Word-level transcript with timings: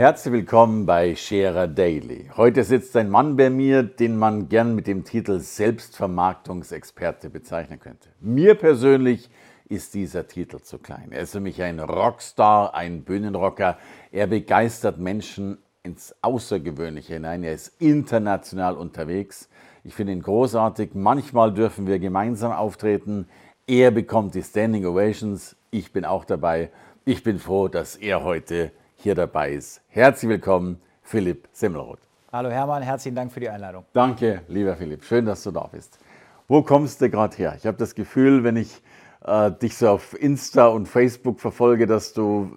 Herzlich 0.00 0.32
willkommen 0.32 0.86
bei 0.86 1.14
Scherer 1.14 1.68
Daily. 1.68 2.30
Heute 2.34 2.64
sitzt 2.64 2.96
ein 2.96 3.10
Mann 3.10 3.36
bei 3.36 3.50
mir, 3.50 3.82
den 3.82 4.16
man 4.16 4.48
gern 4.48 4.74
mit 4.74 4.86
dem 4.86 5.04
Titel 5.04 5.40
Selbstvermarktungsexperte 5.40 7.28
bezeichnen 7.28 7.78
könnte. 7.80 8.08
Mir 8.18 8.54
persönlich 8.54 9.28
ist 9.68 9.92
dieser 9.92 10.26
Titel 10.26 10.60
zu 10.60 10.78
klein. 10.78 11.08
Er 11.12 11.20
ist 11.20 11.32
für 11.32 11.40
mich 11.40 11.62
ein 11.62 11.80
Rockstar, 11.80 12.74
ein 12.74 13.02
Bühnenrocker. 13.02 13.76
Er 14.10 14.26
begeistert 14.26 14.98
Menschen 14.98 15.58
ins 15.82 16.16
Außergewöhnliche 16.22 17.12
hinein. 17.12 17.44
Er 17.44 17.52
ist 17.52 17.78
international 17.78 18.78
unterwegs. 18.78 19.50
Ich 19.84 19.94
finde 19.94 20.14
ihn 20.14 20.22
großartig. 20.22 20.94
Manchmal 20.94 21.52
dürfen 21.52 21.86
wir 21.86 21.98
gemeinsam 21.98 22.52
auftreten. 22.52 23.28
Er 23.66 23.90
bekommt 23.90 24.34
die 24.34 24.42
Standing 24.42 24.86
Ovations. 24.86 25.56
Ich 25.70 25.92
bin 25.92 26.06
auch 26.06 26.24
dabei. 26.24 26.70
Ich 27.04 27.22
bin 27.22 27.38
froh, 27.38 27.68
dass 27.68 27.96
er 27.96 28.24
heute 28.24 28.72
hier 29.02 29.14
dabei 29.14 29.52
ist. 29.52 29.80
Herzlich 29.88 30.28
willkommen, 30.28 30.80
Philipp 31.02 31.48
Semmelroth. 31.52 32.00
Hallo 32.32 32.50
Hermann, 32.50 32.82
herzlichen 32.82 33.16
Dank 33.16 33.32
für 33.32 33.40
die 33.40 33.48
Einladung. 33.48 33.84
Danke, 33.92 34.42
lieber 34.48 34.76
Philipp. 34.76 35.04
Schön, 35.04 35.24
dass 35.24 35.42
du 35.42 35.50
da 35.50 35.66
bist. 35.66 35.98
Wo 36.46 36.62
kommst 36.62 37.00
du 37.00 37.08
gerade 37.08 37.36
her? 37.36 37.54
Ich 37.56 37.66
habe 37.66 37.78
das 37.78 37.94
Gefühl, 37.94 38.44
wenn 38.44 38.56
ich 38.56 38.82
äh, 39.24 39.50
dich 39.50 39.76
so 39.76 39.88
auf 39.88 40.20
Insta 40.20 40.66
und 40.66 40.86
Facebook 40.86 41.40
verfolge, 41.40 41.86
dass 41.86 42.12
du 42.12 42.52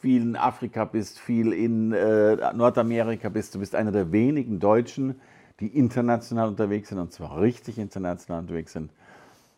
viel 0.00 0.22
in 0.22 0.36
Afrika 0.36 0.84
bist, 0.84 1.18
viel 1.18 1.52
in 1.52 1.92
äh, 1.92 2.36
Nordamerika 2.54 3.28
bist. 3.28 3.54
Du 3.54 3.58
bist 3.58 3.74
einer 3.74 3.90
der 3.90 4.12
wenigen 4.12 4.60
Deutschen, 4.60 5.20
die 5.60 5.66
international 5.76 6.48
unterwegs 6.48 6.90
sind 6.90 6.98
und 6.98 7.12
zwar 7.12 7.40
richtig 7.40 7.78
international 7.78 8.40
unterwegs 8.42 8.72
sind. 8.72 8.92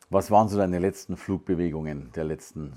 Was 0.08 0.30
waren 0.30 0.48
so 0.48 0.56
deine 0.56 0.78
letzten 0.78 1.16
Flugbewegungen 1.16 2.10
der 2.16 2.24
letzten 2.24 2.72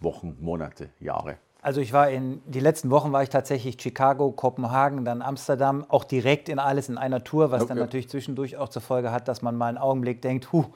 Wochen, 0.00 0.36
Monate, 0.40 0.88
Jahre? 0.98 1.36
Also 1.66 1.80
ich 1.80 1.92
war 1.92 2.08
in, 2.10 2.40
die 2.46 2.60
letzten 2.60 2.90
Wochen 2.90 3.10
war 3.10 3.24
ich 3.24 3.28
tatsächlich 3.28 3.82
Chicago, 3.82 4.30
Kopenhagen, 4.30 5.04
dann 5.04 5.20
Amsterdam, 5.20 5.84
auch 5.88 6.04
direkt 6.04 6.48
in 6.48 6.60
alles 6.60 6.88
in 6.88 6.96
einer 6.96 7.24
Tour, 7.24 7.50
was 7.50 7.62
okay. 7.62 7.70
dann 7.70 7.78
natürlich 7.78 8.08
zwischendurch 8.08 8.56
auch 8.56 8.68
zur 8.68 8.82
Folge 8.82 9.10
hat, 9.10 9.26
dass 9.26 9.42
man 9.42 9.56
mal 9.56 9.66
einen 9.66 9.78
Augenblick 9.78 10.22
denkt, 10.22 10.52
huh, 10.52 10.66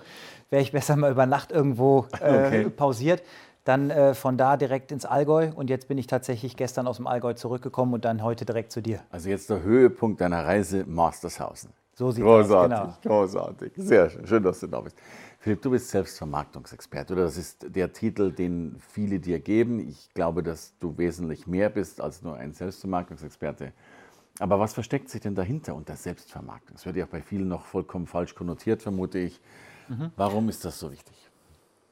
wäre 0.50 0.62
ich 0.62 0.72
besser 0.72 0.96
mal 0.96 1.12
über 1.12 1.26
Nacht 1.26 1.52
irgendwo 1.52 2.06
äh, 2.20 2.44
okay. 2.44 2.70
pausiert. 2.70 3.22
Dann 3.62 3.90
äh, 3.90 4.14
von 4.14 4.36
da 4.36 4.56
direkt 4.56 4.90
ins 4.90 5.04
Allgäu 5.04 5.52
und 5.54 5.70
jetzt 5.70 5.86
bin 5.86 5.96
ich 5.96 6.08
tatsächlich 6.08 6.56
gestern 6.56 6.88
aus 6.88 6.96
dem 6.96 7.06
Allgäu 7.06 7.34
zurückgekommen 7.34 7.94
und 7.94 8.04
dann 8.04 8.24
heute 8.24 8.44
direkt 8.44 8.72
zu 8.72 8.80
dir. 8.80 8.98
Also 9.12 9.28
jetzt 9.28 9.48
der 9.48 9.62
Höhepunkt 9.62 10.20
deiner 10.20 10.44
Reise 10.44 10.86
Mastershausen. 10.88 11.70
So 12.00 12.10
sieht 12.10 12.24
großartig, 12.24 12.78
aus, 12.78 12.98
genau. 13.02 13.26
Großartig, 13.26 13.72
sehr 13.76 14.08
schön. 14.08 14.26
Schön, 14.26 14.42
dass 14.42 14.60
du 14.60 14.68
da 14.68 14.80
bist. 14.80 14.96
Philipp, 15.38 15.60
du 15.60 15.70
bist 15.70 15.90
Selbstvermarktungsexperte, 15.90 17.12
oder? 17.12 17.24
Das 17.24 17.36
ist 17.36 17.66
der 17.76 17.92
Titel, 17.92 18.32
den 18.32 18.76
viele 18.78 19.20
dir 19.20 19.38
geben. 19.38 19.86
Ich 19.86 20.08
glaube, 20.14 20.42
dass 20.42 20.72
du 20.78 20.96
wesentlich 20.96 21.46
mehr 21.46 21.68
bist 21.68 22.00
als 22.00 22.22
nur 22.22 22.38
ein 22.38 22.54
Selbstvermarktungsexperte. 22.54 23.74
Aber 24.38 24.58
was 24.58 24.72
versteckt 24.72 25.10
sich 25.10 25.20
denn 25.20 25.34
dahinter 25.34 25.74
unter 25.74 25.94
Selbstvermarktung? 25.94 26.76
Das 26.76 26.86
wird 26.86 26.96
ja 26.96 27.04
auch 27.04 27.10
bei 27.10 27.20
vielen 27.20 27.48
noch 27.48 27.66
vollkommen 27.66 28.06
falsch 28.06 28.34
konnotiert, 28.34 28.80
vermute 28.80 29.18
ich. 29.18 29.38
Mhm. 29.88 30.10
Warum 30.16 30.48
ist 30.48 30.64
das 30.64 30.78
so 30.78 30.90
wichtig? 30.90 31.29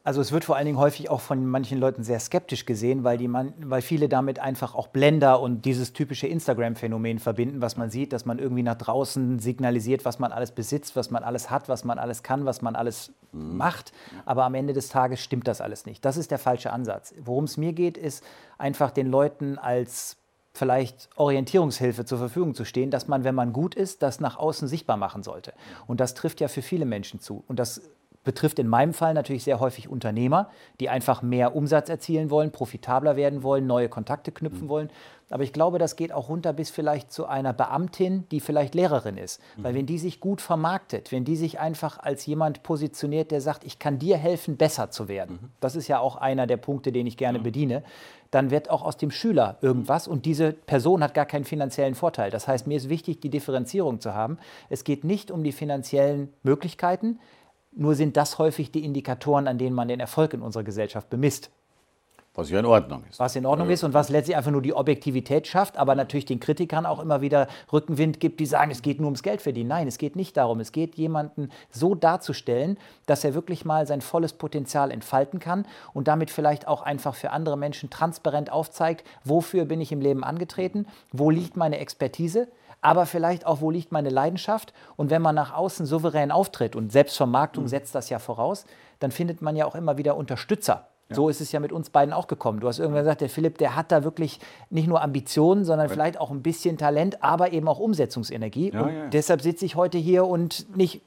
Also 0.09 0.23
es 0.23 0.33
wird 0.33 0.47
vor 0.47 0.57
allen 0.57 0.65
Dingen 0.65 0.79
häufig 0.79 1.11
auch 1.11 1.21
von 1.21 1.45
manchen 1.45 1.79
Leuten 1.79 2.03
sehr 2.03 2.19
skeptisch 2.19 2.65
gesehen, 2.65 3.05
weil, 3.05 3.19
die 3.19 3.29
man, 3.29 3.53
weil 3.61 3.83
viele 3.83 4.09
damit 4.09 4.39
einfach 4.39 4.75
auch 4.75 4.87
Blender 4.89 5.39
und 5.39 5.67
dieses 5.67 5.93
typische 5.93 6.27
Instagram-Phänomen 6.27 7.19
verbinden, 7.19 7.61
was 7.61 7.77
man 7.77 7.91
sieht, 7.91 8.15
dass 8.15 8.25
man 8.25 8.39
irgendwie 8.39 8.63
nach 8.63 8.77
draußen 8.77 9.39
signalisiert, 9.39 10.07
was 10.07 10.19
man 10.19 10.33
alles 10.33 10.53
besitzt, 10.53 10.97
was 10.97 11.11
man 11.11 11.25
alles 11.25 11.51
hat, 11.51 11.69
was 11.69 11.85
man 11.85 11.99
alles 11.99 12.23
kann, 12.23 12.47
was 12.47 12.63
man 12.63 12.75
alles 12.75 13.13
macht. 13.33 13.93
Aber 14.25 14.45
am 14.45 14.55
Ende 14.55 14.73
des 14.73 14.89
Tages 14.89 15.21
stimmt 15.21 15.47
das 15.47 15.61
alles 15.61 15.85
nicht. 15.85 16.03
Das 16.07 16.17
ist 16.17 16.31
der 16.31 16.39
falsche 16.39 16.73
Ansatz. 16.73 17.13
Worum 17.23 17.45
es 17.45 17.59
mir 17.59 17.75
geht, 17.75 17.99
ist 17.99 18.25
einfach 18.57 18.91
den 18.91 19.09
Leuten 19.09 19.59
als 19.59 20.17
vielleicht 20.55 21.11
Orientierungshilfe 21.17 22.07
zur 22.07 22.17
Verfügung 22.17 22.55
zu 22.55 22.65
stehen, 22.65 22.91
dass 22.91 23.09
man, 23.09 23.25
wenn 23.25 23.35
man 23.35 23.53
gut 23.53 23.75
ist, 23.75 24.03
das 24.03 24.21
nach 24.21 24.39
außen 24.39 24.69
sichtbar 24.69 24.97
machen 24.97 25.23
sollte. 25.23 25.53
Und 25.87 26.01
das 26.01 26.15
trifft 26.15 26.41
ja 26.41 26.49
für 26.49 26.63
viele 26.63 26.87
Menschen 26.87 27.21
zu. 27.21 27.45
Und 27.47 27.59
das 27.59 27.83
betrifft 28.28 28.59
in 28.59 28.69
meinem 28.69 28.93
Fall 28.93 29.15
natürlich 29.15 29.43
sehr 29.43 29.59
häufig 29.59 29.89
Unternehmer, 29.89 30.50
die 30.81 30.91
einfach 30.91 31.22
mehr 31.22 31.56
Umsatz 31.56 31.89
erzielen 31.89 32.28
wollen, 32.28 32.53
profitabler 32.53 33.16
werden 33.16 33.43
wollen, 33.43 33.66
neue 33.66 33.89
Kontakte 33.89 34.33
knüpfen 34.33 34.65
mhm. 34.65 34.69
wollen. 34.69 34.91
Aber 35.31 35.44
ich 35.44 35.55
glaube, 35.55 35.78
das 35.78 35.97
geht 35.97 36.12
auch 36.12 36.28
runter 36.28 36.53
bis 36.53 36.69
vielleicht 36.69 37.11
zu 37.11 37.25
einer 37.25 37.55
Beamtin, 37.55 38.27
die 38.31 38.41
vielleicht 38.41 38.75
Lehrerin 38.75 39.17
ist. 39.17 39.41
Mhm. 39.56 39.65
Weil 39.65 39.75
wenn 39.77 39.87
die 39.87 39.99
sich 39.99 40.21
gut 40.21 40.43
vermarktet, 40.43 41.11
wenn 41.11 41.25
die 41.25 41.37
sich 41.37 41.59
einfach 41.59 41.99
als 41.99 42.27
jemand 42.27 42.62
positioniert, 42.62 43.31
der 43.31 43.41
sagt, 43.41 43.65
ich 43.65 43.78
kann 43.78 43.99
dir 43.99 44.19
helfen, 44.19 44.59
besser 44.59 44.91
zu 44.91 45.09
werden, 45.09 45.38
mhm. 45.41 45.49
das 45.61 45.75
ist 45.75 45.88
ja 45.88 45.99
auch 45.99 46.17
einer 46.17 46.47
der 46.47 46.59
Punkte, 46.59 46.93
den 46.93 47.06
ich 47.06 47.17
gerne 47.17 47.38
mhm. 47.38 47.44
bediene, 47.44 47.83
dann 48.31 48.50
wird 48.50 48.69
auch 48.69 48.83
aus 48.83 48.99
dem 48.99 49.11
Schüler 49.11 49.56
irgendwas 49.62 50.06
und 50.06 50.27
diese 50.27 50.53
Person 50.53 51.03
hat 51.03 51.15
gar 51.15 51.25
keinen 51.25 51.47
finanziellen 51.47 51.94
Vorteil. 51.94 52.31
Das 52.31 52.47
heißt, 52.47 52.67
mir 52.67 52.77
ist 52.77 52.91
wichtig, 52.91 53.21
die 53.21 53.31
Differenzierung 53.31 54.03
zu 54.03 54.12
haben. 54.12 54.37
Es 54.69 54.84
geht 54.84 55.03
nicht 55.03 55.31
um 55.31 55.43
die 55.43 55.53
finanziellen 55.53 56.28
Möglichkeiten, 56.43 57.21
nur 57.78 57.94
sind 57.94 58.16
das 58.16 58.39
häufig 58.39 58.72
die 58.72 58.84
Indikatoren, 58.84 59.47
an 59.47 59.56
denen 59.56 59.75
man 59.75 59.89
den 59.89 60.00
Erfolg 60.00 60.34
in 60.34 60.43
unserer 60.43 60.65
Gesellschaft 60.65 61.09
bemisst. 61.09 61.50
Was 62.34 62.50
ja 62.50 62.61
in 62.61 62.66
Ordnung 62.66 63.03
ist. 63.11 63.19
Was 63.19 63.34
in 63.34 63.47
Ordnung 63.47 63.69
ist 63.69 63.83
und 63.83 63.94
was 63.94 64.11
letztlich 64.11 64.37
einfach 64.37 64.53
nur 64.53 64.62
die 64.62 64.72
Objektivität 64.72 65.49
schafft, 65.49 65.77
aber 65.77 65.97
natürlich 65.97 66.25
den 66.25 66.38
Kritikern 66.38 66.87
auch 66.87 67.00
immer 67.00 67.21
wieder 67.21 67.49
Rückenwind 67.72 68.21
gibt, 68.21 68.38
die 68.38 68.47
sagen, 68.47 68.71
es 68.71 68.83
geht 68.83 69.00
nur 69.00 69.06
ums 69.06 69.25
Geld 69.25 69.43
verdienen. 69.43 69.69
Nein, 69.69 69.88
es 69.88 69.99
geht 69.99 70.15
nicht 70.15 70.37
darum. 70.37 70.61
Es 70.61 70.71
geht 70.71 70.94
jemanden 70.94 71.50
so 71.71 71.97
darzustellen, 71.97 72.78
dass 73.06 73.25
er 73.25 73.34
wirklich 73.34 73.65
mal 73.65 73.88
sein 73.88 74.00
volles 74.00 74.34
Potenzial 74.34 74.93
entfalten 74.93 75.41
kann 75.41 75.67
und 75.94 76.06
damit 76.06 76.31
vielleicht 76.31 76.69
auch 76.69 76.83
einfach 76.83 77.17
für 77.17 77.31
andere 77.31 77.59
Menschen 77.59 77.91
transparent 77.91 78.53
aufzeigt, 78.53 79.05
wofür 79.25 79.65
bin 79.65 79.81
ich 79.81 79.91
im 79.91 80.00
Leben 80.00 80.22
angetreten, 80.22 80.87
wo 81.11 81.31
liegt 81.31 81.56
meine 81.56 81.78
Expertise, 81.78 82.47
aber 82.81 83.06
vielleicht 83.06 83.47
auch, 83.47 83.61
wo 83.61 83.71
liegt 83.71 83.93
meine 83.93 84.11
Leidenschaft. 84.11 84.72
Und 84.97 85.11
wenn 85.11 85.22
man 85.22 85.34
nach 85.34 85.55
außen 85.55 85.87
souverän 85.87 86.31
auftritt, 86.31 86.77
und 86.77 86.93
Selbstvermarktung 86.93 87.65
mhm. 87.65 87.69
setzt 87.69 87.94
das 87.94 88.09
ja 88.11 88.19
voraus, 88.19 88.65
dann 89.00 89.11
findet 89.11 89.43
man 89.43 89.56
ja 89.56 89.66
auch 89.66 89.75
immer 89.75 89.99
wieder 89.99 90.16
Unterstützer. 90.16 90.88
Ja. 91.09 91.17
So 91.17 91.28
ist 91.28 91.41
es 91.41 91.53
ja 91.53 91.61
mit 91.61 91.72
uns 91.72 91.91
beiden 91.91 92.12
auch 92.12 92.27
gekommen. 92.27 92.61
Du 92.61 92.69
hast 92.69 92.78
irgendwann 92.78 93.03
gesagt, 93.03 93.22
der 93.22 93.31
Philipp, 93.31 93.59
der 93.59 93.77
hat 93.77 93.91
da 93.91 94.05
wirklich 94.05 94.41
nicht 94.69 94.88
nur 94.88 95.03
Ambitionen, 95.03 95.65
sondern 95.65 95.88
vielleicht 95.88 96.21
auch 96.21 96.31
ein 96.31 96.43
bisschen 96.43 96.77
Talent, 96.77 97.22
aber 97.22 97.53
eben 97.53 97.67
auch 97.67 97.78
Umsetzungsenergie. 97.78 98.72
Ja, 98.72 98.83
und 98.83 98.94
ja. 98.94 99.06
deshalb 99.09 99.41
sitze 99.41 99.65
ich 99.65 99.75
heute 99.75 99.97
hier 99.99 100.27
und 100.27 100.77
nicht 100.77 101.03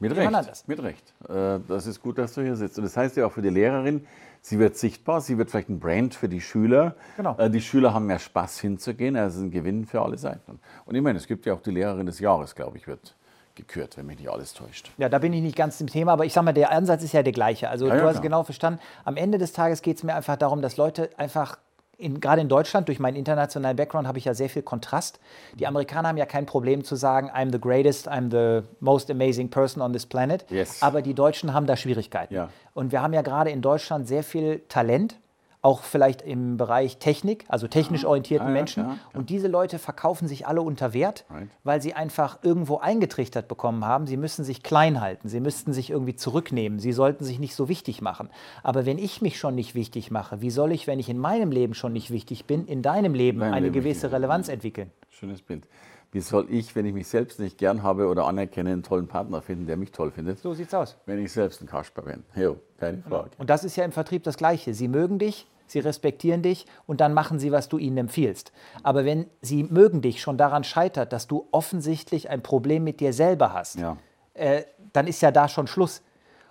mit 0.00 0.14
Recht. 0.14 0.68
Mit 0.68 0.82
Recht. 0.82 1.12
Äh, 1.28 1.58
das 1.66 1.86
ist 1.86 2.00
gut, 2.00 2.18
dass 2.18 2.34
du 2.34 2.42
hier 2.42 2.54
sitzt. 2.54 2.78
Und 2.78 2.84
das 2.84 2.96
heißt 2.96 3.16
ja 3.16 3.26
auch 3.26 3.32
für 3.32 3.42
die 3.42 3.50
Lehrerin, 3.50 4.06
Sie 4.40 4.58
wird 4.58 4.76
sichtbar, 4.76 5.20
sie 5.20 5.38
wird 5.38 5.50
vielleicht 5.50 5.68
ein 5.68 5.80
Brand 5.80 6.14
für 6.14 6.28
die 6.28 6.40
Schüler. 6.40 6.94
Genau. 7.16 7.36
Äh, 7.38 7.50
die 7.50 7.60
Schüler 7.60 7.94
haben 7.94 8.06
mehr 8.06 8.18
Spaß 8.18 8.60
hinzugehen, 8.60 9.16
also 9.16 9.42
ein 9.42 9.50
Gewinn 9.50 9.86
für 9.86 10.00
alle 10.00 10.18
Seiten. 10.18 10.60
Und 10.84 10.94
ich 10.94 11.02
meine, 11.02 11.18
es 11.18 11.26
gibt 11.26 11.46
ja 11.46 11.54
auch 11.54 11.62
die 11.62 11.70
Lehrerin 11.70 12.06
des 12.06 12.20
Jahres, 12.20 12.54
glaube 12.54 12.76
ich, 12.76 12.86
wird 12.86 13.14
gekürt, 13.58 13.96
wenn 13.96 14.06
mich 14.06 14.18
nicht 14.18 14.30
alles 14.30 14.54
täuscht. 14.54 14.90
Ja, 14.98 15.08
da 15.08 15.18
bin 15.18 15.32
ich 15.32 15.42
nicht 15.42 15.56
ganz 15.56 15.80
im 15.80 15.88
Thema, 15.88 16.12
aber 16.12 16.24
ich 16.24 16.32
sage 16.32 16.44
mal, 16.44 16.52
der 16.52 16.70
Ansatz 16.70 17.02
ist 17.02 17.12
ja 17.12 17.22
der 17.22 17.32
gleiche. 17.32 17.68
Also 17.68 17.88
ja, 17.88 17.94
du 17.94 18.00
ja, 18.00 18.06
hast 18.06 18.22
genau 18.22 18.44
verstanden. 18.44 18.80
Am 19.04 19.16
Ende 19.16 19.36
des 19.36 19.52
Tages 19.52 19.82
geht 19.82 19.96
es 19.96 20.04
mir 20.04 20.14
einfach 20.14 20.36
darum, 20.36 20.62
dass 20.62 20.76
Leute 20.76 21.10
einfach 21.18 21.58
in, 21.98 22.20
gerade 22.20 22.40
in 22.40 22.48
Deutschland, 22.48 22.88
durch 22.88 23.00
meinen 23.00 23.16
internationalen 23.16 23.76
Background, 23.76 24.06
habe 24.06 24.18
ich 24.18 24.24
ja 24.24 24.32
sehr 24.32 24.48
viel 24.48 24.62
Kontrast. 24.62 25.18
Die 25.58 25.66
Amerikaner 25.66 26.08
haben 26.08 26.16
ja 26.16 26.26
kein 26.26 26.46
Problem 26.46 26.84
zu 26.84 26.94
sagen, 26.94 27.28
I'm 27.30 27.50
the 27.52 27.60
greatest, 27.60 28.08
I'm 28.08 28.30
the 28.30 28.66
most 28.80 29.10
amazing 29.10 29.50
person 29.50 29.82
on 29.82 29.92
this 29.92 30.06
planet. 30.06 30.46
Yes. 30.48 30.80
Aber 30.80 31.02
die 31.02 31.12
Deutschen 31.12 31.52
haben 31.52 31.66
da 31.66 31.76
Schwierigkeiten. 31.76 32.32
Ja. 32.32 32.50
Und 32.72 32.92
wir 32.92 33.02
haben 33.02 33.12
ja 33.12 33.22
gerade 33.22 33.50
in 33.50 33.60
Deutschland 33.60 34.06
sehr 34.06 34.22
viel 34.22 34.60
Talent 34.68 35.18
auch 35.60 35.82
vielleicht 35.82 36.22
im 36.22 36.56
Bereich 36.56 36.98
Technik, 36.98 37.44
also 37.48 37.66
technisch 37.66 38.04
orientierten 38.04 38.46
ah, 38.46 38.50
ja, 38.50 38.54
Menschen. 38.54 38.82
Ja, 38.84 38.90
ja. 38.90 38.98
Und 39.18 39.28
diese 39.30 39.48
Leute 39.48 39.78
verkaufen 39.78 40.28
sich 40.28 40.46
alle 40.46 40.62
unter 40.62 40.94
Wert, 40.94 41.24
right. 41.30 41.48
weil 41.64 41.82
sie 41.82 41.94
einfach 41.94 42.38
irgendwo 42.42 42.78
eingetrichtert 42.78 43.48
bekommen 43.48 43.84
haben, 43.84 44.06
sie 44.06 44.16
müssen 44.16 44.44
sich 44.44 44.62
klein 44.62 45.00
halten, 45.00 45.28
sie 45.28 45.40
müssten 45.40 45.72
sich 45.72 45.90
irgendwie 45.90 46.14
zurücknehmen, 46.14 46.78
sie 46.78 46.92
sollten 46.92 47.24
sich 47.24 47.40
nicht 47.40 47.54
so 47.54 47.68
wichtig 47.68 48.00
machen. 48.00 48.30
Aber 48.62 48.86
wenn 48.86 48.98
ich 48.98 49.20
mich 49.20 49.38
schon 49.38 49.56
nicht 49.56 49.74
wichtig 49.74 50.10
mache, 50.10 50.40
wie 50.40 50.50
soll 50.50 50.70
ich, 50.72 50.86
wenn 50.86 51.00
ich 51.00 51.08
in 51.08 51.18
meinem 51.18 51.50
Leben 51.50 51.74
schon 51.74 51.92
nicht 51.92 52.10
wichtig 52.10 52.44
bin, 52.44 52.66
in 52.66 52.82
deinem 52.82 53.14
Leben 53.14 53.40
Dein 53.40 53.52
eine 53.52 53.66
Leben 53.66 53.74
gewisse 53.74 54.12
Relevanz 54.12 54.48
entwickeln? 54.48 54.92
Schönes 55.10 55.42
Bild. 55.42 55.66
Wie 56.10 56.20
soll 56.20 56.46
ich, 56.50 56.74
wenn 56.74 56.86
ich 56.86 56.94
mich 56.94 57.06
selbst 57.06 57.38
nicht 57.38 57.58
gern 57.58 57.82
habe 57.82 58.08
oder 58.08 58.26
anerkenne, 58.26 58.70
einen 58.70 58.82
tollen 58.82 59.08
Partner 59.08 59.42
finden, 59.42 59.66
der 59.66 59.76
mich 59.76 59.92
toll 59.92 60.10
findet? 60.10 60.38
So 60.38 60.54
sieht's 60.54 60.72
aus. 60.72 60.96
Wenn 61.04 61.22
ich 61.22 61.30
selbst 61.32 61.60
ein 61.60 61.66
Kasper 61.66 62.02
bin. 62.02 62.24
Jo, 62.34 62.56
keine 62.78 62.98
genau. 62.98 63.16
Frage. 63.16 63.30
Und 63.36 63.50
das 63.50 63.62
ist 63.62 63.76
ja 63.76 63.84
im 63.84 63.92
Vertrieb 63.92 64.22
das 64.22 64.38
Gleiche. 64.38 64.72
Sie 64.72 64.88
mögen 64.88 65.18
dich, 65.18 65.46
sie 65.66 65.80
respektieren 65.80 66.42
dich 66.42 66.64
und 66.86 67.02
dann 67.02 67.12
machen 67.12 67.38
sie, 67.38 67.52
was 67.52 67.68
du 67.68 67.76
ihnen 67.76 67.98
empfiehlst. 67.98 68.52
Aber 68.82 69.04
wenn 69.04 69.26
sie 69.42 69.64
mögen 69.64 70.00
dich 70.00 70.22
schon 70.22 70.38
daran 70.38 70.64
scheitert, 70.64 71.12
dass 71.12 71.26
du 71.26 71.46
offensichtlich 71.50 72.30
ein 72.30 72.42
Problem 72.42 72.84
mit 72.84 73.00
dir 73.00 73.12
selber 73.12 73.52
hast, 73.52 73.76
ja. 73.76 73.98
äh, 74.32 74.62
dann 74.94 75.06
ist 75.06 75.20
ja 75.20 75.30
da 75.30 75.46
schon 75.46 75.66
Schluss. 75.66 76.02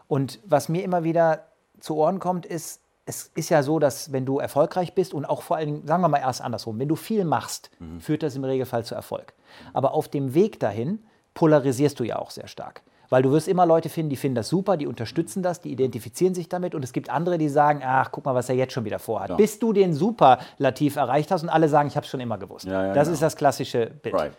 Und 0.08 0.40
was 0.46 0.70
mir 0.70 0.84
immer 0.84 1.04
wieder 1.04 1.48
zu 1.80 1.96
Ohren 1.96 2.20
kommt, 2.20 2.46
ist, 2.46 2.82
es 3.08 3.32
ist 3.36 3.50
ja 3.50 3.64
so, 3.64 3.80
dass 3.80 4.12
wenn 4.12 4.26
du 4.26 4.40
erfolgreich 4.40 4.94
bist 4.94 5.14
und 5.14 5.26
auch 5.26 5.42
vor 5.42 5.56
allen 5.56 5.68
Dingen, 5.68 5.88
sagen 5.88 6.02
wir 6.02 6.10
mal 6.10 6.20
erst 6.20 6.42
andersrum, 6.42 6.78
wenn 6.78 6.90
du 6.90 6.98
viel 6.98 7.24
machst, 7.24 7.72
mhm. 7.80 8.02
führt 8.02 8.22
das 8.22 8.36
im 8.36 8.44
Regelfall 8.44 8.84
zu 8.84 8.96
Erfolg. 8.96 9.34
Aber 9.74 9.94
auf 9.94 10.10
dem 10.10 10.34
Weg 10.34 10.60
dahin 10.60 11.00
polarisierst 11.34 12.00
du 12.00 12.04
ja 12.04 12.20
auch 12.20 12.32
sehr 12.32 12.48
stark. 12.48 12.82
Weil 13.10 13.24
du 13.24 13.32
wirst 13.32 13.48
immer 13.48 13.66
Leute 13.66 13.88
finden, 13.88 14.10
die 14.10 14.18
finden 14.18 14.36
das 14.36 14.50
super, 14.50 14.76
die 14.76 14.86
unterstützen 14.86 15.42
das, 15.42 15.62
die 15.62 15.72
identifizieren 15.72 16.36
sich 16.36 16.50
damit 16.50 16.76
und 16.76 16.84
es 16.84 16.92
gibt 16.92 17.10
andere, 17.10 17.38
die 17.38 17.48
sagen, 17.48 17.82
ach, 17.82 18.12
guck 18.12 18.26
mal, 18.26 18.36
was 18.36 18.50
er 18.50 18.56
jetzt 18.56 18.74
schon 18.74 18.84
wieder 18.84 19.00
vorhat. 19.00 19.30
Ja. 19.30 19.36
Bis 19.38 19.58
du 19.60 19.72
den 19.72 19.94
Superlativ 19.94 20.98
erreicht 20.98 21.32
hast 21.32 21.44
und 21.44 21.50
alle 21.50 21.70
sagen, 21.70 21.88
ich 21.88 21.96
habe 21.96 22.04
es 22.04 22.12
schon 22.12 22.20
immer 22.20 22.38
gewusst. 22.38 22.66
Ja, 22.66 22.88
ja, 22.88 22.94
das 22.94 23.06
genau. 23.06 23.14
ist 23.14 23.22
das 23.22 23.38
klassische 23.38 23.86
Bild. 23.86 24.16
Right. 24.16 24.34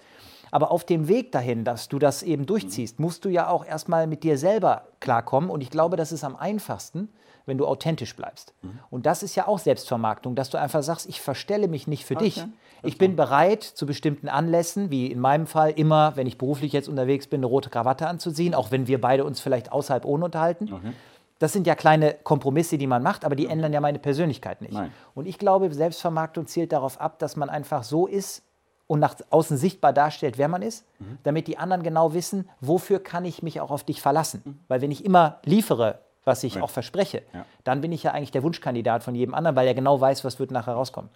Aber 0.51 0.71
auf 0.71 0.85
dem 0.85 1.09
Weg 1.09 1.33
dahin, 1.33 1.65
dass 1.65 1.89
du 1.89 1.99
das 1.99 2.23
eben 2.23 2.47
durchziehst, 2.47 2.99
musst 2.99 3.25
du 3.25 3.29
ja 3.29 3.49
auch 3.49 3.65
erstmal 3.65 4.07
mit 4.07 4.23
dir 4.23 4.39
selber 4.39 4.89
klarkommen. 5.01 5.51
Und 5.51 5.61
ich 5.61 5.71
glaube, 5.71 5.97
das 5.97 6.13
ist 6.13 6.25
am 6.25 6.37
einfachsten, 6.37 7.09
wenn 7.47 7.59
du 7.59 7.67
authentisch 7.67 8.15
bleibst. 8.15 8.55
Mhm. 8.63 8.79
Und 8.91 9.07
das 9.07 9.23
ist 9.23 9.35
ja 9.35 9.49
auch 9.49 9.59
Selbstvermarktung, 9.59 10.35
dass 10.35 10.51
du 10.51 10.59
einfach 10.59 10.83
sagst, 10.83 11.09
ich 11.09 11.21
verstelle 11.21 11.67
mich 11.67 11.87
nicht 11.87 12.05
für 12.05 12.15
okay. 12.17 12.25
dich. 12.25 12.47
Ich 12.85 12.97
bin 12.97 13.17
bereit, 13.17 13.65
zu 13.65 13.87
bestimmten 13.87 14.29
Anlässen, 14.29 14.91
wie 14.91 15.09
in 15.09 15.19
meinem 15.19 15.49
Fall 15.49 15.71
immer, 15.71 16.15
wenn 16.15 16.29
ich 16.29 16.39
beruflich 16.39 16.73
jetzt 16.73 16.89
unterwegs 16.89 17.27
bin, 17.27 17.41
eine 17.41 17.47
rote 17.47 17.71
Krawatte 17.71 18.07
anzuziehen, 18.07 18.55
auch 18.55 18.71
wenn 18.71 18.87
wir 18.87 19.01
beide 19.01 19.25
uns 19.25 19.41
vielleicht 19.41 19.73
außerhalb 19.73 20.05
ohne 20.05 20.27
unterhalten. 20.27 20.73
Okay. 20.73 20.93
Das 21.41 21.53
sind 21.53 21.67
ja 21.67 21.75
kleine 21.75 22.15
Kompromisse, 22.15 22.79
die 22.79 22.87
man 22.87 23.03
macht, 23.03 23.25
aber 23.25 23.35
die 23.35 23.47
okay. 23.47 23.53
ändern 23.53 23.73
ja 23.73 23.81
meine 23.81 23.99
Persönlichkeit 23.99 24.61
nicht. 24.61 24.75
Nein. 24.75 24.93
Und 25.15 25.27
ich 25.27 25.39
glaube, 25.39 25.73
Selbstvermarktung 25.73 26.47
zielt 26.47 26.73
darauf 26.73 27.01
ab, 27.01 27.19
dass 27.19 27.37
man 27.37 27.49
einfach 27.49 27.83
so 27.83 28.07
ist 28.07 28.43
und 28.89 28.99
nach 28.99 29.15
außen 29.31 29.57
sichtbar 29.57 29.93
darstellt, 29.93 30.39
wer 30.39 30.49
man 30.49 30.63
ist, 30.63 30.85
mhm. 30.99 31.19
damit 31.23 31.47
die 31.47 31.59
anderen 31.59 31.85
genau 31.85 32.15
wissen, 32.15 32.49
wofür 32.61 32.99
kann 32.99 33.25
ich 33.25 33.43
mich 33.43 33.61
auch 33.61 33.71
auf 33.71 33.85
dich 33.85 34.03
verlassen. 34.03 34.43
Mhm. 34.45 34.59
Weil 34.67 34.81
wenn 34.81 34.91
ich 34.91 35.05
immer 35.05 35.39
liefere, 35.45 36.01
was 36.25 36.43
ich 36.43 36.57
ja. 36.57 36.63
auch 36.63 36.71
verspreche, 36.71 37.23
ja. 37.33 37.45
dann 37.65 37.81
bin 37.81 37.93
ich 37.93 38.03
ja 38.03 38.13
eigentlich 38.13 38.33
der 38.33 38.43
Wunschkandidat 38.43 39.05
von 39.05 39.15
jedem 39.15 39.35
anderen, 39.35 39.55
weil 39.55 39.69
er 39.69 39.75
genau 39.75 40.01
weiß, 40.01 40.25
was 40.25 40.41
wird 40.41 40.51
nachher 40.51 40.75
rauskommen. 40.75 41.11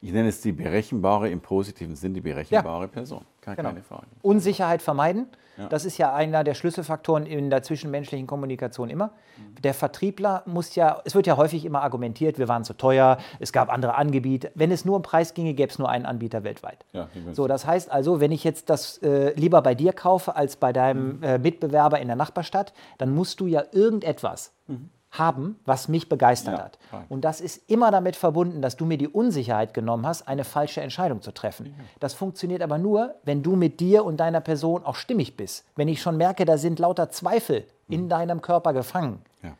Ich 0.00 0.12
nenne 0.12 0.28
es 0.28 0.40
die 0.40 0.52
berechenbare, 0.52 1.28
im 1.28 1.40
positiven 1.40 1.96
Sinn 1.96 2.14
die 2.14 2.20
berechenbare 2.20 2.84
ja. 2.84 2.88
Person. 2.88 3.24
Keine, 3.40 3.56
genau. 3.56 3.68
keine 3.70 3.82
Frage. 3.82 4.06
Unsicherheit 4.22 4.82
vermeiden, 4.82 5.26
ja. 5.56 5.68
das 5.68 5.84
ist 5.84 5.98
ja 5.98 6.14
einer 6.14 6.44
der 6.44 6.54
Schlüsselfaktoren 6.54 7.26
in 7.26 7.50
der 7.50 7.62
zwischenmenschlichen 7.62 8.26
Kommunikation 8.26 8.90
immer. 8.90 9.06
Mhm. 9.06 9.62
Der 9.62 9.74
Vertriebler 9.74 10.42
muss 10.46 10.74
ja, 10.74 11.00
es 11.04 11.14
wird 11.14 11.26
ja 11.26 11.36
häufig 11.36 11.64
immer 11.64 11.82
argumentiert, 11.82 12.38
wir 12.38 12.48
waren 12.48 12.64
zu 12.64 12.74
teuer, 12.74 13.18
es 13.38 13.52
gab 13.52 13.72
andere 13.72 13.94
Anbieter. 13.94 14.48
Wenn 14.54 14.70
es 14.70 14.84
nur 14.84 14.96
um 14.96 15.02
Preis 15.02 15.34
ginge, 15.34 15.54
gäbe 15.54 15.70
es 15.70 15.78
nur 15.78 15.88
einen 15.88 16.06
Anbieter 16.06 16.44
weltweit. 16.44 16.84
Ja, 16.92 17.08
so, 17.32 17.46
das 17.46 17.66
heißt 17.66 17.90
also, 17.90 18.20
wenn 18.20 18.32
ich 18.32 18.44
jetzt 18.44 18.68
das 18.70 18.98
äh, 18.98 19.32
lieber 19.34 19.62
bei 19.62 19.74
dir 19.74 19.92
kaufe 19.92 20.36
als 20.36 20.56
bei 20.56 20.72
deinem 20.72 21.18
mhm. 21.18 21.22
äh, 21.22 21.38
Mitbewerber 21.38 22.00
in 22.00 22.08
der 22.08 22.16
Nachbarstadt, 22.16 22.72
dann 22.98 23.14
musst 23.14 23.40
du 23.40 23.46
ja 23.46 23.62
irgendetwas 23.72 24.52
mhm 24.66 24.90
haben, 25.18 25.58
was 25.64 25.88
mich 25.88 26.08
begeistert 26.08 26.58
ja, 26.58 26.64
hat. 26.64 26.78
Und 27.08 27.24
das 27.24 27.40
ist 27.40 27.70
immer 27.70 27.90
damit 27.90 28.16
verbunden, 28.16 28.62
dass 28.62 28.76
du 28.76 28.84
mir 28.84 28.98
die 28.98 29.08
Unsicherheit 29.08 29.74
genommen 29.74 30.06
hast, 30.06 30.28
eine 30.28 30.44
falsche 30.44 30.80
Entscheidung 30.80 31.22
zu 31.22 31.32
treffen. 31.32 31.74
Das 32.00 32.14
funktioniert 32.14 32.62
aber 32.62 32.78
nur, 32.78 33.14
wenn 33.24 33.42
du 33.42 33.56
mit 33.56 33.80
dir 33.80 34.04
und 34.04 34.18
deiner 34.18 34.40
Person 34.40 34.84
auch 34.84 34.96
stimmig 34.96 35.36
bist. 35.36 35.64
Wenn 35.76 35.88
ich 35.88 36.02
schon 36.02 36.16
merke, 36.16 36.44
da 36.44 36.58
sind 36.58 36.78
lauter 36.78 37.10
Zweifel 37.10 37.64
in 37.88 38.04
mhm. 38.04 38.08
deinem 38.08 38.42
Körper 38.42 38.72
gefangen. 38.72 39.22
Ja. 39.42 39.54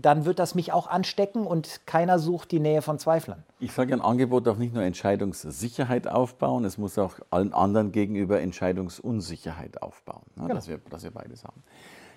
Dann 0.00 0.24
wird 0.24 0.38
das 0.38 0.54
mich 0.54 0.72
auch 0.72 0.86
anstecken 0.86 1.44
und 1.44 1.80
keiner 1.84 2.20
sucht 2.20 2.52
die 2.52 2.60
Nähe 2.60 2.80
von 2.80 3.00
Zweiflern. 3.00 3.42
Ich 3.58 3.72
sage, 3.72 3.92
ein 3.92 4.00
Angebot 4.00 4.46
darf 4.46 4.56
nicht 4.56 4.72
nur 4.72 4.84
Entscheidungssicherheit 4.84 6.06
aufbauen, 6.06 6.64
es 6.64 6.78
muss 6.78 6.96
auch 6.96 7.14
allen 7.30 7.52
anderen 7.52 7.90
gegenüber 7.90 8.40
Entscheidungsunsicherheit 8.40 9.82
aufbauen, 9.82 10.22
ne, 10.36 10.42
genau. 10.42 10.54
dass, 10.54 10.68
wir, 10.68 10.78
dass 10.90 11.02
wir 11.02 11.10
beides 11.10 11.42
haben. 11.42 11.64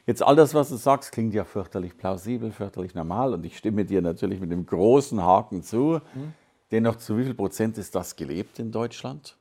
Jetzt 0.06 0.24
all 0.24 0.36
das, 0.36 0.54
was 0.54 0.70
du 0.70 0.76
sagst, 0.76 1.12
klingt 1.12 1.34
ja 1.34 1.44
fürchterlich 1.44 1.98
plausibel, 1.98 2.52
fürchterlich 2.52 2.96
normal 2.96 3.34
und 3.34 3.46
ich 3.46 3.58
stimme 3.58 3.86
dir 3.86 4.02
natürlich 4.02 4.40
mit 4.40 4.52
dem 4.52 4.66
großen 4.66 5.22
Haken 5.22 5.64
zu. 5.64 6.02
Mhm. 6.14 6.34
Dennoch, 6.72 6.96
zu 6.96 7.18
wie 7.18 7.24
viel 7.26 7.34
Prozent 7.34 7.78
ist 7.78 7.96
das 7.96 8.16
gelebt 8.16 8.58
in 8.60 8.72
Deutschland? 8.72 9.36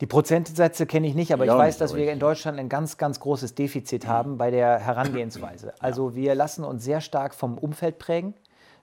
Die 0.00 0.06
Prozentsätze 0.06 0.86
kenne 0.86 1.06
ich 1.06 1.14
nicht, 1.14 1.32
aber 1.32 1.44
ja, 1.44 1.52
ich 1.52 1.58
weiß, 1.58 1.78
dass 1.78 1.94
wir 1.94 2.10
in 2.10 2.18
Deutschland 2.18 2.58
ein 2.58 2.70
ganz, 2.70 2.96
ganz 2.96 3.20
großes 3.20 3.54
Defizit 3.54 4.06
haben 4.06 4.38
bei 4.38 4.50
der 4.50 4.78
Herangehensweise. 4.78 5.74
Also 5.78 6.14
wir 6.14 6.34
lassen 6.34 6.64
uns 6.64 6.84
sehr 6.84 7.02
stark 7.02 7.34
vom 7.34 7.58
Umfeld 7.58 7.98
prägen. 7.98 8.34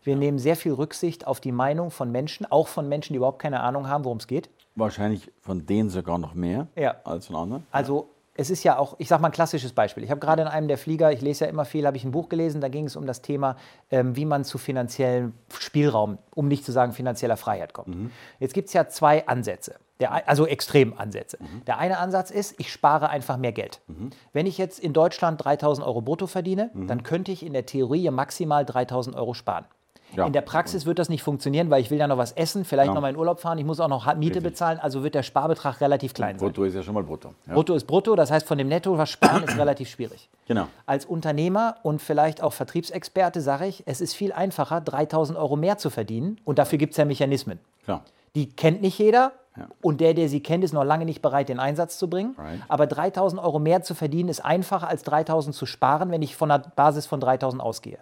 Wir 0.04 0.14
ja. 0.14 0.20
nehmen 0.20 0.38
sehr 0.38 0.56
viel 0.56 0.74
Rücksicht 0.74 1.26
auf 1.26 1.42
die 1.42 1.52
Meinung 1.52 1.90
von 1.90 2.12
Menschen, 2.12 2.46
auch 2.46 2.68
von 2.68 2.88
Menschen, 2.88 3.14
die 3.14 3.18
überhaupt 3.18 3.42
keine 3.42 3.62
Ahnung 3.62 3.88
haben, 3.90 4.06
worum 4.06 4.20
es 4.20 4.28
geht. 4.28 4.50
Wahrscheinlich 4.76 5.32
von 5.42 5.66
denen 5.66 5.90
sogar 5.90 6.20
noch 6.20 6.36
mehr 6.36 6.68
ja. 6.76 6.98
als 7.04 7.28
von 7.28 7.36
anderen. 7.36 7.66
Also 7.72 8.10
es 8.38 8.52
ist 8.52 8.64
ja 8.64 8.78
auch, 8.78 8.96
ich 9.00 9.08
sage 9.08 9.22
mal 9.22 9.30
ein 9.30 9.34
klassisches 9.34 9.74
Beispiel. 9.74 10.04
Ich 10.04 10.12
habe 10.12 10.20
gerade 10.20 10.44
in 10.44 10.48
einem 10.48 10.68
der 10.68 10.78
Flieger, 10.78 11.12
ich 11.12 11.22
lese 11.22 11.46
ja 11.46 11.52
immer 11.52 11.66
viel, 11.66 11.86
habe 11.86 11.98
ich 11.98 12.06
ein 12.06 12.12
Buch 12.12 12.30
gelesen, 12.30 12.62
da 12.62 12.70
ging 12.70 12.86
es 12.86 12.96
um 12.96 13.06
das 13.08 13.22
Thema, 13.24 13.58
ähm, 13.90 14.16
wie 14.16 14.26
man 14.26 14.46
zu 14.46 14.60
finanziellem 14.60 15.34
Spielraum, 15.60 16.20
um 16.36 16.48
nicht 16.48 16.64
zu 16.64 16.72
sagen 16.72 16.94
finanzieller 16.94 17.36
Freiheit 17.36 17.74
kommt. 17.74 17.96
Mhm. 17.96 18.12
Jetzt 18.40 18.54
gibt 18.54 18.68
es 18.68 18.74
ja 18.74 18.88
zwei 18.88 19.28
Ansätze, 19.28 19.76
der, 20.00 20.30
also 20.30 20.46
Extremansätze. 20.46 21.38
Mhm. 21.42 21.66
Der 21.66 21.80
eine 21.80 21.98
Ansatz 21.98 22.30
ist, 22.30 22.60
ich 22.60 22.72
spare 22.72 23.10
einfach 23.10 23.38
mehr 23.38 23.54
Geld. 23.54 23.82
Mhm. 23.88 24.12
Wenn 24.34 24.46
ich 24.46 24.60
jetzt 24.60 24.80
in 24.80 24.94
Deutschland 24.94 25.44
3000 25.44 25.86
Euro 25.86 26.02
brutto 26.02 26.28
verdiene, 26.28 26.70
mhm. 26.74 26.88
dann 26.88 27.02
könnte 27.02 27.32
ich 27.32 27.44
in 27.44 27.54
der 27.54 27.66
Theorie 27.66 28.10
maximal 28.12 28.66
3000 28.66 29.16
Euro 29.16 29.34
sparen. 29.34 29.66
Ja. 30.16 30.26
In 30.26 30.34
der 30.34 30.42
Praxis 30.42 30.86
wird 30.86 31.00
das 31.00 31.10
nicht 31.10 31.22
funktionieren, 31.22 31.70
weil 31.70 31.82
ich 31.82 31.92
will 31.92 31.98
ja 31.98 32.08
noch 32.08 32.18
was 32.18 32.32
essen, 32.32 32.66
vielleicht 32.66 32.88
ja. 32.88 32.94
noch 32.94 33.02
mal 33.02 33.10
in 33.10 33.18
Urlaub 33.18 33.40
fahren, 33.40 33.58
ich 33.58 33.66
muss 33.66 33.80
auch 33.80 33.88
noch 33.88 34.06
Miete 34.16 34.36
Richtig. 34.36 34.44
bezahlen, 34.44 34.80
also 34.80 35.04
wird 35.04 35.16
der 35.16 35.24
Sparbetrag 35.24 35.82
relativ 35.82 36.14
klein 36.14 36.40
sein. 36.40 36.48
Brutto 36.48 36.64
ist 36.64 36.76
ja 36.76 36.84
schon 36.84 36.94
mal 36.94 37.04
brutto. 37.04 37.34
Ja. 37.46 37.54
Brutto 37.54 37.76
ist 37.76 37.86
brutto, 37.86 38.16
das 38.16 38.32
heißt 38.32 38.48
von 38.48 38.58
dem 38.58 38.68
Netto 38.68 38.98
was 38.98 39.10
sparen 39.10 39.44
ist 39.44 39.58
relativ 39.58 39.90
schwierig. 39.90 40.30
Genau. 40.48 40.68
Als 40.86 41.06
Unternehmer 41.06 41.76
und 41.84 42.02
vielleicht 42.02 42.42
auch 42.42 42.54
Vertriebsexperte 42.54 43.42
sage 43.42 43.68
ich, 43.68 43.84
es 43.86 44.02
ist 44.02 44.14
viel 44.14 44.32
einfacher, 44.32 44.82
3000 44.82 45.38
Euro 45.38 45.56
mehr 45.56 45.78
zu 45.78 45.90
verdienen 45.90 46.40
und 46.46 46.58
dafür 46.58 46.78
gibt 46.78 46.92
es 46.92 46.98
ja 46.98 47.06
Mechanismen. 47.06 47.60
Klar. 47.84 48.04
Die 48.36 48.50
kennt 48.50 48.82
nicht 48.82 48.98
jeder, 49.00 49.34
ja. 49.58 49.68
Und 49.82 50.02
der, 50.02 50.14
der 50.14 50.30
sie 50.30 50.42
kennt, 50.42 50.64
ist 50.64 50.74
noch 50.74 50.84
lange 50.84 51.06
nicht 51.06 51.22
bereit, 51.22 51.50
den 51.50 51.60
Einsatz 51.60 51.98
zu 51.98 52.10
bringen. 52.10 52.36
Right. 52.38 52.60
Aber 52.68 52.88
3000 52.88 53.42
Euro 53.42 53.60
mehr 53.60 53.82
zu 53.82 53.96
verdienen 53.96 54.30
ist 54.30 54.44
einfacher 54.44 54.88
als 54.88 55.04
3000 55.04 55.56
zu 55.56 55.66
sparen, 55.66 56.12
wenn 56.12 56.22
ich 56.22 56.36
von 56.36 56.52
einer 56.52 56.64
Basis 56.64 57.06
von 57.06 57.20
3000 57.20 57.62
ausgehe. 57.62 58.00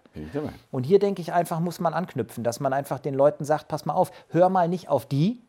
Und 0.72 0.84
hier 0.86 1.00
denke 1.00 1.22
ich 1.22 1.34
einfach, 1.34 1.60
muss 1.60 1.80
man 1.80 1.94
anknüpfen, 1.94 2.44
dass 2.44 2.60
man 2.60 2.74
einfach 2.74 3.00
den 3.00 3.14
Leuten 3.14 3.46
sagt, 3.46 3.68
pass 3.68 3.86
mal 3.86 3.94
auf, 3.94 4.12
hör 4.30 4.50
mal 4.50 4.68
nicht 4.68 4.90
auf 4.90 5.06
die, 5.06 5.42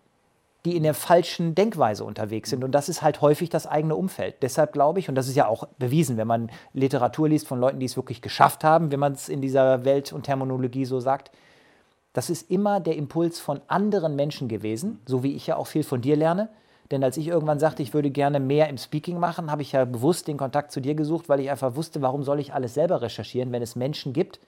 die 0.67 0.77
in 0.77 0.83
der 0.83 0.95
falschen 0.95 1.55
Denkweise 1.55 2.05
unterwegs 2.05 2.51
sind. 2.51 2.65
Und 2.65 2.73
das 2.73 2.89
ist 2.89 3.01
halt 3.01 3.21
häufig 3.21 3.51
das 3.51 3.69
eigene 3.69 3.95
Umfeld. 3.95 4.43
Deshalb 4.43 4.73
glaube 4.73 4.99
ich, 4.99 5.09
und 5.09 5.15
das 5.15 5.29
ist 5.29 5.37
ja 5.37 5.47
auch 5.47 5.69
bewiesen, 5.79 6.17
wenn 6.17 6.27
man 6.27 6.51
Literatur 6.73 7.29
liest 7.29 7.47
von 7.47 7.61
Leuten, 7.61 7.79
die 7.79 7.87
es 7.87 7.97
wirklich 7.97 8.21
geschafft 8.21 8.65
haben, 8.65 8.91
wenn 8.91 8.99
man 8.99 9.13
es 9.13 9.29
in 9.29 9.41
dieser 9.41 9.85
Welt 9.85 10.13
und 10.13 10.25
Terminologie 10.25 10.85
so 10.85 10.99
sagt, 10.99 11.31
das 12.17 12.31
ist 12.31 12.51
immer 12.51 12.81
der 12.81 12.97
Impuls 12.97 13.39
von 13.39 13.61
anderen 13.69 14.17
Menschen 14.17 14.49
gewesen, 14.49 15.01
so 15.05 15.23
wie 15.23 15.35
ich 15.35 15.49
ja 15.49 15.57
auch 15.57 15.67
viel 15.67 15.83
von 15.83 16.01
dir 16.01 16.17
lerne. 16.17 16.49
Denn 16.91 17.05
als 17.05 17.19
ich 17.19 17.29
irgendwann 17.29 17.59
sagte, 17.59 17.83
ich 17.83 17.93
würde 17.93 18.11
gerne 18.11 18.41
mehr 18.41 18.71
im 18.71 18.79
Speaking 18.79 19.19
machen, 19.19 19.51
habe 19.51 19.61
ich 19.61 19.73
ja 19.73 19.85
bewusst 19.85 20.27
den 20.27 20.39
Kontakt 20.39 20.73
zu 20.73 20.81
dir 20.81 20.95
gesucht, 20.95 21.29
weil 21.29 21.41
ich 21.41 21.51
einfach 21.51 21.77
wusste, 21.77 22.01
warum 22.01 22.23
soll 22.23 22.41
ich 22.41 22.55
alles 22.55 22.73
selber 22.73 23.03
recherchieren, 23.03 23.53
wenn 23.53 23.61
es 23.61 23.77
Menschen 23.77 24.15
gibt, 24.15 24.41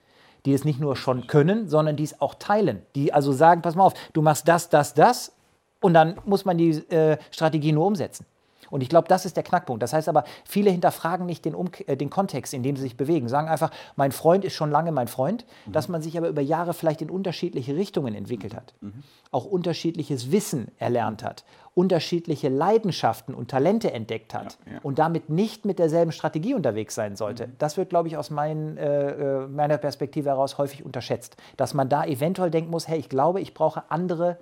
die 0.47 0.55
es 0.55 0.65
nicht 0.65 0.81
nur 0.81 0.97
schon 0.97 1.27
können, 1.27 1.69
sondern 1.69 1.97
die 1.97 2.05
es 2.05 2.23
auch 2.23 2.37
teilen. 2.37 2.81
Die 2.95 3.13
also 3.13 3.33
sagen, 3.33 3.61
pass 3.61 3.75
mal 3.75 3.85
auf, 3.85 3.93
du 4.15 4.23
machst 4.23 4.49
das, 4.49 4.71
das, 4.71 4.95
das 4.95 5.37
und 5.83 5.93
dann 5.93 6.19
muss 6.25 6.47
man 6.47 6.57
die 6.57 6.71
äh, 6.91 7.19
Strategie 7.31 7.73
nur 7.73 7.85
umsetzen. 7.85 8.25
Und 8.71 8.83
ich 8.83 8.89
glaube, 8.89 9.09
das 9.09 9.25
ist 9.25 9.37
der 9.37 9.45
Knackpunkt. 9.45 9.83
Das 9.83 9.93
heißt 9.93 10.09
aber, 10.09 10.25
viele 10.45 10.71
hinterfragen 10.71 11.27
nicht 11.27 11.45
den, 11.45 11.55
um 11.55 11.71
äh, 11.87 11.97
den 11.97 12.11
Kontext, 12.11 12.55
in 12.55 12.63
dem 12.63 12.77
sie 12.77 12.83
sich 12.83 12.97
bewegen. 12.97 13.29
Sagen 13.29 13.49
einfach, 13.49 13.71
mein 13.97 14.13
Freund 14.13 14.45
ist 14.45 14.55
schon 14.55 14.71
lange 14.71 14.93
mein 14.93 15.09
Freund, 15.09 15.45
mhm. 15.67 15.73
dass 15.73 15.89
man 15.89 16.03
sich 16.03 16.17
aber 16.19 16.29
über 16.29 16.43
Jahre 16.43 16.75
vielleicht 16.75 17.03
in 17.03 17.11
unterschiedliche 17.11 17.77
Richtungen 17.77 18.15
entwickelt 18.15 18.55
hat, 18.55 18.75
mhm. 18.81 19.03
auch 19.31 19.45
unterschiedliches 19.45 20.33
Wissen 20.33 20.71
erlernt 20.79 21.23
hat, 21.23 21.45
unterschiedliche 21.75 22.49
Leidenschaften 22.49 23.35
und 23.35 23.51
Talente 23.51 23.93
entdeckt 23.93 24.35
hat 24.35 24.59
ja, 24.67 24.75
ja. 24.75 24.79
und 24.83 24.99
damit 24.99 25.31
nicht 25.31 25.65
mit 25.65 25.79
derselben 25.79 26.13
Strategie 26.13 26.55
unterwegs 26.55 26.95
sein 26.95 27.17
sollte. 27.17 27.47
Mhm. 27.47 27.53
Das 27.59 27.77
wird, 27.77 27.91
glaube 27.91 28.09
ich, 28.09 28.17
aus 28.17 28.31
mein, 28.31 28.77
äh, 28.77 29.43
äh, 29.43 29.47
meiner 29.47 29.79
Perspektive 29.79 30.31
heraus 30.31 30.59
häufig 30.59 30.85
unterschätzt, 30.85 31.37
dass 31.57 31.75
man 31.75 31.89
da 31.89 32.05
eventuell 32.05 32.51
denken 32.51 32.71
muss, 32.71 32.89
hey, 32.89 32.99
ich 32.99 33.09
glaube, 33.09 33.41
ich 33.41 33.55
brauche 33.55 33.91
andere 33.91 34.39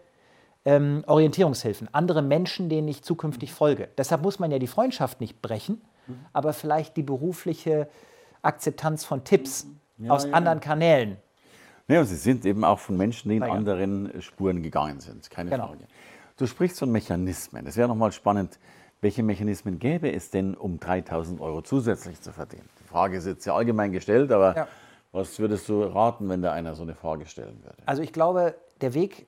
ähm, 0.67 1.05
Orientierungshilfen, 1.07 1.89
andere 1.93 2.21
Menschen, 2.21 2.69
denen 2.69 2.89
ich 2.89 3.03
zukünftig 3.03 3.53
folge. 3.53 3.89
Deshalb 3.97 4.23
muss 4.23 4.39
man 4.39 4.51
ja 4.51 4.59
die 4.59 4.67
Freundschaft 4.67 5.21
nicht 5.21 5.41
brechen, 5.41 5.81
aber 6.33 6.53
vielleicht 6.53 6.97
die 6.97 7.03
berufliche 7.03 7.89
Akzeptanz 8.43 9.05
von 9.05 9.25
Tipps 9.25 9.67
ja, 9.99 10.11
aus 10.11 10.25
ja. 10.25 10.33
anderen 10.33 10.61
Kanälen. 10.61 11.17
Ja, 11.89 12.01
und 12.01 12.07
sie 12.07 12.17
sind 12.17 12.45
eben 12.45 12.65
auch 12.65 12.81
von 12.81 12.97
Menschen, 12.97 13.31
die 13.31 13.37
in 13.37 13.45
anderen 13.45 14.21
Spuren 14.21 14.63
gegangen 14.63 14.99
sind, 14.99 15.31
keine 15.31 15.51
genau. 15.51 15.69
Frage. 15.69 15.85
Du 16.37 16.47
sprichst 16.47 16.81
von 16.81 16.91
Mechanismen. 16.91 17.65
Es 17.67 17.77
wäre 17.77 17.89
nochmal 17.89 18.11
spannend, 18.11 18.59
welche 19.01 19.23
Mechanismen 19.23 19.79
gäbe 19.79 20.13
es 20.13 20.31
denn, 20.31 20.55
um 20.55 20.81
3000 20.81 21.41
Euro 21.41 21.63
zusätzlich 21.63 22.21
zu 22.21 22.33
verdienen? 22.33 22.69
Die 22.81 22.89
Frage 22.89 23.19
ist 23.19 23.27
jetzt 23.27 23.45
sehr 23.45 23.55
allgemein 23.55 23.93
gestellt, 23.93 24.33
aber 24.33 24.57
ja. 24.57 24.69
was 25.13 25.39
würdest 25.39 25.69
du 25.69 25.85
raten, 25.85 26.29
wenn 26.29 26.43
da 26.43 26.53
einer 26.53 26.75
so 26.75 26.83
eine 26.83 26.95
Frage 26.95 27.27
stellen 27.27 27.63
würde? 27.63 27.77
Also 27.87 28.03
ich 28.03 28.13
glaube, 28.13 28.57
der 28.81 28.95
Weg 28.95 29.27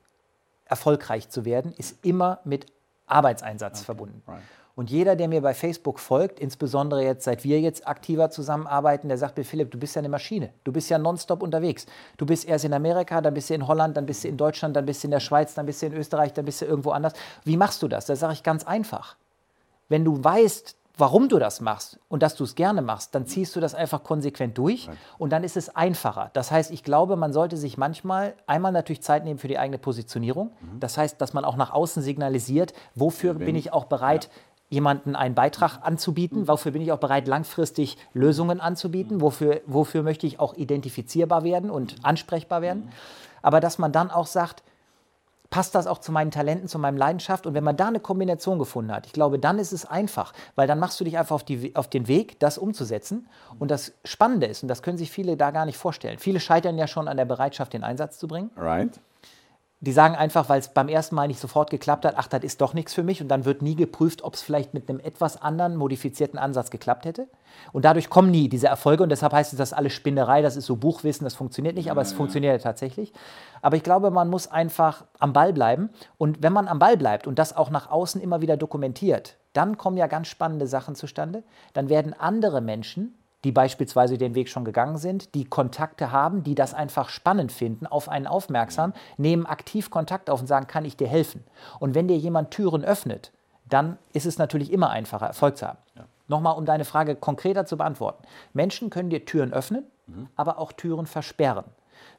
erfolgreich 0.69 1.29
zu 1.29 1.45
werden, 1.45 1.73
ist 1.77 2.05
immer 2.05 2.41
mit 2.45 2.67
Arbeitseinsatz 3.07 3.79
okay. 3.79 3.87
verbunden. 3.87 4.23
Right. 4.27 4.43
Und 4.79 4.91
jeder, 4.91 5.17
der 5.17 5.27
mir 5.27 5.41
bei 5.41 5.55
Facebook 5.55 5.99
folgt, 5.99 6.39
insbesondere 6.39 7.03
jetzt, 7.03 7.25
seit 7.25 7.43
wir 7.43 7.61
jetzt 7.61 7.89
aktiver 7.89 8.31
zusammenarbeiten, 8.31 9.09
der 9.09 9.19
sagt 9.19 9.37
mir, 9.37 9.43
Philipp, 9.43 9.73
du 9.73 9.79
bist 9.79 9.97
ja 9.97 9.99
eine 9.99 10.09
Maschine. 10.09 10.51
Du 10.63 10.71
bist 10.71 10.89
ja 10.89 10.99
nonstop 10.99 11.43
unterwegs. 11.43 11.87
Du 12.17 12.27
bist 12.27 12.47
erst 12.47 12.65
in 12.65 12.73
Amerika, 12.73 13.21
dann 13.21 13.35
bist 13.35 13.51
du 13.51 13.55
in 13.55 13.67
Holland, 13.67 13.97
dann 13.97 14.07
bist 14.07 14.23
du 14.23 14.29
in 14.29 14.37
Deutschland, 14.37 14.77
dann 14.77 14.87
bist 14.87 15.03
du 15.03 15.09
in 15.09 15.11
der 15.11 15.19
Schweiz, 15.19 15.55
dann 15.55 15.67
bist 15.67 15.83
du 15.83 15.87
in 15.87 15.95
Österreich, 15.95 16.33
dann 16.33 16.45
bist 16.45 16.61
du 16.61 16.67
irgendwo 16.67 16.93
anders. 16.93 17.15
Wie 17.43 17.57
machst 17.57 17.83
du 17.83 17.89
das? 17.89 18.07
Da 18.07 18.15
sage 18.15 18.35
ich 18.35 18.45
ganz 18.45 18.63
einfach. 18.63 19.17
Wenn 19.89 20.05
du 20.05 20.23
weißt, 20.23 20.77
warum 20.99 21.29
du 21.29 21.39
das 21.39 21.61
machst 21.61 21.99
und 22.09 22.23
dass 22.23 22.35
du 22.35 22.45
es 22.45 22.55
gerne 22.55 22.83
machst, 22.83 23.15
dann 23.15 23.27
ziehst 23.27 23.57
du 23.57 23.61
das 23.61 23.75
einfach 23.75 24.05
konsequent 24.05 24.59
durch 24.59 24.91
und 25.19 25.33
dann 25.33 25.45
ist 25.45 25.57
es 25.57 25.75
einfacher. 25.75 26.31
Das 26.35 26.51
heißt, 26.51 26.71
ich 26.71 26.85
glaube, 26.85 27.17
man 27.17 27.33
sollte 27.33 27.57
sich 27.57 27.79
manchmal 27.79 28.35
einmal 28.47 28.73
natürlich 28.73 29.03
Zeit 29.03 29.25
nehmen 29.25 29.39
für 29.39 29.49
die 29.49 29.59
eigene 29.59 29.79
Positionierung. 29.79 30.53
Mhm. 30.61 30.81
Das 30.81 30.99
heißt, 30.99 31.21
dass 31.21 31.33
man 31.33 31.45
auch 31.45 31.57
nach 31.57 31.73
außen 31.73 32.03
signalisiert, 32.03 32.75
wofür 32.95 33.35
bin 33.35 33.57
ich 33.57 33.73
auch 33.73 33.85
bereit, 33.85 34.25
ja 34.25 34.31
jemanden 34.71 35.17
einen 35.17 35.35
Beitrag 35.35 35.79
anzubieten? 35.83 36.49
Wofür 36.49 36.73
bin 36.73 36.83
ich 36.83 36.93
auch 36.93 36.99
bereit, 36.99 37.27
langfristig 37.27 37.97
Lösungen 38.13 38.61
anzubieten? 38.61 39.21
Wofür, 39.21 39.61
wofür 39.67 40.03
möchte 40.03 40.27
ich 40.27 40.41
auch 40.41 40.55
identifizierbar 40.55 41.43
werden 41.43 41.71
und 41.71 41.97
ansprechbar 42.03 42.63
werden? 42.63 42.91
Aber 43.43 43.61
dass 43.61 43.79
man 43.79 43.93
dann 43.93 44.11
auch 44.11 44.27
sagt, 44.27 44.63
passt 45.51 45.75
das 45.75 45.87
auch 45.87 45.99
zu 45.99 46.13
meinen 46.13 46.31
Talenten, 46.31 46.69
zu 46.69 46.79
meinem 46.79 46.97
Leidenschaft? 46.97 47.47
Und 47.47 47.55
wenn 47.55 47.65
man 47.65 47.77
da 47.77 47.89
eine 47.89 48.01
Kombination 48.01 48.59
gefunden 48.59 48.93
hat, 48.93 49.07
ich 49.07 49.13
glaube, 49.13 49.39
dann 49.39 49.59
ist 49.59 49.73
es 49.73 49.85
einfach, 49.85 50.33
weil 50.55 50.67
dann 50.67 50.79
machst 50.79 51.01
du 51.01 51.05
dich 51.05 51.19
einfach 51.19 51.35
auf, 51.35 51.45
die, 51.45 51.75
auf 51.75 51.89
den 51.89 52.09
Weg, 52.09 52.39
das 52.41 52.59
umzusetzen. 52.59 53.29
Und 53.59 53.71
das 53.71 53.93
Spannende 54.05 54.47
ist, 54.47 54.63
und 54.63 54.69
das 54.69 54.83
können 54.83 54.99
sich 54.99 55.11
viele 55.11 55.37
da 55.37 55.51
gar 55.51 55.65
nicht 55.65 55.79
vorstellen, 55.79 56.19
viele 56.19 56.41
scheitern 56.41 56.79
ja 56.79 56.87
schon 56.87 57.09
an 57.09 57.17
der 57.17 57.25
Bereitschaft, 57.25 57.73
den 57.73 57.85
Einsatz 57.85 58.19
zu 58.19 58.29
bringen. 58.29 58.51
Right. 58.57 59.01
Die 59.81 59.93
sagen 59.93 60.17
einfach, 60.17 60.49
weil 60.49 60.59
es 60.59 60.69
beim 60.69 60.89
ersten 60.89 61.15
Mal 61.15 61.29
nicht 61.29 61.39
sofort 61.39 61.71
geklappt 61.71 62.05
hat, 62.05 62.15
ach, 62.17 62.27
das 62.27 62.43
ist 62.43 62.61
doch 62.61 62.75
nichts 62.75 62.95
für 62.95 63.05
mich. 63.05 63.23
Und 63.23 63.29
dann 63.29 63.45
wird 63.45 63.63
nie 63.63 63.77
geprüft, 63.77 64.25
ob 64.25 64.35
es 64.35 64.43
vielleicht 64.43 64.75
mit 64.75 64.89
einem 64.89 64.99
etwas 64.99 65.41
anderen, 65.41 65.77
modifizierten 65.77 66.37
Ansatz 66.37 66.71
geklappt 66.71 67.05
hätte. 67.05 67.29
Und 67.73 67.85
dadurch 67.85 68.11
kommen 68.11 68.33
nie 68.33 68.49
diese 68.49 68.67
Erfolge. 68.67 69.05
Und 69.05 69.11
deshalb 69.11 69.33
heißt 69.33 69.53
es, 69.53 69.59
das 69.59 69.73
alles 69.73 69.93
Spinnerei, 69.93 70.43
das 70.43 70.57
ist 70.57 70.67
so 70.67 70.75
Buchwissen, 70.75 71.25
das 71.25 71.35
funktioniert 71.35 71.77
nicht, 71.77 71.93
aber 71.93 72.03
es 72.03 72.13
funktioniert 72.13 72.55
ja 72.55 72.63
tatsächlich. 72.63 73.13
Aber 73.63 73.77
ich 73.77 73.85
glaube, 73.85 74.11
man 74.11 74.29
muss 74.29 74.49
einfach 74.49 75.05
am 75.21 75.33
Ball 75.33 75.53
bleiben. 75.53 75.91
Und 76.17 76.43
wenn 76.43 76.53
man 76.53 76.67
am 76.67 76.81
Ball 76.81 76.97
bleibt 76.97 77.29
und 77.29 77.39
das 77.39 77.57
auch 77.57 77.71
nach 77.71 77.89
außen 77.89 78.21
immer 78.21 78.41
wieder 78.41 78.57
dokumentiert, 78.57 79.37
dann 79.53 79.79
kommen 79.79 79.97
ja 79.97 80.09
ganz 80.09 80.27
spannende 80.27 80.67
Sachen 80.67 80.97
zustande. 80.97 81.45
Dann 81.73 81.89
werden 81.89 82.15
andere 82.19 82.61
Menschen 82.61 83.18
die 83.45 83.53
beispielsweise 83.53 84.19
den 84.19 84.35
Weg 84.35 84.49
schon 84.49 84.65
gegangen 84.65 84.97
sind, 84.97 85.35
die 85.35 85.45
Kontakte 85.45 86.11
haben, 86.11 86.43
die 86.43 86.55
das 86.55 86.75
einfach 86.75 87.09
spannend 87.09 87.53
finden, 87.53 87.87
auf 87.87 88.09
einen 88.09 88.27
aufmerksam, 88.27 88.93
nehmen 89.17 89.47
aktiv 89.47 89.91
Kontakt 89.91 90.29
auf 90.29 90.41
und 90.41 90.47
sagen, 90.47 90.67
kann 90.67 90.85
ich 90.85 90.97
dir 90.97 91.09
helfen? 91.09 91.45
Und 91.79 91.95
wenn 91.95 92.09
dir 92.09 92.17
jemand 92.17 92.51
Türen 92.51 92.85
öffnet, 92.85 93.33
dann 93.69 93.99
ist 94.13 94.27
es 94.27 94.39
natürlich 94.39 94.73
immer 94.73 94.91
einfacher, 94.91 95.27
Erfolg 95.27 95.57
zu 95.57 95.69
haben. 95.69 95.79
Ja. 95.95 96.05
Nochmal, 96.27 96.57
um 96.57 96.65
deine 96.65 96.85
Frage 96.85 97.17
konkreter 97.17 97.65
zu 97.65 97.77
beantworten. 97.77 98.25
Menschen 98.53 98.91
können 98.91 99.11
dir 99.11 99.25
Türen 99.25 99.53
öffnen, 99.53 99.85
mhm. 100.07 100.29
aber 100.37 100.59
auch 100.59 100.73
Türen 100.73 101.07
versperren. 101.07 101.65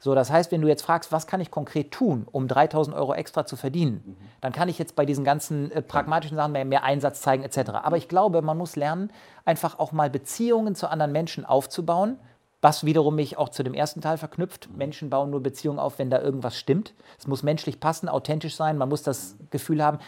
So, 0.02 0.16
das 0.16 0.32
heißt, 0.32 0.52
wenn 0.52 0.62
du 0.62 0.70
jetzt 0.70 0.82
fragst, 0.82 1.12
was 1.12 1.28
kann 1.28 1.42
ich 1.42 1.52
konkret 1.52 1.92
tun, 1.92 2.26
um 2.32 2.48
3000 2.48 2.96
Euro 2.96 3.14
extra 3.14 3.46
zu 3.46 3.58
verdienen, 3.58 4.02
mhm. 4.06 4.16
dann 4.40 4.54
kann 4.54 4.70
ich 4.70 4.80
jetzt 4.80 4.96
bei 4.96 5.06
diesen 5.06 5.26
ganzen 5.26 5.72
äh, 5.72 5.82
pragmatischen 5.82 6.38
Sachen 6.38 6.54
mehr, 6.54 6.64
mehr 6.64 6.84
Einsatz 6.84 7.22
zeigen 7.22 7.44
etc. 7.44 7.72
Aber 7.84 7.98
ich 7.98 8.08
glaube, 8.08 8.42
man 8.42 8.58
muss 8.58 8.78
lernen, 8.78 9.12
einfach 9.44 9.78
auch 9.78 9.92
mal 9.92 10.10
Beziehungen 10.10 10.74
zu 10.74 10.90
anderen 10.90 11.12
Menschen 11.12 11.46
aufzubauen, 11.46 12.18
was 12.62 12.86
wiederum 12.86 13.16
mich 13.16 13.38
auch 13.38 13.50
zu 13.50 13.62
dem 13.62 13.74
ersten 13.74 14.00
Teil 14.00 14.18
verknüpft. 14.18 14.70
Mhm. 14.70 14.78
Menschen 14.78 15.10
bauen 15.10 15.32
nur 15.32 15.44
Beziehungen 15.44 15.80
auf, 15.80 16.00
wenn 16.00 16.10
da 16.10 16.22
irgendwas 16.22 16.58
stimmt. 16.58 16.94
Es 17.18 17.28
muss 17.28 17.44
menschlich 17.44 17.82
passen, 17.82 18.08
authentisch 18.08 18.56
sein. 18.56 18.78
Man 18.78 18.88
muss 18.88 19.04
das 19.04 19.36
Gefühl 19.50 19.84
haben, 19.84 20.00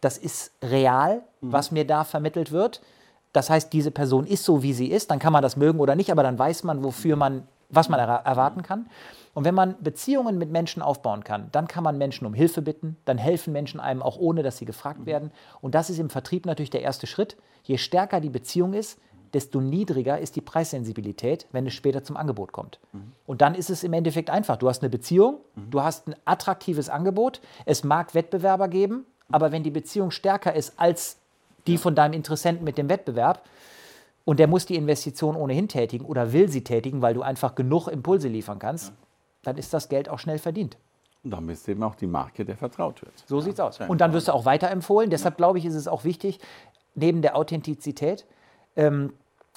das 0.00 0.16
ist 0.16 0.52
real, 0.62 1.22
mhm. 1.42 1.52
was 1.52 1.70
mir 1.70 1.86
da 1.86 2.04
vermittelt 2.04 2.50
wird. 2.50 2.80
Das 3.34 3.50
heißt, 3.50 3.74
diese 3.74 3.90
Person 3.90 4.26
ist 4.26 4.44
so, 4.44 4.62
wie 4.62 4.72
sie 4.72 4.86
ist. 4.86 5.10
Dann 5.10 5.18
kann 5.18 5.34
man 5.34 5.42
das 5.42 5.56
mögen 5.56 5.80
oder 5.80 5.94
nicht, 5.94 6.10
aber 6.10 6.22
dann 6.22 6.38
weiß 6.38 6.64
man, 6.64 6.82
wofür 6.82 7.14
man, 7.14 7.46
was 7.68 7.90
man 7.90 8.00
erwarten 8.00 8.62
kann. 8.62 8.88
Und 9.38 9.44
wenn 9.44 9.54
man 9.54 9.76
Beziehungen 9.80 10.36
mit 10.36 10.50
Menschen 10.50 10.82
aufbauen 10.82 11.22
kann, 11.22 11.46
dann 11.52 11.68
kann 11.68 11.84
man 11.84 11.96
Menschen 11.96 12.26
um 12.26 12.34
Hilfe 12.34 12.60
bitten, 12.60 12.96
dann 13.04 13.18
helfen 13.18 13.52
Menschen 13.52 13.78
einem 13.78 14.02
auch 14.02 14.18
ohne, 14.18 14.42
dass 14.42 14.58
sie 14.58 14.64
gefragt 14.64 15.06
werden. 15.06 15.30
Und 15.60 15.76
das 15.76 15.90
ist 15.90 16.00
im 16.00 16.10
Vertrieb 16.10 16.44
natürlich 16.44 16.70
der 16.70 16.82
erste 16.82 17.06
Schritt. 17.06 17.36
Je 17.62 17.78
stärker 17.78 18.20
die 18.20 18.30
Beziehung 18.30 18.74
ist, 18.74 18.98
desto 19.32 19.60
niedriger 19.60 20.18
ist 20.18 20.34
die 20.34 20.40
Preissensibilität, 20.40 21.46
wenn 21.52 21.68
es 21.68 21.74
später 21.74 22.02
zum 22.02 22.16
Angebot 22.16 22.50
kommt. 22.50 22.80
Mhm. 22.92 23.12
Und 23.26 23.40
dann 23.40 23.54
ist 23.54 23.70
es 23.70 23.84
im 23.84 23.92
Endeffekt 23.92 24.28
einfach. 24.28 24.56
Du 24.56 24.68
hast 24.68 24.82
eine 24.82 24.90
Beziehung, 24.90 25.38
mhm. 25.54 25.70
du 25.70 25.82
hast 25.82 26.08
ein 26.08 26.16
attraktives 26.24 26.88
Angebot, 26.88 27.40
es 27.64 27.84
mag 27.84 28.16
Wettbewerber 28.16 28.66
geben, 28.66 29.06
aber 29.30 29.52
wenn 29.52 29.62
die 29.62 29.70
Beziehung 29.70 30.10
stärker 30.10 30.56
ist 30.56 30.80
als 30.80 31.18
die 31.68 31.78
von 31.78 31.94
deinem 31.94 32.14
Interessenten 32.14 32.64
mit 32.64 32.76
dem 32.76 32.88
Wettbewerb, 32.88 33.44
und 34.24 34.38
der 34.40 34.46
muss 34.46 34.66
die 34.66 34.76
Investition 34.76 35.36
ohnehin 35.36 35.68
tätigen 35.68 36.04
oder 36.04 36.34
will 36.34 36.50
sie 36.50 36.62
tätigen, 36.62 37.00
weil 37.00 37.14
du 37.14 37.22
einfach 37.22 37.54
genug 37.54 37.88
Impulse 37.88 38.28
liefern 38.28 38.58
kannst, 38.58 38.92
dann 39.42 39.56
ist 39.56 39.72
das 39.74 39.88
Geld 39.88 40.08
auch 40.08 40.18
schnell 40.18 40.38
verdient. 40.38 40.76
Und 41.24 41.32
dann 41.32 41.46
bist 41.46 41.66
du 41.66 41.72
eben 41.72 41.82
auch 41.82 41.94
die 41.94 42.06
Marke, 42.06 42.44
der 42.44 42.56
vertraut 42.56 43.02
wird. 43.02 43.12
So 43.26 43.38
ja, 43.38 43.42
sieht's 43.42 43.60
aus. 43.60 43.80
Und 43.80 44.00
dann 44.00 44.12
wirst 44.12 44.28
du 44.28 44.32
auch 44.32 44.44
weiterempfohlen. 44.44 45.10
Deshalb 45.10 45.36
glaube 45.36 45.58
ich, 45.58 45.64
ist 45.64 45.74
es 45.74 45.88
auch 45.88 46.04
wichtig, 46.04 46.38
neben 46.94 47.22
der 47.22 47.36
Authentizität, 47.36 48.24
ähm, 48.76 49.12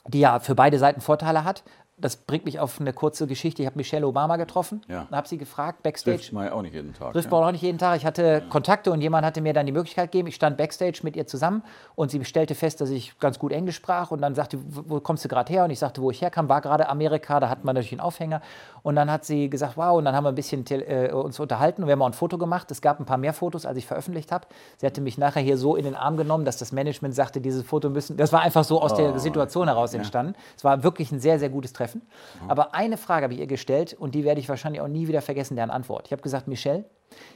die 0.08 0.20
ja 0.20 0.40
für 0.40 0.56
beide 0.56 0.80
Seiten 0.80 1.02
Vorteile 1.02 1.44
hat, 1.44 1.64
das 2.02 2.18
bringt 2.18 2.46
mich 2.46 2.60
auf 2.60 2.80
eine 2.82 2.94
kurze 2.94 3.28
Geschichte. 3.28 3.62
Ich 3.62 3.66
habe 3.68 3.78
Michelle 3.78 4.06
Obama 4.06 4.38
getroffen 4.38 4.82
ja. 4.88 5.08
und 5.10 5.16
habe 5.16 5.28
sie 5.28 5.38
gefragt, 5.38 5.84
Backstage. 5.84 6.18
Trifft 6.18 6.34
man 6.34 6.50
auch 6.50 6.62
nicht 6.62 6.74
jeden 6.74 6.94
Tag. 6.94 7.14
Trifft 7.14 7.32
man 7.32 7.42
ja. 7.42 7.48
auch 7.48 7.52
nicht 7.52 7.62
jeden 7.62 7.78
Tag. 7.78 7.98
Ich 7.98 8.06
hatte 8.06 8.24
ja. 8.24 8.40
Kontakte 8.42 8.92
und 8.92 9.02
jemand 9.02 9.26
hatte 9.26 9.42
mir 9.42 9.54
dann 9.54 9.66
die 9.66 9.72
Möglichkeit 9.72 10.12
gegeben. 10.12 10.28
Ich 10.28 10.36
stand 10.36 10.58
Backstage 10.58 11.00
mit 11.04 11.16
ihr 11.16 11.28
zusammen 11.28 11.64
und 11.96 12.12
sie 12.12 12.24
stellte 12.26 12.56
fest, 12.56 12.82
dass 12.82 12.90
ich 12.90 13.18
ganz 13.20 13.40
gut 13.40 13.52
Englisch 13.52 13.76
sprach 13.76 14.12
und 14.12 14.22
dann 14.22 14.36
sagte, 14.36 14.58
wo 14.64 15.00
kommst 15.00 15.24
du 15.26 15.30
gerade 15.30 15.52
her? 15.52 15.64
Und 15.66 15.72
ich 15.72 15.80
sagte, 15.80 16.02
wo 16.02 16.12
ich 16.12 16.22
herkam, 16.22 16.50
war 16.50 16.62
gerade 16.62 16.90
Amerika, 16.90 17.40
da 17.40 17.50
hat 17.50 17.64
man 17.64 17.76
natürlich 17.76 17.94
einen 17.94 18.02
Aufhänger. 18.02 18.42
Und 18.84 18.96
dann 18.96 19.12
hat 19.12 19.26
sie 19.26 19.50
gesagt, 19.50 19.78
wow, 19.78 19.98
und 19.98 20.06
dann 20.06 20.16
haben 20.16 20.24
wir 20.24 20.30
ein 20.30 20.36
bisschen 20.36 20.66
äh, 20.70 21.12
uns 21.14 21.40
unterhalten 21.40 21.84
und 21.84 21.88
wir 21.88 21.94
haben 21.94 22.02
auch 22.02 22.08
ein 22.08 22.14
Foto 22.14 22.38
gemacht. 22.38 22.72
Es 22.72 22.82
gab 22.82 23.00
ein 23.00 23.06
paar 23.06 23.18
mehr 23.18 23.34
Fotos, 23.34 23.66
als 23.66 23.78
ich 23.78 23.86
veröffentlicht 23.86 24.32
habe. 24.32 24.48
Sie 24.78 24.86
hatte 24.86 25.02
mich 25.02 25.18
nachher 25.18 25.42
hier 25.42 25.58
so 25.58 25.76
in 25.76 25.86
den 25.86 25.96
Arm 25.96 26.18
genommen, 26.18 26.46
dass 26.46 26.58
das 26.58 26.72
Management 26.72 27.14
sagte, 27.14 27.42
dieses 27.42 27.64
Foto 27.64 27.90
müssen, 27.90 28.18
das 28.18 28.34
war 28.34 28.42
einfach 28.42 28.64
so 28.64 28.82
aus 28.82 28.94
oh. 28.94 28.98
der 28.98 29.20
Situation 29.20 29.68
heraus 29.68 29.94
entstanden. 29.94 30.36
Es 30.58 30.64
war 30.64 30.84
wirklich 30.84 31.12
ein 31.12 31.20
sehr, 31.20 31.38
sehr 31.38 31.50
gutes 31.50 31.74
Treffen. 31.74 31.91
Mhm. 31.96 32.50
Aber 32.50 32.74
eine 32.74 32.98
Frage 32.98 33.26
habe 33.26 33.34
ich 33.34 33.40
ihr 33.40 33.48
gestellt 33.48 33.94
und 33.94 34.16
die 34.16 34.24
werde 34.24 34.40
ich 34.40 34.50
wahrscheinlich 34.50 34.82
auch 34.82 34.88
nie 34.88 35.08
wieder 35.08 35.22
vergessen, 35.22 35.56
deren 35.56 35.70
Antwort. 35.70 36.08
Ich 36.08 36.12
habe 36.12 36.22
gesagt, 36.22 36.48
Michelle, 36.48 36.86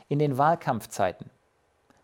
in 0.08 0.20
den 0.20 0.38
Wahlkampfzeiten 0.38 1.30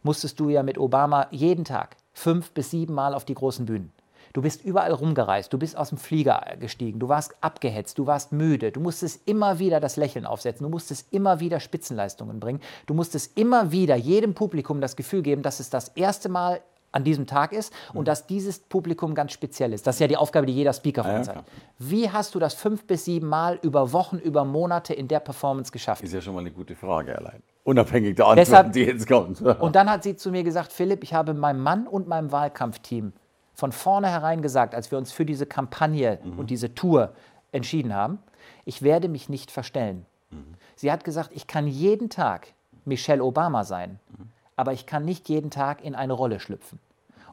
musstest 0.04 0.40
du 0.40 0.50
ja 0.50 0.64
mit 0.64 0.78
Obama 0.78 1.28
jeden 1.32 1.66
Tag 1.66 1.96
fünf 2.14 2.52
bis 2.52 2.72
sieben 2.72 2.94
Mal 2.94 3.14
auf 3.14 3.26
die 3.26 3.36
großen 3.36 3.66
Bühnen. 3.66 3.92
Du 4.34 4.42
bist 4.42 4.64
überall 4.64 4.94
rumgereist, 4.94 5.52
du 5.52 5.58
bist 5.58 5.76
aus 5.76 5.90
dem 5.90 5.98
Flieger 5.98 6.42
gestiegen, 6.58 7.00
du 7.00 7.10
warst 7.10 7.36
abgehetzt, 7.42 7.98
du 7.98 8.08
warst 8.08 8.32
müde, 8.32 8.72
du 8.72 8.80
musstest 8.80 9.28
immer 9.28 9.60
wieder 9.60 9.82
das 9.82 9.98
Lächeln 9.98 10.26
aufsetzen, 10.26 10.64
du 10.64 10.70
musstest 10.70 11.12
immer 11.12 11.42
wieder 11.42 11.60
Spitzenleistungen 11.60 12.40
bringen, 12.40 12.62
du 12.86 12.94
musstest 12.94 13.38
immer 13.38 13.74
wieder 13.74 13.96
jedem 13.96 14.34
Publikum 14.34 14.80
das 14.80 14.96
Gefühl 14.96 15.22
geben, 15.22 15.42
dass 15.42 15.60
es 15.60 15.70
das 15.70 15.90
erste 15.90 16.30
Mal 16.30 16.62
an 16.92 17.04
diesem 17.04 17.26
Tag 17.28 17.54
ist 17.54 17.74
und 17.94 18.02
mhm. 18.02 18.06
dass 18.06 18.28
dieses 18.28 18.60
Publikum 18.60 19.16
ganz 19.16 19.32
speziell 19.32 19.74
ist. 19.74 19.88
Das 19.88 19.96
ist 19.96 20.00
ja 20.00 20.08
die 20.08 20.18
Aufgabe, 20.18 20.46
die 20.46 20.54
jeder 20.54 20.74
Speaker 20.74 21.04
von 21.04 21.16
uns 21.16 21.28
ja, 21.28 21.36
hat. 21.36 21.46
Wie 21.80 22.10
hast 22.10 22.36
du 22.36 22.40
das 22.40 22.54
fünf 22.54 22.86
bis 22.86 23.06
sieben 23.06 23.28
Mal 23.28 23.60
über 23.62 23.94
Wochen, 23.94 24.18
über 24.18 24.46
Monate 24.46 24.94
in 24.94 25.08
der 25.08 25.20
Performance 25.20 25.72
geschafft? 25.72 26.04
Ist 26.04 26.14
ja 26.14 26.22
schon 26.22 26.34
mal 26.34 26.42
eine 26.42 26.52
gute 26.52 26.76
Frage 26.76 27.18
allein. 27.18 27.42
Unabhängig 27.64 28.16
der 28.16 28.26
Antworten, 28.26 28.50
Deshalb, 28.50 28.74
die 28.74 28.82
jetzt 28.82 29.08
kommt. 29.08 29.42
und 29.60 29.76
dann 29.76 29.90
hat 29.90 30.04
sie 30.04 30.16
zu 30.16 30.32
mir 30.32 30.44
gesagt, 30.44 30.72
Philipp, 30.72 31.04
ich 31.04 31.14
habe 31.14 31.34
meinem 31.34 31.62
Mann 31.62 31.88
und 31.88 32.08
meinem 32.08 32.32
Wahlkampfteam 32.32 33.14
von 33.54 33.72
vornherein 33.72 34.42
gesagt, 34.42 34.74
als 34.74 34.92
wir 34.92 34.98
uns 34.98 35.12
für 35.12 35.26
diese 35.26 35.46
Kampagne 35.46 36.20
mhm. 36.24 36.40
und 36.40 36.50
diese 36.50 36.74
Tour 36.74 37.14
entschieden 37.52 37.94
haben, 37.94 38.20
ich 38.66 38.82
werde 38.82 39.08
mich 39.08 39.30
nicht 39.30 39.52
verstellen. 39.52 40.06
Mhm. 40.32 40.56
Sie 40.76 40.92
hat 40.92 41.04
gesagt, 41.04 41.32
ich 41.34 41.48
kann 41.48 41.68
jeden 41.68 42.10
Tag 42.10 42.54
Michelle 42.86 43.24
Obama 43.24 43.64
sein. 43.64 44.00
Aber 44.62 44.74
ich 44.74 44.86
kann 44.86 45.06
nicht 45.06 45.28
jeden 45.28 45.50
Tag 45.50 45.84
in 45.84 45.96
eine 45.96 46.14
Rolle 46.14 46.40
schlüpfen. 46.40 46.78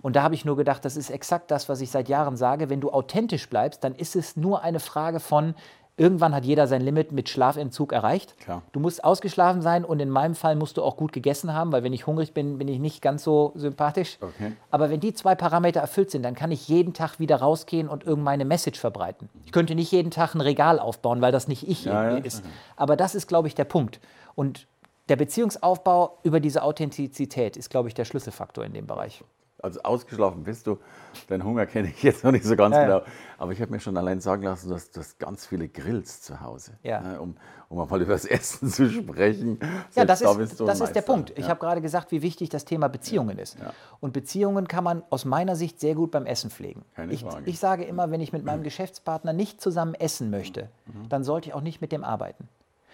Und 0.00 0.16
da 0.16 0.22
habe 0.22 0.34
ich 0.34 0.46
nur 0.46 0.56
gedacht, 0.56 0.82
das 0.86 0.96
ist 0.96 1.10
exakt 1.10 1.50
das, 1.50 1.68
was 1.68 1.82
ich 1.82 1.90
seit 1.90 2.08
Jahren 2.08 2.38
sage. 2.38 2.70
Wenn 2.70 2.80
du 2.80 2.90
authentisch 2.90 3.50
bleibst, 3.50 3.84
dann 3.84 3.94
ist 3.94 4.16
es 4.16 4.34
nur 4.34 4.62
eine 4.62 4.80
Frage 4.80 5.20
von, 5.20 5.54
irgendwann 5.98 6.34
hat 6.34 6.46
jeder 6.46 6.66
sein 6.66 6.80
Limit 6.80 7.12
mit 7.12 7.28
Schlafentzug 7.28 7.92
erreicht. 7.92 8.38
Klar. 8.38 8.62
Du 8.72 8.80
musst 8.80 9.04
ausgeschlafen 9.04 9.60
sein 9.60 9.84
und 9.84 10.00
in 10.00 10.08
meinem 10.08 10.34
Fall 10.34 10.56
musst 10.56 10.78
du 10.78 10.82
auch 10.82 10.96
gut 10.96 11.12
gegessen 11.12 11.52
haben, 11.52 11.70
weil 11.70 11.82
wenn 11.82 11.92
ich 11.92 12.06
hungrig 12.06 12.32
bin, 12.32 12.56
bin 12.56 12.66
ich 12.66 12.78
nicht 12.78 13.02
ganz 13.02 13.24
so 13.24 13.52
sympathisch. 13.56 14.16
Okay. 14.22 14.52
Aber 14.70 14.88
wenn 14.88 15.00
die 15.00 15.12
zwei 15.12 15.34
Parameter 15.34 15.80
erfüllt 15.80 16.10
sind, 16.10 16.22
dann 16.22 16.34
kann 16.34 16.50
ich 16.50 16.66
jeden 16.66 16.94
Tag 16.94 17.18
wieder 17.18 17.36
rausgehen 17.36 17.90
und 17.90 18.06
irgendeine 18.06 18.46
Message 18.46 18.80
verbreiten. 18.80 19.28
Ich 19.44 19.52
könnte 19.52 19.74
nicht 19.74 19.92
jeden 19.92 20.10
Tag 20.10 20.34
ein 20.34 20.40
Regal 20.40 20.78
aufbauen, 20.78 21.20
weil 21.20 21.32
das 21.32 21.46
nicht 21.46 21.68
ich 21.68 21.84
ja, 21.84 22.12
ja. 22.12 22.16
ist. 22.16 22.42
Aber 22.74 22.96
das 22.96 23.14
ist, 23.14 23.26
glaube 23.26 23.48
ich, 23.48 23.54
der 23.54 23.64
Punkt. 23.64 24.00
Und 24.34 24.66
der 25.08 25.16
Beziehungsaufbau 25.16 26.18
über 26.22 26.40
diese 26.40 26.62
Authentizität 26.62 27.56
ist, 27.56 27.70
glaube 27.70 27.88
ich, 27.88 27.94
der 27.94 28.04
Schlüsselfaktor 28.04 28.64
in 28.64 28.72
dem 28.74 28.86
Bereich. 28.86 29.22
Also 29.60 29.80
ausgeschlafen 29.82 30.44
bist 30.44 30.68
du. 30.68 30.78
Deinen 31.26 31.42
Hunger 31.42 31.66
kenne 31.66 31.88
ich 31.88 32.00
jetzt 32.04 32.22
noch 32.22 32.30
nicht 32.30 32.44
so 32.44 32.54
ganz 32.54 32.76
Ja, 32.76 32.84
genau. 32.84 33.02
Aber 33.38 33.50
ich 33.50 33.60
habe 33.60 33.72
mir 33.72 33.80
schon 33.80 33.96
allein 33.96 34.20
sagen 34.20 34.44
lassen, 34.44 34.68
du 34.68 34.74
hast, 34.76 35.18
ganz 35.18 35.46
viele 35.46 35.68
Grills 35.68 36.22
zu 36.22 36.40
Hause. 36.40 36.74
Ja. 36.84 37.00
ne, 37.00 37.20
um, 37.20 37.36
um 37.68 37.78
mal 37.88 38.00
über 38.00 38.12
das 38.12 38.24
Essen 38.24 38.68
zu 38.68 38.88
sprechen. 38.88 39.58
Ja, 39.96 40.04
das 40.04 40.20
da 40.20 40.30
ist, 40.40 40.60
das 40.60 40.80
ist 40.80 40.92
der. 40.92 41.02
Punkt. 41.02 41.30
Ich 41.30 41.38
Ja. 41.46 41.48
habe 41.48 41.58
gerade 41.58 41.80
gesagt, 41.80 42.12
wie 42.12 42.22
wichtig 42.22 42.50
das 42.50 42.66
Thema 42.66 42.86
Beziehungen 42.88 43.36
ist. 43.38 43.56
Und 43.98 44.12
Beziehungen 44.12 44.68
kann 44.68 44.84
man 44.84 45.02
aus 45.10 45.24
meiner 45.24 45.56
Sicht 45.56 45.80
sehr 45.80 45.96
gut 45.96 46.12
beim 46.12 46.26
Essen 46.26 46.50
pflegen. 46.50 46.84
Keine 46.94 47.12
ich, 47.12 47.22
Frage. 47.22 47.42
ich 47.50 47.58
sage 47.58 47.82
immer, 47.82 48.12
wenn 48.12 48.20
ich 48.20 48.32
mit 48.32 48.44
meinem 48.44 48.62
Geschäftspartner 48.62 49.32
nicht 49.32 49.60
zusammen 49.60 49.94
essen 49.94 50.30
möchte, 50.30 50.68
Mhm. 50.86 51.08
dann 51.08 51.24
sollte 51.24 51.48
ich 51.48 51.54
auch 51.54 51.62
nicht 51.62 51.80
mit 51.80 51.90
dem 51.90 52.04
arbeiten. 52.04 52.48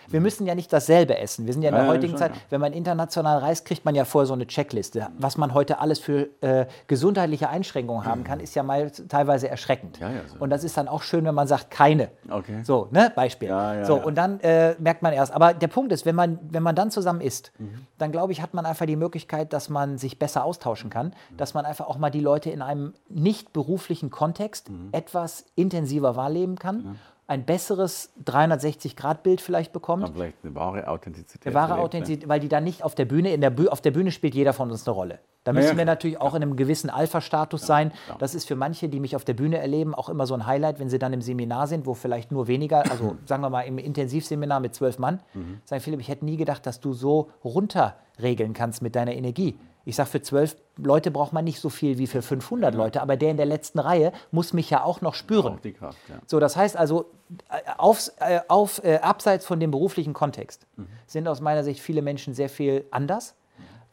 Wir 0.09 0.21
müssen 0.21 0.47
ja 0.47 0.55
nicht 0.55 0.73
dasselbe 0.73 1.19
essen. 1.19 1.47
Wir 1.47 1.53
sind 1.53 1.63
ja 1.63 1.69
in 1.71 1.75
der 1.75 1.85
ja, 1.85 1.91
heutigen 1.91 2.13
schon, 2.13 2.19
Zeit, 2.19 2.33
wenn 2.51 2.61
man 2.61 2.73
international 2.73 3.39
reist, 3.39 3.65
kriegt 3.65 3.85
man 3.85 3.95
ja 3.95 4.05
vorher 4.05 4.27
so 4.27 4.35
eine 4.35 4.47
Checkliste. 4.47 5.09
Was 5.19 5.37
man 5.37 5.55
heute 5.55 5.79
alles 5.79 5.99
für 5.99 6.29
äh, 6.43 6.67
gesundheitliche 6.87 7.49
Einschränkungen 7.49 8.05
haben 8.05 8.25
kann, 8.25 8.41
ist 8.41 8.55
ja 8.55 8.63
mal 8.63 8.91
teilweise 8.91 9.49
erschreckend. 9.49 9.99
Ja, 10.01 10.11
ja, 10.11 10.21
so. 10.27 10.37
Und 10.39 10.51
das 10.51 10.65
ist 10.65 10.77
dann 10.77 10.89
auch 10.89 11.03
schön, 11.03 11.25
wenn 11.25 11.35
man 11.35 11.47
sagt, 11.47 11.71
keine. 11.71 12.09
Okay. 12.31 12.61
So, 12.65 12.89
ne? 12.91 13.13
Beispiel. 13.15 13.49
So, 13.85 13.97
und 14.03 14.15
dann 14.17 14.41
äh, 14.41 14.75
merkt 14.79 15.03
man 15.03 15.13
erst. 15.13 15.33
Aber 15.33 15.55
der 15.55 15.69
Punkt 15.69 15.93
ist, 15.93 16.07
wenn 16.07 16.15
man, 16.15 16.39
wenn 16.51 16.63
man 16.63 16.75
dann 16.75 16.91
zusammen 16.91 17.21
isst, 17.21 17.53
Mhm. 17.59 17.87
dann 17.99 18.11
glaube 18.13 18.33
ich, 18.33 18.43
hat 18.43 18.55
man 18.55 18.67
einfach 18.67 18.87
die 18.87 18.97
Möglichkeit, 18.97 19.53
dass 19.53 19.69
man 19.69 19.99
sich 19.99 20.19
besser 20.19 20.45
austauschen 20.45 20.91
kann, 20.91 21.09
Mhm. 21.31 21.37
dass 21.37 21.55
man 21.55 21.65
einfach 21.65 21.87
auch 21.87 21.99
mal 21.99 22.11
die 22.11 22.21
Leute 22.21 22.51
in 22.51 22.63
einem 22.63 22.95
nicht 23.09 23.53
beruflichen 23.53 24.11
Kontext 24.11 24.71
Mhm. 24.71 24.89
etwas 24.93 25.45
intensiver 25.55 26.17
wahrnehmen 26.17 26.59
kann, 26.59 26.99
ein 27.27 27.45
besseres 27.45 28.13
360-Grad-Bild 28.25 29.41
vielleicht 29.41 29.73
bekommt. 29.73 30.05
Aber 30.05 30.13
vielleicht 30.13 30.37
eine 30.45 30.55
wahre 30.55 30.89
Authentizität. 30.89 31.47
Eine 31.47 31.55
wahre 31.55 31.75
ne? 31.75 31.81
Authentizität, 31.81 32.29
weil 32.29 32.41
die 32.41 32.49
dann 32.49 32.65
nicht 32.65 32.83
auf 32.85 32.95
der 32.95 33.05
Bühne, 33.07 33.33
in 33.33 33.41
der 33.41 33.51
Büh 33.51 33.69
auf 33.69 33.81
der 33.81 33.91
Bühne 33.93 34.11
spielt 34.11 34.35
jeder 34.35 34.53
von 34.53 34.71
uns 34.71 34.87
eine 34.87 34.95
Rolle. 34.95 35.19
Da 35.45 35.53
müssen 35.53 35.73
ja, 35.73 35.77
wir 35.77 35.85
natürlich 35.85 36.21
auch 36.21 36.35
in 36.35 36.43
einem 36.43 36.57
gewissen 36.57 36.89
Alpha-Status 36.91 37.67
sein. 37.67 37.93
ja. 38.09 38.17
Das 38.19 38.35
ist 38.35 38.47
für 38.47 38.57
manche, 38.57 38.89
die 38.89 38.99
mich 39.01 39.15
auf 39.17 39.25
der 39.25 39.35
Bühne 39.35 39.59
erleben, 39.59 39.95
auch 39.95 40.09
immer 40.09 40.27
so 40.27 40.35
ein 40.35 40.47
Highlight, 40.47 40.79
wenn 40.81 40.89
sie 40.89 40.99
dann 40.99 41.13
im 41.13 41.21
Seminar 41.21 41.67
sind, 41.67 41.87
wo 41.87 41.95
vielleicht 41.95 42.33
nur 42.33 42.47
weniger, 42.47 42.91
also 42.91 43.17
sagen 43.27 43.43
wir 43.43 43.51
mal 43.51 43.63
im 43.63 43.79
Intensivseminar 43.79 44.61
mit 44.61 44.75
zwölf 44.75 44.99
Mann, 44.99 45.21
Mhm. 45.35 45.61
sagen 45.65 45.81
Philipp, 45.83 46.01
ich 46.01 46.09
hätte 46.09 46.25
nie 46.25 46.37
gedacht, 46.37 46.67
dass 46.67 46.81
du 46.81 46.93
so 46.93 47.31
runterregeln 47.45 48.53
kannst 48.53 48.83
mit 48.83 48.95
deiner 48.97 49.13
Energie. 49.15 49.59
Ich 49.87 49.97
sage, 49.97 50.09
für 50.09 50.23
zwölf 50.23 50.57
Leute 50.77 51.11
braucht 51.11 51.33
man 51.33 51.45
nicht 51.45 51.61
so 51.61 51.69
viel 51.69 51.99
wie 51.99 52.07
für 52.07 52.23
500 52.23 52.75
Leute, 52.75 53.03
aber 53.03 53.17
der 53.17 53.31
in 53.31 53.37
der 53.37 53.47
letzten 53.47 53.79
Reihe 53.79 54.13
muss 54.31 54.53
mich 54.53 54.71
ja 54.71 54.83
auch 54.83 55.01
noch 55.03 55.15
spüren. 55.15 55.55
Auch 55.55 55.61
die 55.61 55.73
Kraft, 55.75 55.99
ja. 56.09 56.17
So, 56.27 56.41
das 56.41 56.57
heißt 56.57 56.77
also, 56.77 57.07
äh, 57.51 57.59
aufs, 57.77 58.09
äh, 58.19 58.41
auf, 58.49 58.83
äh, 58.83 58.97
abseits 58.99 59.45
von 59.45 59.61
dem 59.61 59.71
beruflichen 59.71 60.15
Kontext 60.15 60.67
Mhm. 60.77 60.87
sind 61.07 61.29
aus 61.29 61.41
meiner 61.41 61.65
Sicht 61.65 61.81
viele 61.81 62.01
Menschen 62.03 62.33
sehr 62.35 62.49
viel 62.49 62.85
anders, 62.91 63.35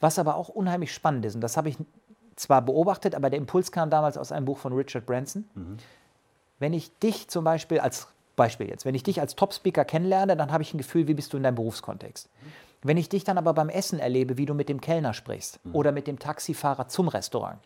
was 0.00 0.18
aber 0.18 0.36
auch 0.36 0.48
unheimlich 0.48 0.92
spannend 0.94 1.24
ist. 1.26 1.34
Und 1.34 1.42
das 1.42 1.56
habe 1.56 1.68
ich 1.68 1.76
zwar 2.36 2.62
beobachtet, 2.62 3.14
aber 3.14 3.28
der 3.30 3.38
Impuls 3.38 3.70
kam 3.70 3.90
damals 3.90 4.16
aus 4.16 4.32
einem 4.32 4.46
Buch 4.46 4.58
von 4.58 4.72
Richard 4.72 5.04
Branson. 5.06 5.44
Mhm. 5.54 5.76
Wenn 6.58 6.72
ich 6.72 6.96
dich 7.00 7.28
zum 7.28 7.44
Beispiel 7.44 7.80
als 7.80 8.08
Beispiel 8.34 8.68
jetzt, 8.68 8.86
wenn 8.86 8.94
ich 8.94 9.02
dich 9.02 9.20
als 9.20 9.36
Top-Speaker 9.36 9.84
kennenlerne, 9.84 10.36
dann 10.38 10.52
habe 10.52 10.62
ich 10.62 10.72
ein 10.72 10.78
Gefühl, 10.78 11.06
wie 11.06 11.12
bist 11.14 11.32
du 11.32 11.36
in 11.36 11.42
deinem 11.42 11.56
Berufskontext. 11.56 12.30
Wenn 12.82 12.96
ich 12.96 13.08
dich 13.08 13.24
dann 13.24 13.38
aber 13.38 13.54
beim 13.54 13.68
Essen 13.68 13.98
erlebe, 13.98 14.36
wie 14.38 14.46
du 14.46 14.54
mit 14.54 14.68
dem 14.68 14.80
Kellner 14.80 15.14
sprichst 15.14 15.60
oder 15.72 15.92
mit 15.92 16.06
dem 16.06 16.18
Taxifahrer 16.18 16.88
zum 16.88 17.08
Restaurant, 17.08 17.58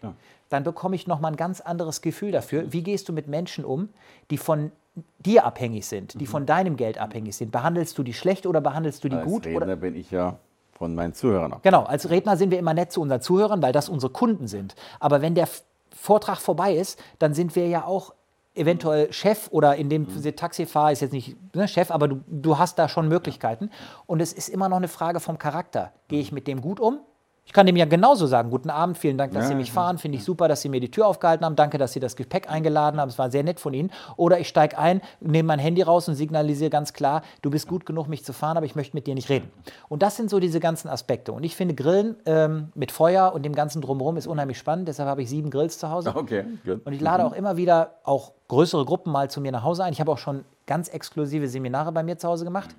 dann 0.49 0.63
bekomme 0.63 0.97
ich 0.97 1.07
nochmal 1.07 1.33
ein 1.33 1.37
ganz 1.37 1.61
anderes 1.61 2.03
Gefühl 2.03 2.33
dafür, 2.33 2.73
wie 2.73 2.83
gehst 2.83 3.09
du 3.09 3.13
mit 3.13 3.27
Menschen 3.27 3.65
um, 3.65 3.89
die 4.31 4.39
von 4.39 4.73
dir 5.19 5.45
abhängig 5.45 5.87
sind, 5.87 6.19
die 6.21 6.27
von 6.27 6.47
deinem 6.47 6.77
Geld 6.77 6.99
abhängig 6.99 7.37
sind. 7.37 7.53
Behandelst 7.53 7.99
du 7.99 8.03
die 8.03 8.15
schlecht 8.15 8.47
oder 8.47 8.61
behandelst 8.61 9.05
du 9.05 9.09
die 9.09 9.17
Als 9.17 9.27
gut? 9.27 9.47
Redner 9.47 9.67
Oder? 9.67 9.77
bin 9.77 9.95
ich 9.95 10.11
ja 10.11 10.39
von 10.73 10.95
meinen 10.95 11.15
Zuhörern 11.15 11.53
ab. 11.53 11.63
Genau, 11.63 11.85
als 11.85 12.11
Redner 12.11 12.37
sind 12.37 12.51
wir 12.51 12.59
immer 12.59 12.75
nett 12.75 12.93
zu 12.93 13.01
unseren 13.01 13.21
Zuhörern, 13.21 13.63
weil 13.63 13.73
das 13.73 13.89
unsere 13.89 14.13
Kunden 14.13 14.47
sind. 14.47 14.75
Aber 15.01 15.23
wenn 15.23 15.35
der 15.35 15.49
Vortrag 15.95 16.39
vorbei 16.39 16.75
ist, 16.75 17.03
dann 17.19 17.35
sind 17.35 17.57
wir 17.57 17.69
ja 17.69 17.85
auch 17.85 18.15
eventuell 18.57 19.13
Chef 19.13 19.49
oder 19.51 19.77
in 19.77 19.89
dem 19.89 20.03
Mhm. 20.03 20.37
Taxifahrer 20.37 20.93
ist 20.93 21.01
jetzt 21.01 21.13
nicht 21.13 21.37
ne, 21.55 21.69
Chef, 21.69 21.91
aber 21.91 22.09
du, 22.09 22.21
du 22.27 22.59
hast 22.59 22.79
da 22.79 22.89
schon 22.89 23.09
Möglichkeiten. 23.09 23.71
Und 24.07 24.21
es 24.21 24.33
ist 24.33 24.49
immer 24.49 24.69
noch 24.69 24.77
eine 24.77 24.89
Frage 24.89 25.21
vom 25.21 25.39
Charakter. 25.39 25.93
Gehe 26.09 26.21
ich 26.21 26.33
mit 26.33 26.47
dem 26.47 26.61
gut 26.61 26.81
um? 26.81 27.01
Ich 27.47 27.53
kann 27.53 27.65
dem 27.65 27.77
ja 27.77 27.85
genauso 27.85 28.27
sagen, 28.27 28.51
guten 28.51 28.71
Abend, 28.71 28.99
vielen 28.99 29.17
Dank, 29.17 29.33
dass 29.33 29.45
Ja, 29.45 29.49
Sie 29.51 29.55
mich 29.55 29.71
fahren, 29.71 29.99
finde 29.99 30.19
ich 30.19 30.25
super, 30.25 30.49
dass 30.49 30.63
Sie 30.63 30.69
mir 30.69 30.81
die 30.81 30.91
Tür 30.91 31.07
aufgehalten 31.07 31.45
haben, 31.45 31.55
danke, 31.55 31.79
dass 31.79 31.93
Sie 31.93 32.01
das 32.01 32.17
Gepäck 32.17 32.51
eingeladen 32.51 33.01
haben, 33.01 33.09
es 33.09 33.19
war 33.19 33.31
sehr 33.31 33.45
nett 33.45 33.61
von 33.61 33.73
Ihnen. 33.73 33.93
Oder 34.17 34.41
ich 34.41 34.49
steige 34.49 34.77
ein, 34.77 35.01
nehme 35.21 35.47
mein 35.47 35.61
Handy 35.61 35.81
raus 35.83 36.09
und 36.09 36.17
signalisiere 36.17 36.71
ganz 36.71 36.93
klar, 36.93 37.23
du 37.43 37.51
bist 37.51 37.69
gut 37.69 37.87
genug, 37.87 38.09
mich 38.09 38.25
zu 38.25 38.33
fahren, 38.33 38.57
aber 38.57 38.67
ich 38.67 38.75
möchte 38.75 38.97
mit 38.97 39.07
dir 39.07 39.15
nicht 39.15 39.29
reden. 39.29 39.49
Und 39.89 40.03
das 40.03 40.17
sind 40.17 40.29
so 40.29 40.41
diese 40.41 40.59
ganzen 40.59 40.89
Aspekte. 40.89 41.33
Und 41.33 41.45
ich 41.45 41.55
finde 41.55 41.75
Grillen 41.75 42.17
ähm, 42.27 42.73
mit 42.75 42.91
Feuer 42.91 43.33
und 43.33 43.45
dem 43.45 43.55
ganzen 43.55 43.81
Drumherum 43.81 44.17
ist 44.17 44.27
unheimlich 44.27 44.59
spannend, 44.59 44.89
deshalb 44.89 45.09
habe 45.09 45.23
ich 45.23 45.31
sieben 45.31 45.51
Grills 45.51 45.79
zu 45.79 45.89
Hause. 45.89 46.15
Okay, 46.17 46.45
gut. 46.65 46.85
Und 46.85 46.93
ich 46.95 47.01
lade 47.01 47.25
auch 47.25 47.33
immer 47.33 47.57
wieder 47.57 47.93
auch 48.03 48.33
größere 48.49 48.85
Gruppen 48.85 49.13
mal 49.13 49.31
zu 49.31 49.41
mir 49.41 49.53
nach 49.53 49.63
Hause 49.63 49.85
ein. 49.85 49.93
Ich 49.93 50.01
habe 50.01 50.11
auch 50.11 50.19
schon 50.19 50.45
ganz 50.67 50.89
exklusive 50.89 51.47
Seminare 51.47 51.93
bei 51.93 52.03
mir 52.03 52.19
zu 52.19 52.27
Hause 52.29 52.45
gemacht, 52.45 52.75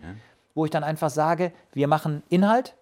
wo 0.55 0.65
ich 0.65 0.71
dann 0.71 0.83
einfach 0.83 1.09
sage, 1.09 1.53
wir 1.71 1.87
machen 1.87 2.21
Inhalt, 2.27 2.75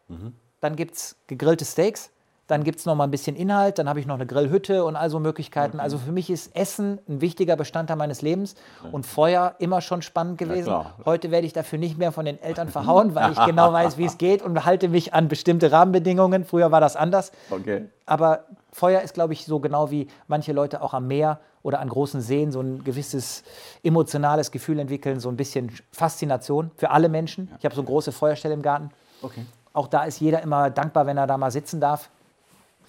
dann 0.66 0.76
gibt 0.76 0.96
es 0.96 1.16
gegrillte 1.28 1.64
Steaks, 1.64 2.10
dann 2.48 2.64
gibt 2.64 2.80
es 2.80 2.86
noch 2.86 2.96
mal 2.96 3.06
ein 3.06 3.12
bisschen 3.12 3.36
Inhalt, 3.36 3.80
dann 3.80 3.90
habe 3.90 4.00
ich 4.00 4.06
noch 4.06 4.16
eine 4.16 4.26
Grillhütte 4.26 4.84
und 4.84 4.96
all 4.96 5.10
so 5.10 5.20
Möglichkeiten. 5.20 5.80
Also 5.80 5.98
für 5.98 6.12
mich 6.12 6.30
ist 6.30 6.56
Essen 6.56 7.00
ein 7.08 7.22
wichtiger 7.22 7.56
Bestandteil 7.56 7.98
meines 7.98 8.22
Lebens 8.22 8.56
und 8.92 9.06
Feuer 9.06 9.56
immer 9.60 9.82
schon 9.82 10.02
spannend 10.02 10.38
gewesen. 10.38 10.66
klar. 10.66 10.96
Heute 11.06 11.32
werde 11.32 11.48
ich 11.48 11.54
dafür 11.54 11.80
nicht 11.80 11.98
mehr 11.98 12.12
von 12.12 12.26
den 12.26 12.42
Eltern 12.42 12.70
verhauen, 12.70 13.16
weil 13.16 13.32
ich 13.32 13.46
genau 13.46 13.74
weiß, 13.74 13.98
wie 13.98 14.06
es 14.06 14.18
geht 14.18 14.44
und 14.44 14.66
halte 14.66 14.90
mich 14.90 15.14
an 15.14 15.28
bestimmte 15.28 15.72
Rahmenbedingungen. 15.72 16.46
Früher 16.46 16.72
war 16.72 16.82
das 16.82 16.96
anders. 16.96 17.32
Okay. 17.50 17.86
Aber 18.06 18.46
Feuer 18.72 19.02
ist, 19.02 19.14
glaube 19.14 19.34
ich, 19.34 19.46
so 19.46 19.60
genau 19.60 19.90
wie 19.90 20.08
manche 20.28 20.54
Leute 20.54 20.82
auch 20.82 20.94
am 20.94 21.08
Meer 21.08 21.40
oder 21.64 21.80
an 21.80 21.90
großen 21.90 22.22
Seen 22.22 22.52
so 22.52 22.62
ein 22.62 22.84
gewisses 22.84 23.44
emotionales 23.82 24.52
Gefühl 24.52 24.78
entwickeln, 24.78 25.20
so 25.20 25.30
ein 25.30 25.38
bisschen 25.38 25.72
Faszination 25.92 26.70
für 26.76 26.92
alle 26.92 27.10
Menschen. 27.10 27.50
Ich 27.58 27.66
habe 27.66 27.74
so 27.74 27.82
eine 27.82 27.88
große 27.88 28.12
Feuerstelle 28.12 28.54
im 28.54 28.62
Garten. 28.62 28.92
Okay. 29.24 29.46
Auch 29.76 29.88
da 29.88 30.06
ist 30.06 30.22
jeder 30.22 30.42
immer 30.42 30.70
dankbar, 30.70 31.06
wenn 31.06 31.18
er 31.18 31.28
da 31.28 31.38
mal 31.38 31.52
sitzen 31.52 31.82
darf, 31.82 32.10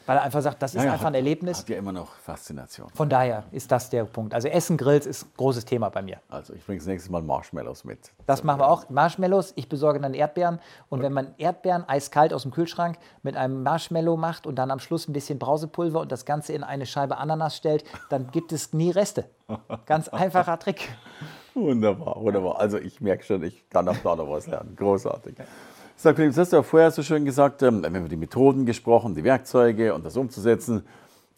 weil 0.07 0.19
er 0.19 0.23
einfach 0.23 0.41
sagt, 0.41 0.63
das 0.63 0.73
ist 0.73 0.83
Ja, 0.83 0.87
ja, 0.87 0.93
einfach 0.93 1.07
ein 1.07 1.15
Erlebnis. 1.15 1.59
Hat 1.59 1.69
ja 1.69 1.79
immer 1.79 1.91
noch 1.91 2.13
Faszination. 2.13 2.89
Von 2.95 3.09
daher 3.09 3.43
ist 3.51 3.73
das 3.73 3.91
der 3.91 4.05
Punkt. 4.05 4.35
Also 4.35 4.47
Essen, 4.47 4.77
Grills 4.77 5.05
ist 5.05 5.25
ein 5.25 5.33
großes 5.37 5.65
Thema 5.65 5.89
bei 5.89 6.01
mir. 6.01 6.21
Also 6.29 6.55
ich 6.55 6.65
bringe 6.65 6.79
das 6.79 6.87
nächste 6.87 7.11
Mal 7.11 7.23
Marshmallows 7.23 7.83
mit. 7.83 8.13
Das 8.25 8.45
machen 8.45 8.61
wir 8.61 8.69
auch. 8.69 8.89
Marshmallows, 8.89 9.53
ich 9.57 9.69
besorge 9.69 9.99
dann 9.99 10.15
Erdbeeren. 10.15 10.61
Und 10.91 11.03
wenn 11.03 11.13
man 11.13 11.35
Erdbeeren 11.39 11.89
eiskalt 11.89 12.33
aus 12.33 12.43
dem 12.43 12.53
Kühlschrank 12.53 12.99
mit 13.25 13.37
einem 13.37 13.65
Marshmallow 13.65 14.17
macht 14.17 14.47
und 14.47 14.55
dann 14.55 14.71
am 14.71 14.79
Schluss 14.79 15.09
ein 15.09 15.13
bisschen 15.13 15.41
Brausepulver 15.41 15.99
und 15.99 16.13
das 16.13 16.25
Ganze 16.25 16.53
in 16.53 16.63
eine 16.63 16.87
Scheibe 16.87 17.17
Ananas 17.17 17.57
stellt, 17.57 17.83
dann 18.09 18.31
gibt 18.31 18.53
es 18.53 18.73
nie 18.73 18.93
Reste. 18.93 19.25
Ganz 19.87 20.07
einfacher 20.09 20.57
Trick. 20.61 20.89
Wunderbar, 21.55 22.21
wunderbar. 22.21 22.61
Also 22.61 22.79
ich 22.79 23.01
merke 23.01 23.25
schon, 23.25 23.43
ich 23.43 23.69
kann 23.71 23.89
auch 23.89 23.97
da 24.05 24.15
noch 24.15 24.31
was 24.31 24.47
lernen. 24.47 24.77
Großartig. 24.77 25.35
Sag, 25.99 26.17
Philipp, 26.17 26.33
das 26.33 26.39
hast 26.39 26.53
du 26.53 26.57
ja 26.57 26.63
vorher 26.63 26.91
so 26.91 27.03
schön 27.03 27.25
gesagt, 27.25 27.63
ähm, 27.63 27.81
wir 27.81 27.87
haben 27.87 27.97
über 27.97 28.09
die 28.09 28.19
Methoden 28.19 28.67
gesprochen, 28.67 29.15
die 29.15 29.25
Werkzeuge 29.25 29.95
und 29.95 30.05
das 30.05 30.19
umzusetzen. 30.19 30.85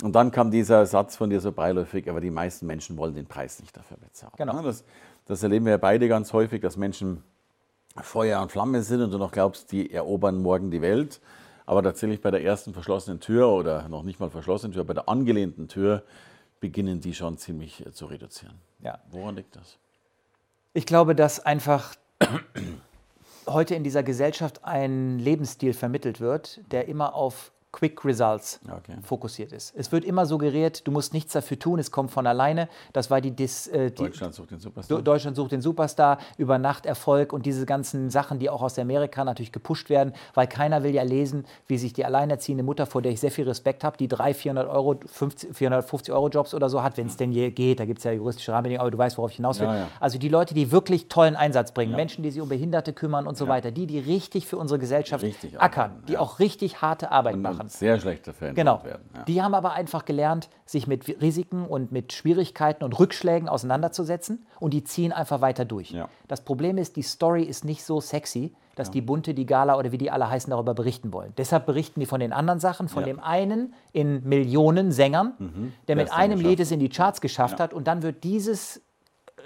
Und 0.03 0.16
dann 0.16 0.33
kam 0.33 0.51
dieser 0.51 0.85
Satz 0.85 1.14
von 1.14 1.31
dir 1.31 1.40
so 1.40 1.53
beiläufig, 1.53 2.11
aber 2.11 2.21
die 2.21 2.33
meisten 2.33 2.66
Menschen 2.66 2.97
wollen 2.97 3.14
den 3.14 3.27
Preis 3.27 3.61
nicht 3.61 3.77
dafür 3.77 3.99
bezahlen. 3.99 4.33
Genau. 4.37 4.61
Das, 4.62 4.83
das 5.27 5.44
erleben 5.44 5.66
wir 5.66 5.79
beide 5.79 6.09
ganz 6.09 6.33
häufig, 6.33 6.61
dass 6.61 6.77
Menschen 6.77 7.23
Feuer 8.03 8.42
und 8.42 8.51
Flamme 8.51 8.83
sind 8.83 9.01
und 9.01 9.12
du 9.12 9.18
noch 9.18 9.31
glaubst, 9.31 9.71
die 9.71 9.92
erobern 9.92 10.42
morgen 10.42 10.73
die 10.73 10.83
Welt. 10.83 11.21
Aber 11.64 11.81
tatsächlich 11.85 12.21
bei 12.21 12.33
der 12.33 12.42
ersten 12.42 12.73
verschlossenen 12.73 13.21
Tür 13.21 13.49
oder 13.51 13.88
noch 13.88 14.03
nicht 14.03 14.18
mal 14.18 14.29
verschlossenen 14.29 14.73
Tür, 14.73 14.83
bei 14.83 14.94
der 14.94 15.09
angelehnten 15.09 15.68
Tür 15.68 16.03
beginnen 16.59 17.01
die 17.01 17.14
schon 17.14 17.38
ziemlich 17.38 17.87
äh, 17.87 17.92
zu 17.92 18.07
reduzieren. 18.07 18.57
Ja. 18.81 18.99
Woran 19.12 19.37
liegt 19.37 19.55
das? 19.55 19.79
Ich 20.73 20.85
glaube, 20.85 21.14
dass 21.14 21.38
einfach 21.38 21.94
heute 23.49 23.75
in 23.75 23.85
dieser 23.85 24.03
Gesellschaft 24.03 24.65
ein 24.65 25.19
Lebensstil 25.19 25.73
vermittelt 25.73 26.21
wird, 26.21 26.61
der 26.71 26.89
immer 26.89 27.15
auf 27.15 27.53
Quick 27.79 28.05
Results 28.05 28.59
Okay. 28.69 28.97
fokussiert 29.03 29.53
ist. 29.53 29.73
Es 29.77 29.93
wird 29.93 30.05
immer 30.05 30.27
suggeriert, 30.27 30.87
du 30.87 30.91
musst 30.91 31.14
nichts 31.14 31.33
dafür 31.33 31.59
tun, 31.59 31.79
es 31.79 31.93
kommt 31.93 32.11
von 32.11 32.27
alleine. 32.27 32.69
Das 32.93 33.09
war 33.09 33.21
die, 33.21 33.31
Dis, 33.31 33.69
äh, 33.69 33.91
die 33.91 34.03
Deutschland 34.03 34.35
sucht 34.35 34.51
den 34.51 34.59
Superstar. 34.59 35.01
Deutschland 35.01 35.37
sucht 35.37 35.53
den 35.53 35.62
Superstar, 35.62 36.19
über 36.38 36.59
Nacht 36.59 36.87
Erfolg 36.87 37.33
und 37.33 37.47
diese 37.47 37.67
ganzen 37.67 38.11
Sachen, 38.11 38.41
die 38.41 38.51
auch 38.51 38.62
aus 38.62 38.79
Amerika 38.81 39.25
natürlich 39.25 39.53
gepusht 39.53 39.91
werden, 39.91 40.12
weil 40.35 40.49
keiner 40.49 40.83
will 40.83 40.93
ja 40.93 41.05
lesen, 41.05 41.45
wie 41.69 41.79
sich 41.79 41.93
die 41.93 42.05
alleinerziehende 42.05 42.64
Mutter, 42.64 42.87
vor 42.87 43.01
der 43.01 43.12
ich 43.12 43.21
sehr 43.21 43.31
viel 43.31 43.47
Respekt 43.47 43.85
habe, 43.85 43.97
die 43.97 44.09
300, 44.09 44.37
400 44.37 44.69
Euro, 44.69 44.97
50, 45.07 45.57
450 45.57 46.12
Euro 46.12 46.29
Jobs 46.31 46.55
oder 46.55 46.69
so 46.69 46.83
hat, 46.83 46.97
wenn 46.97 47.07
es 47.07 47.17
denn 47.17 47.31
je 47.31 47.51
geht. 47.53 47.79
Da 47.79 47.85
gibt 47.85 47.99
es 47.99 48.05
ja 48.05 48.11
juristische 48.11 48.53
Rahmenbedingungen, 48.53 48.81
aber 48.81 48.91
du 48.91 48.99
weißt, 48.99 49.19
worauf 49.19 49.31
ich 49.31 49.37
hinaus 49.37 49.61
will. 49.61 49.69
Ja, 49.69 49.77
ja. 49.77 49.88
Also 50.01 50.19
die 50.19 50.29
Leute, 50.29 50.53
die 50.55 50.73
wirklich 50.73 51.09
tollen 51.09 51.37
Einsatz 51.37 51.71
bringen, 51.73 51.95
Menschen, 51.95 52.25
die 52.25 52.31
sich 52.33 52.43
um 52.43 52.49
Behinderte 52.49 52.93
kümmern 52.93 53.27
und 53.29 53.37
so 53.37 53.47
weiter, 53.47 53.71
die, 53.71 53.87
die 53.87 54.01
richtig 54.01 54.47
für 54.47 54.57
unsere 54.57 54.81
Gesellschaft 54.81 55.23
Richtig 55.23 55.61
ackern, 55.61 56.03
die 56.09 56.14
ja. 56.14 56.21
auch 56.21 56.38
richtig 56.38 56.83
harte 56.83 57.12
Arbeit 57.12 57.35
und, 57.35 57.43
machen. 57.43 57.68
Und 57.69 57.79
sehr 57.79 58.01
schlecht 58.01 58.27
dafür 58.27 58.53
Genau. 58.53 58.83
werden. 58.85 59.09
Ja. 59.15 59.23
Die 59.25 59.43
haben 59.43 59.55
aber 59.55 59.73
einfach 59.73 60.05
gelernt, 60.05 60.49
sich 60.67 60.87
mit 60.87 61.07
Risiken 61.21 61.65
und 61.67 61.93
mit 61.93 62.13
Schwierigkeiten 62.13 62.85
und 62.85 62.99
Rückschlägen 62.99 63.49
auseinanderzusetzen 63.49 64.47
und 64.61 64.73
die 64.75 64.85
ziehen 64.85 65.13
einfach 65.13 65.41
weiter 65.41 65.65
durch. 65.65 65.91
Ja. 65.91 66.09
Das 66.29 66.41
Problem 66.43 66.79
ist, 66.79 66.97
die 66.97 67.03
Story 67.03 67.43
ist 67.45 67.65
nicht 67.65 67.85
so 67.85 68.01
sexy. 68.01 68.53
dass 68.77 68.93
die 68.93 69.01
Bunte, 69.01 69.35
die 69.35 69.45
Gala 69.45 69.77
oder 69.77 69.91
wie 69.91 69.99
die 69.99 70.09
alle 70.13 70.31
heißen, 70.31 70.53
darüber 70.53 70.73
berichten 70.73 71.13
wollen. 71.13 71.33
Deshalb 71.37 71.67
berichten 71.67 71.99
die 71.99 72.07
von 72.07 72.21
den 72.21 72.33
anderen 72.33 72.61
Sachen, 72.61 72.89
von 72.89 73.01
Ja. 73.01 73.07
dem 73.07 73.19
einen 73.19 73.75
in 73.91 74.23
Millionen 74.29 74.93
Sängern, 74.93 75.33
der 75.37 75.47
Mhm. 75.49 75.73
Der 75.89 75.97
mit 75.97 76.05
es 76.05 76.11
dann 76.13 76.21
einem 76.21 76.39
Lied 76.41 76.61
es 76.61 76.71
in 76.71 76.79
die 76.79 76.89
Charts 76.89 77.21
geschafft 77.21 77.59
hat 77.59 77.75
und 77.75 77.89
dann 77.89 78.03
wird 78.05 78.23
dieses 78.23 78.81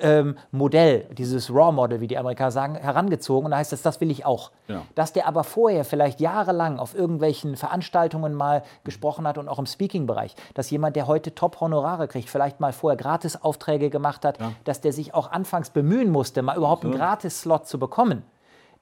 ähm, 0.00 0.37
Modell, 0.50 1.07
dieses 1.12 1.52
Raw-Model, 1.52 2.00
wie 2.00 2.07
die 2.07 2.18
Amerikaner 2.18 2.50
sagen, 2.50 2.74
herangezogen. 2.74 3.46
Und 3.46 3.50
da 3.52 3.59
heißt 3.59 3.72
es, 3.72 3.83
das 3.83 4.00
will 4.00 4.11
ich 4.11 4.24
auch. 4.24 4.50
Ja. 4.68 4.83
Dass 4.94 5.12
der 5.12 5.26
aber 5.26 5.44
vorher 5.44 5.85
vielleicht 5.85 6.20
jahrelang 6.20 6.78
auf 6.78 6.94
irgendwelchen 6.94 7.57
Veranstaltungen 7.57 8.35
mal 8.35 8.62
gesprochen 8.85 9.26
hat 9.26 9.38
und 9.38 9.48
auch 9.48 9.59
im 9.59 9.66
Speaking-Bereich, 9.66 10.35
dass 10.55 10.70
jemand, 10.70 10.96
der 10.96 11.07
heute 11.07 11.35
Top-Honorare 11.35 12.09
kriegt, 12.09 12.31
vielleicht 12.31 12.61
mal 12.61 12.72
vorher 12.72 12.96
Gratis-Aufträge 12.96 13.90
gemacht 13.90 14.24
hat, 14.24 14.38
dass 14.64 14.81
der 14.81 14.92
sich 14.92 15.14
auch 15.14 15.31
anfangs 15.31 15.70
bemühen 15.70 16.11
musste, 16.11 16.42
mal 16.42 16.57
überhaupt 16.57 16.85
einen 16.85 16.94
Gratis-Slot 16.94 17.66
zu 17.66 17.78
bekommen, 17.78 18.24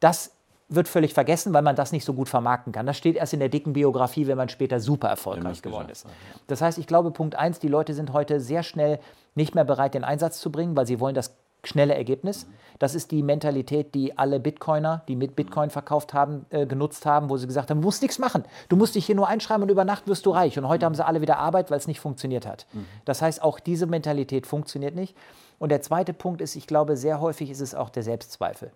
das 0.00 0.32
wird 0.70 0.88
völlig 0.88 1.12
vergessen, 1.12 1.52
weil 1.52 1.62
man 1.62 1.76
das 1.76 1.92
nicht 1.92 2.04
so 2.04 2.14
gut 2.14 2.28
vermarkten 2.28 2.72
kann. 2.72 2.86
Das 2.86 2.96
steht 2.96 3.16
erst 3.16 3.32
in 3.32 3.40
der 3.40 3.48
dicken 3.48 3.72
Biografie, 3.72 4.26
wenn 4.26 4.36
man 4.36 4.48
später 4.48 4.80
super 4.80 5.08
erfolgreich 5.08 5.62
geworden 5.62 5.88
ist. 5.90 6.06
Das 6.46 6.62
heißt, 6.62 6.78
ich 6.78 6.86
glaube, 6.86 7.10
Punkt 7.10 7.34
eins, 7.34 7.58
die 7.58 7.68
Leute 7.68 7.92
sind 7.92 8.12
heute 8.12 8.40
sehr 8.40 8.62
schnell 8.62 9.00
nicht 9.34 9.54
mehr 9.54 9.64
bereit, 9.64 9.94
den 9.94 10.04
Einsatz 10.04 10.40
zu 10.40 10.50
bringen, 10.50 10.76
weil 10.76 10.86
sie 10.86 11.00
wollen 11.00 11.14
das 11.14 11.36
schnelle 11.64 11.94
Ergebnis. 11.94 12.46
Das 12.78 12.94
ist 12.94 13.10
die 13.10 13.22
Mentalität, 13.22 13.94
die 13.94 14.16
alle 14.16 14.40
Bitcoiner, 14.40 15.02
die 15.08 15.16
mit 15.16 15.36
Bitcoin 15.36 15.68
verkauft 15.68 16.14
haben, 16.14 16.46
äh, 16.50 16.66
genutzt 16.66 17.04
haben, 17.04 17.28
wo 17.28 17.36
sie 17.36 17.46
gesagt 17.46 17.70
haben, 17.70 17.82
du 17.82 17.86
musst 17.86 18.00
nichts 18.00 18.18
machen. 18.18 18.44
Du 18.68 18.76
musst 18.76 18.94
dich 18.94 19.04
hier 19.04 19.14
nur 19.14 19.28
einschreiben 19.28 19.62
und 19.62 19.68
über 19.68 19.84
Nacht 19.84 20.06
wirst 20.06 20.24
du 20.24 20.30
reich. 20.30 20.58
Und 20.58 20.66
heute 20.68 20.86
haben 20.86 20.94
sie 20.94 21.04
alle 21.04 21.20
wieder 21.20 21.38
Arbeit, 21.38 21.70
weil 21.70 21.78
es 21.78 21.86
nicht 21.86 22.00
funktioniert 22.00 22.46
hat. 22.46 22.66
Das 23.04 23.20
heißt, 23.20 23.42
auch 23.42 23.60
diese 23.60 23.86
Mentalität 23.86 24.46
funktioniert 24.46 24.94
nicht. 24.94 25.14
Und 25.58 25.70
der 25.70 25.82
zweite 25.82 26.14
Punkt 26.14 26.40
ist, 26.40 26.56
ich 26.56 26.66
glaube, 26.66 26.96
sehr 26.96 27.20
häufig 27.20 27.50
ist 27.50 27.60
es 27.60 27.74
auch 27.74 27.90
der 27.90 28.02
Selbstzweifel. 28.02 28.72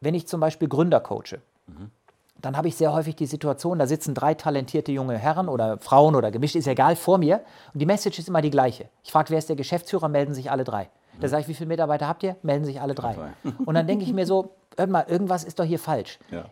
Wenn 0.00 0.14
ich 0.14 0.26
zum 0.28 0.40
Beispiel 0.40 0.68
Gründer 0.68 1.00
coache, 1.00 1.40
dann 2.40 2.56
habe 2.56 2.68
ich 2.68 2.76
sehr 2.76 2.92
häufig 2.92 3.16
die 3.16 3.26
Situation, 3.26 3.78
da 3.78 3.86
sitzen 3.86 4.14
drei 4.14 4.34
talentierte 4.34 4.92
junge 4.92 5.16
Herren 5.16 5.48
oder 5.48 5.78
Frauen 5.78 6.14
oder 6.14 6.30
gemischt, 6.30 6.54
ist 6.54 6.68
egal, 6.68 6.96
vor 6.96 7.18
mir 7.18 7.40
und 7.72 7.80
die 7.80 7.86
Message 7.86 8.18
ist 8.18 8.28
immer 8.28 8.42
die 8.42 8.50
gleiche. 8.50 8.88
Ich 9.02 9.10
frage, 9.10 9.30
wer 9.30 9.38
ist 9.38 9.48
der 9.48 9.56
Geschäftsführer, 9.56 10.08
melden 10.08 10.34
sich 10.34 10.50
alle 10.50 10.64
drei. 10.64 10.90
Da 11.20 11.28
sage 11.28 11.42
ich, 11.42 11.48
wie 11.48 11.54
viele 11.54 11.68
Mitarbeiter 11.68 12.06
habt 12.06 12.22
ihr? 12.22 12.36
Melden 12.42 12.66
sich 12.66 12.80
alle 12.80 12.94
drei. 12.94 13.14
Drei. 13.14 13.32
Und 13.64 13.74
dann 13.74 13.86
denke 13.86 14.04
ich 14.04 14.12
mir 14.12 14.26
so, 14.26 14.50
hört 14.76 14.90
mal, 14.90 15.06
irgendwas 15.08 15.44
ist 15.44 15.58
doch 15.58 15.64
hier 15.64 15.78
falsch. 15.78 16.18
Ja. 16.30 16.44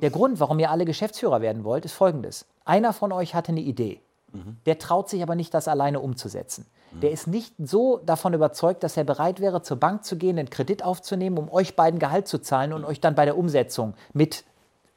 Der 0.00 0.10
Grund, 0.10 0.40
warum 0.40 0.58
ihr 0.58 0.70
alle 0.70 0.84
Geschäftsführer 0.84 1.40
werden 1.40 1.64
wollt, 1.64 1.84
ist 1.84 1.92
folgendes. 1.92 2.46
Einer 2.64 2.92
von 2.92 3.12
euch 3.12 3.34
hatte 3.34 3.52
eine 3.52 3.60
Idee. 3.60 4.00
Der 4.66 4.78
traut 4.78 5.08
sich 5.08 5.22
aber 5.22 5.34
nicht, 5.34 5.52
das 5.54 5.68
alleine 5.68 6.00
umzusetzen. 6.00 6.66
Der 7.02 7.10
ist 7.10 7.26
nicht 7.26 7.52
so 7.58 7.98
davon 7.98 8.32
überzeugt, 8.32 8.82
dass 8.82 8.96
er 8.96 9.04
bereit 9.04 9.40
wäre, 9.40 9.60
zur 9.62 9.76
Bank 9.76 10.04
zu 10.04 10.16
gehen, 10.16 10.38
einen 10.38 10.50
Kredit 10.50 10.82
aufzunehmen, 10.82 11.36
um 11.36 11.50
euch 11.50 11.76
beiden 11.76 11.98
Gehalt 11.98 12.26
zu 12.26 12.38
zahlen 12.38 12.72
und 12.72 12.84
euch 12.84 13.00
dann 13.00 13.14
bei 13.14 13.24
der 13.24 13.36
Umsetzung 13.36 13.94
mit 14.14 14.44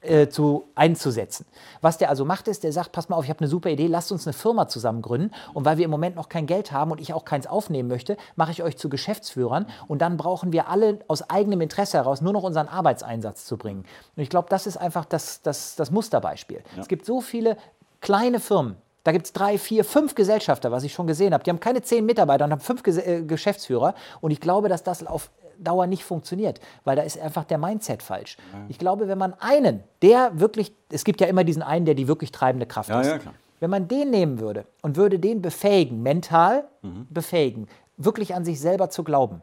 äh, 0.01 0.29
zu 0.29 0.63
einzusetzen. 0.75 1.45
Was 1.81 1.97
der 1.97 2.09
also 2.09 2.23
macht, 2.23 2.47
ist, 2.47 2.63
der 2.63 2.71
sagt, 2.71 2.93
pass 2.93 3.09
mal 3.09 3.17
auf, 3.17 3.25
ich 3.25 3.29
habe 3.29 3.41
eine 3.41 3.49
super 3.49 3.69
Idee, 3.69 3.87
lasst 3.87 4.13
uns 4.13 4.25
eine 4.25 4.33
Firma 4.33 4.69
zusammen 4.69 5.01
gründen. 5.01 5.31
Und 5.53 5.65
weil 5.65 5.77
wir 5.77 5.83
im 5.83 5.91
Moment 5.91 6.15
noch 6.15 6.29
kein 6.29 6.45
Geld 6.45 6.71
haben 6.71 6.91
und 6.91 7.01
ich 7.01 7.13
auch 7.13 7.25
keins 7.25 7.47
aufnehmen 7.47 7.89
möchte, 7.89 8.15
mache 8.37 8.51
ich 8.51 8.63
euch 8.63 8.77
zu 8.77 8.87
Geschäftsführern. 8.87 9.65
Und 9.89 10.01
dann 10.01 10.15
brauchen 10.15 10.53
wir 10.53 10.69
alle 10.69 10.99
aus 11.09 11.29
eigenem 11.29 11.59
Interesse 11.59 11.97
heraus 11.97 12.21
nur 12.21 12.31
noch 12.31 12.43
unseren 12.43 12.69
Arbeitseinsatz 12.69 13.43
zu 13.43 13.57
bringen. 13.57 13.83
Und 14.15 14.23
ich 14.23 14.29
glaube, 14.29 14.47
das 14.49 14.67
ist 14.67 14.77
einfach 14.77 15.03
das, 15.03 15.41
das, 15.41 15.75
das 15.75 15.91
Musterbeispiel. 15.91 16.63
Es 16.77 16.87
gibt 16.87 17.05
so 17.05 17.19
viele 17.19 17.57
kleine 17.99 18.39
Firmen, 18.39 18.77
da 19.09 19.13
gibt 19.13 19.25
es 19.25 19.33
drei, 19.33 19.57
vier, 19.57 19.83
fünf 19.83 20.13
Gesellschafter, 20.13 20.71
was 20.71 20.83
ich 20.83 20.93
schon 20.93 21.07
gesehen 21.07 21.33
habe. 21.33 21.43
Die 21.43 21.49
haben 21.49 21.59
keine 21.59 21.81
zehn 21.81 22.05
Mitarbeiter 22.05 22.45
und 22.45 22.51
haben 22.51 22.59
fünf 22.61 22.83
Ges 22.83 22.97
äh, 22.97 23.23
Geschäftsführer. 23.23 23.95
Und 24.21 24.29
ich 24.29 24.39
glaube, 24.39 24.69
dass 24.69 24.83
das 24.83 25.03
auf 25.05 25.31
Dauer 25.57 25.87
nicht 25.87 26.03
funktioniert, 26.03 26.59
weil 26.83 26.95
da 26.95 27.01
ist 27.01 27.19
einfach 27.19 27.43
der 27.43 27.57
Mindset 27.57 28.03
falsch. 28.03 28.37
Ich 28.69 28.77
glaube, 28.77 29.07
wenn 29.07 29.17
man 29.17 29.33
einen, 29.39 29.83
der 30.03 30.39
wirklich, 30.39 30.73
es 30.91 31.03
gibt 31.03 31.19
ja 31.21 31.27
immer 31.27 31.43
diesen 31.43 31.63
einen, 31.63 31.85
der 31.85 31.95
die 31.95 32.07
wirklich 32.07 32.31
treibende 32.31 32.65
Kraft 32.67 32.89
Ja, 32.91 33.01
ist. 33.01 33.07
ja. 33.25 33.33
Wenn 33.59 33.69
man 33.71 33.87
den 33.87 34.09
nehmen 34.11 34.39
würde 34.39 34.65
und 34.83 34.95
würde 34.95 35.17
den 35.19 35.41
befähigen, 35.41 36.01
mental 36.03 36.65
Mhm. 36.83 37.07
befähigen, 37.09 37.67
wirklich 37.97 38.35
an 38.35 38.45
sich 38.45 38.59
selber 38.61 38.89
zu 38.91 39.03
glauben, 39.03 39.41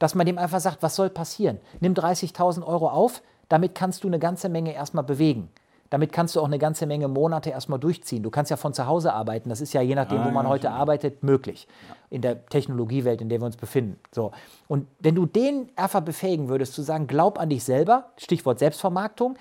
dass 0.00 0.14
man 0.16 0.24
dem 0.26 0.38
einfach 0.38 0.58
sagt, 0.60 0.82
was 0.82 0.96
soll 0.96 1.10
passieren? 1.10 1.60
Nimm 1.80 1.92
30.000 1.94 2.66
Euro 2.66 2.88
auf, 2.88 3.22
damit 3.50 3.74
kannst 3.76 4.02
du 4.02 4.08
eine 4.08 4.18
ganze 4.18 4.48
Menge 4.48 4.72
erstmal 4.74 5.04
bewegen. 5.04 5.48
Damit 5.92 6.10
kannst 6.10 6.34
du 6.34 6.40
auch 6.40 6.46
eine 6.46 6.58
ganze 6.58 6.86
Menge 6.86 7.06
Monate 7.06 7.50
erstmal 7.50 7.78
durchziehen. 7.78 8.22
Du 8.22 8.30
kannst 8.30 8.50
ja 8.50 8.56
von 8.56 8.72
zu 8.72 8.86
Hause 8.86 9.12
arbeiten. 9.12 9.50
Das 9.50 9.60
ist 9.60 9.74
ja 9.74 9.82
je 9.82 9.94
nachdem, 9.94 10.20
Ah, 10.20 10.24
wo 10.26 10.30
man 10.30 10.46
ja, 10.46 10.50
heute 10.50 10.68
schon. 10.68 10.76
arbeitet, 10.76 11.22
möglich. 11.22 11.68
In 12.08 12.22
der 12.22 12.46
Technologiewelt, 12.46 13.20
in 13.20 13.28
der 13.28 13.42
wir 13.42 13.44
uns 13.44 13.58
befinden. 13.58 13.98
So. 14.10 14.32
Und 14.68 14.86
wenn 15.00 15.14
du 15.14 15.26
den 15.26 15.68
einfach 15.76 16.00
befähigen 16.00 16.48
würdest, 16.48 16.72
zu 16.72 16.80
sagen, 16.80 17.06
glaub 17.08 17.38
an 17.38 17.50
dich 17.50 17.62
selber, 17.62 18.06
Stichwort 18.16 18.58
Selbstvermarktung, 18.58 19.36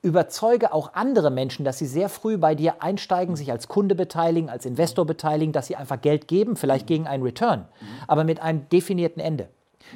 überzeuge 0.00 0.72
auch 0.72 0.94
andere 0.94 1.32
Menschen, 1.32 1.64
dass 1.64 1.78
sie 1.78 1.86
sehr 1.86 2.08
früh 2.08 2.38
bei 2.38 2.54
dir 2.54 2.84
einsteigen, 2.84 3.34
sich 3.34 3.50
als 3.50 3.66
Kunde 3.66 3.96
beteiligen, 3.96 4.48
als 4.48 4.64
Investor 4.64 5.06
beteiligen, 5.06 5.52
dass 5.52 5.66
sie 5.66 5.74
einfach 5.74 6.00
Geld 6.00 6.28
geben, 6.28 6.54
vielleicht 6.54 6.86
gegen 6.86 7.08
einen 7.08 7.24
Return, 7.24 7.64
aber 8.06 8.22
mit 8.22 8.40
einem 8.40 8.68
definierten 8.68 9.20
Ende. 9.20 9.48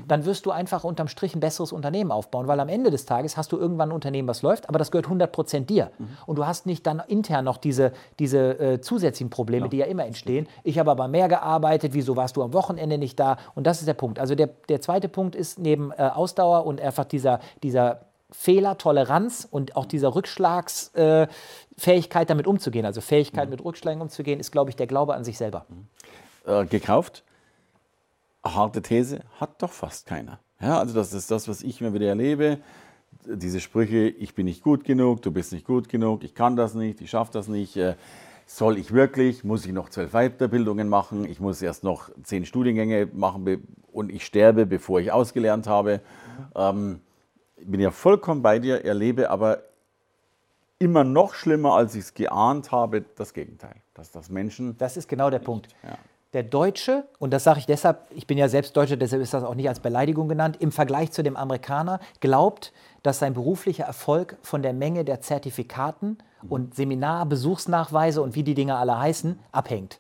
Dann 0.09 0.25
wirst 0.25 0.47
du 0.47 0.51
einfach 0.51 0.85
unterm 0.85 1.09
Strich 1.09 1.35
ein 1.35 1.41
besseres 1.41 1.73
Unternehmen 1.73 2.11
aufbauen, 2.11 2.49
weil 2.49 2.61
am 2.61 2.69
Ende 2.69 2.91
des 2.91 3.07
Tages 3.07 3.37
hast 3.37 3.53
du 3.53 3.59
irgendwann 3.59 3.91
ein 3.91 3.95
Unternehmen, 3.95 4.29
was 4.29 4.43
läuft, 4.43 4.69
aber 4.69 4.79
das 4.79 4.91
gehört 4.91 5.07
100% 5.07 5.67
dir. 5.67 5.91
Und 6.27 6.37
du 6.37 6.47
hast 6.47 6.67
nicht 6.67 6.87
dann 6.87 7.03
intern 7.07 7.45
noch 7.45 7.57
diese, 7.57 7.93
diese 8.19 8.59
äh, 8.59 8.81
zusätzlichen 8.81 9.31
Probleme, 9.31 9.69
die 9.69 9.79
ja 9.79 9.87
immer 9.87 10.07
entstehen. 10.07 10.49
Ich 10.65 10.79
habe 10.79 10.91
aber 10.91 11.09
mehr 11.09 11.29
gearbeitet, 11.29 11.95
wieso 11.95 12.17
warst 12.17 12.37
du 12.37 12.43
am 12.43 12.53
Wochenende 12.53 12.99
nicht 12.99 13.19
da? 13.19 13.37
Und 13.55 13.67
das 13.67 13.81
ist 13.81 13.87
der 13.87 13.95
Punkt. 13.95 14.19
Also 14.19 14.35
der, 14.35 14.49
der 14.69 14.81
zweite 14.81 15.09
Punkt 15.09 15.35
ist 15.35 15.59
neben 15.59 15.93
äh, 15.93 16.11
Ausdauer 16.15 16.67
und 16.67 16.81
einfach 16.81 17.05
dieser, 17.05 17.41
dieser 17.63 18.01
Fehlertoleranz 18.33 19.49
und 19.51 19.77
auch 19.77 19.87
dieser 19.87 20.15
Rückschlagsfähigkeit, 20.15 22.23
äh, 22.23 22.27
damit 22.27 22.47
umzugehen, 22.47 22.87
also 22.87 23.01
Fähigkeit 23.01 23.51
mit 23.51 23.65
Rückschlägen 23.65 24.01
umzugehen, 24.01 24.41
ist, 24.41 24.53
glaube 24.53 24.71
ich, 24.71 24.77
der 24.77 24.87
Glaube 24.87 25.15
an 25.15 25.25
sich 25.25 25.37
selber. 25.37 25.67
äh, 26.47 26.65
gekauft. 26.67 27.25
Harte 28.45 28.83
These 28.83 29.21
hat 29.39 29.63
doch 29.63 29.73
fast 29.73 30.07
keiner. 30.07 30.41
Ja, 30.61 30.79
also 30.79 30.95
das 30.95 31.13
ist 31.13 31.31
das, 31.31 31.49
was 31.49 31.63
ich 31.63 31.81
immer 31.81 31.93
wieder 31.95 32.07
erlebe. 32.09 32.59
Diese 33.27 33.61
Sprüche, 33.61 34.09
ich 34.09 34.35
bin 34.35 34.47
nicht 34.47 34.63
gut 34.63 34.85
genug, 34.85 35.23
du 35.23 35.31
bist 35.31 35.53
nicht 35.53 35.67
gut 35.67 35.89
genug, 35.89 36.25
ich 36.25 36.35
kann 36.35 36.57
das 36.57 36.75
nicht, 36.75 37.01
ich 37.01 37.11
schaffe 37.11 37.33
das 37.33 37.49
nicht. 37.49 37.77
Äh, 37.77 37.97
soll 38.47 38.79
ich 38.79 38.93
wirklich? 38.93 39.45
Muss 39.45 39.65
ich 39.65 39.73
noch 39.73 39.91
zwölf 39.91 40.13
Weiterbildungen 40.13 40.89
machen? 40.89 41.25
Ich 41.25 41.39
muss 41.39 41.63
erst 41.63 41.85
noch 41.85 42.11
zehn 42.25 42.45
Studiengänge 42.45 43.09
machen 43.13 43.63
und 43.93 44.11
ich 44.11 44.25
sterbe, 44.27 44.67
bevor 44.67 45.01
ich 45.01 45.13
ausgelernt 45.13 45.67
habe. 45.67 46.01
Ähm, 46.57 47.01
ich 47.57 47.71
bin 47.71 47.81
ja 47.81 47.91
vollkommen 47.91 48.43
bei 48.43 48.59
dir, 48.59 48.85
erlebe 48.85 49.31
aber 49.31 49.63
immer 50.79 51.05
noch 51.05 51.35
schlimmer, 51.35 51.75
als 51.75 51.95
ich 51.95 52.01
es 52.01 52.15
geahnt 52.15 52.73
habe, 52.73 53.05
das 53.17 53.35
Gegenteil. 53.35 53.77
Dass 53.95 54.11
das 54.11 54.31
Menschen 54.31 54.77
Das 54.79 54.97
ist 54.97 55.09
genau 55.09 55.31
der 55.31 55.41
Punkt. 55.41 55.69
ja. 55.83 55.99
Der 56.33 56.45
Deutsche, 56.45 57.09
und 57.19 57.33
das 57.33 57.43
sage 57.43 57.59
ich 57.59 57.67
deshalb, 57.67 58.07
ich 58.15 58.29
bin 58.29 58.39
ja 58.39 58.49
selbst 58.49 58.77
Deutscher, 58.77 58.97
deshalb 58.97 59.21
ist 59.21 59.35
das 59.35 59.43
auch 59.43 59.57
nicht 59.57 59.69
als 59.69 59.81
Beleidigung 59.81 60.29
genannt, 60.29 60.59
im 60.61 60.71
Vergleich 60.71 61.11
zu 61.11 61.25
dem 61.25 61.37
Amerikaner 61.37 61.99
glaubt, 62.21 62.73
dass 63.03 63.19
sein 63.19 63.35
beruflicher 63.35 63.85
Erfolg 63.85 64.37
von 64.43 64.63
der 64.63 64.73
Menge 64.73 65.05
der 65.05 65.21
Zertifikaten 65.21 66.19
und 66.49 66.77
Seminarbesuchsnachweise 66.77 68.23
und 68.23 68.37
wie 68.37 68.45
die 68.45 68.55
Dinge 68.55 68.77
alle 68.77 68.97
heißen, 68.97 69.41
abhängt. 69.51 69.99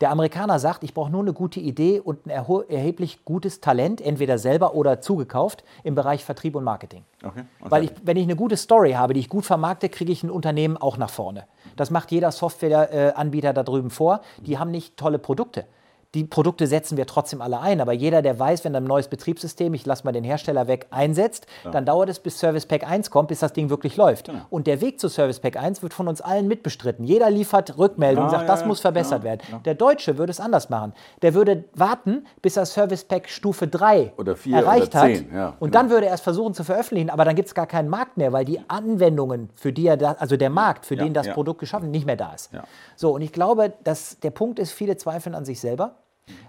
Der 0.00 0.10
Amerikaner 0.10 0.58
sagt, 0.58 0.82
ich 0.82 0.94
brauche 0.94 1.10
nur 1.10 1.20
eine 1.20 1.34
gute 1.34 1.60
Idee 1.60 2.00
und 2.00 2.26
ein 2.26 2.30
erheblich 2.30 3.24
gutes 3.26 3.60
Talent, 3.60 4.00
entweder 4.00 4.38
selber 4.38 4.74
oder 4.74 5.02
zugekauft, 5.02 5.62
im 5.84 5.94
Bereich 5.94 6.24
Vertrieb 6.24 6.56
und 6.56 6.64
Marketing. 6.64 7.04
Okay. 7.22 7.42
Und 7.60 7.70
Weil 7.70 7.84
ich, 7.84 7.90
wenn 8.02 8.16
ich 8.16 8.24
eine 8.24 8.36
gute 8.36 8.56
Story 8.56 8.92
habe, 8.92 9.12
die 9.12 9.20
ich 9.20 9.28
gut 9.28 9.44
vermarkte, 9.44 9.90
kriege 9.90 10.10
ich 10.10 10.22
ein 10.22 10.30
Unternehmen 10.30 10.78
auch 10.78 10.96
nach 10.96 11.10
vorne. 11.10 11.44
Das 11.76 11.90
macht 11.90 12.10
jeder 12.12 12.32
Softwareanbieter 12.32 13.52
da 13.52 13.62
drüben 13.62 13.90
vor. 13.90 14.22
Die 14.38 14.58
haben 14.58 14.70
nicht 14.70 14.96
tolle 14.96 15.18
Produkte. 15.18 15.66
Die 16.14 16.24
Produkte 16.24 16.66
setzen 16.66 16.96
wir 16.96 17.06
trotzdem 17.06 17.40
alle 17.40 17.60
ein, 17.60 17.80
aber 17.80 17.92
jeder, 17.92 18.20
der 18.20 18.36
weiß, 18.36 18.64
wenn 18.64 18.74
ein 18.74 18.82
neues 18.82 19.06
Betriebssystem, 19.06 19.72
ich 19.74 19.86
lasse 19.86 20.02
mal 20.04 20.10
den 20.10 20.24
Hersteller 20.24 20.66
weg, 20.66 20.88
einsetzt, 20.90 21.46
dann 21.70 21.86
dauert 21.86 22.08
es, 22.08 22.18
bis 22.18 22.36
Service 22.40 22.66
Pack 22.66 22.82
1 22.84 23.12
kommt, 23.12 23.28
bis 23.28 23.38
das 23.38 23.52
Ding 23.52 23.70
wirklich 23.70 23.96
läuft. 23.96 24.26
Genau. 24.26 24.40
Und 24.50 24.66
der 24.66 24.80
Weg 24.80 24.98
zu 24.98 25.08
Service 25.08 25.38
Pack 25.38 25.56
1 25.56 25.84
wird 25.84 25.94
von 25.94 26.08
uns 26.08 26.20
allen 26.20 26.48
mitbestritten. 26.48 27.04
Jeder 27.04 27.30
liefert 27.30 27.78
Rückmeldungen, 27.78 28.26
Ja, 28.28 28.30
sagt, 28.38 28.42
ja, 28.48 28.54
das 28.54 28.62
ja, 28.62 28.66
muss 28.66 28.80
verbessert 28.80 29.20
ja, 29.20 29.24
werden. 29.24 29.40
ja. 29.52 29.58
Der 29.58 29.74
Deutsche 29.76 30.18
würde 30.18 30.32
es 30.32 30.40
anders 30.40 30.68
machen. 30.68 30.94
Der 31.22 31.34
würde 31.34 31.64
warten, 31.74 32.26
bis 32.42 32.56
er 32.56 32.66
Service 32.66 33.04
Pack 33.04 33.28
Stufe 33.28 33.68
3 33.68 34.14
Oder 34.16 34.34
vier 34.34 34.56
erreicht 34.56 34.92
hat. 34.96 35.10
ja, 35.32 35.50
und 35.60 35.70
genau. 35.70 35.82
dann 35.82 35.90
würde 35.90 36.06
er 36.06 36.14
es 36.14 36.20
versuchen 36.22 36.54
zu 36.54 36.64
veröffentlichen, 36.64 37.10
aber 37.10 37.24
dann 37.24 37.36
gibt 37.36 37.46
es 37.46 37.54
gar 37.54 37.68
keinen 37.68 37.88
Markt 37.88 38.16
mehr, 38.16 38.32
weil 38.32 38.44
die 38.44 38.60
Anwendungen, 38.66 39.50
für 39.54 39.72
die 39.72 39.86
er 39.86 39.96
da, 39.96 40.16
also 40.18 40.36
der 40.36 40.50
Markt, 40.50 40.86
für 40.86 40.96
Ja, 40.96 41.04
den 41.04 41.14
das 41.14 41.28
ja. 41.28 41.34
Produkt 41.34 41.60
geschaffen 41.60 41.92
nicht 41.92 42.04
mehr 42.06 42.16
da 42.16 42.32
ist. 42.32 42.52
Ja. 42.52 42.64
So, 42.96 43.14
und 43.14 43.22
ich 43.22 43.32
glaube, 43.32 43.74
dass 43.84 44.18
der 44.18 44.32
Punkt 44.32 44.58
ist, 44.58 44.72
viele 44.72 44.96
zweifeln 44.96 45.36
an 45.36 45.44
sich 45.44 45.60
selber, 45.60 45.92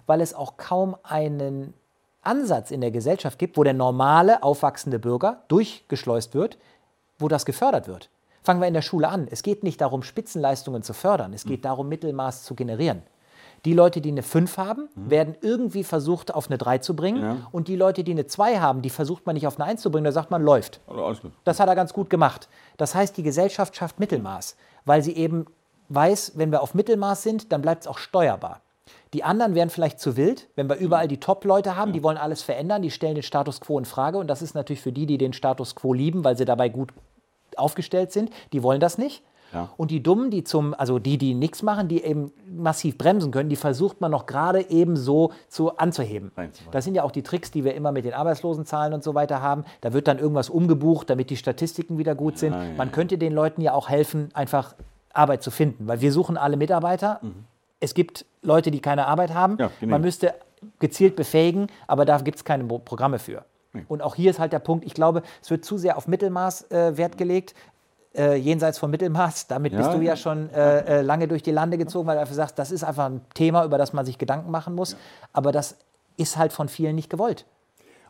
weil 0.06 0.22
es 0.22 0.34
auch 0.34 0.58
kaum 0.58 0.96
einen 1.04 1.74
Ansatz 2.22 2.72
in 2.72 2.82
der 2.82 2.92
Gesellschaft 2.92 3.40
gibt, 3.40 3.58
wo 3.58 3.64
der 3.64 3.74
normale, 3.74 4.44
aufwachsende 4.44 5.00
Bürger 5.00 5.44
durchgeschleust 5.48 6.36
wird, 6.36 6.58
wo 7.18 7.28
das 7.28 7.46
gefördert 7.46 7.88
wird. 7.88 8.10
Fangen 8.44 8.62
wir 8.62 8.68
in 8.68 8.74
der 8.74 8.82
Schule 8.82 9.08
an. 9.08 9.28
Es 9.30 9.44
geht 9.44 9.64
nicht 9.64 9.82
darum, 9.82 10.04
Spitzenleistungen 10.04 10.84
zu 10.84 10.94
fördern, 10.94 11.34
es 11.34 11.46
geht 11.46 11.66
darum, 11.66 11.90
Mittelmaß 11.90 12.44
zu 12.44 12.56
generieren. 12.56 13.04
Die 13.66 13.74
Leute, 13.74 14.02
die 14.02 14.10
eine 14.10 14.24
5 14.24 14.58
haben, 14.58 14.90
werden 14.96 15.36
irgendwie 15.42 15.84
versucht, 15.84 16.34
auf 16.34 16.48
eine 16.48 16.58
3 16.58 16.80
zu 16.80 16.96
bringen. 16.96 17.22
Ja. 17.22 17.38
Und 17.52 17.68
die 17.68 17.76
Leute, 17.76 18.04
die 18.04 18.12
eine 18.12 18.26
2 18.26 18.60
haben, 18.60 18.82
die 18.82 18.90
versucht 18.90 19.28
man 19.28 19.36
nicht 19.36 19.46
auf 19.46 19.60
eine 19.60 19.70
1 19.70 19.82
zu 19.82 19.92
bringen. 19.92 20.06
Da 20.06 20.12
sagt 20.12 20.32
man, 20.32 20.42
läuft. 20.42 20.82
Das 21.44 21.60
hat 21.60 21.70
er 21.70 21.76
ganz 21.76 21.94
gut 21.94 22.10
gemacht. 22.10 22.50
Das 22.78 22.96
heißt, 22.96 23.16
die 23.18 23.24
Gesellschaft 23.24 23.76
schafft 23.76 24.00
Mittelmaß, 24.00 24.56
weil 24.86 25.04
sie 25.04 25.16
eben 25.16 25.46
weiß, 25.90 26.34
wenn 26.36 26.52
wir 26.52 26.64
auf 26.64 26.74
Mittelmaß 26.74 27.22
sind, 27.22 27.52
dann 27.52 27.62
bleibt 27.62 27.84
es 27.84 27.88
auch 27.88 28.00
steuerbar. 28.00 28.62
Die 29.14 29.24
anderen 29.24 29.56
wären 29.56 29.70
vielleicht 29.70 30.00
zu 30.00 30.16
wild, 30.16 30.48
wenn 30.56 30.70
wir 30.70 30.78
überall 30.78 31.08
die 31.08 31.20
Top-Leute 31.20 31.76
haben, 31.76 31.92
die 31.92 32.02
wollen 32.02 32.18
alles 32.18 32.42
verändern, 32.42 32.82
die 32.82 32.92
stellen 32.92 33.16
den 33.16 33.24
Status 33.24 33.60
quo 33.60 33.78
in 33.78 33.86
Frage. 33.86 34.18
Und 34.18 34.28
das 34.28 34.42
ist 34.42 34.56
natürlich 34.56 34.82
für 34.82 34.94
die, 34.94 35.06
die 35.06 35.18
den 35.18 35.34
Status 35.34 35.76
quo 35.76 35.94
lieben, 35.94 36.24
weil 36.24 36.38
sie 36.38 36.46
dabei 36.46 36.70
gut 36.70 36.94
aufgestellt 37.58 38.14
sind, 38.14 38.32
die 38.54 38.64
wollen 38.64 38.80
das 38.80 38.98
nicht. 38.98 39.24
Ja. 39.54 39.70
Und 39.76 39.92
die 39.92 40.02
Dummen, 40.02 40.32
die 40.32 40.46
zum, 40.46 40.74
also 40.74 40.98
die, 40.98 41.18
die 41.18 41.34
nichts 41.34 41.62
machen, 41.62 41.90
die 41.90 42.04
eben 42.04 42.32
massiv 42.50 42.98
bremsen 42.98 43.32
können, 43.32 43.50
die 43.50 43.58
versucht 43.58 44.00
man 44.00 44.12
noch 44.12 44.26
gerade 44.26 44.70
eben 44.70 44.96
so 44.96 45.32
zu, 45.50 45.76
anzuheben. 45.78 46.32
Das 46.72 46.86
sind 46.86 46.96
ja 46.96 47.04
auch 47.04 47.12
die 47.12 47.22
Tricks, 47.22 47.52
die 47.52 47.66
wir 47.66 47.76
immer 47.76 47.92
mit 47.92 48.06
den 48.06 48.14
Arbeitslosenzahlen 48.14 48.94
und 48.94 49.04
so 49.04 49.14
weiter 49.14 49.42
haben. 49.42 49.66
Da 49.82 49.92
wird 49.92 50.08
dann 50.08 50.20
irgendwas 50.20 50.50
umgebucht, 50.50 51.10
damit 51.10 51.30
die 51.30 51.36
Statistiken 51.36 51.98
wieder 51.98 52.16
gut 52.16 52.38
sind. 52.38 52.54
ja, 52.54 52.64
man 52.78 52.94
könnte 52.94 53.18
den 53.18 53.34
Leuten 53.34 53.62
ja 53.62 53.74
auch 53.74 53.90
helfen, 53.90 54.30
einfach 54.34 54.76
Arbeit 55.14 55.44
zu 55.44 55.52
finden, 55.52 55.88
weil 55.88 56.00
wir 56.00 56.14
suchen 56.14 56.38
alle 56.38 56.56
Mitarbeiter. 56.56 57.20
Es 57.82 57.94
gibt 57.94 58.26
Leute, 58.42 58.72
die 58.72 58.80
keine 58.80 59.08
Arbeit 59.08 59.34
haben. 59.34 59.58
Ja, 59.60 59.70
genau. 59.82 59.92
Man 59.92 60.02
müsste 60.02 60.34
gezielt 60.80 61.16
befähigen, 61.18 61.68
aber 61.88 62.06
da 62.06 62.18
gibt 62.20 62.38
es 62.38 62.46
keine 62.46 62.64
Pro- 62.64 62.80
Programme 62.80 63.20
für. 63.20 63.44
Und 63.88 64.02
auch 64.02 64.16
hier 64.16 64.30
ist 64.32 64.40
halt 64.40 64.52
der 64.54 64.60
Punkt, 64.60 64.86
ich 64.86 64.94
glaube, 64.94 65.24
es 65.42 65.50
wird 65.50 65.64
zu 65.66 65.78
sehr 65.78 65.98
auf 65.98 66.08
Mittelmaß 66.08 66.72
äh, 66.72 66.98
Wert 66.98 67.18
gelegt. 67.18 67.54
Äh, 68.14 68.36
jenseits 68.36 68.78
von 68.78 68.92
Mittelmaß, 68.92 69.48
damit 69.48 69.72
bist 69.74 69.88
Ja, 69.90 69.96
du 69.96 70.02
ja 70.02 70.10
ja. 70.12 70.16
schon 70.18 70.50
äh, 70.50 71.00
äh, 71.00 71.02
lange 71.02 71.30
durch 71.30 71.42
die 71.44 71.52
Lande 71.52 71.78
gezogen, 71.78 72.06
weil 72.08 72.16
du 72.16 72.22
einfach 72.22 72.36
sagst, 72.36 72.60
das 72.60 72.70
ist 72.72 72.84
einfach 72.84 73.06
ein 73.06 73.22
Thema, 73.34 73.64
über 73.64 73.78
das 73.78 73.94
man 73.94 74.06
sich 74.06 74.18
Gedanken 74.18 74.52
machen 74.52 74.76
muss. 74.76 74.98
Aber 75.32 75.54
das 75.54 75.78
ist 76.18 76.38
halt 76.38 76.52
von 76.52 76.68
vielen 76.68 76.96
nicht 76.96 77.10
gewollt. 77.10 77.46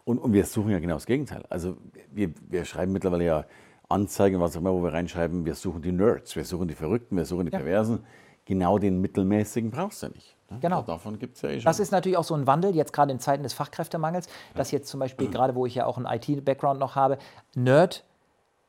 Und, 0.03 0.17
und 0.17 0.33
wir 0.33 0.43
suchen 0.45 0.71
ja 0.71 0.79
genau 0.79 0.95
das 0.95 1.05
Gegenteil. 1.05 1.43
Also 1.49 1.77
wir, 2.11 2.31
wir 2.49 2.65
schreiben 2.65 2.91
mittlerweile 2.91 3.23
ja 3.25 3.45
Anzeigen, 3.87 4.39
was 4.41 4.55
auch 4.55 4.61
immer, 4.61 4.73
wo 4.73 4.81
wir 4.81 4.91
reinschreiben, 4.93 5.45
wir 5.45 5.53
suchen 5.53 5.83
die 5.83 5.91
Nerds, 5.91 6.35
wir 6.35 6.45
suchen 6.45 6.67
die 6.67 6.73
Verrückten, 6.75 7.15
wir 7.15 7.25
suchen 7.25 7.45
die. 7.45 7.51
Perversen. 7.51 8.03
Genau 8.51 8.77
den 8.77 8.99
Mittelmäßigen 8.99 9.71
brauchst 9.71 10.03
du 10.03 10.07
nicht. 10.09 10.35
ne? 10.49 10.57
Genau. 10.59 10.81
Davon 10.81 11.17
gibt 11.19 11.37
es 11.37 11.41
ja 11.41 11.49
eh 11.49 11.53
schon. 11.61 11.63
Das 11.63 11.79
ist 11.79 11.91
natürlich 11.93 12.17
auch 12.17 12.25
so 12.25 12.35
ein 12.35 12.45
Wandel, 12.47 12.75
jetzt 12.75 12.91
gerade 12.91 13.09
in 13.13 13.19
Zeiten 13.21 13.43
des 13.43 13.53
Fachkräftemangels, 13.53 14.27
dass 14.55 14.71
jetzt 14.71 14.89
zum 14.89 14.99
Beispiel, 14.99 15.29
gerade 15.29 15.55
wo 15.55 15.65
ich 15.65 15.75
ja 15.75 15.85
auch 15.85 15.97
einen 15.97 16.05
IT-Background 16.05 16.81
noch 16.81 16.95
habe, 16.97 17.17
Nerd 17.55 18.03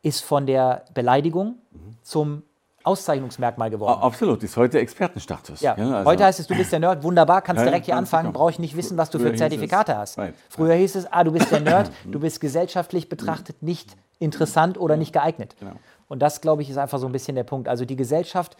ist 0.02 0.22
von 0.22 0.46
der 0.46 0.84
Beleidigung 0.94 1.56
zum 2.02 2.44
Auszeichnungsmerkmal 2.84 3.70
geworden. 3.70 4.00
Absolut, 4.02 4.42
ist 4.44 4.56
heute 4.56 4.78
Expertenstatus. 4.78 5.60
Ja. 5.60 5.74
gell? 5.74 5.92
Also- 5.92 6.08
Heute 6.10 6.24
heißt 6.24 6.38
es, 6.40 6.46
du 6.46 6.56
bist 6.56 6.70
der 6.72 6.78
Nerd, 6.80 7.02
wunderbar, 7.02 7.42
kannst 7.42 7.58
Ja, 7.60 7.64
ja, 7.64 7.70
direkt 7.70 7.86
hier 7.86 7.96
anfangen, 7.96 8.32
du 8.32 8.38
brauche 8.38 8.50
ich 8.50 8.58
nicht 8.60 8.76
wissen, 8.76 8.96
was 8.96 9.10
du 9.10 9.18
Früher 9.18 9.30
für 9.30 9.36
Zertifikate 9.36 9.92
es- 9.92 9.98
hast. 9.98 10.18
Right. 10.18 10.34
Früher 10.48 10.74
hieß 10.74 10.94
es, 10.96 11.06
ah, 11.12 11.24
du 11.24 11.32
bist 11.32 11.50
der 11.50 11.60
Nerd, 11.60 11.90
du 12.04 12.20
bist 12.20 12.40
gesellschaftlich 12.40 13.08
betrachtet 13.08 13.62
nicht 13.62 13.96
interessant 14.20 14.78
oder 14.78 14.96
nicht 14.96 15.12
geeignet. 15.12 15.56
Genau. 15.58 15.72
Und 16.08 16.20
das, 16.20 16.40
glaube 16.40 16.62
ich, 16.62 16.70
ist 16.70 16.76
einfach 16.76 16.98
so 16.98 17.06
ein 17.06 17.12
bisschen 17.12 17.34
der 17.36 17.44
Punkt. 17.44 17.68
Also 17.68 17.84
die 17.84 17.96
Gesellschaft 17.96 18.56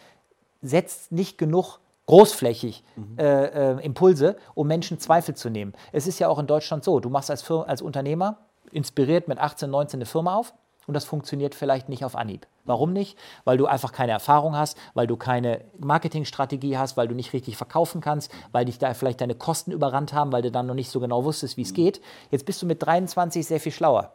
setzt 0.63 1.11
nicht 1.11 1.37
genug 1.37 1.79
großflächig 2.07 2.83
äh, 3.17 3.23
äh, 3.23 3.85
Impulse, 3.85 4.35
um 4.55 4.67
Menschen 4.67 4.99
Zweifel 4.99 5.35
zu 5.35 5.49
nehmen. 5.49 5.73
Es 5.91 6.07
ist 6.07 6.19
ja 6.19 6.27
auch 6.27 6.39
in 6.39 6.47
Deutschland 6.47 6.83
so, 6.83 6.99
du 6.99 7.09
machst 7.09 7.29
als, 7.29 7.41
Fir 7.41 7.65
als 7.67 7.81
Unternehmer, 7.81 8.39
inspiriert 8.71 9.27
mit 9.27 9.37
18, 9.37 9.69
19 9.69 9.99
eine 9.99 10.05
Firma 10.05 10.35
auf 10.35 10.53
und 10.85 10.95
das 10.95 11.05
funktioniert 11.05 11.55
vielleicht 11.55 11.87
nicht 11.87 12.03
auf 12.03 12.15
Anhieb. 12.15 12.47
Warum 12.65 12.91
nicht? 12.91 13.17
Weil 13.45 13.57
du 13.57 13.67
einfach 13.67 13.91
keine 13.91 14.11
Erfahrung 14.11 14.55
hast, 14.57 14.77
weil 14.93 15.07
du 15.07 15.15
keine 15.15 15.61
Marketingstrategie 15.79 16.77
hast, 16.77 16.97
weil 16.97 17.07
du 17.07 17.15
nicht 17.15 17.33
richtig 17.33 17.55
verkaufen 17.55 18.01
kannst, 18.01 18.31
weil 18.51 18.65
dich 18.65 18.79
da 18.79 18.93
vielleicht 18.93 19.21
deine 19.21 19.35
Kosten 19.35 19.71
überrannt 19.71 20.13
haben, 20.13 20.31
weil 20.31 20.41
du 20.41 20.51
dann 20.51 20.65
noch 20.65 20.75
nicht 20.75 20.89
so 20.89 20.99
genau 20.99 21.23
wusstest, 21.23 21.55
wie 21.55 21.61
es 21.61 21.73
geht. 21.73 22.01
Jetzt 22.31 22.45
bist 22.45 22.61
du 22.61 22.65
mit 22.65 22.83
23 22.83 23.45
sehr 23.45 23.59
viel 23.59 23.71
schlauer. 23.71 24.13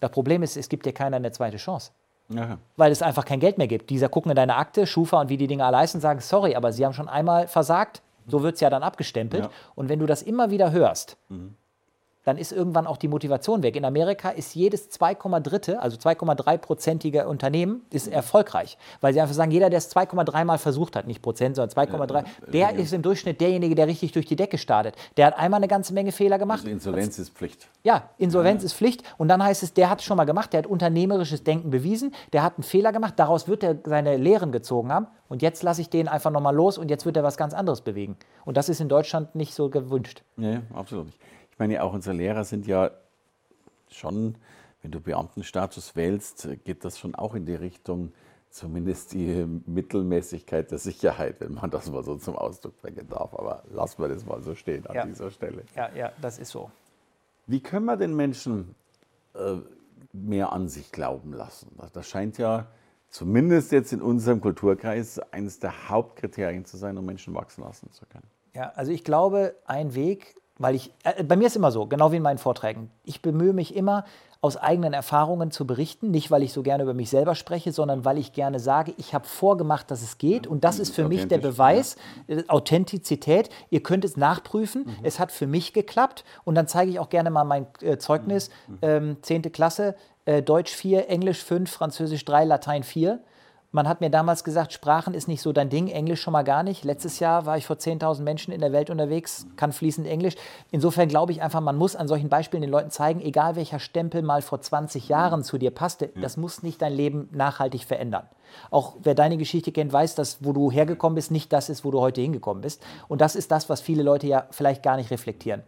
Das 0.00 0.10
Problem 0.10 0.42
ist, 0.42 0.56
es 0.56 0.68
gibt 0.68 0.86
dir 0.86 0.92
keiner 0.92 1.16
eine 1.16 1.32
zweite 1.32 1.58
Chance 1.58 1.92
Weil 2.76 2.92
es 2.92 3.02
einfach 3.02 3.24
kein 3.24 3.40
Geld 3.40 3.58
mehr 3.58 3.66
gibt. 3.66 3.90
Dieser 3.90 4.08
gucken 4.08 4.30
in 4.30 4.36
deine 4.36 4.56
Akte, 4.56 4.86
Schufa 4.86 5.20
und 5.20 5.28
wie 5.28 5.36
die 5.36 5.46
Dinge 5.46 5.64
alle 5.64 5.78
heißen, 5.78 6.00
sagen, 6.00 6.20
sorry, 6.20 6.54
aber 6.54 6.72
sie 6.72 6.84
haben 6.84 6.92
schon 6.92 7.08
einmal 7.08 7.48
versagt. 7.48 8.02
So 8.26 8.42
wird 8.42 8.54
es 8.54 8.60
ja 8.60 8.70
dann 8.70 8.82
abgestempelt. 8.82 9.44
Ja. 9.44 9.50
Und 9.74 9.88
wenn 9.88 9.98
du 9.98 10.06
das 10.06 10.22
immer 10.22 10.50
wieder 10.50 10.70
hörst, 10.70 11.16
dann 12.30 12.38
ist 12.38 12.52
irgendwann 12.52 12.86
auch 12.86 12.96
die 12.96 13.08
Motivation 13.08 13.64
weg. 13.64 13.74
In 13.74 13.84
Amerika 13.84 14.30
ist 14.30 14.54
jedes 14.54 14.88
2,3, 14.92 15.74
also 15.74 15.96
2,3-prozentige 15.96 17.26
Unternehmen 17.26 17.82
ist 17.90 18.06
erfolgreich, 18.06 18.78
weil 19.00 19.12
sie 19.12 19.20
einfach 19.20 19.34
sagen, 19.34 19.50
jeder, 19.50 19.68
der 19.68 19.78
es 19.78 19.94
2,3 19.94 20.44
Mal 20.44 20.58
versucht 20.58 20.94
hat, 20.94 21.08
nicht 21.08 21.22
Prozent, 21.22 21.56
sondern 21.56 21.76
2,3, 21.88 22.24
der 22.52 22.76
ist 22.76 22.92
im 22.92 23.02
Durchschnitt 23.02 23.40
derjenige, 23.40 23.74
der 23.74 23.88
richtig 23.88 24.12
durch 24.12 24.26
die 24.26 24.36
Decke 24.36 24.58
startet. 24.58 24.94
Der 25.16 25.26
hat 25.26 25.36
einmal 25.36 25.58
eine 25.58 25.66
ganze 25.66 25.92
Menge 25.92 26.12
Fehler 26.12 26.38
gemacht. 26.38 26.60
Also 26.60 26.70
Insolvenz 26.70 27.18
ist 27.18 27.30
Pflicht. 27.34 27.68
Ja, 27.82 28.10
Insolvenz 28.16 28.62
ist 28.62 28.74
Pflicht. 28.74 29.02
Und 29.18 29.26
dann 29.26 29.42
heißt 29.42 29.64
es, 29.64 29.74
der 29.74 29.90
hat 29.90 29.98
es 29.98 30.04
schon 30.04 30.16
mal 30.16 30.24
gemacht, 30.24 30.52
der 30.52 30.58
hat 30.58 30.66
unternehmerisches 30.68 31.42
Denken 31.42 31.70
bewiesen, 31.70 32.14
der 32.32 32.44
hat 32.44 32.58
einen 32.58 32.62
Fehler 32.62 32.92
gemacht, 32.92 33.14
daraus 33.16 33.48
wird 33.48 33.64
er 33.64 33.76
seine 33.84 34.18
Lehren 34.18 34.52
gezogen 34.52 34.92
haben. 34.92 35.08
Und 35.28 35.42
jetzt 35.42 35.64
lasse 35.64 35.80
ich 35.80 35.90
den 35.90 36.06
einfach 36.06 36.30
nochmal 36.30 36.54
los 36.54 36.78
und 36.78 36.90
jetzt 36.90 37.06
wird 37.06 37.16
er 37.16 37.24
was 37.24 37.36
ganz 37.36 37.54
anderes 37.54 37.80
bewegen. 37.80 38.16
Und 38.44 38.56
das 38.56 38.68
ist 38.68 38.80
in 38.80 38.88
Deutschland 38.88 39.34
nicht 39.34 39.52
so 39.52 39.68
gewünscht. 39.68 40.22
Ja, 40.36 40.50
ja, 40.50 40.62
absolut 40.74 41.06
nicht. 41.06 41.18
Ich 41.60 41.62
meine, 41.62 41.82
auch 41.82 41.92
unsere 41.92 42.16
Lehrer 42.16 42.42
sind 42.44 42.66
ja 42.66 42.90
schon, 43.90 44.36
wenn 44.80 44.92
du 44.92 44.98
Beamtenstatus 44.98 45.94
wählst, 45.94 46.48
geht 46.64 46.86
das 46.86 46.98
schon 46.98 47.14
auch 47.14 47.34
in 47.34 47.44
die 47.44 47.54
Richtung, 47.54 48.14
zumindest 48.48 49.12
die 49.12 49.44
Mittelmäßigkeit 49.66 50.70
der 50.70 50.78
Sicherheit, 50.78 51.38
wenn 51.40 51.52
man 51.52 51.70
das 51.70 51.90
mal 51.90 52.02
so 52.02 52.16
zum 52.16 52.34
Ausdruck 52.34 52.80
bringen 52.80 53.06
darf. 53.10 53.34
Aber 53.34 53.62
lassen 53.70 54.00
wir 54.00 54.08
das 54.08 54.24
mal 54.24 54.42
so 54.42 54.54
stehen 54.54 54.86
an 54.86 54.94
Ja. 54.94 55.04
dieser 55.04 55.30
Stelle. 55.30 55.64
Ja, 55.76 55.90
ja, 55.94 56.12
das 56.22 56.38
ist 56.38 56.48
so. 56.48 56.70
Wie 57.46 57.60
können 57.60 57.84
wir 57.84 57.98
den 57.98 58.16
Menschen 58.16 58.74
äh, 59.34 59.56
mehr 60.14 60.52
an 60.54 60.66
sich 60.70 60.90
glauben 60.92 61.34
lassen? 61.34 61.76
Das 61.92 62.08
scheint 62.08 62.38
ja 62.38 62.68
zumindest 63.10 63.70
jetzt 63.70 63.92
in 63.92 64.00
unserem 64.00 64.40
Kulturkreis 64.40 65.18
eines 65.30 65.58
der 65.58 65.90
Hauptkriterien 65.90 66.64
zu 66.64 66.78
sein, 66.78 66.96
um 66.96 67.04
Menschen 67.04 67.34
wachsen 67.34 67.62
lassen 67.64 67.92
zu 67.92 68.06
können. 68.06 68.26
Ja, 68.54 68.70
also 68.76 68.92
ich 68.92 69.04
glaube, 69.04 69.54
ein 69.66 69.94
Weg, 69.94 70.36
weil 70.60 70.74
ich, 70.74 70.92
äh, 71.04 71.24
bei 71.24 71.36
mir 71.36 71.46
ist 71.46 71.56
immer 71.56 71.72
so, 71.72 71.86
genau 71.86 72.12
wie 72.12 72.16
in 72.16 72.22
meinen 72.22 72.38
Vorträgen. 72.38 72.90
Ich 73.02 73.22
bemühe 73.22 73.52
mich 73.52 73.74
immer, 73.74 74.04
aus 74.42 74.56
eigenen 74.56 74.94
Erfahrungen 74.94 75.50
zu 75.50 75.66
berichten. 75.66 76.10
Nicht, 76.10 76.30
weil 76.30 76.42
ich 76.42 76.52
so 76.52 76.62
gerne 76.62 76.82
über 76.82 76.94
mich 76.94 77.10
selber 77.10 77.34
spreche, 77.34 77.72
sondern 77.72 78.04
weil 78.04 78.16
ich 78.16 78.32
gerne 78.32 78.58
sage, 78.58 78.94
ich 78.96 79.12
habe 79.12 79.26
vorgemacht, 79.26 79.90
dass 79.90 80.02
es 80.02 80.16
geht. 80.16 80.46
Und 80.46 80.64
das 80.64 80.78
ist 80.78 80.94
für 80.94 81.06
mich 81.08 81.28
der 81.28 81.38
Beweis, 81.38 81.96
äh, 82.26 82.42
Authentizität. 82.48 83.50
Ihr 83.68 83.82
könnt 83.82 84.04
es 84.04 84.16
nachprüfen. 84.16 84.86
Es 85.02 85.18
hat 85.18 85.30
für 85.30 85.46
mich 85.46 85.72
geklappt. 85.72 86.24
Und 86.44 86.54
dann 86.54 86.68
zeige 86.68 86.90
ich 86.90 86.98
auch 86.98 87.10
gerne 87.10 87.30
mal 87.30 87.44
mein 87.44 87.66
äh, 87.82 87.98
Zeugnis. 87.98 88.50
Ähm, 88.80 89.18
10. 89.20 89.52
Klasse, 89.52 89.94
äh, 90.24 90.42
Deutsch 90.42 90.72
4, 90.72 91.08
Englisch 91.10 91.42
5, 91.42 91.70
Französisch 91.70 92.24
3, 92.24 92.44
Latein 92.44 92.82
4. 92.82 93.20
Man 93.72 93.86
hat 93.86 94.00
mir 94.00 94.10
damals 94.10 94.42
gesagt, 94.42 94.72
Sprachen 94.72 95.14
ist 95.14 95.28
nicht 95.28 95.42
so 95.42 95.52
dein 95.52 95.68
Ding, 95.68 95.86
Englisch 95.86 96.20
schon 96.20 96.32
mal 96.32 96.42
gar 96.42 96.64
nicht. 96.64 96.84
Letztes 96.84 97.20
Jahr 97.20 97.46
war 97.46 97.56
ich 97.56 97.66
vor 97.66 97.76
10.000 97.76 98.22
Menschen 98.22 98.52
in 98.52 98.60
der 98.60 98.72
Welt 98.72 98.90
unterwegs, 98.90 99.46
kann 99.54 99.72
fließend 99.72 100.08
Englisch. 100.08 100.34
Insofern 100.72 101.08
glaube 101.08 101.30
ich 101.30 101.40
einfach, 101.40 101.60
man 101.60 101.76
muss 101.76 101.94
an 101.94 102.08
solchen 102.08 102.28
Beispielen 102.28 102.62
den 102.62 102.70
Leuten 102.70 102.90
zeigen, 102.90 103.20
egal 103.20 103.54
welcher 103.54 103.78
Stempel 103.78 104.22
mal 104.22 104.42
vor 104.42 104.60
20 104.60 105.08
Jahren 105.08 105.44
zu 105.44 105.56
dir 105.56 105.70
passte, 105.70 106.08
das 106.20 106.36
muss 106.36 106.64
nicht 106.64 106.82
dein 106.82 106.92
Leben 106.92 107.28
nachhaltig 107.30 107.84
verändern. 107.84 108.26
Auch 108.72 108.96
wer 109.04 109.14
deine 109.14 109.36
Geschichte 109.36 109.70
kennt, 109.70 109.92
weiß, 109.92 110.16
dass 110.16 110.44
wo 110.44 110.52
du 110.52 110.72
hergekommen 110.72 111.14
bist, 111.14 111.30
nicht 111.30 111.52
das 111.52 111.68
ist, 111.68 111.84
wo 111.84 111.92
du 111.92 112.00
heute 112.00 112.20
hingekommen 112.20 112.62
bist. 112.62 112.82
Und 113.06 113.20
das 113.20 113.36
ist 113.36 113.52
das, 113.52 113.68
was 113.68 113.80
viele 113.80 114.02
Leute 114.02 114.26
ja 114.26 114.48
vielleicht 114.50 114.82
gar 114.82 114.96
nicht 114.96 115.12
reflektieren. 115.12 115.62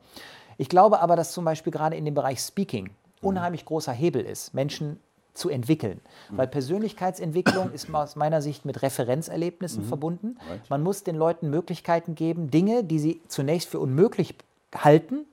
Ich 0.59 0.69
glaube 0.69 0.99
aber, 0.99 1.15
dass 1.15 1.31
zum 1.31 1.45
Beispiel 1.45 1.73
gerade 1.73 1.95
in 1.95 2.05
dem 2.05 2.15
Bereich 2.15 2.41
Speaking 2.41 2.91
unheimlich 3.21 3.65
großer 3.65 3.93
Hebel 3.93 4.23
ist, 4.23 4.53
Menschen 4.55 4.99
zu 5.35 5.49
entwickeln. 5.49 6.01
Weil 6.31 6.47
Persönlichkeitsentwicklung 6.47 7.73
ist 7.73 7.93
aus 7.95 8.17
meiner 8.17 8.43
Sicht 8.43 8.65
mit 8.65 8.83
Referenzerlebnissen 8.83 9.85
verbunden. 9.85 10.37
Man 10.69 10.83
muss 10.83 11.05
den 11.05 11.17
Leuten 11.17 11.49
Möglichkeiten 11.51 12.15
geben, 12.15 12.51
Dinge, 12.51 12.85
die 12.85 12.99
sie 12.99 13.21
zunächst 13.29 13.69
für 13.69 13.81
unmöglich 13.81 14.35
halten, 14.75 15.25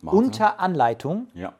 Sie. 0.00 0.08
unter 0.08 0.60
Anleitung 0.60 1.28
Ja, 1.34 1.54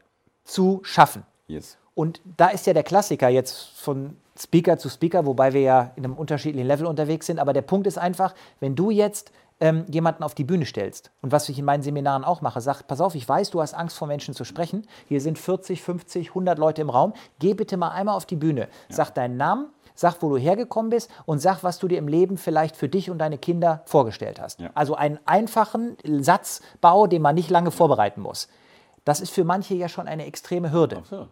zu 0.44 0.80
schaffen. 0.84 1.22
yes. 1.48 1.76
Und 1.94 2.20
da 2.36 2.48
ist 2.48 2.66
ja 2.66 2.74
der 2.74 2.82
Klassiker 2.82 3.30
jetzt 3.30 3.70
von 3.78 4.16
Speaker 4.38 4.76
zu 4.76 4.90
Speaker, 4.90 5.24
wobei 5.24 5.54
wir 5.54 5.62
ja 5.62 5.92
in 5.96 6.04
einem 6.04 6.12
unterschiedlichen 6.14 6.66
Level 6.66 6.84
unterwegs 6.86 7.24
sind. 7.24 7.38
Aber 7.38 7.54
der 7.54 7.62
Punkt 7.62 7.86
ist 7.86 7.96
einfach, 7.96 8.34
wenn 8.60 8.74
du 8.76 8.90
jetzt 8.90 9.32
ähm, 9.60 9.86
jemanden 9.88 10.22
auf 10.22 10.34
die 10.34 10.44
Bühne 10.44 10.66
stellst 10.66 11.10
und 11.22 11.32
was 11.32 11.48
ich 11.48 11.58
in 11.58 11.64
meinen 11.64 11.82
Seminaren 11.82 12.24
auch 12.24 12.40
mache, 12.40 12.60
sag, 12.60 12.86
pass 12.86 13.00
auf, 13.00 13.14
ich 13.14 13.28
weiß, 13.28 13.50
du 13.50 13.60
hast 13.60 13.74
Angst 13.74 13.96
vor 13.96 14.06
Menschen 14.06 14.34
zu 14.34 14.44
sprechen. 14.44 14.86
Hier 15.08 15.20
sind 15.20 15.38
40, 15.38 15.82
50, 15.82 16.28
100 16.28 16.58
Leute 16.58 16.82
im 16.82 16.90
Raum. 16.90 17.14
Geh 17.38 17.54
bitte 17.54 17.76
mal 17.76 17.90
einmal 17.90 18.16
auf 18.16 18.26
die 18.26 18.36
Bühne. 18.36 18.68
Sag 18.88 19.10
deinen 19.14 19.36
Namen, 19.36 19.68
sag, 19.94 20.20
wo 20.20 20.28
du 20.28 20.36
hergekommen 20.36 20.90
bist 20.90 21.10
und 21.24 21.40
sag, 21.40 21.62
was 21.62 21.78
du 21.78 21.88
dir 21.88 21.98
im 21.98 22.08
Leben 22.08 22.36
vielleicht 22.36 22.76
für 22.76 22.88
dich 22.88 23.10
und 23.10 23.18
deine 23.18 23.38
Kinder 23.38 23.82
vorgestellt 23.86 24.40
hast. 24.40 24.60
Ja. 24.60 24.70
Also 24.74 24.94
einen 24.94 25.18
einfachen 25.24 25.96
Satzbau, 26.04 27.06
den 27.06 27.22
man 27.22 27.34
nicht 27.34 27.50
lange 27.50 27.70
vorbereiten 27.70 28.20
muss. 28.20 28.48
Das 29.04 29.20
ist 29.20 29.30
für 29.30 29.44
manche 29.44 29.74
ja 29.74 29.88
schon 29.88 30.08
eine 30.08 30.26
extreme 30.26 30.72
Hürde. 30.72 30.96
Absolut. 30.96 31.28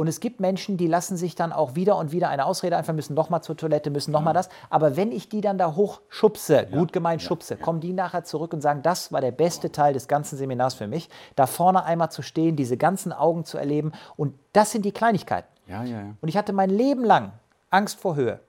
Und 0.00 0.08
es 0.08 0.20
gibt 0.20 0.40
Menschen, 0.40 0.78
die 0.78 0.86
lassen 0.86 1.18
sich 1.18 1.34
dann 1.34 1.52
auch 1.52 1.74
wieder 1.74 1.98
und 1.98 2.10
wieder 2.10 2.30
eine 2.30 2.46
Ausrede 2.46 2.74
einfallen, 2.74 2.96
müssen 2.96 3.12
nochmal 3.12 3.42
zur 3.42 3.54
Toilette, 3.58 3.90
müssen 3.90 4.12
nochmal 4.12 4.32
das. 4.32 4.48
Aber 4.70 4.96
wenn 4.96 5.12
ich 5.12 5.28
die 5.28 5.42
dann 5.42 5.58
da 5.58 5.76
hochschubse, 5.76 6.68
gut 6.72 6.94
gemeint 6.94 7.20
schubse, 7.20 7.58
kommen 7.58 7.80
die 7.80 7.92
nachher 7.92 8.24
zurück 8.24 8.54
und 8.54 8.62
sagen, 8.62 8.80
das 8.82 9.12
war 9.12 9.20
der 9.20 9.30
beste 9.30 9.72
Teil 9.72 9.92
des 9.92 10.08
ganzen 10.08 10.38
Seminars 10.38 10.72
für 10.72 10.86
mich, 10.86 11.10
da 11.36 11.46
vorne 11.46 11.84
einmal 11.84 12.10
zu 12.10 12.22
stehen, 12.22 12.56
diese 12.56 12.78
ganzen 12.78 13.12
Augen 13.12 13.44
zu 13.44 13.58
erleben. 13.58 13.92
Und 14.16 14.32
das 14.54 14.72
sind 14.72 14.86
die 14.86 14.92
Kleinigkeiten. 14.92 15.48
Ja, 15.66 15.84
ja, 15.84 16.00
ja. 16.00 16.14
Und 16.18 16.30
ich 16.30 16.38
hatte 16.38 16.54
mein 16.54 16.70
Leben 16.70 17.04
lang 17.04 17.32
Angst 17.68 18.00
vor 18.00 18.16
Höhe. 18.16 18.40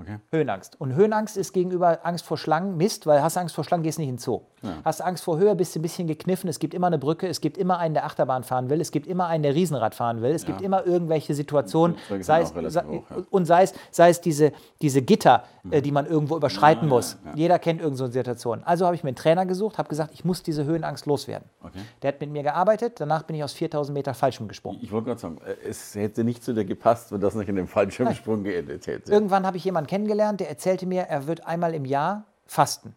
Okay. 0.00 0.18
Höhenangst. 0.30 0.80
Und 0.80 0.94
Höhenangst 0.94 1.36
ist 1.36 1.52
gegenüber 1.52 1.98
Angst 2.04 2.24
vor 2.24 2.38
Schlangen 2.38 2.76
Mist, 2.76 3.06
weil 3.06 3.22
hast 3.22 3.36
du 3.36 3.40
Angst 3.40 3.54
vor 3.54 3.64
Schlangen, 3.64 3.82
gehst 3.82 3.98
nicht 3.98 4.08
in 4.08 4.14
den 4.16 4.18
Zoo. 4.20 4.40
Ja. 4.62 4.78
Hast 4.84 5.00
du 5.00 5.04
Angst 5.04 5.24
vor 5.24 5.38
Höhe, 5.38 5.54
bist 5.54 5.74
du 5.74 5.78
ein 5.78 5.82
bisschen 5.82 6.06
gekniffen. 6.06 6.48
Es 6.48 6.58
gibt 6.58 6.74
immer 6.74 6.86
eine 6.86 6.98
Brücke, 6.98 7.26
es 7.28 7.40
gibt 7.40 7.56
immer 7.58 7.78
einen, 7.78 7.94
der 7.94 8.04
Achterbahn 8.04 8.44
fahren 8.44 8.70
will, 8.70 8.80
es 8.80 8.90
gibt 8.92 9.06
immer 9.06 9.26
einen, 9.26 9.42
der 9.42 9.54
Riesenrad 9.54 9.94
fahren 9.94 10.22
will, 10.22 10.32
es 10.32 10.44
gibt 10.44 10.60
Ja. 10.60 10.66
immer 10.66 10.86
irgendwelche 10.86 11.34
Situationen, 11.34 11.96
sei 12.20 12.42
es, 12.42 12.50
sei, 12.72 12.82
hoch, 12.84 13.04
ja. 13.10 13.16
und 13.30 13.44
sei 13.46 13.62
es, 13.62 13.74
sei 13.90 14.10
es 14.10 14.20
diese, 14.20 14.52
diese 14.82 15.02
Gitter, 15.02 15.44
äh, 15.70 15.82
die 15.82 15.92
man 15.92 16.06
irgendwo 16.06 16.36
überschreiten 16.36 16.88
muss. 16.88 17.16
Jeder 17.34 17.58
kennt 17.58 17.80
irgendeine 17.80 17.96
so 17.98 18.04
eine 18.04 18.12
Situation. 18.12 18.62
Also 18.64 18.86
habe 18.86 18.94
ich 18.96 19.02
mir 19.02 19.08
einen 19.08 19.16
Trainer 19.16 19.46
gesucht, 19.46 19.78
habe 19.78 19.88
gesagt, 19.88 20.12
ich 20.14 20.24
muss 20.24 20.42
diese 20.42 20.64
Höhenangst 20.64 21.06
loswerden. 21.06 21.48
Okay. 21.62 21.78
Der 22.02 22.08
hat 22.12 22.20
mit 22.20 22.30
mir 22.30 22.42
gearbeitet, 22.42 23.00
danach 23.00 23.22
bin 23.24 23.36
ich 23.36 23.44
aus 23.44 23.52
4000 23.52 23.94
Meter 23.94 24.14
Fallschirm 24.14 24.48
gesprungen. 24.48 24.78
Ich 24.82 24.92
wollte 24.92 25.06
gerade 25.06 25.20
sagen, 25.20 25.38
äh, 25.44 25.68
es 25.68 25.94
hätte 25.94 26.24
nicht 26.24 26.44
zu 26.44 26.52
dir 26.54 26.64
gepasst, 26.64 27.12
wenn 27.12 27.20
das 27.20 27.34
nicht 27.34 27.48
in 27.48 27.56
dem 27.56 27.66
Fallschirmsprung 27.68 28.44
geendet 28.44 28.86
hätte. 28.86 29.10
Irgendwann 29.12 29.46
habe 29.46 29.56
ich 29.56 29.64
jemanden 29.64 29.88
kennengelernt, 29.90 30.40
der 30.40 30.48
erzählte 30.48 30.86
mir, 30.86 31.02
er 31.02 31.26
wird 31.26 31.46
einmal 31.46 31.74
im 31.74 31.84
Jahr 31.84 32.24
fasten. 32.46 32.94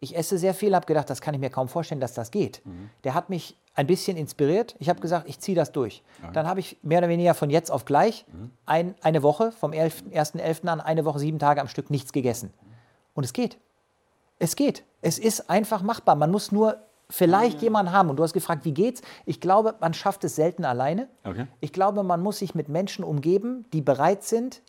Ich 0.00 0.16
esse 0.16 0.38
sehr 0.38 0.54
viel, 0.54 0.74
habe 0.74 0.86
gedacht, 0.86 1.10
das 1.10 1.20
kann 1.20 1.34
ich 1.34 1.40
mir 1.40 1.50
kaum 1.50 1.68
vorstellen, 1.68 2.00
dass 2.00 2.14
das 2.14 2.30
geht. 2.30 2.62
Der 3.04 3.14
hat 3.14 3.28
mich 3.28 3.56
ein 3.74 3.86
bisschen 3.86 4.16
inspiriert. 4.16 4.74
Ich 4.78 4.88
habe 4.88 5.00
gesagt, 5.00 5.28
ich 5.28 5.38
ziehe 5.40 5.56
das 5.56 5.72
durch. 5.72 6.02
Dann 6.32 6.46
habe 6.46 6.60
ich 6.60 6.78
mehr 6.82 6.98
oder 6.98 7.08
weniger 7.08 7.34
von 7.34 7.50
jetzt 7.50 7.70
auf 7.70 7.84
gleich 7.84 8.24
ein, 8.66 8.94
eine 9.02 9.22
Woche, 9.22 9.52
vom 9.52 9.72
11 9.72 10.04
1.11. 10.12 10.68
an, 10.68 10.80
eine 10.80 11.04
Woche, 11.04 11.18
sieben 11.18 11.38
Tage 11.38 11.60
am 11.60 11.68
Stück 11.68 11.90
nichts 11.90 12.12
gegessen. 12.12 12.52
Und 13.14 13.24
es 13.24 13.32
geht. 13.32 13.58
Es 14.38 14.56
geht. 14.56 14.84
Es 15.02 15.18
ist 15.18 15.50
einfach 15.50 15.82
machbar. 15.82 16.16
Man 16.16 16.30
muss 16.30 16.52
nur 16.52 16.78
vielleicht 17.12 17.60
jemanden 17.60 17.92
haben. 17.92 18.08
Und 18.08 18.16
du 18.16 18.22
hast 18.22 18.32
gefragt, 18.32 18.64
wie 18.64 18.72
geht's? 18.72 19.02
Ich 19.26 19.40
glaube, 19.40 19.74
man 19.80 19.92
schafft 19.92 20.24
es 20.24 20.34
selten 20.34 20.64
alleine. 20.64 21.08
Okay. 21.24 21.46
Ich 21.60 21.72
glaube, 21.72 22.02
man 22.02 22.22
muss 22.22 22.38
sich 22.38 22.54
mit 22.54 22.68
Menschen 22.68 23.04
umgeben, 23.04 23.66
die 23.72 23.82
bereit 23.82 24.24
sind, 24.24 24.62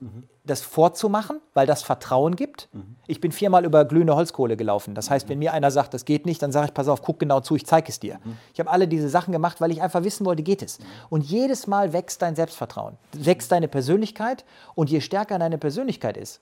das 0.44 0.62
vorzumachen, 0.62 1.40
weil 1.54 1.66
das 1.66 1.84
Vertrauen 1.84 2.36
gibt. 2.36 2.68
Ich 3.08 3.22
bin 3.22 3.32
viermal 3.32 3.64
über 3.64 3.86
glühende 3.86 4.16
Holzkohle 4.16 4.58
gelaufen. 4.58 4.94
Das 4.94 5.10
heißt, 5.10 5.30
wenn 5.30 5.40
mir 5.40 5.54
einer 5.54 5.72
sagt, 5.72 5.94
das 5.94 6.04
geht 6.04 6.26
nicht, 6.26 6.42
dann 6.42 6.52
sage 6.52 6.68
ich, 6.68 6.74
pass 6.74 6.90
auf, 6.90 7.02
guck 7.02 7.20
genau 7.20 7.40
zu, 7.40 7.56
ich 7.56 7.66
zeige 7.66 7.88
es 7.88 8.00
dir. 8.02 8.20
Ich 8.54 8.60
habe 8.60 8.70
alle 8.70 8.90
diese 8.90 9.08
Sachen 9.08 9.32
gemacht, 9.32 9.62
weil 9.62 9.72
ich 9.72 9.82
einfach 9.82 10.04
wissen 10.04 10.26
wollte, 10.26 10.44
geht 10.44 10.62
es. 10.62 10.80
Und 11.10 11.24
jedes 11.24 11.66
Mal 11.66 11.94
wächst 11.94 12.22
dein 12.22 12.36
Selbstvertrauen, 12.36 12.98
wächst 13.14 13.54
deine 13.54 13.70
Persönlichkeit. 13.70 14.44
Und 14.76 14.90
je 14.90 15.00
stärker 15.00 15.40
deine 15.40 15.58
Persönlichkeit 15.58 16.18
ist, 16.18 16.42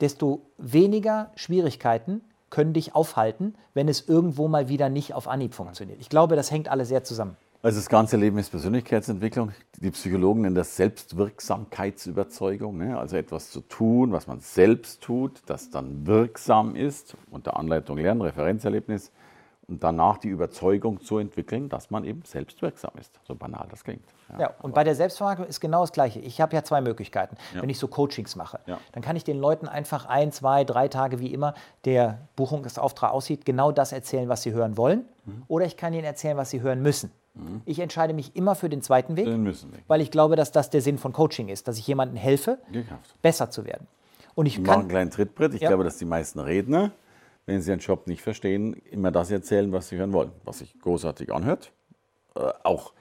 desto 0.00 0.42
weniger 0.58 1.30
Schwierigkeiten 1.34 2.20
können 2.50 2.72
dich 2.72 2.94
aufhalten, 2.94 3.54
wenn 3.74 3.88
es 3.88 4.08
irgendwo 4.08 4.48
mal 4.48 4.68
wieder 4.68 4.88
nicht 4.88 5.14
auf 5.14 5.28
Anhieb 5.28 5.54
funktioniert. 5.54 6.00
Ich 6.00 6.08
glaube, 6.08 6.36
das 6.36 6.50
hängt 6.50 6.68
alles 6.68 6.88
sehr 6.88 7.04
zusammen. 7.04 7.36
Also 7.60 7.80
das 7.80 7.88
ganze 7.88 8.16
Leben 8.16 8.38
ist 8.38 8.50
Persönlichkeitsentwicklung. 8.50 9.50
Die 9.80 9.90
Psychologen 9.90 10.42
nennen 10.42 10.54
das 10.54 10.76
Selbstwirksamkeitsüberzeugung. 10.76 12.78
Ne? 12.78 12.96
Also 12.96 13.16
etwas 13.16 13.50
zu 13.50 13.62
tun, 13.62 14.12
was 14.12 14.28
man 14.28 14.38
selbst 14.40 15.02
tut, 15.02 15.42
das 15.46 15.70
dann 15.70 16.06
wirksam 16.06 16.76
ist, 16.76 17.16
unter 17.30 17.56
Anleitung 17.56 17.98
lernen, 17.98 18.20
Referenzerlebnis 18.20 19.10
und 19.68 19.84
danach 19.84 20.16
die 20.18 20.28
Überzeugung 20.28 21.00
zu 21.02 21.18
entwickeln, 21.18 21.68
dass 21.68 21.90
man 21.90 22.04
eben 22.04 22.22
selbst 22.24 22.62
wirksam 22.62 22.90
ist. 22.98 23.12
So 23.26 23.34
banal 23.34 23.66
das 23.70 23.84
klingt. 23.84 24.02
Ja, 24.38 24.50
und 24.62 24.74
bei 24.74 24.82
der 24.82 24.94
Selbstvermarktung 24.94 25.46
ist 25.46 25.60
genau 25.60 25.82
das 25.82 25.92
Gleiche. 25.92 26.20
Ich 26.20 26.40
habe 26.40 26.56
ja 26.56 26.64
zwei 26.64 26.80
Möglichkeiten. 26.80 27.36
Wenn 27.52 27.68
ich 27.68 27.78
so 27.78 27.86
Coachings 27.86 28.34
mache, 28.34 28.60
Ja. 28.66 28.78
dann 28.92 29.02
kann 29.02 29.14
ich 29.16 29.24
den 29.24 29.38
Leuten 29.38 29.68
einfach 29.68 30.06
ein, 30.06 30.32
zwei, 30.32 30.64
drei 30.64 30.88
Tage, 30.88 31.20
wie 31.20 31.32
immer 31.34 31.54
der 31.84 32.18
Buchungsauftrag 32.36 33.12
aussieht, 33.12 33.44
genau 33.44 33.70
das 33.70 33.92
erzählen, 33.92 34.28
was 34.28 34.42
sie 34.42 34.52
hören 34.52 34.76
wollen. 34.78 35.04
Mhm. 35.26 35.42
Oder 35.48 35.66
ich 35.66 35.76
kann 35.76 35.92
ihnen 35.92 36.04
erzählen, 36.04 36.36
was 36.38 36.50
sie 36.50 36.62
hören 36.62 36.82
müssen. 36.82 37.12
Ich 37.66 37.78
entscheide 37.78 38.14
mich 38.14 38.34
immer 38.34 38.56
für 38.56 38.68
den 38.68 38.82
zweiten 38.82 39.16
Weg, 39.16 39.26
Den 39.26 39.44
müssen 39.44 39.70
wir. 39.70 39.78
weil 39.86 40.00
ich 40.00 40.10
glaube, 40.10 40.34
dass 40.34 40.50
das 40.50 40.70
der 40.70 40.80
Sinn 40.80 40.98
von 40.98 41.12
Coaching 41.12 41.48
ist, 41.48 41.68
dass 41.68 41.78
ich 41.78 41.86
jemandem 41.86 42.16
helfe, 42.16 42.58
Gekauft. 42.72 43.14
besser 43.22 43.48
zu 43.50 43.64
werden. 43.64 43.86
Und 44.34 44.46
ich 44.46 44.56
Wir 44.56 44.62
machen 44.64 44.72
einen 44.72 44.80
kann, 44.82 44.88
kleinen 44.88 45.10
Trittbrett. 45.12 45.54
Ich 45.54 45.60
Ja. 45.60 45.68
glaube, 45.68 45.84
dass 45.84 45.98
die 45.98 46.04
meisten 46.04 46.40
Redner, 46.40 46.90
wenn 47.48 47.62
sie 47.62 47.70
ihren 47.70 47.80
Job 47.80 48.06
nicht 48.06 48.20
verstehen, 48.20 48.74
immer 48.90 49.10
das 49.10 49.30
erzählen, 49.30 49.72
was 49.72 49.88
sie 49.88 49.96
hören 49.96 50.12
wollen. 50.12 50.32
Was 50.44 50.58
sich 50.58 50.78
großartig 50.80 51.32
anhört. 51.32 51.72
Äh, 52.36 52.52
auch 52.62 52.92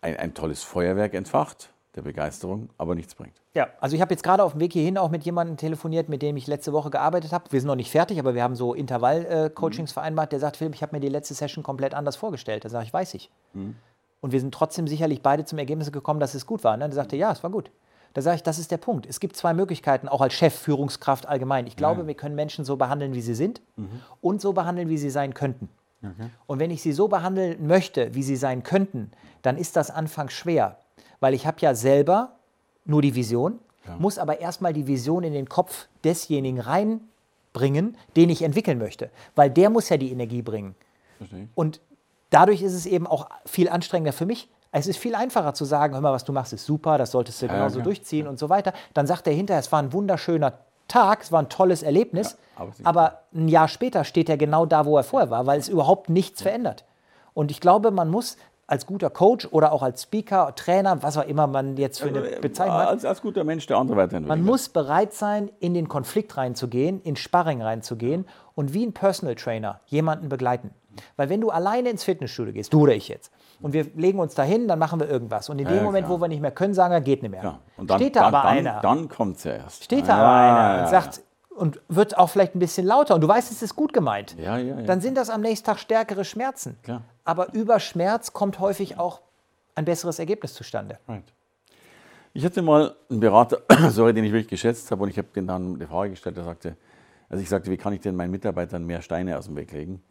ein, 0.00 0.16
ein 0.16 0.32
tolles 0.32 0.62
Feuerwerk 0.62 1.12
entfacht, 1.12 1.74
der 1.94 2.00
Begeisterung, 2.00 2.70
aber 2.78 2.94
nichts 2.94 3.14
bringt. 3.14 3.34
Ja, 3.52 3.68
also 3.78 3.94
ich 3.94 4.00
habe 4.00 4.14
jetzt 4.14 4.22
gerade 4.22 4.42
auf 4.42 4.52
dem 4.52 4.62
Weg 4.62 4.72
hierhin 4.72 4.96
auch 4.96 5.10
mit 5.10 5.24
jemandem 5.24 5.58
telefoniert, 5.58 6.08
mit 6.08 6.22
dem 6.22 6.38
ich 6.38 6.46
letzte 6.46 6.72
Woche 6.72 6.88
gearbeitet 6.88 7.32
habe. 7.32 7.52
Wir 7.52 7.60
sind 7.60 7.66
noch 7.66 7.76
nicht 7.76 7.90
fertig, 7.90 8.18
aber 8.18 8.34
wir 8.34 8.42
haben 8.42 8.56
so 8.56 8.72
Intervall-Coachings 8.72 9.92
vereinbart. 9.92 10.32
Der 10.32 10.40
sagt, 10.40 10.56
Philipp, 10.56 10.74
ich 10.74 10.82
habe 10.82 10.96
mir 10.96 11.00
die 11.00 11.10
letzte 11.10 11.34
Session 11.34 11.62
komplett 11.62 11.92
anders 11.92 12.16
vorgestellt. 12.16 12.64
Da 12.64 12.70
sage 12.70 12.86
ich, 12.86 12.94
weiß 12.94 13.12
ich. 13.12 13.30
Und 14.22 14.32
wir 14.32 14.40
sind 14.40 14.54
trotzdem 14.54 14.88
sicherlich 14.88 15.20
beide 15.20 15.44
zum 15.44 15.58
Ergebnis 15.58 15.92
gekommen, 15.92 16.18
dass 16.18 16.34
es 16.34 16.46
gut 16.46 16.64
war. 16.64 16.78
Ne? 16.78 16.86
Der 16.86 16.94
sagte, 16.94 17.16
ja, 17.16 17.30
es 17.30 17.42
war 17.42 17.50
gut. 17.50 17.70
Da 18.16 18.22
sage 18.22 18.36
ich, 18.36 18.42
das 18.42 18.58
ist 18.58 18.70
der 18.70 18.78
Punkt. 18.78 19.04
Es 19.04 19.20
gibt 19.20 19.36
zwei 19.36 19.52
Möglichkeiten, 19.52 20.08
auch 20.08 20.22
als 20.22 20.32
Chef, 20.32 20.54
Führungskraft 20.54 21.26
allgemein. 21.26 21.66
Ich 21.66 21.76
glaube, 21.76 22.06
wir 22.06 22.14
können 22.14 22.34
Menschen 22.34 22.64
so 22.64 22.76
behandeln, 22.76 23.12
wie 23.12 23.20
sie 23.20 23.34
sind 23.34 23.60
und 24.22 24.40
so 24.40 24.54
behandeln, 24.54 24.88
wie 24.88 24.96
sie 24.96 25.10
sein 25.10 25.34
könnten. 25.34 25.68
Und 26.46 26.58
wenn 26.58 26.70
ich 26.70 26.80
sie 26.80 26.92
so 26.92 27.08
behandeln 27.08 27.66
möchte, 27.66 28.14
wie 28.14 28.22
sie 28.22 28.36
sein 28.36 28.62
könnten, 28.62 29.10
dann 29.42 29.58
ist 29.58 29.76
das 29.76 29.90
anfangs 29.90 30.32
schwer, 30.32 30.78
weil 31.20 31.34
ich 31.34 31.46
habe 31.46 31.58
ja 31.60 31.74
selber 31.74 32.36
nur 32.86 33.02
die 33.02 33.14
Vision, 33.14 33.58
muss 33.98 34.16
aber 34.16 34.40
erstmal 34.40 34.72
die 34.72 34.86
Vision 34.86 35.22
in 35.22 35.34
den 35.34 35.50
Kopf 35.50 35.86
desjenigen 36.02 36.58
reinbringen, 36.58 37.98
den 38.16 38.30
ich 38.30 38.40
entwickeln 38.40 38.78
möchte, 38.78 39.10
weil 39.34 39.50
der 39.50 39.68
muss 39.68 39.90
ja 39.90 39.98
die 39.98 40.10
Energie 40.10 40.40
bringen. 40.40 40.74
Verstehe? 41.18 41.48
Und 41.54 41.82
dadurch 42.30 42.62
ist 42.62 42.72
es 42.72 42.86
eben 42.86 43.06
auch 43.06 43.28
viel 43.44 43.68
anstrengender 43.68 44.14
für 44.14 44.24
mich. 44.24 44.48
Es 44.78 44.86
ist 44.86 44.98
viel 44.98 45.14
einfacher 45.14 45.54
zu 45.54 45.64
sagen, 45.64 45.94
hör 45.94 46.02
mal, 46.02 46.12
was 46.12 46.24
du 46.24 46.32
machst, 46.32 46.52
ist 46.52 46.66
super, 46.66 46.98
das 46.98 47.10
solltest 47.10 47.40
du 47.40 47.46
Ja, 47.46 47.52
genauso 47.54 47.76
klar. 47.76 47.84
durchziehen 47.84 48.26
und 48.26 48.38
so 48.38 48.50
weiter. 48.50 48.74
Dann 48.92 49.06
sagt 49.06 49.26
er 49.26 49.32
hinterher, 49.32 49.60
es 49.60 49.72
war 49.72 49.78
ein 49.82 49.92
wunderschöner 49.94 50.52
Tag, 50.86 51.22
es 51.22 51.32
war 51.32 51.40
ein 51.40 51.48
tolles 51.48 51.82
Erlebnis, 51.82 52.36
Ja, 52.58 52.62
aber 52.62 52.72
aber 52.84 53.20
ein 53.34 53.48
Jahr 53.48 53.68
später 53.68 54.04
steht 54.04 54.28
er 54.28 54.36
genau 54.36 54.66
da, 54.66 54.84
wo 54.84 54.98
er 54.98 55.02
vorher 55.02 55.30
war, 55.30 55.46
weil 55.46 55.58
es 55.58 55.68
überhaupt 55.68 56.10
nichts 56.10 56.42
verändert. 56.42 56.84
Und 57.32 57.50
ich 57.50 57.60
glaube, 57.60 57.90
man 57.90 58.10
muss 58.10 58.36
als 58.66 58.84
guter 58.84 59.08
Coach 59.10 59.48
oder 59.50 59.72
auch 59.72 59.82
als 59.82 60.02
Speaker, 60.02 60.52
Trainer, 60.56 61.02
was 61.02 61.16
auch 61.16 61.26
immer 61.26 61.46
man 61.46 61.76
jetzt 61.78 62.00
für 62.00 62.08
eine 62.08 62.20
Bezeichnung 62.40 62.76
hat, 62.76 62.88
Als, 62.88 63.04
als 63.06 63.22
guter 63.22 63.44
Mensch, 63.44 63.66
der 63.66 63.78
andere 63.78 63.96
weiterentwickelt. 63.96 64.28
man 64.28 64.44
muss 64.44 64.68
bereit 64.68 65.14
sein, 65.14 65.50
in 65.58 65.72
den 65.72 65.88
Konflikt 65.88 66.36
reinzugehen, 66.36 67.00
in 67.00 67.16
Sparring 67.16 67.62
reinzugehen 67.62 68.26
und 68.54 68.74
wie 68.74 68.84
ein 68.84 68.92
Personal 68.92 69.36
Trainer 69.36 69.80
jemanden 69.86 70.28
begleiten. 70.28 70.70
Weil 71.16 71.28
wenn 71.30 71.40
du 71.40 71.50
alleine 71.50 71.88
ins 71.90 72.04
Fitnessstudio 72.04 72.52
gehst, 72.52 72.72
du 72.72 72.80
oder 72.82 72.94
ich 72.94 73.08
jetzt, 73.08 73.30
und 73.62 73.72
wir 73.72 73.84
legen 73.94 74.18
uns 74.18 74.34
dahin, 74.34 74.68
dann 74.68 74.78
machen 74.78 75.00
wir 75.00 75.08
irgendwas. 75.08 75.48
Und 75.48 75.58
in 75.58 75.66
dem 75.66 75.76
Ja, 75.78 75.82
Moment, 75.82 76.06
klar. 76.06 76.18
wo 76.18 76.22
wir 76.22 76.28
nicht 76.28 76.40
mehr 76.42 76.50
können, 76.50 76.74
sagen 76.74 76.92
wir, 76.92 77.00
geht 77.00 77.22
nicht 77.22 77.30
mehr. 77.30 77.42
ja. 77.42 77.58
Und 77.76 77.90
dann, 77.90 77.98
Steht 77.98 78.16
da 78.16 78.20
dann, 78.30 78.34
aber 78.34 78.48
dann, 78.48 78.58
einer. 78.58 78.80
Dann 78.80 79.08
kommt 79.08 79.36
es 79.38 79.44
ja 79.44 79.52
erst. 79.52 79.84
Steht 79.84 80.08
da 80.08 80.16
aber 80.16 80.30
einer 80.36 80.82
und 80.84 80.90
sagt, 80.90 81.20
und 81.56 81.80
wird 81.88 82.18
auch 82.18 82.28
vielleicht 82.28 82.54
ein 82.54 82.58
bisschen 82.58 82.86
lauter 82.86 83.14
und 83.14 83.22
du 83.22 83.28
weißt, 83.28 83.50
es 83.50 83.62
ist 83.62 83.74
gut 83.74 83.92
gemeint. 83.94 84.36
Ja, 84.38 84.58
ja, 84.58 84.78
ja. 84.78 84.82
Dann 84.86 85.00
sind 85.00 85.16
das 85.16 85.30
am 85.30 85.40
nächsten 85.40 85.64
Tag 85.64 85.78
stärkere 85.78 86.24
Schmerzen. 86.24 86.76
Klar. 86.82 87.02
Aber 87.24 87.54
über 87.54 87.80
Schmerz 87.80 88.32
kommt 88.34 88.58
häufig 88.60 88.98
auch 88.98 89.22
ein 89.74 89.84
besseres 89.86 90.18
Ergebnis 90.18 90.52
zustande. 90.54 90.98
Right. 91.08 91.24
Ich 92.34 92.44
hatte 92.44 92.60
mal 92.60 92.94
einen 93.10 93.20
Berater, 93.20 93.62
sorry, 93.90 94.12
den 94.12 94.24
ich 94.24 94.32
wirklich 94.32 94.48
geschätzt 94.48 94.90
habe, 94.90 95.02
und 95.02 95.08
ich 95.08 95.16
habe 95.16 95.28
den 95.34 95.46
dann 95.46 95.76
eine 95.76 95.86
Frage 95.86 96.10
gestellt, 96.10 96.36
der 96.36 96.44
sagte, 96.44 96.76
also 97.30 97.42
ich 97.42 97.48
sagte, 97.48 97.70
wie 97.70 97.78
kann 97.78 97.94
ich 97.94 98.00
denn 98.00 98.14
meinen 98.14 98.30
Mitarbeitern 98.30 98.84
mehr 98.84 99.00
Steine 99.00 99.38
aus 99.38 99.46
dem 99.46 99.56
Weg 99.56 99.72
legen, 99.72 100.02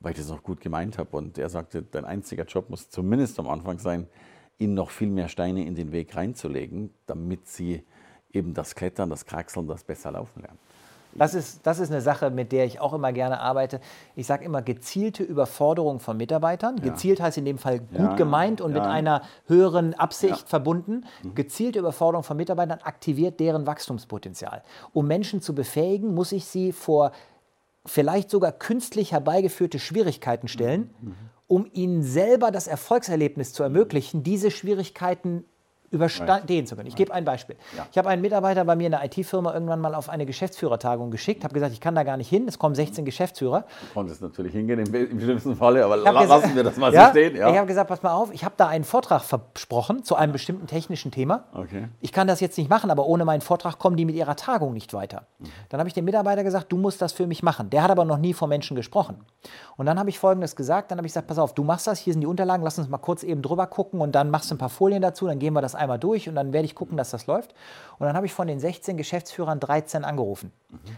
weil 0.00 0.12
ich 0.12 0.18
das 0.18 0.28
noch 0.28 0.42
gut 0.42 0.60
gemeint 0.60 0.98
habe. 0.98 1.16
Und 1.16 1.38
er 1.38 1.48
sagte, 1.48 1.82
dein 1.82 2.04
einziger 2.04 2.44
Job 2.44 2.70
muss 2.70 2.90
zumindest 2.90 3.38
am 3.38 3.48
Anfang 3.48 3.78
sein, 3.78 4.06
ihnen 4.58 4.74
noch 4.74 4.90
viel 4.90 5.10
mehr 5.10 5.28
Steine 5.28 5.64
in 5.64 5.74
den 5.74 5.92
Weg 5.92 6.16
reinzulegen, 6.16 6.90
damit 7.06 7.46
sie 7.48 7.84
eben 8.32 8.54
das 8.54 8.74
Klettern, 8.74 9.10
das 9.10 9.24
Kraxeln, 9.24 9.66
das 9.68 9.84
besser 9.84 10.12
laufen 10.12 10.42
lernen. 10.42 10.58
Das 11.14 11.34
ist, 11.34 11.66
das 11.66 11.78
ist 11.80 11.90
eine 11.90 12.02
Sache, 12.02 12.30
mit 12.30 12.52
der 12.52 12.66
ich 12.66 12.80
auch 12.80 12.92
immer 12.92 13.12
gerne 13.12 13.40
arbeite. 13.40 13.80
Ich 14.14 14.26
sage 14.26 14.44
immer 14.44 14.62
gezielte 14.62 15.22
Überforderung 15.24 16.00
von 16.00 16.16
Mitarbeitern. 16.16 16.76
Gezielt 16.80 17.20
heißt 17.20 17.38
in 17.38 17.44
dem 17.46 17.58
Fall 17.58 17.80
gut 17.80 17.98
Ja, 17.98 18.14
gemeint 18.14 18.60
und 18.60 18.72
mit 18.72 18.82
ja. 18.82 18.90
einer 18.90 19.22
höheren 19.46 19.94
Absicht 19.94 20.42
Ja. 20.42 20.46
verbunden. 20.46 21.06
Gezielte 21.34 21.78
Überforderung 21.78 22.22
von 22.24 22.36
Mitarbeitern 22.36 22.80
aktiviert 22.82 23.40
deren 23.40 23.66
Wachstumspotenzial. 23.66 24.62
Um 24.92 25.06
Menschen 25.08 25.40
zu 25.40 25.54
befähigen, 25.54 26.14
muss 26.14 26.30
ich 26.30 26.44
sie 26.44 26.72
vor 26.72 27.10
vielleicht 27.88 28.30
sogar 28.30 28.52
künstlich 28.52 29.12
herbeigeführte 29.12 29.78
Schwierigkeiten 29.78 30.48
stellen, 30.48 30.94
um 31.46 31.66
ihnen 31.72 32.02
selber 32.02 32.50
das 32.50 32.66
Erfolgserlebnis 32.66 33.52
zu 33.52 33.62
ermöglichen, 33.62 34.22
diese 34.22 34.50
Schwierigkeiten 34.50 35.44
überstehen 35.90 36.66
zu 36.66 36.76
können. 36.76 36.88
Ich 36.88 36.96
gebe 36.96 37.12
ein 37.12 37.24
Beispiel. 37.24 37.56
Ja. 37.76 37.86
Ich 37.90 37.98
habe 37.98 38.08
einen 38.08 38.22
Mitarbeiter 38.22 38.64
bei 38.64 38.76
mir 38.76 38.86
in 38.86 38.92
der 38.92 39.04
IT-Firma 39.04 39.54
irgendwann 39.54 39.80
mal 39.80 39.94
auf 39.94 40.08
eine 40.08 40.26
Geschäftsführertagung 40.26 41.10
geschickt, 41.10 41.44
habe 41.44 41.54
gesagt, 41.54 41.72
ich 41.72 41.80
kann 41.80 41.94
da 41.94 42.02
gar 42.02 42.16
nicht 42.16 42.28
hin, 42.28 42.46
es 42.46 42.58
kommen 42.58 42.74
16 42.74 43.04
Geschäftsführer. 43.04 43.64
Du 43.80 43.94
konntest 43.94 44.20
natürlich 44.22 44.52
hingehen 44.52 44.80
im, 44.80 44.94
im 44.94 45.20
schlimmsten 45.20 45.56
Falle, 45.56 45.84
aber 45.84 45.96
lassen 45.96 46.54
wir 46.54 46.64
das 46.64 46.76
mal 46.76 46.92
ja, 46.92 47.06
so 47.06 47.10
stehen. 47.10 47.36
Ja. 47.36 47.50
Ich 47.50 47.56
habe 47.56 47.66
gesagt, 47.66 47.88
pass 47.88 48.02
mal 48.02 48.12
auf, 48.12 48.32
ich 48.32 48.44
habe 48.44 48.54
da 48.56 48.68
einen 48.68 48.84
Vortrag 48.84 49.22
versprochen 49.22 50.04
zu 50.04 50.14
einem 50.14 50.32
bestimmten 50.32 50.66
technischen 50.66 51.10
Thema. 51.10 51.44
Okay. 51.54 51.88
Ich 52.00 52.12
kann 52.12 52.26
das 52.26 52.40
jetzt 52.40 52.58
nicht 52.58 52.68
machen, 52.68 52.90
aber 52.90 53.06
ohne 53.06 53.24
meinen 53.24 53.40
Vortrag 53.40 53.78
kommen 53.78 53.96
die 53.96 54.04
mit 54.04 54.14
ihrer 54.14 54.36
Tagung 54.36 54.72
nicht 54.72 54.92
weiter. 54.92 55.26
Dann 55.68 55.80
habe 55.80 55.88
ich 55.88 55.94
dem 55.94 56.04
Mitarbeiter 56.04 56.44
gesagt, 56.44 56.70
du 56.70 56.76
musst 56.76 57.00
das 57.00 57.12
für 57.12 57.26
mich 57.26 57.42
machen. 57.42 57.70
Der 57.70 57.82
hat 57.82 57.90
aber 57.90 58.04
noch 58.04 58.18
nie 58.18 58.34
vor 58.34 58.48
Menschen 58.48 58.76
gesprochen. 58.76 59.24
Und 59.76 59.86
dann 59.86 59.98
habe 59.98 60.10
ich 60.10 60.18
Folgendes 60.18 60.56
gesagt, 60.56 60.90
dann 60.90 60.98
habe 60.98 61.06
ich 61.06 61.12
gesagt, 61.12 61.28
pass 61.28 61.38
auf, 61.38 61.54
du 61.54 61.64
machst 61.64 61.86
das, 61.86 61.98
hier 61.98 62.12
sind 62.12 62.20
die 62.20 62.26
Unterlagen, 62.26 62.62
lass 62.62 62.78
uns 62.78 62.88
mal 62.88 62.98
kurz 62.98 63.22
eben 63.22 63.42
drüber 63.42 63.66
gucken 63.66 64.00
und 64.00 64.12
dann 64.12 64.30
machst 64.30 64.50
du 64.50 64.54
ein 64.54 64.58
paar 64.58 64.68
Folien 64.68 65.02
dazu, 65.02 65.26
dann 65.26 65.38
gehen 65.38 65.54
wir 65.54 65.62
das 65.62 65.74
einmal 65.78 65.98
durch 65.98 66.28
und 66.28 66.34
dann 66.34 66.52
werde 66.52 66.66
ich 66.66 66.74
gucken, 66.74 66.96
dass 66.96 67.10
das 67.10 67.26
läuft. 67.26 67.54
Und 67.98 68.06
dann 68.06 68.16
habe 68.16 68.26
ich 68.26 68.32
von 68.32 68.46
den 68.46 68.60
16 68.60 68.96
Geschäftsführern 68.96 69.60
13 69.60 70.04
angerufen. 70.04 70.52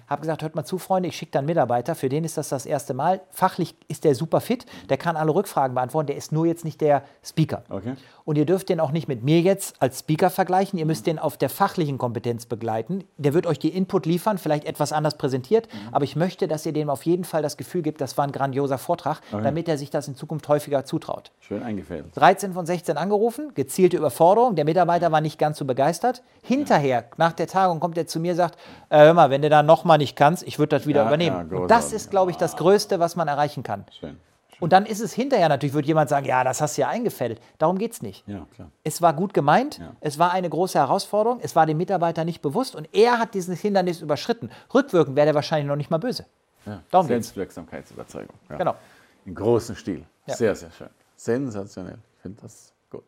Habe 0.09 0.23
gesagt, 0.23 0.43
hört 0.43 0.55
mal 0.55 0.65
zu, 0.65 0.79
Freunde, 0.79 1.09
ich 1.09 1.17
schicke 1.17 1.33
da 1.33 1.39
einen 1.39 1.47
Mitarbeiter, 1.47 1.95
für 1.95 2.09
den 2.09 2.25
ist 2.25 2.37
das 2.37 2.49
das 2.49 2.67
erste 2.67 2.93
Mal. 2.93 3.21
Fachlich 3.31 3.77
ist 3.89 4.05
der 4.05 4.15
super 4.15 4.41
fit, 4.41 4.67
der 4.89 4.97
kann 4.97 5.17
alle 5.17 5.35
Rückfragen 5.35 5.75
beantworten, 5.75 6.09
der 6.09 6.17
ist 6.17 6.33
nur 6.33 6.47
jetzt 6.47 6.65
nicht 6.65 6.81
der 6.81 7.05
Speaker. 7.23 7.63
Okay. 7.69 7.95
Und 8.31 8.37
ihr 8.37 8.47
dürft 8.47 8.69
den 8.69 8.79
auch 8.79 8.93
nicht 8.93 9.09
mit 9.09 9.25
mir 9.25 9.41
jetzt 9.41 9.75
als 9.83 9.99
Speaker 9.99 10.31
vergleichen. 10.31 10.79
Ihr 10.79 10.87
müsst 10.87 11.09
den 11.09 11.19
auf 11.19 11.37
der 11.37 11.51
fachlichen 11.51 11.99
Kompetenz 11.99 12.47
begleiten. 12.47 13.03
Der 13.17 13.35
wird 13.35 13.45
euch 13.45 13.59
die 13.59 13.71
Input 13.71 14.07
liefern, 14.07 14.39
vielleicht 14.39 14.67
etwas 14.67 14.93
anders 14.93 15.19
präsentiert. 15.19 15.67
Aber 15.91 16.05
ich 16.05 16.15
möchte, 16.15 16.47
dass 16.47 16.65
ihr 16.65 16.73
dem 16.73 16.91
auf 16.91 17.05
jeden 17.05 17.25
Fall 17.25 17.43
das 17.43 17.57
Gefühl 17.57 17.83
gibt, 17.83 18.01
das 18.01 18.17
war 18.17 18.25
ein 18.25 18.31
grandioser 18.31 18.79
Vortrag, 18.79 19.21
damit 19.33 19.67
er 19.69 19.77
sich 19.79 19.91
das 19.91 20.07
in 20.07 20.15
Zukunft 20.15 20.47
häufiger 20.47 20.85
zutraut. 20.85 21.33
Schön 21.41 21.65
eingefädelt. 21.65 22.13
13 22.15 22.53
von 22.53 22.67
16 22.67 22.97
angerufen, 22.97 23.51
gezielte 23.55 23.97
Überforderung. 23.97 24.55
Der 24.55 24.65
Mitarbeiter 24.65 25.11
war 25.11 25.21
nicht 25.21 25.37
ganz 25.41 25.59
so 25.59 25.65
begeistert. 25.65 26.23
Hinterher, 26.41 27.07
nach 27.17 27.33
der 27.33 27.49
Tagung, 27.49 27.81
kommt 27.81 27.99
er 27.99 28.07
zu 28.07 28.21
mir 28.21 28.31
und 28.31 28.37
sagt: 28.37 28.57
äh, 28.91 28.99
Hör 29.07 29.13
mal, 29.15 29.31
wenn 29.31 29.43
du 29.43 29.49
da 29.51 29.65
nochmal 29.65 29.99
nicht 29.99 30.15
kannst, 30.15 30.47
ich 30.47 30.61
würde 30.61 30.77
das 30.77 30.87
wieder 30.87 31.01
Ja, 31.01 31.09
übernehmen. 31.09 31.51
ja, 31.53 31.67
das 31.67 31.93
ist, 31.93 32.13
glaube 32.13 32.31
ich, 32.31 32.37
das 32.37 32.55
Größte, 32.57 33.01
was 33.01 33.17
man 33.17 33.27
erreichen 33.27 33.65
kann. 33.65 33.87
Schön. 33.99 34.19
Und 34.61 34.73
dann 34.73 34.87
ist 34.87 35.01
es 35.01 35.13
hinterher 35.13 35.49
natürlich, 35.49 35.75
wird 35.75 35.87
jemand 35.87 36.09
sagen: 36.11 36.27
Ja, 36.27 36.45
das 36.45 36.61
hast 36.61 36.77
du 36.77 36.83
ja 36.83 36.89
eingefädelt. 36.89 37.41
Darum 37.59 37.79
geht 37.79 37.93
es 37.93 38.03
nicht. 38.03 38.27
Ja. 38.29 38.47
Es 38.85 39.03
war 39.03 39.15
gut 39.15 39.35
gemeint, 39.35 39.79
Ja. 39.79 39.95
es 40.01 40.19
war 40.19 40.33
eine 40.33 40.49
große 40.49 40.79
Herausforderung, 40.79 41.41
es 41.43 41.57
war 41.57 41.67
dem 41.67 41.79
Mitarbeiter 41.79 42.25
nicht 42.25 42.43
bewusst 42.43 42.75
und 42.77 42.89
er 42.95 43.19
hat 43.19 43.35
dieses 43.35 43.61
Hindernis 43.61 44.01
überschritten. 44.01 44.51
Rückwirkend 44.73 45.17
wäre 45.17 45.29
er 45.29 45.35
wahrscheinlich 45.35 45.67
noch 45.67 45.77
nicht 45.77 45.91
mal 45.91 45.99
böse. 45.99 46.27
Ja. 46.67 46.83
Darum. 46.91 47.07
Selbstwirksamkeitsüberzeugung. 47.07 48.35
Ja. 48.51 48.57
Genau. 48.57 48.75
In 49.25 49.35
großem 49.35 49.75
Stil. 49.77 50.05
Sehr, 50.27 50.55
sehr 50.55 50.71
schön. 50.71 50.89
Sensationell. 51.17 51.99
Ich 52.17 52.23
finde 52.23 52.43
das 52.43 52.73
gut. 52.91 53.05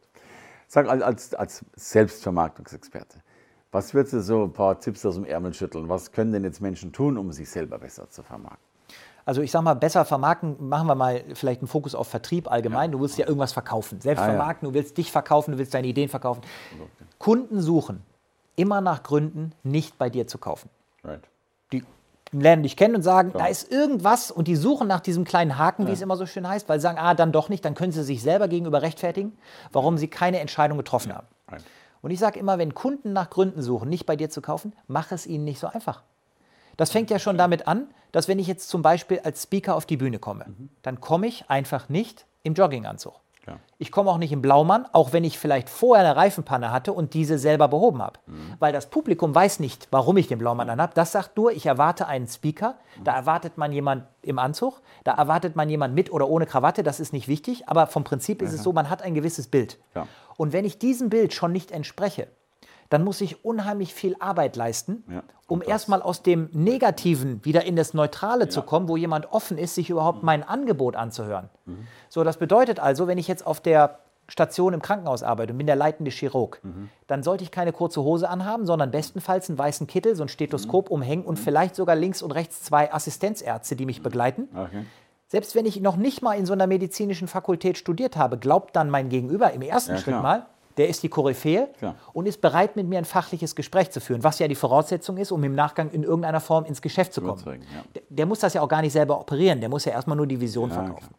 Sag 0.69 0.89
als, 0.89 1.03
als, 1.03 1.35
als 1.35 1.65
Selbstvermarktungsexperte, 1.77 3.19
was 3.71 3.95
würdest 3.95 4.13
du 4.15 4.21
so 4.21 4.45
ein 4.45 4.53
paar 4.53 4.79
Tipps 4.81 5.05
aus 5.07 5.15
dem 5.15 5.25
Ärmel 5.25 5.55
schütteln? 5.55 5.89
Was 5.89 6.13
können 6.13 6.33
denn 6.33 6.45
jetzt 6.45 6.61
Menschen 6.61 6.93
tun, 6.93 7.17
um 7.17 7.33
sich 7.33 7.49
selber 7.49 7.79
besser 7.79 8.09
zu 8.11 8.23
vermarkten? 8.23 8.72
Also 9.25 9.41
ich 9.43 9.51
sag 9.51 9.63
mal, 9.63 9.75
besser 9.75 10.05
vermarkten, 10.05 10.57
machen 10.69 10.87
wir 10.87 10.95
mal 10.95 11.23
vielleicht 11.35 11.61
einen 11.61 11.69
Fokus 11.69 11.95
auf 11.95 12.09
Vertrieb 12.09 12.51
allgemein. 12.51 12.91
Du 12.93 13.01
willst 13.01 13.19
ja 13.19 13.27
irgendwas 13.27 13.53
verkaufen. 13.53 14.01
Selbst 14.01 14.21
Ah, 14.21 14.27
ja. 14.29 14.35
vermarkten, 14.35 14.69
du 14.69 14.75
willst 14.75 14.97
dich 14.99 15.13
verkaufen, 15.13 15.53
du 15.53 15.59
willst 15.59 15.75
deine 15.75 15.87
Ideen 15.87 16.09
verkaufen. 16.09 16.43
Kunden 17.19 17.61
suchen 17.61 18.03
immer 18.57 18.81
nach 18.81 19.03
Gründen, 19.03 19.53
nicht 19.63 19.97
bei 19.99 20.11
dir 20.11 20.27
zu 20.27 20.39
kaufen. 20.39 20.69
Right. 21.05 21.23
Die 21.73 21.85
lernen 22.33 22.63
dich 22.63 22.77
kennen 22.77 22.97
und 22.97 23.03
sagen, 23.03 23.31
Klar. 23.31 23.45
da 23.45 23.49
ist 23.51 23.71
irgendwas 23.71 24.31
und 24.31 24.49
die 24.49 24.57
suchen 24.57 24.89
nach 24.89 25.01
diesem 25.01 25.25
kleinen 25.25 25.57
Haken, 25.59 25.87
wie 25.87 25.93
es 25.93 26.01
immer 26.03 26.17
so 26.17 26.27
schön 26.27 26.47
heißt, 26.49 26.69
weil 26.69 26.79
sie 26.79 26.83
sagen, 26.83 26.99
ah, 26.99 27.15
dann 27.15 27.33
doch 27.33 27.49
nicht, 27.49 27.65
dann 27.65 27.75
können 27.75 27.93
sie 27.93 28.03
sich 28.03 28.23
selber 28.23 28.49
gegenüber 28.49 28.83
rechtfertigen, 28.83 29.37
warum 29.73 29.99
sie 29.99 30.09
keine 30.09 30.41
Entscheidung 30.41 30.79
getroffen 30.79 31.15
haben. 31.15 31.27
Right. 31.49 31.63
Und 32.03 32.11
ich 32.11 32.19
sage 32.19 32.39
immer, 32.41 32.59
wenn 32.59 32.75
Kunden 32.75 33.13
nach 33.13 33.31
Gründen 33.31 33.63
suchen, 33.63 33.89
nicht 33.89 34.07
bei 34.07 34.17
dir 34.17 34.29
zu 34.29 34.43
kaufen, 34.43 34.73
mach 34.89 35.13
es 35.13 35.27
ihnen 35.27 35.45
nicht 35.45 35.61
so 35.61 35.69
einfach. 35.69 36.03
Das 36.77 36.91
fängt 36.91 37.11
ja 37.11 37.19
schon 37.19 37.39
damit 37.39 37.67
an, 37.69 37.89
dass 38.13 38.29
wenn 38.29 38.39
ich 38.39 38.47
jetzt 38.47 38.69
zum 38.69 38.83
Beispiel 38.83 39.21
als 39.21 39.43
Speaker 39.43 39.75
auf 39.75 39.87
die 39.87 39.97
Bühne 39.97 40.19
komme, 40.19 40.47
dann 40.83 41.01
komme 41.01 41.27
ich 41.27 41.49
einfach 41.49 41.89
nicht 41.89 42.27
im 42.43 42.55
Jogginganzug. 42.55 43.15
Klar. 43.43 43.59
Ich 43.79 43.91
komme 43.91 44.11
auch 44.11 44.19
nicht 44.19 44.31
im 44.31 44.41
Blaumann, 44.41 44.87
auch 44.93 45.13
wenn 45.13 45.25
ich 45.25 45.37
vielleicht 45.37 45.69
vorher 45.69 46.07
eine 46.07 46.17
Reifenpanne 46.17 46.71
hatte 46.71 46.93
und 46.93 47.13
diese 47.13 47.39
selber 47.39 47.67
behoben 47.67 48.01
habe. 48.01 48.21
Weil 48.61 48.73
das 48.73 48.89
Publikum 48.89 49.35
weiß 49.35 49.59
nicht, 49.59 49.89
warum 49.91 50.17
ich 50.17 50.29
den 50.29 50.39
Blaumann 50.39 50.71
anhabe. 50.71 50.93
Das 50.95 51.11
sagt 51.11 51.37
nur, 51.37 51.51
ich 51.51 51.67
erwarte 51.67 52.07
einen 52.07 52.29
Speaker. 52.29 52.77
Da 53.03 53.17
erwartet 53.17 53.59
man 53.59 53.73
jemand 53.73 54.05
im 54.23 54.39
Anzug, 54.39 54.81
da 55.03 55.15
erwartet 55.15 55.57
man 55.57 55.69
jemand 55.69 55.95
mit 55.95 56.13
oder 56.13 56.29
ohne 56.29 56.47
Krawatte, 56.47 56.85
das 56.85 57.01
ist 57.01 57.13
nicht 57.13 57.27
wichtig. 57.27 57.69
Aber 57.69 57.89
vom 57.89 58.05
Prinzip 58.05 58.43
ist 58.43 58.53
es 58.53 58.63
so, 58.63 58.73
man 58.73 58.89
hat 58.89 59.03
ein 59.03 59.15
gewisses 59.15 59.49
Bild. 59.49 59.79
Ja. 59.97 60.07
Und 60.37 60.53
wenn 60.53 60.65
ich 60.65 60.79
diesem 60.79 61.11
Bild 61.11 61.35
schon 61.35 61.51
nicht 61.51 61.73
entspreche, 61.73 62.29
dann 62.93 63.05
muss 63.05 63.21
ich 63.21 63.45
unheimlich 63.45 63.95
viel 63.95 64.17
Arbeit 64.21 64.57
leisten, 64.57 65.05
Ja, 65.11 65.23
um 65.47 65.63
erstmal 65.63 66.03
aus 66.03 66.23
dem 66.23 66.49
Negativen 66.53 67.45
wieder 67.45 67.65
in 67.65 67.77
das 67.77 67.95
Neutrale 67.95 68.49
zu 68.49 68.63
kommen, 68.63 68.89
wo 68.89 68.97
jemand 68.97 69.33
offen 69.33 69.59
ist, 69.59 69.75
sich 69.75 69.89
überhaupt 69.91 70.23
mein 70.23 70.43
Angebot 70.43 70.97
anzuhören. 70.97 71.49
Mhm. 71.67 71.87
So, 72.09 72.25
das 72.25 72.37
bedeutet 72.37 72.81
also, 72.81 73.07
wenn 73.07 73.19
ich 73.19 73.29
jetzt 73.29 73.47
auf 73.47 73.61
der 73.61 73.99
Station 74.29 74.73
im 74.73 74.81
Krankenhaus 74.83 75.23
arbeite 75.23 75.53
und 75.53 75.59
bin 75.59 75.67
der 75.67 75.77
leitende 75.77 76.11
Chirurg, 76.11 76.61
Mhm. 76.63 76.89
dann 77.07 77.23
sollte 77.23 77.45
ich 77.45 77.51
keine 77.51 77.73
kurze 77.73 78.03
Hose 78.03 78.29
anhaben, 78.29 78.67
sondern 78.67 78.91
bestenfalls 78.91 79.49
einen 79.49 79.59
weißen 79.59 79.87
Kittel, 79.87 80.15
so 80.17 80.23
ein 80.23 80.29
Stethoskop 80.29 80.89
Mhm. 80.89 80.95
umhängen 80.95 81.25
und 81.25 81.39
vielleicht 81.39 81.75
sogar 81.77 81.97
links 81.97 82.23
und 82.23 82.31
rechts 82.31 82.63
zwei 82.63 82.93
Assistenzärzte, 82.93 83.75
die 83.77 83.85
mich 83.87 84.03
begleiten. 84.03 84.49
Okay. 84.55 84.85
Selbst 85.29 85.55
wenn 85.55 85.67
ich 85.67 85.81
noch 85.81 85.97
nicht 85.97 86.23
mal 86.23 86.35
in 86.35 86.47
so 86.47 86.53
einer 86.53 86.67
medizinischen 86.67 87.27
Fakultät 87.27 87.79
studiert 87.79 88.17
habe, 88.17 88.39
glaubt 88.39 88.77
dann 88.77 88.91
mein 88.91 89.09
Gegenüber 89.09 89.53
im 89.53 89.63
ersten 89.63 89.93
Ja, 89.93 89.99
Schritt 89.99 90.13
klar. 90.15 90.23
mal, 90.23 90.47
der 90.77 90.89
ist 90.89 91.03
die 91.03 91.09
Koryphäe 91.09 91.69
Klar. 91.79 91.97
und 92.13 92.27
ist 92.27 92.41
bereit, 92.41 92.77
mit 92.77 92.87
mir 92.87 92.99
ein 92.99 93.05
fachliches 93.05 93.55
Gespräch 93.55 93.91
zu 93.91 94.01
führen, 94.01 94.23
was 94.25 94.39
ja 94.39 94.49
die 94.49 94.55
Voraussetzung 94.55 95.17
ist, 95.17 95.33
um 95.33 95.43
im 95.45 95.55
Nachgang 95.55 95.91
in 95.91 96.03
irgendeiner 96.03 96.41
Form 96.41 96.65
ins 96.65 96.83
Geschäft 96.83 97.13
zu 97.13 97.21
kommen. 97.23 97.43
Ja. 97.47 97.83
Der, 97.95 98.03
der 98.09 98.27
muss 98.27 98.41
das 98.41 98.55
ja 98.55 98.63
auch 98.63 98.69
gar 98.69 98.83
nicht 98.83 98.93
selber 98.93 99.21
operieren, 99.21 99.61
der 99.61 99.69
muss 99.69 99.85
ja 99.85 99.93
erstmal 99.93 100.17
nur 100.17 100.27
die 100.27 100.41
Vision 100.41 100.69
Ja, 100.71 100.75
verkaufen. 100.77 100.99
klar. 101.09 101.19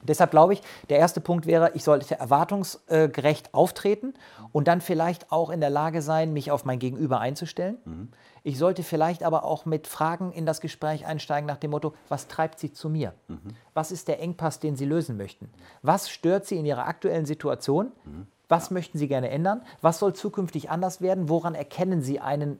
Deshalb 0.00 0.30
glaube 0.30 0.52
ich, 0.52 0.62
der 0.90 0.98
erste 0.98 1.20
Punkt 1.20 1.44
wäre, 1.46 1.72
ich 1.74 1.82
sollte 1.82 2.14
erwartungsgerecht 2.16 3.52
auftreten 3.52 4.14
und 4.52 4.68
dann 4.68 4.80
vielleicht 4.80 5.32
auch 5.32 5.50
in 5.50 5.60
der 5.60 5.70
Lage 5.70 6.02
sein, 6.02 6.32
mich 6.32 6.50
auf 6.52 6.64
mein 6.64 6.78
Gegenüber 6.78 7.18
einzustellen. 7.20 7.78
Mhm. 7.84 8.08
Ich 8.44 8.58
sollte 8.58 8.84
vielleicht 8.84 9.24
aber 9.24 9.44
auch 9.44 9.66
mit 9.66 9.88
Fragen 9.88 10.30
in 10.30 10.46
das 10.46 10.60
Gespräch 10.60 11.04
einsteigen 11.04 11.46
nach 11.48 11.56
dem 11.56 11.72
Motto, 11.72 11.94
was 12.08 12.28
treibt 12.28 12.60
Sie 12.60 12.72
zu 12.72 12.88
mir? 12.88 13.12
Mhm. 13.26 13.40
Was 13.74 13.90
ist 13.90 14.06
der 14.06 14.20
Engpass, 14.20 14.60
den 14.60 14.76
Sie 14.76 14.84
lösen 14.84 15.16
möchten? 15.16 15.50
Was 15.82 16.08
stört 16.08 16.46
Sie 16.46 16.56
in 16.56 16.64
Ihrer 16.64 16.86
aktuellen 16.86 17.26
Situation? 17.26 17.90
Mhm. 18.04 18.26
Was 18.48 18.70
möchten 18.70 18.98
Sie 18.98 19.08
gerne 19.08 19.30
ändern? 19.30 19.62
Was 19.82 19.98
soll 19.98 20.14
zukünftig 20.14 20.70
anders 20.70 21.00
werden? 21.00 21.28
Woran 21.28 21.54
erkennen 21.54 22.02
Sie 22.02 22.20
einen 22.20 22.58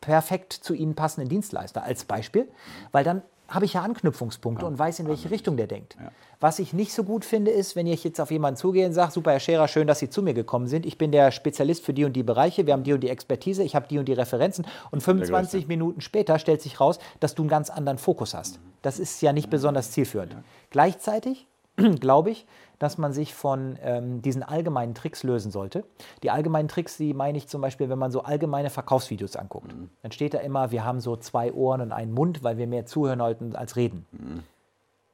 perfekt 0.00 0.52
zu 0.52 0.74
Ihnen 0.74 0.94
passenden 0.94 1.28
Dienstleister 1.28 1.82
als 1.82 2.04
Beispiel? 2.04 2.48
Weil 2.90 3.04
dann 3.04 3.22
habe 3.48 3.66
ich 3.66 3.74
ja 3.74 3.82
Anknüpfungspunkte 3.82 4.64
und 4.64 4.78
weiß, 4.78 5.00
in 5.00 5.08
welche 5.08 5.30
Richtung 5.30 5.56
der 5.56 5.66
denkt. 5.66 5.96
Was 6.40 6.58
ich 6.58 6.72
nicht 6.72 6.94
so 6.94 7.04
gut 7.04 7.24
finde, 7.24 7.50
ist, 7.50 7.76
wenn 7.76 7.86
ich 7.86 8.02
jetzt 8.02 8.20
auf 8.20 8.30
jemanden 8.30 8.56
zugehe 8.56 8.86
und 8.86 8.94
sage, 8.94 9.12
super, 9.12 9.32
Herr 9.32 9.40
Scherer, 9.40 9.68
schön, 9.68 9.86
dass 9.86 9.98
Sie 9.98 10.08
zu 10.08 10.22
mir 10.22 10.32
gekommen 10.32 10.66
sind. 10.68 10.86
Ich 10.86 10.96
bin 10.96 11.12
der 11.12 11.30
Spezialist 11.30 11.84
für 11.84 11.92
die 11.92 12.04
und 12.04 12.14
die 12.14 12.22
Bereiche, 12.22 12.66
wir 12.66 12.72
haben 12.72 12.82
die 12.82 12.94
und 12.94 13.00
die 13.00 13.10
Expertise, 13.10 13.62
ich 13.62 13.76
habe 13.76 13.86
die 13.88 13.98
und 13.98 14.06
die 14.06 14.14
Referenzen 14.14 14.66
und 14.90 15.02
25 15.02 15.68
Minuten 15.68 16.00
später 16.00 16.38
stellt 16.38 16.62
sich 16.62 16.80
raus, 16.80 16.98
dass 17.20 17.34
du 17.34 17.42
einen 17.42 17.50
ganz 17.50 17.68
anderen 17.68 17.98
Fokus 17.98 18.32
hast. 18.34 18.58
Das 18.80 18.98
ist 18.98 19.20
ja 19.20 19.32
nicht 19.32 19.50
besonders 19.50 19.90
zielführend. 19.90 20.34
Gleichzeitig 20.70 21.46
glaube 22.00 22.30
ich, 22.30 22.46
dass 22.82 22.98
man 22.98 23.12
sich 23.12 23.32
von 23.32 23.78
ähm, 23.80 24.22
diesen 24.22 24.42
allgemeinen 24.42 24.96
Tricks 24.96 25.22
lösen 25.22 25.52
sollte. 25.52 25.84
Die 26.24 26.32
allgemeinen 26.32 26.66
Tricks, 26.66 26.96
die 26.96 27.14
meine 27.14 27.38
ich 27.38 27.46
zum 27.46 27.60
Beispiel, 27.60 27.88
wenn 27.88 27.98
man 27.98 28.10
so 28.10 28.24
allgemeine 28.24 28.70
Verkaufsvideos 28.70 29.36
anguckt. 29.36 29.72
Dann 30.02 30.10
steht 30.10 30.34
da 30.34 30.38
immer, 30.38 30.72
wir 30.72 30.84
haben 30.84 30.98
so 30.98 31.16
zwei 31.16 31.52
Ohren 31.52 31.80
und 31.80 31.92
einen 31.92 32.12
Mund, 32.12 32.42
weil 32.42 32.58
wir 32.58 32.66
mehr 32.66 32.84
zuhören 32.84 33.20
wollten 33.20 33.54
als 33.54 33.76
reden. 33.76 34.04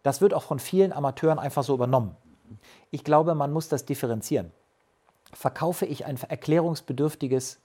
Das 0.03 0.23
wird 0.23 0.33
auch 0.33 0.45
von 0.45 0.61
vielen 0.61 0.95
Amateuren 0.95 1.39
einfach 1.39 1.63
so 1.63 1.75
übernommen. 1.75 2.17
Ich 2.91 3.05
glaube, 3.05 3.35
man 3.35 3.53
muss 3.53 3.69
das 3.69 3.85
differenzieren. 3.85 4.51
Verkaufe 5.35 5.85
ich 5.85 6.07
ein 6.07 6.17
erklärungsbedürftiges 6.17 7.61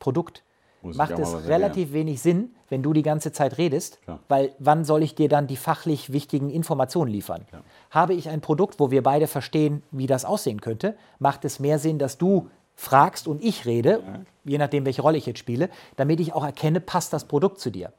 Produkt, 0.00 0.42
Muss 0.82 0.96
macht 0.96 1.18
es 1.18 1.46
relativ 1.46 1.92
wenig 1.92 2.22
Sinn, 2.22 2.54
wenn 2.70 2.82
du 2.82 2.92
die 2.92 3.02
ganze 3.02 3.32
Zeit 3.32 3.58
redest, 3.58 4.00
Klar. 4.02 4.18
weil 4.28 4.52
wann 4.58 4.84
soll 4.84 5.02
ich 5.02 5.14
dir 5.14 5.28
dann 5.28 5.46
die 5.46 5.56
fachlich 5.56 6.12
wichtigen 6.12 6.48
Informationen 6.50 7.10
liefern? 7.10 7.44
Habe 7.90 8.14
ich 8.14 8.28
ein 8.30 8.40
Produkt, 8.40 8.80
wo 8.80 8.90
wir 8.90 9.02
beide 9.02 9.26
verstehen, 9.26 9.82
wie 9.90 10.06
das 10.06 10.24
aussehen 10.24 10.60
könnte, 10.60 10.96
macht 11.18 11.44
es 11.44 11.60
mehr 11.60 11.78
Sinn, 11.78 11.98
dass 11.98 12.16
du 12.16 12.48
fragst 12.76 13.28
und 13.28 13.44
ich 13.44 13.66
rede, 13.66 14.02
je 14.44 14.56
nachdem, 14.56 14.86
welche 14.86 15.02
Rolle 15.02 15.18
ich 15.18 15.26
jetzt 15.26 15.38
spiele, 15.38 15.68
damit 15.96 16.18
ich 16.18 16.32
auch 16.32 16.44
erkenne, 16.44 16.80
passt 16.80 17.12
das 17.12 17.24
Produkt 17.26 17.60
zu 17.60 17.70
dir. 17.70 17.92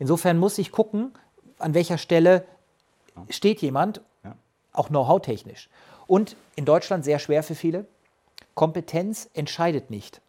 Insofern 0.00 0.38
muss 0.38 0.58
ich 0.58 0.72
gucken, 0.72 1.12
an 1.60 1.72
welcher 1.74 1.98
Stelle 1.98 2.44
steht 3.28 3.62
jemand, 3.62 4.00
Ja. 4.24 4.34
auch 4.72 4.88
Know-how-technisch. 4.88 5.68
Und 6.08 6.34
in 6.56 6.64
Deutschland 6.64 7.04
sehr 7.04 7.20
schwer 7.20 7.44
für 7.44 7.54
viele, 7.54 7.86
Kompetenz 8.54 9.28
entscheidet 9.34 9.90
nicht. 9.90 10.20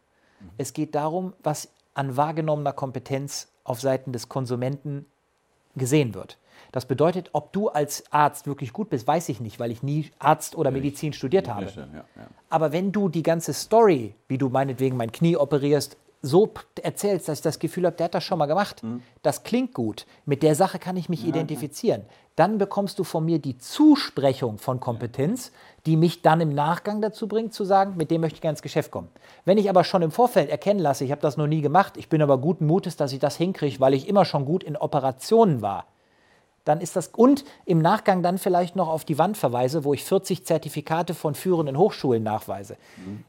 Es 0.57 0.73
geht 0.73 0.93
darum, 0.93 1.33
was 1.41 1.69
an 1.95 2.15
wahrgenommener 2.15 2.73
Kompetenz 2.73 3.47
auf 3.63 3.81
Seiten 3.81 4.11
des 4.11 4.29
Konsumenten 4.29 5.07
gesehen 5.75 6.13
wird. 6.13 6.37
Das 6.71 6.85
bedeutet, 6.85 7.29
ob 7.33 7.53
du 7.53 7.69
als 7.69 8.03
Arzt 8.11 8.47
wirklich 8.47 8.73
gut 8.73 8.89
bist, 8.89 9.07
weiß 9.07 9.29
ich 9.29 9.39
nicht, 9.39 9.59
weil 9.59 9.71
ich 9.71 9.81
nie 9.81 10.11
Arzt 10.19 10.55
oder 10.55 10.71
Medizin 10.71 11.13
studiert 11.13 11.47
habe. 11.47 11.65
Ja, 11.65 11.81
ja, 11.81 12.05
ja. 12.15 12.27
Aber 12.49 12.71
wenn 12.71 12.91
du 12.91 13.09
die 13.09 13.23
ganze 13.23 13.53
Story, 13.53 14.13
wie 14.27 14.37
du 14.37 14.49
meinetwegen 14.49 14.97
mein 14.97 15.11
Knie 15.11 15.37
operierst, 15.37 15.97
so 16.21 16.51
erzählst, 16.81 17.27
dass 17.27 17.39
ich 17.39 17.43
das 17.43 17.59
Gefühl 17.59 17.85
habe, 17.85 17.95
der 17.95 18.05
hat 18.05 18.15
das 18.15 18.23
schon 18.23 18.39
mal 18.39 18.47
gemacht, 18.47 18.81
das 19.21 19.43
klingt 19.43 19.73
gut, 19.73 20.05
mit 20.25 20.43
der 20.43 20.55
Sache 20.55 20.79
kann 20.79 20.97
ich 20.97 21.07
mich 21.07 21.25
identifizieren, 21.25 22.01
dann 22.35 22.57
bekommst 22.57 22.99
du 22.99 23.03
von 23.03 23.23
mir 23.23 23.39
die 23.39 23.57
Zusprechung 23.57 24.57
von 24.57 24.79
Kompetenz, 24.79 25.51
die 25.85 25.95
mich 25.95 26.21
dann 26.21 26.41
im 26.41 26.53
Nachgang 26.53 27.01
dazu 27.01 27.27
bringt, 27.27 27.53
zu 27.53 27.63
sagen, 27.63 27.95
mit 27.95 28.11
dem 28.11 28.21
möchte 28.21 28.35
ich 28.35 28.41
gerne 28.41 28.53
ins 28.53 28.61
Geschäft 28.61 28.91
kommen. 28.91 29.09
Wenn 29.45 29.57
ich 29.57 29.69
aber 29.69 29.83
schon 29.83 30.01
im 30.01 30.11
Vorfeld 30.11 30.49
erkennen 30.49 30.79
lasse, 30.79 31.05
ich 31.05 31.11
habe 31.11 31.21
das 31.21 31.37
noch 31.37 31.47
nie 31.47 31.61
gemacht, 31.61 31.95
ich 31.95 32.09
bin 32.09 32.21
aber 32.21 32.37
guten 32.37 32.65
Mutes, 32.65 32.97
dass 32.97 33.13
ich 33.13 33.19
das 33.19 33.37
hinkriege, 33.37 33.79
weil 33.79 33.93
ich 33.93 34.09
immer 34.09 34.25
schon 34.25 34.45
gut 34.45 34.63
in 34.63 34.75
Operationen 34.75 35.61
war, 35.61 35.85
dann 36.65 36.81
ist 36.81 36.95
das 36.95 37.09
und 37.09 37.45
im 37.65 37.79
Nachgang 37.79 38.23
dann 38.23 38.37
vielleicht 38.37 38.75
noch 38.75 38.89
auf 38.89 39.05
die 39.05 39.17
Wand 39.17 39.37
verweise, 39.37 39.83
wo 39.83 39.93
ich 39.93 40.03
40 40.03 40.45
Zertifikate 40.45 41.13
von 41.13 41.35
führenden 41.35 41.77
Hochschulen 41.77 42.23
nachweise, 42.23 42.75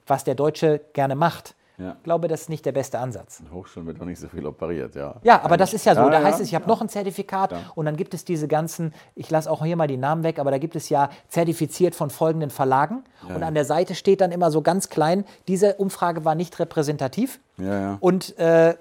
was 0.07 0.25
der 0.25 0.35
Deutsche 0.35 0.81
gerne 0.95 1.15
macht. 1.15 1.55
Ja. 1.79 1.95
Ich 1.99 2.03
glaube, 2.05 2.29
das 2.29 2.43
ist 2.43 2.49
nicht 2.49 2.65
der 2.65 2.73
beste 2.73 2.99
Ansatz. 2.99 3.41
In 3.41 3.53
Hochschulen 3.53 3.87
wird 3.87 3.99
noch 3.99 4.07
nicht 4.07 4.19
so 4.19 4.29
viel 4.29 4.47
operiert, 4.47 4.95
ja. 4.95 5.17
Ja, 5.23 5.43
aber 5.43 5.57
das 5.57 5.75
ist 5.75 5.85
ja 5.85 5.95
so. 5.95 6.03
Ja, 6.03 6.11
da 6.11 6.23
heißt 6.23 6.41
es, 6.41 6.49
ich 6.49 6.55
habe 6.55 6.67
noch 6.67 6.81
ein 6.81 6.89
Zertifikat 6.89 7.55
und 7.75 7.85
dann 7.87 7.97
gibt 7.97 8.15
es 8.15 8.25
diese 8.25 8.49
ganzen, 8.49 8.95
ich 9.15 9.31
lasse 9.31 9.51
auch 9.51 9.65
hier 9.65 9.77
mal 9.77 9.87
die 9.87 9.97
Namen 9.97 10.23
weg, 10.23 10.39
aber 10.39 10.51
da 10.51 10.59
gibt 10.59 10.77
es 10.77 10.89
ja 10.89 11.11
zertifiziert 11.29 11.95
von 11.95 12.11
folgenden 12.11 12.51
Verlagen 12.51 13.05
und 13.29 13.43
an 13.43 13.55
der 13.55 13.65
Seite 13.65 13.95
steht 13.95 14.21
dann 14.21 14.33
immer 14.33 14.51
so 14.51 14.63
ganz 14.63 14.89
klein, 14.89 15.25
diese 15.49 15.75
Umfrage 15.75 16.25
war 16.25 16.35
nicht 16.35 16.59
repräsentativ 16.59 17.41
Ja, 17.59 17.81
ja. 17.81 17.97
und 18.01 18.39
äh, 18.39 18.75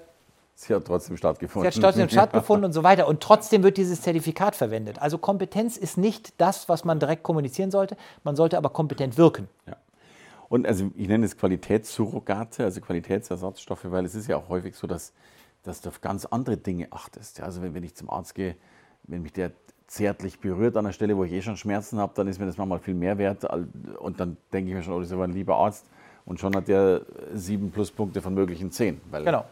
Sie 0.58 0.74
hat 0.74 0.86
trotzdem 0.86 1.18
stattgefunden. 1.18 1.70
Sie 1.70 1.76
hat 1.76 1.82
trotzdem 1.84 2.08
stattgefunden 2.10 2.64
und 2.64 2.72
so 2.72 2.82
weiter. 2.82 3.06
Und 3.08 3.20
trotzdem 3.20 3.62
wird 3.62 3.76
dieses 3.76 4.00
Zertifikat 4.00 4.56
verwendet. 4.56 5.02
Also 5.02 5.18
Kompetenz 5.18 5.76
ist 5.76 5.98
nicht 5.98 6.32
das, 6.40 6.66
was 6.70 6.82
man 6.82 6.98
direkt 6.98 7.22
kommunizieren 7.24 7.70
sollte. 7.70 7.94
Man 8.24 8.36
sollte 8.36 8.56
aber 8.56 8.70
kompetent 8.70 9.18
wirken. 9.18 9.48
Ja. 9.66 9.76
Und 10.48 10.66
also 10.66 10.90
ich 10.94 11.08
nenne 11.08 11.26
es 11.26 11.36
Qualitätssurrogate, 11.36 12.64
also 12.64 12.80
Qualitätsersatzstoffe, 12.80 13.90
weil 13.90 14.04
es 14.04 14.14
ist 14.14 14.28
ja 14.28 14.36
auch 14.36 14.48
häufig 14.48 14.76
so, 14.76 14.86
dass, 14.86 15.12
dass 15.62 15.80
du 15.80 15.88
auf 15.88 16.00
ganz 16.00 16.24
andere 16.24 16.56
Dinge 16.56 16.88
achtest. 16.90 17.40
Also 17.40 17.62
wenn, 17.62 17.74
wenn 17.74 17.82
ich 17.82 17.94
zum 17.94 18.10
Arzt 18.10 18.34
gehe, 18.34 18.56
wenn 19.04 19.22
mich 19.22 19.32
der 19.32 19.52
zärtlich 19.86 20.40
berührt 20.40 20.76
an 20.76 20.84
der 20.84 20.92
Stelle, 20.92 21.16
wo 21.16 21.24
ich 21.24 21.32
eh 21.32 21.42
schon 21.42 21.56
Schmerzen 21.56 21.98
habe, 21.98 22.12
dann 22.16 22.26
ist 22.28 22.38
mir 22.38 22.46
das 22.46 22.56
manchmal 22.56 22.80
viel 22.80 22.94
mehr 22.94 23.18
wert. 23.18 23.44
Und 23.98 24.20
dann 24.20 24.36
denke 24.52 24.70
ich 24.70 24.76
mir 24.76 24.82
schon, 24.82 24.94
oh, 24.94 24.98
das 24.98 25.08
ist 25.08 25.14
aber 25.14 25.24
ein 25.24 25.32
lieber 25.32 25.56
Arzt. 25.56 25.86
Und 26.24 26.40
schon 26.40 26.54
hat 26.56 26.66
der 26.66 27.02
sieben 27.34 27.70
Pluspunkte 27.70 28.20
von 28.20 28.34
möglichen 28.34 28.72
zehn. 28.72 29.00
Weil, 29.10 29.24
Genau. 29.24 29.44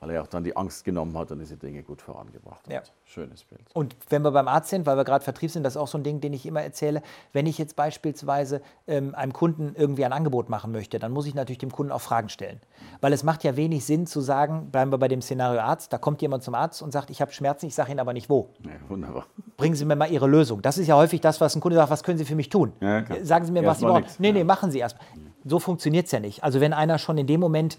Weil 0.00 0.10
er 0.10 0.22
auch 0.22 0.28
dann 0.28 0.44
die 0.44 0.56
Angst 0.56 0.84
genommen 0.84 1.18
hat 1.18 1.32
und 1.32 1.40
diese 1.40 1.56
Dinge 1.56 1.82
gut 1.82 2.00
vorangebracht 2.00 2.64
hat. 2.66 2.72
Ja. 2.72 2.82
Schönes 3.04 3.44
Bild. 3.44 3.62
Und 3.74 3.96
wenn 4.08 4.22
wir 4.22 4.30
beim 4.30 4.46
Arzt 4.46 4.70
sind, 4.70 4.86
weil 4.86 4.96
wir 4.96 5.04
gerade 5.04 5.24
Vertrieb 5.24 5.50
sind, 5.50 5.64
das 5.64 5.72
ist 5.72 5.76
auch 5.76 5.88
so 5.88 5.98
ein 5.98 6.04
Ding, 6.04 6.20
den 6.20 6.32
ich 6.32 6.46
immer 6.46 6.62
erzähle. 6.62 7.02
Wenn 7.32 7.46
ich 7.46 7.58
jetzt 7.58 7.74
beispielsweise 7.74 8.62
ähm, 8.86 9.14
einem 9.16 9.32
Kunden 9.32 9.74
irgendwie 9.74 10.04
ein 10.04 10.12
Angebot 10.12 10.50
machen 10.50 10.70
möchte, 10.70 11.00
dann 11.00 11.10
muss 11.10 11.26
ich 11.26 11.34
natürlich 11.34 11.58
dem 11.58 11.72
Kunden 11.72 11.90
auch 11.90 12.00
Fragen 12.00 12.28
stellen. 12.28 12.60
Weil 13.00 13.12
es 13.12 13.24
macht 13.24 13.42
ja 13.42 13.56
wenig 13.56 13.84
Sinn 13.84 14.06
zu 14.06 14.20
sagen, 14.20 14.70
bleiben 14.70 14.92
wir 14.92 14.98
bei 14.98 15.08
dem 15.08 15.20
Szenario 15.20 15.60
Arzt, 15.60 15.92
da 15.92 15.98
kommt 15.98 16.22
jemand 16.22 16.44
zum 16.44 16.54
Arzt 16.54 16.80
und 16.80 16.92
sagt, 16.92 17.10
ich 17.10 17.20
habe 17.20 17.32
Schmerzen, 17.32 17.66
ich 17.66 17.74
sage 17.74 17.90
Ihnen 17.90 18.00
aber 18.00 18.12
nicht 18.12 18.30
wo. 18.30 18.50
Ja, 18.64 18.70
wunderbar. 18.88 19.26
Bringen 19.56 19.74
Sie 19.74 19.84
mir 19.84 19.96
mal 19.96 20.10
Ihre 20.10 20.28
Lösung. 20.28 20.62
Das 20.62 20.78
ist 20.78 20.86
ja 20.86 20.94
häufig 20.94 21.20
das, 21.20 21.40
was 21.40 21.56
ein 21.56 21.60
Kunde 21.60 21.76
sagt, 21.76 21.90
was 21.90 22.04
können 22.04 22.18
Sie 22.18 22.24
für 22.24 22.36
mich 22.36 22.48
tun? 22.50 22.72
Ja. 22.80 23.04
Sagen 23.24 23.44
Sie 23.44 23.50
mir, 23.50 23.66
was 23.66 23.80
Sie 23.80 23.84
brauchen. 23.86 24.02
nix. 24.02 24.20
Nee, 24.20 24.30
nee, 24.30 24.44
machen 24.44 24.70
Sie 24.70 24.78
erst. 24.78 24.96
So 25.44 25.58
funktioniert 25.58 26.06
es 26.06 26.12
ja 26.12 26.20
nicht. 26.20 26.44
Also 26.44 26.60
wenn 26.60 26.72
einer 26.72 26.98
schon 26.98 27.18
in 27.18 27.26
dem 27.26 27.40
Moment 27.40 27.78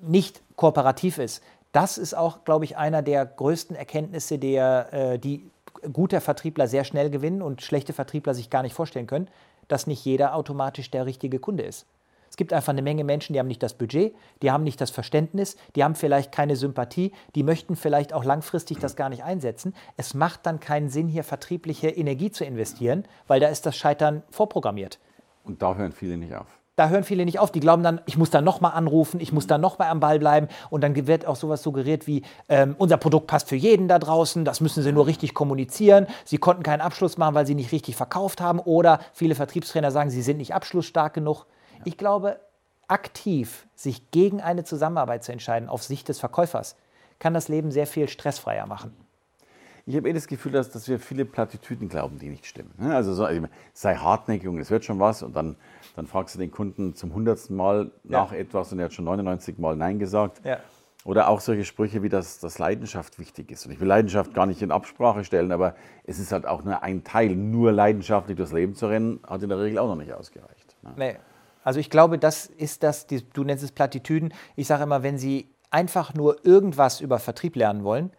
nicht 0.00 0.42
kooperativ 0.56 1.18
ist, 1.18 1.42
das 1.72 1.98
ist 1.98 2.14
auch, 2.14 2.44
glaube 2.44 2.64
ich, 2.64 2.76
einer 2.76 3.02
der 3.02 3.26
größten 3.26 3.74
Erkenntnisse, 3.74 4.38
der, 4.38 4.92
äh, 4.92 5.18
die 5.18 5.50
gute 5.92 6.20
Vertriebler 6.20 6.68
sehr 6.68 6.84
schnell 6.84 7.10
gewinnen 7.10 7.42
und 7.42 7.62
schlechte 7.62 7.92
Vertriebler 7.92 8.32
sich 8.32 8.48
gar 8.48 8.62
nicht 8.62 8.74
vorstellen 8.74 9.08
können, 9.08 9.28
dass 9.68 9.86
nicht 9.86 10.04
jeder 10.04 10.34
automatisch 10.34 10.90
der 10.90 11.04
richtige 11.04 11.38
Kunde 11.38 11.64
ist. 11.64 11.86
Es 12.30 12.36
gibt 12.36 12.52
einfach 12.52 12.72
eine 12.72 12.82
Menge 12.82 13.04
Menschen, 13.04 13.32
die 13.32 13.38
haben 13.38 13.46
nicht 13.46 13.62
das 13.62 13.74
Budget, 13.74 14.14
die 14.42 14.50
haben 14.50 14.64
nicht 14.64 14.80
das 14.80 14.90
Verständnis, 14.90 15.56
die 15.76 15.84
haben 15.84 15.94
vielleicht 15.94 16.32
keine 16.32 16.56
Sympathie, 16.56 17.12
die 17.34 17.44
möchten 17.44 17.76
vielleicht 17.76 18.12
auch 18.12 18.24
langfristig 18.24 18.78
das 18.78 18.96
gar 18.96 19.08
nicht 19.08 19.22
einsetzen. 19.22 19.74
Es 19.96 20.14
macht 20.14 20.44
dann 20.44 20.58
keinen 20.58 20.90
Sinn, 20.90 21.06
hier 21.06 21.22
vertriebliche 21.22 21.90
Energie 21.90 22.32
zu 22.32 22.44
investieren, 22.44 23.04
weil 23.28 23.38
da 23.38 23.48
ist 23.48 23.66
das 23.66 23.76
Scheitern 23.76 24.24
vorprogrammiert. 24.30 24.98
Und 25.44 25.62
da 25.62 25.76
hören 25.76 25.92
viele 25.92 26.16
nicht 26.16 26.34
auf. 26.34 26.58
Da 26.76 26.88
hören 26.88 27.04
viele 27.04 27.24
nicht 27.24 27.38
auf. 27.38 27.52
Die 27.52 27.60
glauben 27.60 27.82
dann, 27.82 28.00
ich 28.06 28.16
muss 28.16 28.30
da 28.30 28.40
nochmal 28.40 28.72
anrufen, 28.72 29.20
ich 29.20 29.32
muss 29.32 29.46
da 29.46 29.58
nochmal 29.58 29.88
am 29.88 30.00
Ball 30.00 30.18
bleiben. 30.18 30.48
Und 30.70 30.82
dann 30.82 31.06
wird 31.06 31.26
auch 31.26 31.36
sowas 31.36 31.62
suggeriert 31.62 32.06
wie, 32.06 32.22
ähm, 32.48 32.74
unser 32.78 32.96
Produkt 32.96 33.28
passt 33.28 33.48
für 33.48 33.56
jeden 33.56 33.86
da 33.86 33.98
draußen, 33.98 34.44
das 34.44 34.60
müssen 34.60 34.82
sie 34.82 34.92
nur 34.92 35.06
richtig 35.06 35.34
kommunizieren. 35.34 36.06
Sie 36.24 36.38
konnten 36.38 36.62
keinen 36.62 36.80
Abschluss 36.80 37.16
machen, 37.16 37.34
weil 37.34 37.46
sie 37.46 37.54
nicht 37.54 37.72
richtig 37.72 37.96
verkauft 37.96 38.40
haben. 38.40 38.58
Oder 38.58 39.00
viele 39.12 39.34
Vertriebstrainer 39.34 39.90
sagen, 39.90 40.10
sie 40.10 40.22
sind 40.22 40.38
nicht 40.38 40.54
abschlussstark 40.54 41.14
genug. 41.14 41.46
Ich 41.84 41.96
glaube, 41.96 42.40
aktiv 42.88 43.66
sich 43.74 44.10
gegen 44.10 44.40
eine 44.40 44.64
Zusammenarbeit 44.64 45.24
zu 45.24 45.32
entscheiden, 45.32 45.68
auf 45.68 45.82
Sicht 45.82 46.08
des 46.08 46.18
Verkäufers, 46.18 46.76
kann 47.18 47.34
das 47.34 47.48
Leben 47.48 47.70
sehr 47.70 47.86
viel 47.86 48.08
stressfreier 48.08 48.66
machen. 48.66 48.94
Ich 49.86 49.96
habe 49.96 50.08
eh 50.08 50.12
das 50.14 50.26
Gefühl, 50.26 50.52
dass, 50.52 50.70
dass 50.70 50.88
wir 50.88 50.98
viele 50.98 51.26
Plattitüden 51.26 51.88
glauben, 51.88 52.18
die 52.18 52.30
nicht 52.30 52.46
stimmen. 52.46 52.72
ne? 52.78 52.94
Also 52.94 53.12
so, 53.12 53.28
sei 53.74 53.94
hartnäckig, 53.96 54.44
Junge, 54.44 54.62
es 54.62 54.70
wird 54.70 54.84
schon 54.84 54.98
was. 54.98 55.22
Und 55.22 55.36
dann, 55.36 55.56
dann 55.94 56.06
fragst 56.06 56.34
du 56.34 56.38
den 56.38 56.50
Kunden 56.50 56.94
zum 56.94 57.14
hundertsten 57.14 57.56
Mal 57.56 57.90
nach 58.02 58.32
etwas 58.32 58.72
und 58.72 58.78
er 58.78 58.86
hat 58.86 58.92
schon 58.92 59.04
99 59.04 59.58
Mal 59.58 59.76
Nein 59.76 59.98
gesagt. 59.98 60.44
Ja. 60.44 60.58
Oder 61.04 61.28
auch 61.28 61.40
solche 61.40 61.64
Sprüche 61.64 62.02
wie, 62.02 62.08
dass, 62.08 62.38
dass 62.38 62.58
Leidenschaft 62.58 63.18
wichtig 63.18 63.50
ist. 63.50 63.66
Und 63.66 63.72
ich 63.72 63.80
will 63.80 63.86
Leidenschaft 63.86 64.32
gar 64.32 64.46
nicht 64.46 64.62
in 64.62 64.70
Absprache 64.70 65.22
stellen, 65.22 65.52
aber 65.52 65.74
es 66.04 66.18
ist 66.18 66.32
halt 66.32 66.46
auch 66.46 66.64
nur 66.64 66.82
ein 66.82 67.04
Teil. 67.04 67.36
Nur 67.36 67.72
leidenschaftlich 67.72 68.36
durchs 68.36 68.52
Leben 68.52 68.74
zu 68.74 68.86
rennen, 68.86 69.20
hat 69.26 69.42
in 69.42 69.50
der 69.50 69.58
Regel 69.60 69.78
auch 69.78 69.88
noch 69.88 69.96
nicht 69.96 70.12
ausgereicht. 70.12 70.76
ne? 70.82 70.92
Nee. 70.96 71.16
Also 71.62 71.80
ich 71.80 71.90
glaube, 71.90 72.18
das 72.18 72.46
ist 72.46 72.82
das, 72.82 73.06
die, 73.06 73.22
du 73.22 73.44
nennst 73.44 73.64
es 73.64 73.72
Plattitüden. 73.72 74.32
Ich 74.56 74.66
sage 74.66 74.82
immer, 74.82 75.02
wenn 75.02 75.18
Sie 75.18 75.48
einfach 75.70 76.14
nur 76.14 76.44
irgendwas 76.44 77.00
über 77.00 77.18
Vertrieb 77.18 77.56
lernen 77.56 77.84
wollen, 77.84 78.10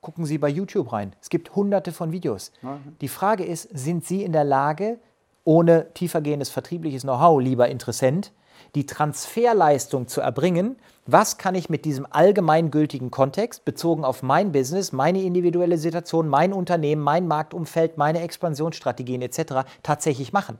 gucken 0.00 0.24
Sie 0.24 0.38
bei 0.38 0.48
YouTube 0.48 0.92
rein. 0.92 1.14
Es 1.20 1.30
gibt 1.30 1.54
hunderte 1.54 1.92
von 1.92 2.12
Videos. 2.12 2.52
Die 3.00 3.08
Frage 3.08 3.44
ist, 3.44 3.68
sind 3.76 4.04
Sie 4.04 4.22
in 4.22 4.32
der 4.32 4.44
Lage, 4.44 4.98
ohne 5.44 5.92
tiefergehendes 5.94 6.50
vertriebliches 6.50 7.02
Know-how, 7.02 7.40
lieber 7.40 7.68
Interessent, 7.68 8.32
die 8.74 8.86
Transferleistung 8.86 10.06
zu 10.06 10.20
erbringen, 10.20 10.76
was 11.06 11.38
kann 11.38 11.56
ich 11.56 11.68
mit 11.68 11.84
diesem 11.84 12.06
allgemeingültigen 12.08 13.10
Kontext, 13.10 13.64
bezogen 13.64 14.04
auf 14.04 14.22
mein 14.22 14.52
Business, 14.52 14.92
meine 14.92 15.22
individuelle 15.22 15.76
Situation, 15.76 16.28
mein 16.28 16.52
Unternehmen, 16.52 17.02
mein 17.02 17.26
Marktumfeld, 17.26 17.98
meine 17.98 18.20
Expansionsstrategien 18.20 19.22
etc. 19.22 19.66
tatsächlich 19.82 20.32
machen. 20.32 20.58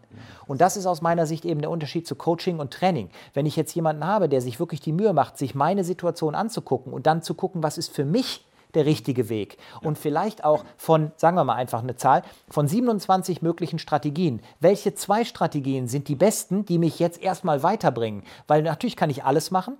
Und 0.48 0.60
das 0.60 0.76
ist 0.76 0.86
aus 0.86 1.02
meiner 1.02 1.26
Sicht 1.26 1.44
eben 1.44 1.60
der 1.60 1.70
Unterschied 1.70 2.06
zu 2.06 2.16
Coaching 2.16 2.58
und 2.58 2.72
Training. 2.72 3.10
Wenn 3.32 3.46
ich 3.46 3.54
jetzt 3.54 3.74
jemanden 3.74 4.04
habe, 4.04 4.28
der 4.28 4.40
sich 4.40 4.58
wirklich 4.58 4.80
die 4.80 4.92
Mühe 4.92 5.12
macht, 5.12 5.38
sich 5.38 5.54
meine 5.54 5.84
Situation 5.84 6.34
anzugucken 6.34 6.92
und 6.92 7.06
dann 7.06 7.22
zu 7.22 7.34
gucken, 7.34 7.62
was 7.62 7.78
ist 7.78 7.94
für 7.94 8.04
mich 8.04 8.44
der 8.74 8.86
richtige 8.86 9.28
Weg. 9.28 9.58
Und 9.82 9.98
vielleicht 9.98 10.44
auch 10.44 10.64
von, 10.76 11.12
sagen 11.16 11.36
wir 11.36 11.44
mal 11.44 11.54
einfach 11.54 11.82
eine 11.82 11.96
Zahl, 11.96 12.22
von 12.48 12.68
27 12.68 13.42
möglichen 13.42 13.78
Strategien. 13.78 14.40
Welche 14.60 14.94
zwei 14.94 15.24
Strategien 15.24 15.88
sind 15.88 16.08
die 16.08 16.16
besten, 16.16 16.64
die 16.64 16.78
mich 16.78 16.98
jetzt 16.98 17.22
erstmal 17.22 17.62
weiterbringen? 17.62 18.22
Weil 18.46 18.62
natürlich 18.62 18.96
kann 18.96 19.10
ich 19.10 19.24
alles 19.24 19.50
machen, 19.50 19.76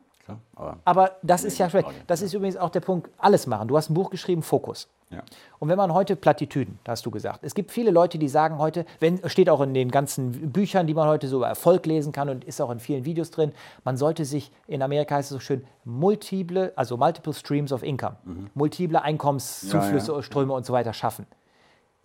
aber 0.54 0.78
aber 0.84 1.16
das 1.22 1.44
ist 1.44 1.58
ja 1.58 1.68
schlecht. 1.70 1.88
Das 2.06 2.22
ist 2.22 2.34
übrigens 2.34 2.56
auch 2.56 2.70
der 2.70 2.80
Punkt, 2.80 3.10
alles 3.18 3.46
machen. 3.46 3.68
Du 3.68 3.76
hast 3.76 3.90
ein 3.90 3.94
Buch 3.94 4.10
geschrieben, 4.10 4.42
Fokus. 4.42 4.88
Ja. 5.10 5.22
Und 5.58 5.68
wenn 5.68 5.76
man 5.76 5.92
heute 5.92 6.14
Plattitüden, 6.14 6.78
da 6.84 6.92
hast 6.92 7.04
du 7.04 7.10
gesagt, 7.10 7.40
es 7.42 7.54
gibt 7.54 7.72
viele 7.72 7.90
Leute, 7.90 8.16
die 8.16 8.28
sagen 8.28 8.58
heute, 8.58 8.86
wenn, 9.00 9.28
steht 9.28 9.50
auch 9.50 9.60
in 9.60 9.74
den 9.74 9.90
ganzen 9.90 10.52
Büchern, 10.52 10.86
die 10.86 10.94
man 10.94 11.08
heute 11.08 11.26
so 11.26 11.38
über 11.38 11.48
Erfolg 11.48 11.84
lesen 11.86 12.12
kann 12.12 12.28
und 12.28 12.44
ist 12.44 12.60
auch 12.60 12.70
in 12.70 12.78
vielen 12.78 13.04
Videos 13.04 13.32
drin, 13.32 13.52
man 13.82 13.96
sollte 13.96 14.24
sich, 14.24 14.52
in 14.68 14.82
Amerika 14.82 15.16
heißt 15.16 15.32
es 15.32 15.34
so 15.34 15.40
schön, 15.40 15.64
multiple, 15.84 16.72
also 16.76 16.96
multiple 16.96 17.32
streams 17.32 17.72
of 17.72 17.82
income, 17.82 18.16
multiple 18.54 19.02
Einkommenszuflüsse, 19.02 20.12
Ja, 20.12 20.16
ja. 20.18 20.22
Ströme 20.22 20.52
und 20.52 20.64
so 20.64 20.72
weiter 20.72 20.92
schaffen. 20.92 21.26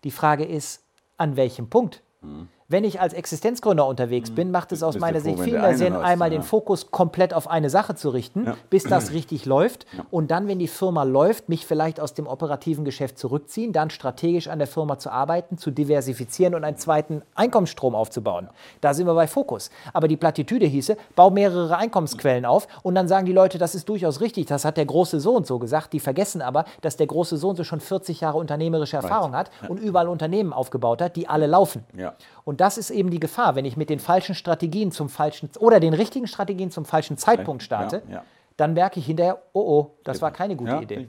Die 0.04 0.12
Frage 0.12 0.44
ist, 0.44 0.84
an 1.18 1.36
welchem 1.36 1.70
Punkt? 1.70 2.02
Wenn 2.68 2.84
ich 2.84 3.00
als 3.00 3.14
Existenzgründer 3.14 3.86
unterwegs 3.86 4.32
bin, 4.32 4.50
macht 4.50 4.72
es 4.72 4.82
aus 4.82 4.98
meiner 4.98 5.20
Sicht 5.20 5.40
viel 5.40 5.60
mehr 5.60 5.78
Sinn, 5.78 5.94
einmal 5.94 6.32
ja. 6.32 6.40
den 6.40 6.42
Fokus 6.42 6.90
komplett 6.90 7.32
auf 7.32 7.48
eine 7.48 7.70
Sache 7.70 7.94
zu 7.94 8.10
richten, 8.10 8.52
bis 8.72 8.86
das 8.86 9.12
richtig 9.14 9.46
läuft. 9.46 9.86
Und 10.10 10.32
dann, 10.32 10.48
wenn 10.48 10.58
die 10.58 10.68
Firma 10.68 11.04
läuft, 11.04 11.48
mich 11.48 11.68
vielleicht 11.68 12.00
aus 12.00 12.16
dem 12.16 12.26
operativen 12.26 12.84
Geschäft 12.84 13.20
zurückziehen, 13.20 13.72
dann 13.72 13.92
strategisch 13.92 14.48
an 14.48 14.58
der 14.58 14.68
Firma 14.68 14.98
zu 14.98 15.12
arbeiten, 15.12 15.60
zu 15.60 15.70
diversifizieren 15.70 16.56
und 16.56 16.64
einen 16.64 16.78
zweiten 16.78 17.22
Einkommensstrom 17.36 17.94
aufzubauen. 17.94 18.50
Da 18.82 18.96
sind 18.96 19.06
wir 19.06 19.14
bei 19.14 19.28
Fokus. 19.28 19.70
Aber 19.94 20.08
die 20.08 20.18
Plattitüde 20.18 20.66
hieße, 20.66 20.98
bau 21.16 21.30
mehrere 21.30 21.78
Einkommensquellen 21.78 22.46
auf 22.46 22.68
und 22.82 22.96
dann 22.96 23.08
sagen 23.08 23.28
die 23.28 23.34
Leute, 23.34 23.60
das 23.60 23.76
ist 23.76 23.88
durchaus 23.90 24.22
richtig, 24.22 24.48
das 24.48 24.66
hat 24.66 24.78
der 24.78 24.88
große 24.88 25.20
so 25.20 25.36
und 25.36 25.46
so 25.46 25.60
gesagt. 25.60 25.94
Die 25.94 26.00
vergessen 26.00 26.42
aber, 26.42 26.66
dass 26.82 26.98
der 26.98 27.06
große 27.06 27.38
so 27.38 27.50
und 27.50 27.58
so 27.58 27.64
schon 27.64 27.80
40 27.80 28.22
Jahre 28.22 28.40
unternehmerische 28.40 28.96
Erfahrung 28.96 29.36
hat 29.36 29.52
und 29.70 29.80
überall 29.80 30.08
Unternehmen 30.08 30.52
aufgebaut 30.52 31.04
hat, 31.04 31.16
die 31.16 31.30
alle 31.30 31.46
laufen. 31.46 31.84
Ja. 31.96 32.16
Und 32.46 32.62
das 32.62 32.78
ist 32.78 32.92
eben 32.92 33.10
die 33.10 33.20
Gefahr, 33.20 33.56
wenn 33.56 33.66
ich 33.66 33.76
mit 33.76 33.90
den 33.90 34.00
falschen 34.00 34.36
Strategien 34.36 34.92
zum 34.92 35.10
falschen 35.10 35.50
oder 35.60 35.80
den 35.80 35.94
richtigen 35.94 36.28
Strategien 36.28 36.72
zum 36.72 36.86
falschen 36.86 37.18
Zeitpunkt 37.18 37.64
starte, 37.64 38.04
Ja, 38.08 38.14
ja. 38.14 38.24
dann 38.56 38.74
merke 38.74 39.00
ich 39.00 39.08
hinterher, 39.08 39.42
oh 39.52 39.62
oh, 39.62 39.92
das 40.04 40.22
war 40.22 40.32
keine 40.32 40.56
gute 40.56 40.72
ja, 40.72 40.82
Idee. 40.82 41.08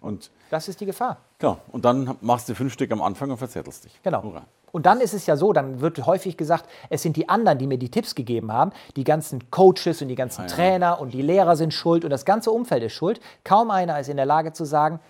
Und 0.00 0.30
Das 0.50 0.68
ist 0.68 0.80
die 0.80 0.86
Gefahr. 0.86 1.18
Klar, 1.38 1.58
und 1.72 1.84
dann 1.84 2.16
machst 2.20 2.48
du 2.48 2.54
fünf 2.54 2.72
Stück 2.72 2.92
am 2.92 3.02
Anfang 3.02 3.30
und 3.30 3.38
verzettelst 3.38 3.84
dich. 3.84 4.00
Genau. 4.02 4.22
Hurra. 4.22 4.44
Und 4.70 4.86
dann 4.86 5.00
ist 5.00 5.14
es 5.14 5.26
ja 5.26 5.36
so, 5.36 5.52
dann 5.52 5.80
wird 5.80 6.04
häufig 6.06 6.36
gesagt, 6.36 6.68
es 6.90 7.02
sind 7.02 7.16
die 7.16 7.28
anderen, 7.28 7.58
die 7.58 7.66
mir 7.66 7.78
die 7.78 7.90
Tipps 7.90 8.14
gegeben 8.14 8.52
haben. 8.52 8.72
Die 8.94 9.04
ganzen 9.04 9.50
Coaches 9.50 10.02
und 10.02 10.08
die 10.08 10.14
ganzen 10.14 10.42
ja. 10.42 10.46
Trainer 10.48 11.00
und 11.00 11.14
die 11.14 11.22
Lehrer 11.22 11.56
sind 11.56 11.72
schuld 11.72 12.04
und 12.04 12.10
das 12.10 12.24
ganze 12.24 12.50
Umfeld 12.50 12.82
ist 12.82 12.92
schuld. 12.92 13.20
Kaum 13.42 13.70
einer 13.70 13.98
ist 13.98 14.08
in 14.08 14.16
der 14.16 14.26
Lage 14.26 14.52
zu 14.52 14.64
sagen, 14.64 15.00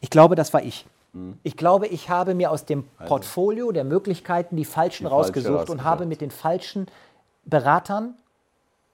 ich 0.00 0.10
glaube, 0.10 0.34
das 0.34 0.52
war 0.52 0.62
ich. 0.62 0.86
Mhm. 1.12 1.38
Ich 1.42 1.56
glaube, 1.56 1.86
ich 1.86 2.08
habe 2.08 2.34
mir 2.34 2.50
aus 2.50 2.64
dem 2.64 2.84
also. 2.98 3.08
Portfolio 3.08 3.72
der 3.72 3.84
Möglichkeiten 3.84 4.56
die 4.56 4.64
falschen 4.64 5.04
die 5.04 5.10
rausgesucht 5.10 5.56
falsche 5.56 5.72
und 5.72 5.84
habe 5.84 6.06
mit 6.06 6.20
den 6.20 6.30
falschen 6.30 6.86
Beratern 7.44 8.14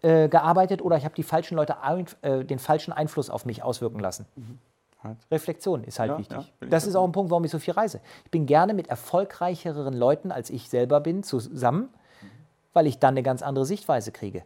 äh, 0.03 0.29
gearbeitet 0.29 0.83
oder 0.83 0.97
ich 0.97 1.05
habe 1.05 1.15
die 1.15 1.23
falschen 1.23 1.57
Leute 1.57 1.83
ein, 1.83 2.07
äh, 2.23 2.45
den 2.45 2.59
falschen 2.59 2.93
Einfluss 2.93 3.31
auf 3.31 3.45
mich 3.45 3.63
auswirken 3.63 4.01
lassen. 4.01 4.27
Mhm. 4.37 4.59
Halt. 5.03 5.17
Reflexion 5.31 5.85
ist 5.85 6.01
halt 6.01 6.11
ja, 6.11 6.19
wichtig. 6.19 6.53
Ja, 6.61 6.67
das 6.69 6.85
ist 6.87 6.97
auch 6.97 7.05
ein 7.05 7.13
Punkt, 7.13 7.31
warum 7.31 7.45
ich 7.45 7.53
so 7.53 7.61
viel 7.61 7.75
reise. 7.75 8.01
Ich 8.25 8.31
bin 8.33 8.47
gerne 8.47 8.75
mit 8.75 8.89
erfolgreicheren 8.89 9.95
Leuten, 9.95 10.33
als 10.33 10.51
ich 10.51 10.69
selber 10.69 11.01
bin, 11.01 11.23
zusammen, 11.23 11.83
mhm. 12.21 12.27
weil 12.73 12.89
ich 12.89 12.99
dann 12.99 13.15
eine 13.15 13.23
ganz 13.23 13.43
andere 13.43 13.65
Sichtweise 13.65 14.11
kriege. 14.11 14.43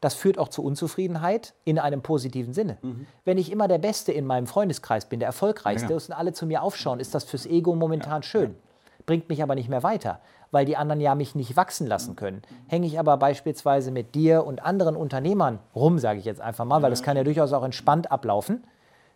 Das 0.00 0.14
führt 0.14 0.38
auch 0.38 0.48
zu 0.48 0.62
Unzufriedenheit 0.62 1.54
in 1.64 1.78
einem 1.78 2.02
positiven 2.02 2.52
Sinne. 2.52 2.78
Mhm. 2.82 3.06
Wenn 3.24 3.38
ich 3.38 3.50
immer 3.50 3.68
der 3.68 3.78
Beste 3.78 4.12
in 4.12 4.26
meinem 4.26 4.46
Freundeskreis 4.46 5.06
bin, 5.06 5.20
der 5.20 5.26
Erfolgreichste, 5.26 5.92
ja. 5.92 5.96
und 5.96 6.12
alle 6.12 6.32
zu 6.32 6.46
mir 6.46 6.62
aufschauen, 6.62 7.00
ist 7.00 7.14
das 7.14 7.24
fürs 7.24 7.46
Ego 7.46 7.74
momentan 7.74 8.22
schön. 8.22 8.54
Bringt 9.06 9.28
mich 9.28 9.42
aber 9.42 9.54
nicht 9.54 9.68
mehr 9.68 9.82
weiter, 9.82 10.20
weil 10.50 10.66
die 10.66 10.76
anderen 10.76 11.00
ja 11.00 11.14
mich 11.14 11.34
nicht 11.34 11.56
wachsen 11.56 11.86
lassen 11.86 12.14
können. 12.14 12.42
Hänge 12.68 12.86
ich 12.86 12.98
aber 12.98 13.16
beispielsweise 13.16 13.90
mit 13.90 14.14
dir 14.14 14.44
und 14.44 14.62
anderen 14.62 14.96
Unternehmern 14.96 15.58
rum, 15.74 15.98
sage 15.98 16.18
ich 16.18 16.24
jetzt 16.24 16.40
einfach 16.40 16.64
mal, 16.64 16.82
weil 16.82 16.90
das 16.90 17.02
kann 17.02 17.16
ja 17.16 17.24
durchaus 17.24 17.52
auch 17.52 17.64
entspannt 17.64 18.12
ablaufen, 18.12 18.64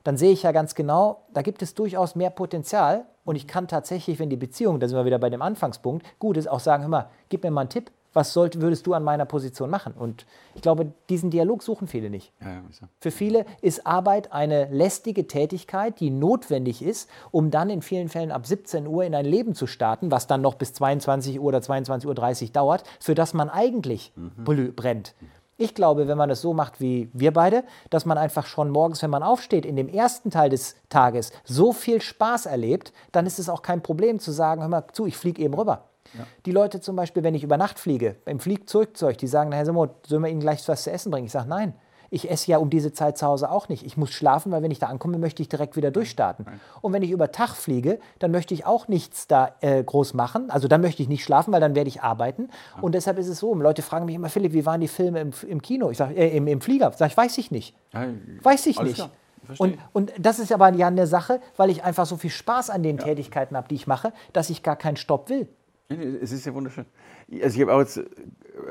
dann 0.04 0.16
sehe 0.16 0.32
ich 0.32 0.42
ja 0.42 0.52
ganz 0.52 0.74
genau, 0.74 1.22
da 1.32 1.42
gibt 1.42 1.62
es 1.62 1.74
durchaus 1.74 2.16
mehr 2.16 2.30
Potenzial 2.30 3.04
und 3.24 3.36
ich 3.36 3.46
kann 3.46 3.68
tatsächlich, 3.68 4.18
wenn 4.18 4.30
die 4.30 4.36
Beziehung, 4.36 4.80
da 4.80 4.88
sind 4.88 4.96
wir 4.96 5.04
wieder 5.04 5.18
bei 5.18 5.30
dem 5.30 5.42
Anfangspunkt, 5.42 6.04
gut 6.18 6.36
ist, 6.36 6.48
auch 6.48 6.60
sagen, 6.60 6.82
hör 6.82 6.90
mal, 6.90 7.10
gib 7.28 7.44
mir 7.44 7.50
mal 7.50 7.62
einen 7.62 7.70
Tipp, 7.70 7.92
was 8.12 8.32
sollt, 8.32 8.60
würdest 8.60 8.86
du 8.86 8.94
an 8.94 9.04
meiner 9.04 9.24
Position 9.24 9.70
machen? 9.70 9.92
Und 9.92 10.26
ich 10.54 10.62
glaube, 10.62 10.92
diesen 11.08 11.30
Dialog 11.30 11.62
suchen 11.62 11.88
viele 11.88 12.10
nicht. 12.10 12.32
Ja, 12.40 12.52
ja, 12.52 12.62
Für 13.00 13.10
viele 13.10 13.46
ist 13.60 13.86
Arbeit 13.86 14.32
eine 14.32 14.66
lästige 14.66 15.26
Tätigkeit, 15.26 16.00
die 16.00 16.10
notwendig 16.10 16.82
ist, 16.82 17.08
um 17.30 17.50
dann 17.50 17.70
in 17.70 17.82
vielen 17.82 18.08
Fällen 18.08 18.30
ab 18.30 18.46
17 18.46 18.86
Uhr 18.86 19.04
in 19.04 19.14
ein 19.14 19.26
Leben 19.26 19.54
zu 19.54 19.66
starten, 19.66 20.10
was 20.10 20.26
dann 20.26 20.42
noch 20.42 20.54
bis 20.54 20.72
22 20.74 21.40
Uhr 21.40 21.46
oder 21.46 21.58
22.30 21.58 22.06
Uhr 22.46 22.52
dauert, 22.52 22.84
für 23.00 23.14
das 23.14 23.34
man 23.34 23.48
eigentlich 23.48 24.12
mhm. 24.16 24.74
brennt. 24.74 25.14
Ich 25.58 25.74
glaube, 25.74 26.08
wenn 26.08 26.18
man 26.18 26.30
es 26.30 26.40
so 26.40 26.54
macht 26.54 26.80
wie 26.80 27.08
wir 27.12 27.32
beide, 27.32 27.62
dass 27.90 28.06
man 28.06 28.18
einfach 28.18 28.46
schon 28.46 28.70
morgens, 28.70 29.02
wenn 29.02 29.10
man 29.10 29.22
aufsteht, 29.22 29.64
in 29.64 29.76
dem 29.76 29.88
ersten 29.88 30.30
Teil 30.30 30.50
des 30.50 30.74
Tages 30.88 31.30
so 31.44 31.72
viel 31.72 32.00
Spaß 32.00 32.46
erlebt, 32.46 32.92
dann 33.12 33.26
ist 33.26 33.38
es 33.38 33.48
auch 33.48 33.62
kein 33.62 33.82
Problem 33.82 34.18
zu 34.18 34.32
sagen, 34.32 34.62
hör 34.62 34.68
mal 34.68 34.84
zu, 34.92 35.06
ich 35.06 35.16
fliege 35.16 35.40
eben 35.40 35.54
rüber. 35.54 35.84
Ja. 36.16 36.26
Die 36.46 36.52
Leute 36.52 36.80
zum 36.80 36.96
Beispiel, 36.96 37.22
wenn 37.22 37.34
ich 37.34 37.42
über 37.44 37.56
Nacht 37.56 37.78
fliege, 37.78 38.16
im 38.26 38.40
Flugzeug, 38.40 39.18
die 39.18 39.26
sagen, 39.26 39.52
Herr 39.52 39.64
Simon, 39.64 39.90
sollen 40.06 40.22
wir 40.22 40.30
Ihnen 40.30 40.40
gleich 40.40 40.66
was 40.68 40.84
zu 40.84 40.90
essen 40.90 41.10
bringen? 41.10 41.26
Ich 41.26 41.32
sage, 41.32 41.48
nein, 41.48 41.74
ich 42.12 42.30
esse 42.30 42.50
ja 42.50 42.58
um 42.58 42.68
diese 42.68 42.92
Zeit 42.92 43.16
zu 43.16 43.26
Hause 43.26 43.50
auch 43.50 43.70
nicht. 43.70 43.86
Ich 43.86 43.96
muss 43.96 44.10
schlafen, 44.10 44.52
weil 44.52 44.62
wenn 44.62 44.70
ich 44.70 44.78
da 44.78 44.88
ankomme, 44.88 45.16
möchte 45.16 45.40
ich 45.40 45.48
direkt 45.48 45.76
wieder 45.76 45.90
durchstarten. 45.90 46.44
Und 46.82 46.92
wenn 46.92 47.02
ich 47.02 47.10
über 47.10 47.32
Tag 47.32 47.56
fliege, 47.56 47.98
dann 48.18 48.30
möchte 48.30 48.52
ich 48.52 48.66
auch 48.66 48.86
nichts 48.86 49.26
da 49.28 49.54
äh, 49.62 49.82
groß 49.82 50.12
machen. 50.12 50.50
Also 50.50 50.68
dann 50.68 50.82
möchte 50.82 51.02
ich 51.02 51.08
nicht 51.08 51.24
schlafen, 51.24 51.54
weil 51.54 51.60
dann 51.62 51.74
werde 51.74 51.88
ich 51.88 52.02
arbeiten. 52.02 52.50
Und 52.82 52.94
deshalb 52.94 53.16
ist 53.16 53.28
es 53.28 53.38
so, 53.38 53.54
Leute 53.54 53.80
fragen 53.80 54.04
mich 54.04 54.14
immer, 54.14 54.28
Philipp, 54.28 54.52
wie 54.52 54.66
waren 54.66 54.82
die 54.82 54.88
Filme 54.88 55.20
im, 55.20 55.30
im 55.48 55.62
Kino? 55.62 55.88
Ich 55.90 55.96
sage, 55.96 56.12
äh, 56.14 56.36
im, 56.36 56.46
im 56.46 56.60
Flieger. 56.60 56.92
Sag 56.94 57.10
ich, 57.10 57.16
weiß 57.16 57.38
ich 57.38 57.50
nicht. 57.50 57.74
Weiß 58.42 58.66
ich 58.66 58.78
nicht. 58.82 59.08
Und, 59.56 59.78
und, 59.94 60.12
das 60.18 60.38
ist 60.38 60.52
aber 60.52 60.70
ja 60.74 60.88
eine 60.88 61.06
Sache, 61.06 61.40
weil 61.56 61.70
ich 61.70 61.82
einfach 61.82 62.04
so 62.04 62.18
viel 62.18 62.30
Spaß 62.30 62.68
an 62.68 62.82
den 62.82 62.98
ja. 62.98 63.04
Tätigkeiten 63.04 63.56
habe, 63.56 63.68
die 63.68 63.74
ich 63.74 63.86
mache, 63.86 64.12
dass 64.34 64.50
ich 64.50 64.62
gar 64.62 64.76
keinen 64.76 64.96
Stopp 64.96 65.30
will. 65.30 65.48
Es 66.20 66.32
ist 66.32 66.46
ja 66.46 66.54
wunderschön. 66.54 66.86
Also 67.42 67.56
ich 67.56 67.62
habe 67.62 67.74
auch 67.74 67.80
jetzt 67.80 68.00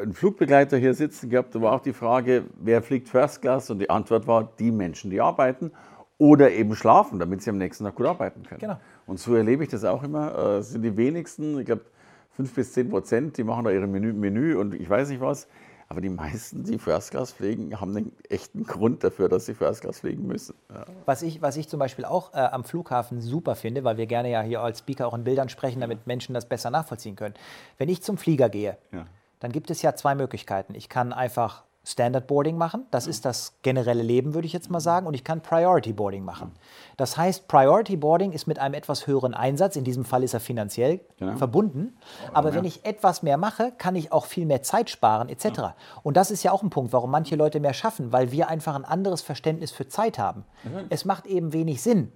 einen 0.02 0.14
Flugbegleiter 0.14 0.78
hier 0.78 0.94
sitzen 0.94 1.30
gehabt, 1.30 1.56
da 1.56 1.62
war 1.62 1.74
auch 1.74 1.82
die 1.82 1.94
Frage, 1.94 2.46
wer 2.60 2.82
fliegt 2.82 3.10
First 3.10 3.42
Class? 3.42 3.70
Und 3.70 3.80
die 3.80 3.90
Antwort 3.90 4.28
war, 4.28 4.52
die 4.60 4.72
Menschen, 4.72 5.10
die 5.10 5.22
arbeiten 5.22 5.72
oder 6.18 6.52
eben 6.52 6.76
schlafen, 6.76 7.18
damit 7.20 7.42
sie 7.42 7.50
am 7.50 7.58
nächsten 7.58 7.84
Tag 7.84 7.96
gut 7.96 8.06
arbeiten 8.06 8.44
können. 8.44 8.60
Genau. 8.60 8.78
Und 9.08 9.20
so 9.20 9.34
erlebe 9.36 9.64
ich 9.64 9.70
das 9.70 9.84
auch 9.84 10.04
immer. 10.04 10.36
Äh, 10.38 10.58
es 10.60 10.70
sind 10.70 10.84
die 10.84 10.96
wenigsten, 10.96 11.60
ich 11.60 11.66
glaube 11.66 11.86
fünf 12.30 12.54
bis 12.54 12.74
zehn 12.74 12.90
Prozent, 12.90 13.38
die 13.38 13.44
machen 13.44 13.66
da 13.66 13.72
ihre 13.72 13.88
Menü, 13.88 14.14
Menü 14.14 14.56
und 14.56 14.76
ich 14.76 14.90
weiß 14.90 15.10
nicht 15.10 15.22
was. 15.22 15.48
Aber 15.92 16.00
die 16.00 16.08
meisten, 16.08 16.64
die 16.64 16.78
First 16.80 17.12
Class 17.12 17.34
fliegen, 17.34 17.82
haben 17.82 17.98
einen 17.98 18.16
echten 18.30 18.64
Grund 18.64 19.04
dafür, 19.04 19.28
dass 19.28 19.46
sie 19.46 19.54
First 19.54 19.82
Class 19.82 20.00
fliegen 20.00 20.26
müssen. 20.26 20.56
Ja. 20.74 20.86
Was, 21.06 21.22
ich, 21.22 21.42
was 21.42 21.58
ich 21.58 21.68
zum 21.68 21.80
Beispiel 21.80 22.06
auch 22.06 22.34
äh, 22.34 22.38
am 22.38 22.64
Flughafen 22.64 23.20
super 23.20 23.56
finde, 23.56 23.84
weil 23.84 23.98
wir 23.98 24.06
gerne 24.06 24.32
ja 24.32 24.42
hier 24.42 24.62
als 24.62 24.80
Speaker 24.80 25.06
auch 25.06 25.14
in 25.14 25.26
Bildern 25.26 25.50
sprechen, 25.50 25.82
damit 25.82 26.08
Menschen 26.08 26.34
das 26.34 26.48
besser 26.48 26.70
nachvollziehen 26.70 27.18
können. 27.18 27.36
Wenn 27.78 27.90
ich 27.90 28.02
zum 28.02 28.18
Flieger 28.18 28.48
gehe, 28.48 28.78
ja. 28.94 29.06
dann 29.42 29.52
gibt 29.52 29.70
es 29.70 29.82
ja 29.82 29.94
zwei 29.94 30.16
Möglichkeiten. 30.16 30.76
Ich 30.76 30.88
kann 30.88 31.12
einfach 31.12 31.66
Standard 31.84 32.28
Boarding 32.28 32.58
machen. 32.58 32.86
Das 32.92 33.08
ist 33.08 33.26
das 33.26 33.54
generelle 33.64 34.04
Leben, 34.04 34.36
würde 34.36 34.46
ich 34.46 34.54
jetzt 34.54 34.70
mal 34.70 34.80
sagen. 34.80 35.08
Und 35.08 35.16
ich 35.16 35.24
kann 35.24 35.42
Priority 35.42 35.94
Boarding 35.94 36.24
machen. 36.24 36.52
Das 36.96 37.18
heißt, 37.18 37.48
Priority 37.48 37.98
Boarding 37.98 38.34
ist 38.34 38.46
mit 38.46 38.60
einem 38.60 38.76
etwas 38.76 39.08
höheren 39.08 39.34
Einsatz. 39.34 39.76
In 39.76 39.84
diesem 39.84 40.06
Fall 40.06 40.24
ist 40.24 40.34
er 40.36 40.40
finanziell 40.40 41.00
genau. 41.18 41.38
verbunden. 41.38 41.98
Aber 42.34 42.50
ja. 42.50 42.56
wenn 42.56 42.66
ich 42.66 42.86
etwas 42.86 43.24
mehr 43.24 43.38
mache, 43.38 43.72
kann 43.78 43.96
ich 43.96 44.12
auch 44.12 44.26
viel 44.26 44.46
mehr 44.46 44.62
Zeit 44.62 44.92
sparen, 44.92 45.28
etc. 45.30 45.46
Ja. 45.58 45.76
Und 46.04 46.18
das 46.18 46.30
ist 46.30 46.44
ja 46.44 46.52
auch 46.52 46.62
ein 46.62 46.70
Punkt, 46.70 46.94
warum 46.94 47.10
manche 47.10 47.36
Leute 47.36 47.60
mehr 47.60 47.74
schaffen, 47.74 48.12
weil 48.12 48.32
wir 48.32 48.48
einfach 48.48 48.76
ein 48.76 48.86
anderes 48.86 49.24
Verständnis 49.24 49.72
für 49.72 49.88
Zeit 49.88 50.20
haben. 50.20 50.46
Mhm. 50.64 50.86
Es 50.90 51.04
macht 51.06 51.26
eben 51.26 51.52
wenig 51.52 51.82
Sinn, 51.82 52.12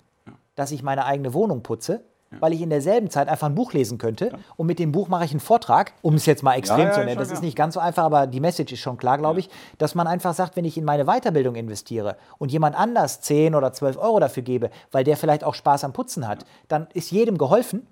dass 0.53 0.71
ich 0.71 0.83
meine 0.83 1.05
eigene 1.05 1.33
Wohnung 1.33 1.63
putze, 1.63 2.03
weil 2.39 2.53
ich 2.53 2.61
in 2.61 2.69
derselben 2.69 3.09
Zeit 3.09 3.27
einfach 3.27 3.47
ein 3.47 3.55
Buch 3.55 3.73
lesen 3.73 3.97
könnte. 3.97 4.27
Ja. 4.27 4.37
Und 4.57 4.67
mit 4.67 4.79
dem 4.79 4.91
Buch 4.91 5.07
mache 5.07 5.25
ich 5.25 5.31
einen 5.31 5.39
Vortrag, 5.39 5.93
um 6.01 6.15
es 6.15 6.25
jetzt 6.25 6.43
mal 6.43 6.55
extrem 6.55 6.79
ja, 6.79 6.85
ja, 6.85 6.91
zu 6.91 7.03
nennen. 7.03 7.17
Das 7.17 7.31
ist 7.31 7.41
nicht 7.41 7.57
ganz 7.57 7.73
so 7.73 7.79
einfach, 7.79 8.03
aber 8.03 8.27
die 8.27 8.39
Message 8.39 8.73
ist 8.73 8.79
schon 8.79 8.97
klar, 8.97 9.17
glaube 9.17 9.39
ich, 9.39 9.49
dass 9.77 9.95
man 9.95 10.07
einfach 10.07 10.33
sagt, 10.33 10.55
wenn 10.55 10.65
ich 10.65 10.77
in 10.77 10.85
meine 10.85 11.05
Weiterbildung 11.05 11.55
investiere 11.55 12.17
und 12.37 12.51
jemand 12.51 12.75
anders 12.77 13.21
10 13.21 13.55
oder 13.55 13.73
12 13.73 13.97
Euro 13.97 14.19
dafür 14.19 14.43
gebe, 14.43 14.69
weil 14.91 15.03
der 15.03 15.17
vielleicht 15.17 15.43
auch 15.43 15.55
Spaß 15.55 15.83
am 15.83 15.93
Putzen 15.93 16.27
hat, 16.27 16.45
dann 16.67 16.87
ist 16.93 17.11
jedem 17.11 17.37
geholfen. 17.37 17.87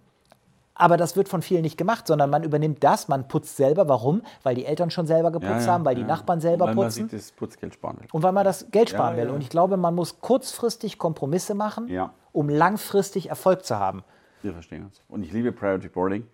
Aber 0.76 0.98
das 0.98 1.16
wird 1.16 1.30
von 1.30 1.42
vielen 1.42 1.62
nicht 1.62 1.78
gemacht, 1.78 2.08
sondern 2.08 2.30
man 2.30 2.44
übernimmt 2.44 2.84
das, 2.84 3.08
man 3.08 3.28
putzt 3.28 3.58
selber. 3.58 3.88
Warum? 3.88 4.24
Weil 4.42 4.56
die 4.56 4.66
Eltern 4.66 4.90
schon 4.90 5.06
selber 5.06 5.32
geputzt 5.32 5.68
haben, 5.68 5.86
weil 5.86 5.96
die 5.96 6.04
Nachbarn 6.04 6.42
selber 6.42 6.66
und 6.66 6.76
weil 6.76 6.86
putzen. 6.86 7.04
Man 7.04 7.10
das 7.12 7.32
Putzgeld 7.32 7.76
sparen 7.76 8.00
will. 8.00 8.08
Und 8.12 8.24
weil 8.24 8.32
man 8.32 8.44
das 8.44 8.72
Geld 8.72 8.90
sparen 8.90 9.16
will. 9.18 9.30
Und 9.30 9.42
ich 9.42 9.50
glaube, 9.50 9.78
man 9.78 9.94
muss 9.94 10.20
kurzfristig 10.20 10.98
Kompromisse 10.98 11.54
machen, 11.54 11.92
um 12.32 12.50
langfristig 12.50 13.30
Erfolg 13.30 13.66
zu 13.66 13.78
haben. 13.78 14.04
Wir 14.44 14.54
verstehen 14.54 14.84
uns. 14.86 15.02
Und 15.08 15.24
ich 15.24 15.32
liebe 15.32 15.52
Priority 15.52 15.90
Boarding, 15.90 16.28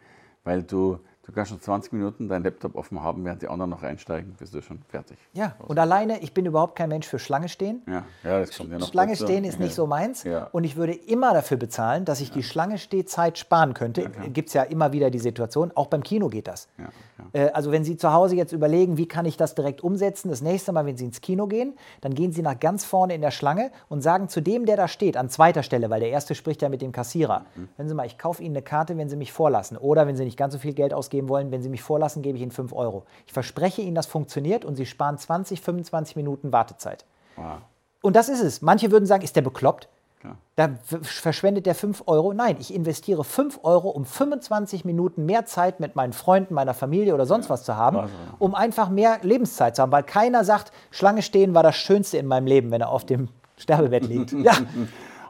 weil 0.43 0.63
du 0.63 0.99
Du 1.29 1.35
kannst 1.35 1.51
schon 1.51 1.61
20 1.61 1.93
Minuten 1.93 2.27
deinen 2.27 2.43
Laptop 2.43 2.73
offen 2.73 3.03
haben, 3.03 3.23
während 3.23 3.43
die 3.43 3.47
anderen 3.47 3.69
noch 3.69 3.83
einsteigen, 3.83 4.33
bist 4.39 4.51
du 4.55 4.63
schon 4.63 4.79
fertig. 4.87 5.19
Ja, 5.33 5.55
und 5.59 5.77
alleine, 5.77 6.23
ich 6.23 6.33
bin 6.33 6.43
überhaupt 6.47 6.75
kein 6.75 6.89
Mensch 6.89 7.05
für 7.05 7.19
Schlange 7.19 7.49
stehen. 7.49 7.83
Ja, 7.85 8.03
ja 8.23 8.39
das 8.39 8.57
kommt 8.57 8.71
ja 8.71 8.79
noch 8.79 8.89
Schlange 8.89 9.11
dazu. 9.11 9.25
stehen 9.25 9.43
ist 9.43 9.59
nicht 9.59 9.75
so 9.75 9.85
meins. 9.85 10.23
Ja. 10.23 10.45
Und 10.45 10.63
ich 10.63 10.75
würde 10.75 10.93
immer 10.93 11.35
dafür 11.35 11.57
bezahlen, 11.57 12.03
dass 12.03 12.19
ich 12.19 12.29
ja. 12.29 12.33
die 12.33 12.43
Schlange 12.43 12.79
Stehzeit 12.79 13.37
sparen 13.37 13.75
könnte. 13.75 14.01
Ja, 14.01 14.09
Gibt 14.29 14.47
es 14.47 14.55
ja 14.55 14.63
immer 14.63 14.91
wieder 14.91 15.11
die 15.11 15.19
Situation, 15.19 15.71
auch 15.75 15.85
beim 15.85 16.01
Kino 16.01 16.29
geht 16.29 16.47
das. 16.47 16.67
Äh, 17.33 17.49
also 17.51 17.71
wenn 17.71 17.83
Sie 17.83 17.97
zu 17.97 18.11
Hause 18.11 18.35
jetzt 18.35 18.51
überlegen, 18.51 18.97
wie 18.97 19.07
kann 19.07 19.25
ich 19.25 19.37
das 19.37 19.55
direkt 19.55 19.81
umsetzen, 19.81 20.29
das 20.29 20.41
nächste 20.41 20.71
Mal, 20.71 20.85
wenn 20.85 20.97
Sie 20.97 21.05
ins 21.05 21.21
Kino 21.21 21.47
gehen, 21.47 21.75
dann 22.01 22.13
gehen 22.13 22.31
Sie 22.31 22.41
nach 22.41 22.59
ganz 22.59 22.85
vorne 22.85 23.13
in 23.13 23.21
der 23.21 23.31
Schlange 23.31 23.71
und 23.87 24.01
sagen 24.01 24.29
zu 24.29 24.41
dem, 24.41 24.65
der 24.65 24.77
da 24.77 24.87
steht, 24.87 25.15
an 25.15 25.29
zweiter 25.29 25.63
Stelle, 25.63 25.89
weil 25.89 25.99
der 25.99 26.09
erste 26.09 26.35
spricht 26.35 26.61
ja 26.61 26.69
mit 26.69 26.81
dem 26.81 26.91
Kassierer, 26.91 27.45
mhm. 27.55 27.69
hören 27.77 27.89
Sie 27.89 27.95
mal, 27.95 28.05
ich 28.05 28.17
kaufe 28.17 28.43
Ihnen 28.43 28.55
eine 28.55 28.63
Karte, 28.63 28.97
wenn 28.97 29.09
Sie 29.09 29.15
mich 29.15 29.31
vorlassen. 29.31 29.77
Oder 29.77 30.07
wenn 30.07 30.17
Sie 30.17 30.25
nicht 30.25 30.37
ganz 30.37 30.53
so 30.53 30.59
viel 30.59 30.73
Geld 30.73 30.93
ausgeben 30.93 31.29
wollen, 31.29 31.51
wenn 31.51 31.61
Sie 31.61 31.69
mich 31.69 31.81
vorlassen 31.81 31.99
vorlassen, 31.99 32.21
gebe 32.21 32.37
ich 32.37 32.41
Ihnen 32.41 32.51
5 32.51 32.73
Euro. 32.73 33.03
Ich 33.25 33.33
verspreche 33.33 33.81
Ihnen, 33.81 33.95
das 33.95 34.05
funktioniert 34.05 34.63
und 34.63 34.75
Sie 34.75 34.85
sparen 34.85 35.17
20, 35.17 35.61
25 35.61 36.15
Minuten 36.15 36.51
Wartezeit. 36.51 37.05
Wow. 37.35 37.59
Und 38.01 38.15
das 38.15 38.29
ist 38.29 38.41
es. 38.41 38.61
Manche 38.61 38.91
würden 38.91 39.05
sagen, 39.05 39.23
ist 39.23 39.35
der 39.35 39.41
bekloppt? 39.41 39.89
Da 40.55 40.71
verschwendet 40.83 41.65
der 41.65 41.75
5 41.75 42.03
Euro. 42.07 42.33
Nein, 42.33 42.57
ich 42.59 42.73
investiere 42.73 43.23
5 43.23 43.61
Euro, 43.63 43.89
um 43.89 44.05
25 44.05 44.83
Minuten 44.83 45.25
mehr 45.25 45.45
Zeit 45.45 45.79
mit 45.79 45.95
meinen 45.95 46.11
Freunden, 46.11 46.53
meiner 46.53 46.73
Familie 46.73 47.13
oder 47.13 47.25
sonst 47.25 47.45
ja. 47.45 47.51
was 47.51 47.63
zu 47.63 47.77
haben, 47.77 47.97
also, 47.97 48.13
ja. 48.13 48.35
um 48.39 48.55
einfach 48.55 48.89
mehr 48.89 49.19
Lebenszeit 49.21 49.77
zu 49.77 49.81
haben. 49.81 49.91
Weil 49.91 50.03
keiner 50.03 50.43
sagt, 50.43 50.73
Schlange 50.91 51.21
stehen 51.21 51.53
war 51.53 51.63
das 51.63 51.77
Schönste 51.77 52.17
in 52.17 52.25
meinem 52.25 52.47
Leben, 52.47 52.71
wenn 52.71 52.81
er 52.81 52.89
auf 52.89 53.05
dem 53.05 53.29
Sterbebett 53.55 54.05
liegt. 54.05 54.31
ja. 54.43 54.53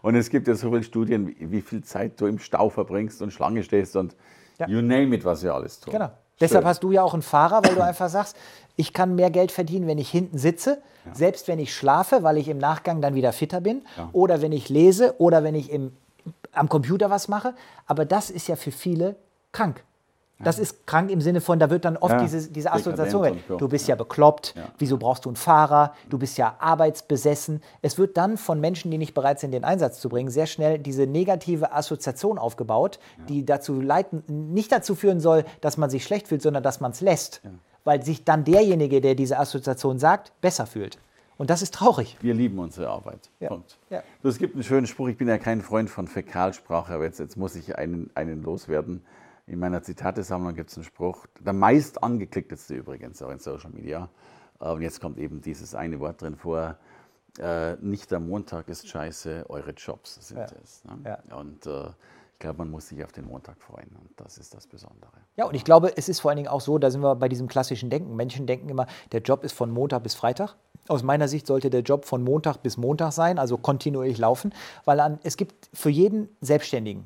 Und 0.01 0.15
es 0.15 0.29
gibt 0.29 0.47
ja 0.47 0.55
so 0.55 0.71
viele 0.71 0.83
Studien, 0.83 1.35
wie 1.37 1.61
viel 1.61 1.83
Zeit 1.83 2.19
du 2.19 2.25
im 2.25 2.39
Stau 2.39 2.69
verbringst 2.69 3.21
und 3.21 3.31
Schlange 3.31 3.63
stehst 3.63 3.95
und 3.95 4.15
you 4.67 4.81
name 4.81 5.15
it, 5.15 5.25
was 5.25 5.43
wir 5.43 5.53
alles 5.53 5.79
tun. 5.79 5.93
Genau. 5.93 6.09
Deshalb 6.39 6.65
hast 6.65 6.83
du 6.83 6.91
ja 6.91 7.03
auch 7.03 7.13
einen 7.13 7.21
Fahrer, 7.21 7.63
weil 7.63 7.75
du 7.75 7.83
einfach 7.83 8.09
sagst, 8.09 8.35
ich 8.75 8.93
kann 8.93 9.15
mehr 9.15 9.29
Geld 9.29 9.51
verdienen, 9.51 9.87
wenn 9.87 9.97
ich 9.97 10.09
hinten 10.09 10.37
sitze, 10.37 10.81
ja. 11.05 11.13
selbst 11.13 11.47
wenn 11.47 11.59
ich 11.59 11.75
schlafe, 11.75 12.23
weil 12.23 12.37
ich 12.37 12.47
im 12.47 12.57
Nachgang 12.57 13.01
dann 13.01 13.13
wieder 13.13 13.33
fitter 13.33 13.59
bin, 13.59 13.81
ja. 13.97 14.09
oder 14.13 14.41
wenn 14.41 14.53
ich 14.53 14.69
lese 14.69 15.15
oder 15.19 15.43
wenn 15.43 15.55
ich 15.55 15.71
im, 15.71 15.91
am 16.53 16.69
Computer 16.69 17.09
was 17.09 17.27
mache. 17.27 17.53
Aber 17.87 18.05
das 18.05 18.29
ist 18.29 18.47
ja 18.47 18.55
für 18.55 18.71
viele 18.71 19.17
krank. 19.51 19.83
Das 20.41 20.57
ist 20.57 20.87
krank 20.87 21.11
im 21.11 21.19
Sinne 21.19 21.41
von, 21.41 21.59
da 21.59 21.69
wird 21.69 21.83
dann 21.83 21.97
oft 21.97 22.13
Ja, 22.13 22.21
diese, 22.21 22.49
diese 22.49 22.71
Assoziation, 22.71 23.39
so. 23.47 23.57
du 23.57 23.67
bist 23.67 23.87
ja 23.89 23.95
bekloppt, 23.95 24.53
Ja. 24.55 24.69
wieso 24.77 24.97
brauchst 24.97 25.25
du 25.25 25.29
einen 25.29 25.35
Fahrer, 25.35 25.93
du 26.09 26.17
bist 26.17 26.37
ja 26.37 26.55
arbeitsbesessen. 26.59 27.61
Es 27.81 27.97
wird 27.97 28.15
dann 28.17 28.37
von 28.37 28.59
Menschen, 28.61 28.89
die 28.91 28.97
nicht 28.97 29.13
bereit 29.13 29.39
sind, 29.39 29.51
den 29.51 29.63
Einsatz 29.63 29.99
zu 29.99 30.07
bringen, 30.09 30.29
sehr 30.29 30.45
schnell 30.47 30.79
diese 30.79 31.07
negative 31.07 31.73
Assoziation 31.73 32.37
aufgebaut, 32.37 32.99
die 33.27 33.45
dazu 33.45 33.81
leiten, 33.81 34.23
nicht 34.53 34.71
dazu 34.71 34.95
führen 34.95 35.19
soll, 35.19 35.43
dass 35.61 35.77
man 35.77 35.89
sich 35.89 36.03
schlecht 36.05 36.27
fühlt, 36.29 36.41
sondern 36.41 36.63
dass 36.63 36.79
man 36.79 36.91
es 36.91 37.01
lässt. 37.01 37.41
Weil 37.83 38.03
sich 38.03 38.23
dann 38.23 38.43
derjenige, 38.43 39.01
der 39.01 39.15
diese 39.15 39.39
Assoziation 39.39 39.99
sagt, 39.99 40.31
besser 40.41 40.65
fühlt. 40.65 40.99
Und 41.37 41.49
das 41.49 41.61
ist 41.61 41.73
traurig. 41.73 42.17
Wir 42.19 42.33
lieben 42.33 42.59
unsere 42.59 42.89
Arbeit. 42.89 43.29
Ja. 43.39 43.47
Punkt. 43.47 43.77
Ja. 43.89 44.03
Du, 44.21 44.27
Es 44.27 44.37
gibt 44.37 44.55
einen 44.55 44.63
schönen 44.63 44.87
Spruch, 44.87 45.07
ich 45.07 45.17
bin 45.17 45.27
ja 45.29 45.37
kein 45.37 45.61
Freund 45.61 45.89
von 45.89 46.07
Fäkalsprache, 46.07 46.93
aber 46.93 47.05
jetzt, 47.05 47.19
jetzt 47.19 47.37
muss 47.37 47.55
ich 47.55 47.77
einen, 47.77 48.09
einen 48.15 48.43
loswerden. 48.43 49.03
In 49.49 49.57
meiner 49.59 49.81
Zitatesammlung 49.81 50.53
gibt 50.53 50.69
es 50.69 50.77
einen 50.77 50.83
Spruch, 50.83 51.25
der 51.39 51.53
meist 51.53 52.03
angeklickteste 52.03 52.75
übrigens, 52.75 53.21
auch 53.23 53.31
in 53.31 53.39
Social 53.39 53.71
Media. 53.71 54.07
Äh, 54.61 54.69
Und 54.69 54.81
jetzt 54.83 55.01
kommt 55.01 55.17
eben 55.17 55.41
dieses 55.41 55.73
eine 55.73 55.99
Wort 55.99 56.21
drin 56.21 56.35
vor. 56.35 56.77
Äh, 57.39 57.75
nicht 57.81 58.11
der 58.11 58.19
Montag 58.19 58.67
ist 58.69 58.87
scheiße, 58.87 59.45
eure 59.49 59.71
Jobs 59.71 60.15
sind 60.27 60.37
Ja. 60.37 60.47
es. 60.63 60.83
Ne? 60.85 60.99
Ja. 61.29 61.35
Und 61.35 61.65
äh, 61.65 61.87
ich 62.33 62.39
glaube, 62.39 62.59
man 62.59 62.69
muss 62.69 62.89
sich 62.89 63.03
auf 63.03 63.11
den 63.11 63.25
Montag 63.25 63.59
freuen 63.59 63.89
und 63.99 64.09
das 64.17 64.37
ist 64.37 64.53
das 64.53 64.67
Besondere. 64.67 65.11
Ja, 65.35 65.45
und 65.45 65.55
ich 65.55 65.63
glaube, 65.65 65.97
es 65.97 66.09
ist 66.09 66.19
vor 66.21 66.29
allen 66.31 66.37
Dingen 66.37 66.47
auch 66.47 66.61
so, 66.61 66.77
da 66.77 66.91
sind 66.91 67.01
wir 67.01 67.15
bei 67.15 67.27
diesem 67.27 67.47
klassischen 67.47 67.89
Denken. 67.89 68.15
Menschen 68.15 68.45
denken 68.45 68.69
immer, 68.69 68.85
der 69.11 69.21
Job 69.21 69.43
ist 69.43 69.53
von 69.53 69.71
Montag 69.71 70.03
bis 70.03 70.13
Freitag. 70.13 70.55
Aus 70.87 71.01
meiner 71.03 71.27
Sicht 71.27 71.47
sollte 71.47 71.69
der 71.71 71.81
Job 71.81 72.05
von 72.05 72.23
Montag 72.23 72.57
bis 72.63 72.77
Montag 72.77 73.11
sein, 73.13 73.39
also 73.39 73.57
kontinuierlich 73.57 74.19
laufen, 74.19 74.53
weil 74.85 74.99
an, 74.99 75.19
es 75.23 75.37
gibt 75.37 75.69
für 75.73 75.89
jeden 75.89 76.29
Selbstständigen, 76.39 77.05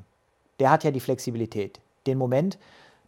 der 0.60 0.70
hat 0.70 0.84
ja 0.84 0.90
die 0.90 1.00
Flexibilität, 1.00 1.80
den 2.06 2.18
Moment, 2.18 2.58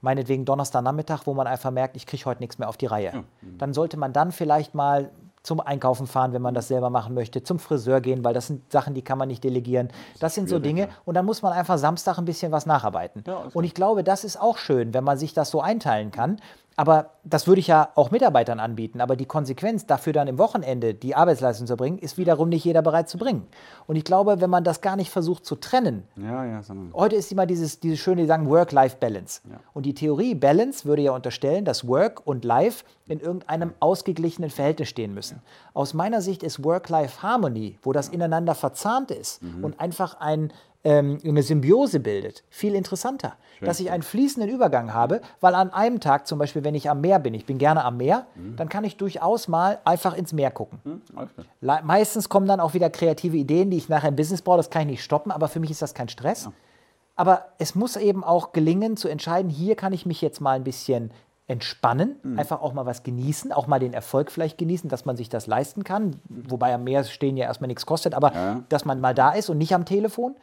meinetwegen 0.00 0.44
Donnerstagnachmittag, 0.44 1.22
wo 1.24 1.34
man 1.34 1.46
einfach 1.46 1.70
merkt, 1.70 1.96
ich 1.96 2.06
kriege 2.06 2.24
heute 2.26 2.40
nichts 2.40 2.58
mehr 2.58 2.68
auf 2.68 2.76
die 2.76 2.86
Reihe. 2.86 3.24
Dann 3.58 3.72
sollte 3.74 3.96
man 3.96 4.12
dann 4.12 4.32
vielleicht 4.32 4.74
mal 4.74 5.10
zum 5.42 5.60
Einkaufen 5.60 6.08
fahren, 6.08 6.32
wenn 6.32 6.42
man 6.42 6.54
das 6.54 6.66
selber 6.66 6.90
machen 6.90 7.14
möchte, 7.14 7.42
zum 7.42 7.60
Friseur 7.60 8.00
gehen, 8.00 8.24
weil 8.24 8.34
das 8.34 8.48
sind 8.48 8.70
Sachen, 8.72 8.94
die 8.94 9.02
kann 9.02 9.16
man 9.16 9.28
nicht 9.28 9.44
delegieren. 9.44 9.88
Das 10.18 10.34
sind 10.34 10.48
so 10.48 10.58
Dinge. 10.58 10.82
ja. 10.82 10.88
Und 11.04 11.14
dann 11.14 11.24
muss 11.24 11.40
man 11.40 11.52
einfach 11.52 11.78
Samstag 11.78 12.18
ein 12.18 12.24
bisschen 12.24 12.50
was 12.50 12.66
nacharbeiten. 12.66 13.22
Ja, 13.26 13.38
alles 13.38 13.54
und 13.54 13.62
ich 13.62 13.72
glaube, 13.72 14.02
das 14.02 14.24
ist 14.24 14.40
auch 14.40 14.58
schön, 14.58 14.92
wenn 14.92 15.04
man 15.04 15.18
sich 15.18 15.34
das 15.34 15.50
so 15.50 15.60
einteilen 15.60 16.10
kann. 16.10 16.40
Aber 16.78 17.12
das 17.24 17.46
würde 17.46 17.60
ich 17.60 17.68
ja 17.68 17.88
auch 17.94 18.10
Mitarbeitern 18.10 18.60
anbieten. 18.60 19.00
Aber 19.00 19.16
die 19.16 19.24
Konsequenz 19.24 19.86
dafür 19.86 20.12
dann 20.12 20.28
im 20.28 20.38
Wochenende 20.38 20.92
die 20.92 21.14
Arbeitsleistung 21.14 21.66
zu 21.66 21.72
erbringen, 21.72 21.98
ist 21.98 22.18
wiederum 22.18 22.50
nicht 22.50 22.64
jeder 22.64 22.82
bereit 22.82 23.08
zu 23.08 23.16
bringen. 23.16 23.46
Und 23.86 23.96
ich 23.96 24.04
glaube, 24.04 24.42
wenn 24.42 24.50
man 24.50 24.62
das 24.62 24.82
gar 24.82 24.94
nicht 24.96 25.10
versucht 25.10 25.46
zu 25.46 25.56
trennen, 25.56 26.04
Ja, 26.16 26.44
ja, 26.44 26.60
Heute 26.94 27.16
ist 27.16 27.32
immer 27.32 27.46
dieses, 27.46 27.80
dieses 27.80 27.98
schöne, 27.98 28.22
die 28.22 28.26
sagen 28.28 28.48
Work-Life-Balance. 28.48 29.40
Ja. 29.50 29.56
Und 29.72 29.86
die 29.86 29.94
Theorie 29.94 30.34
Balance 30.34 30.84
würde 30.84 31.02
ja 31.02 31.12
unterstellen, 31.12 31.64
dass 31.64 31.88
Work 31.88 32.26
und 32.26 32.44
Life 32.44 32.84
in 33.08 33.20
irgendeinem 33.20 33.72
ausgeglichenen 33.80 34.50
Verhältnis 34.50 34.88
stehen 34.88 35.14
müssen. 35.14 35.40
Aus 35.72 35.94
meiner 35.94 36.20
Sicht 36.20 36.42
ist 36.42 36.62
Work-Life-Harmony, 36.62 37.78
wo 37.82 37.92
das 37.92 38.08
ineinander 38.08 38.54
verzahnt 38.54 39.10
ist 39.10 39.42
Mhm. 39.42 39.64
und 39.64 39.80
einfach 39.80 40.20
ein, 40.20 40.52
ähm, 40.86 41.18
eine 41.24 41.42
Symbiose 41.42 41.98
bildet, 42.00 42.44
viel 42.48 42.74
interessanter. 42.74 43.32
Dass 43.60 43.80
ich 43.80 43.90
einen 43.90 44.02
fließenden 44.02 44.50
Übergang 44.50 44.92
habe, 44.92 45.22
weil 45.40 45.54
an 45.54 45.70
einem 45.72 45.98
Tag, 46.00 46.26
zum 46.26 46.38
Beispiel, 46.38 46.62
wenn 46.62 46.74
ich 46.74 46.90
am 46.90 47.00
Meer 47.00 47.18
bin, 47.18 47.32
ich 47.32 47.46
bin 47.46 47.56
gerne 47.58 47.84
am 47.84 47.96
Meer, 47.96 48.26
Mhm. 48.34 48.54
dann 48.56 48.68
kann 48.68 48.84
ich 48.84 48.96
durchaus 48.98 49.48
mal 49.48 49.78
einfach 49.84 50.14
ins 50.14 50.32
Meer 50.34 50.50
gucken. 50.50 50.78
hm, 50.84 51.00
klar. 51.08 51.28
Le- 51.62 51.80
Meistens 51.82 52.28
kommen 52.28 52.46
dann 52.46 52.60
auch 52.60 52.74
wieder 52.74 52.90
kreative 52.90 53.36
Ideen, 53.36 53.70
die 53.70 53.78
ich 53.78 53.88
nachher 53.88 54.10
im 54.10 54.16
Business 54.16 54.42
brauche. 54.42 54.58
Das 54.58 54.68
kann 54.70 54.82
ich 54.82 54.88
nicht 54.88 55.02
stoppen, 55.04 55.32
aber 55.32 55.48
für 55.48 55.58
mich 55.58 55.70
ist 55.70 55.80
das 55.82 55.94
kein 55.94 56.08
Stress. 56.10 56.50
Aber 57.16 57.46
es 57.58 57.74
muss 57.74 57.96
eben 57.96 58.22
auch 58.24 58.52
gelingen, 58.52 58.96
zu 58.98 59.08
entscheiden, 59.08 59.50
hier 59.50 59.74
kann 59.74 59.94
ich 59.94 60.04
mich 60.04 60.20
jetzt 60.20 60.40
mal 60.42 60.52
ein 60.52 60.64
bisschen 60.64 61.10
entspannen, 61.48 62.16
Mhm. 62.22 62.38
einfach 62.38 62.60
auch 62.60 62.74
mal 62.74 62.84
was 62.86 63.04
genießen, 63.04 63.52
auch 63.52 63.66
mal 63.68 63.78
den 63.78 63.94
Erfolg 63.94 64.30
vielleicht 64.30 64.58
genießen, 64.58 64.90
dass 64.90 65.04
man 65.06 65.16
sich 65.16 65.28
das 65.30 65.46
leisten 65.46 65.82
kann. 65.84 66.16
Wobei 66.28 66.74
am 66.74 66.84
Meer 66.84 67.04
stehen 67.04 67.36
ja 67.38 67.46
erstmal 67.46 67.68
nichts 67.68 67.86
kostet, 67.86 68.14
aber 68.14 68.32
Ja. 68.34 68.60
dass 68.68 68.84
man 68.84 69.00
mal 69.00 69.14
da 69.14 69.30
ist 69.30 69.48
und 69.48 69.56
nicht 69.56 69.74
am 69.74 69.84
Telefon. 69.86 70.34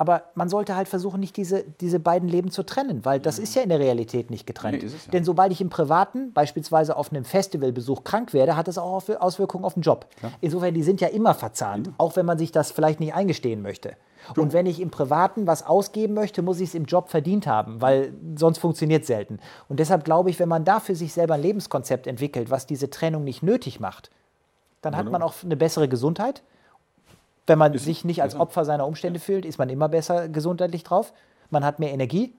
Aber 0.00 0.22
man 0.36 0.48
sollte 0.48 0.76
halt 0.76 0.86
versuchen, 0.86 1.18
nicht 1.18 1.36
diese, 1.36 1.64
diese 1.80 1.98
beiden 1.98 2.28
Leben 2.28 2.52
zu 2.52 2.62
trennen, 2.62 3.04
weil 3.04 3.18
das 3.18 3.40
ist 3.40 3.56
ja 3.56 3.62
in 3.62 3.68
der 3.68 3.80
Realität 3.80 4.30
nicht 4.30 4.46
getrennt. 4.46 4.82
Nee, 4.82 4.88
ja. 4.88 5.10
Denn 5.12 5.24
sobald 5.24 5.50
ich 5.50 5.60
im 5.60 5.70
Privaten, 5.70 6.32
beispielsweise 6.32 6.96
auf 6.96 7.10
einem 7.10 7.24
Festivalbesuch 7.24 8.04
krank 8.04 8.32
werde, 8.32 8.56
hat 8.56 8.68
das 8.68 8.78
auch 8.78 9.02
Auswir- 9.02 9.16
Auswirkungen 9.16 9.64
auf 9.64 9.74
den 9.74 9.82
Job. 9.82 10.06
Insofern, 10.40 10.72
die 10.72 10.84
sind 10.84 11.00
ja 11.00 11.08
immer 11.08 11.34
verzahnt, 11.34 11.90
auch 11.98 12.14
wenn 12.14 12.24
man 12.24 12.38
sich 12.38 12.52
das 12.52 12.70
vielleicht 12.70 13.00
nicht 13.00 13.12
eingestehen 13.12 13.60
möchte. 13.60 13.96
Und 14.36 14.52
wenn 14.52 14.66
ich 14.66 14.80
im 14.80 14.90
Privaten 14.90 15.48
was 15.48 15.66
ausgeben 15.66 16.14
möchte, 16.14 16.42
muss 16.42 16.60
ich 16.60 16.68
es 16.68 16.74
im 16.76 16.84
Job 16.84 17.08
verdient 17.08 17.48
haben, 17.48 17.80
weil 17.80 18.12
sonst 18.36 18.58
funktioniert 18.58 19.02
es 19.02 19.08
selten. 19.08 19.40
Und 19.68 19.80
deshalb 19.80 20.04
glaube 20.04 20.30
ich, 20.30 20.38
wenn 20.38 20.48
man 20.48 20.64
da 20.64 20.78
für 20.78 20.94
sich 20.94 21.12
selber 21.12 21.34
ein 21.34 21.42
Lebenskonzept 21.42 22.06
entwickelt, 22.06 22.50
was 22.50 22.66
diese 22.66 22.88
Trennung 22.88 23.24
nicht 23.24 23.42
nötig 23.42 23.80
macht, 23.80 24.10
dann 24.80 24.96
hat 24.96 25.10
man 25.10 25.22
auch 25.22 25.34
eine 25.42 25.56
bessere 25.56 25.88
Gesundheit. 25.88 26.42
Wenn 27.48 27.58
man 27.58 27.76
sich 27.78 28.04
nicht 28.04 28.22
als 28.22 28.38
Opfer 28.38 28.64
seiner 28.64 28.86
Umstände 28.86 29.18
fühlt, 29.18 29.46
ist 29.46 29.58
man 29.58 29.70
immer 29.70 29.88
besser 29.88 30.28
gesundheitlich 30.28 30.84
drauf. 30.84 31.12
Man 31.50 31.64
hat 31.64 31.78
mehr 31.78 31.92
Energie 31.92 32.34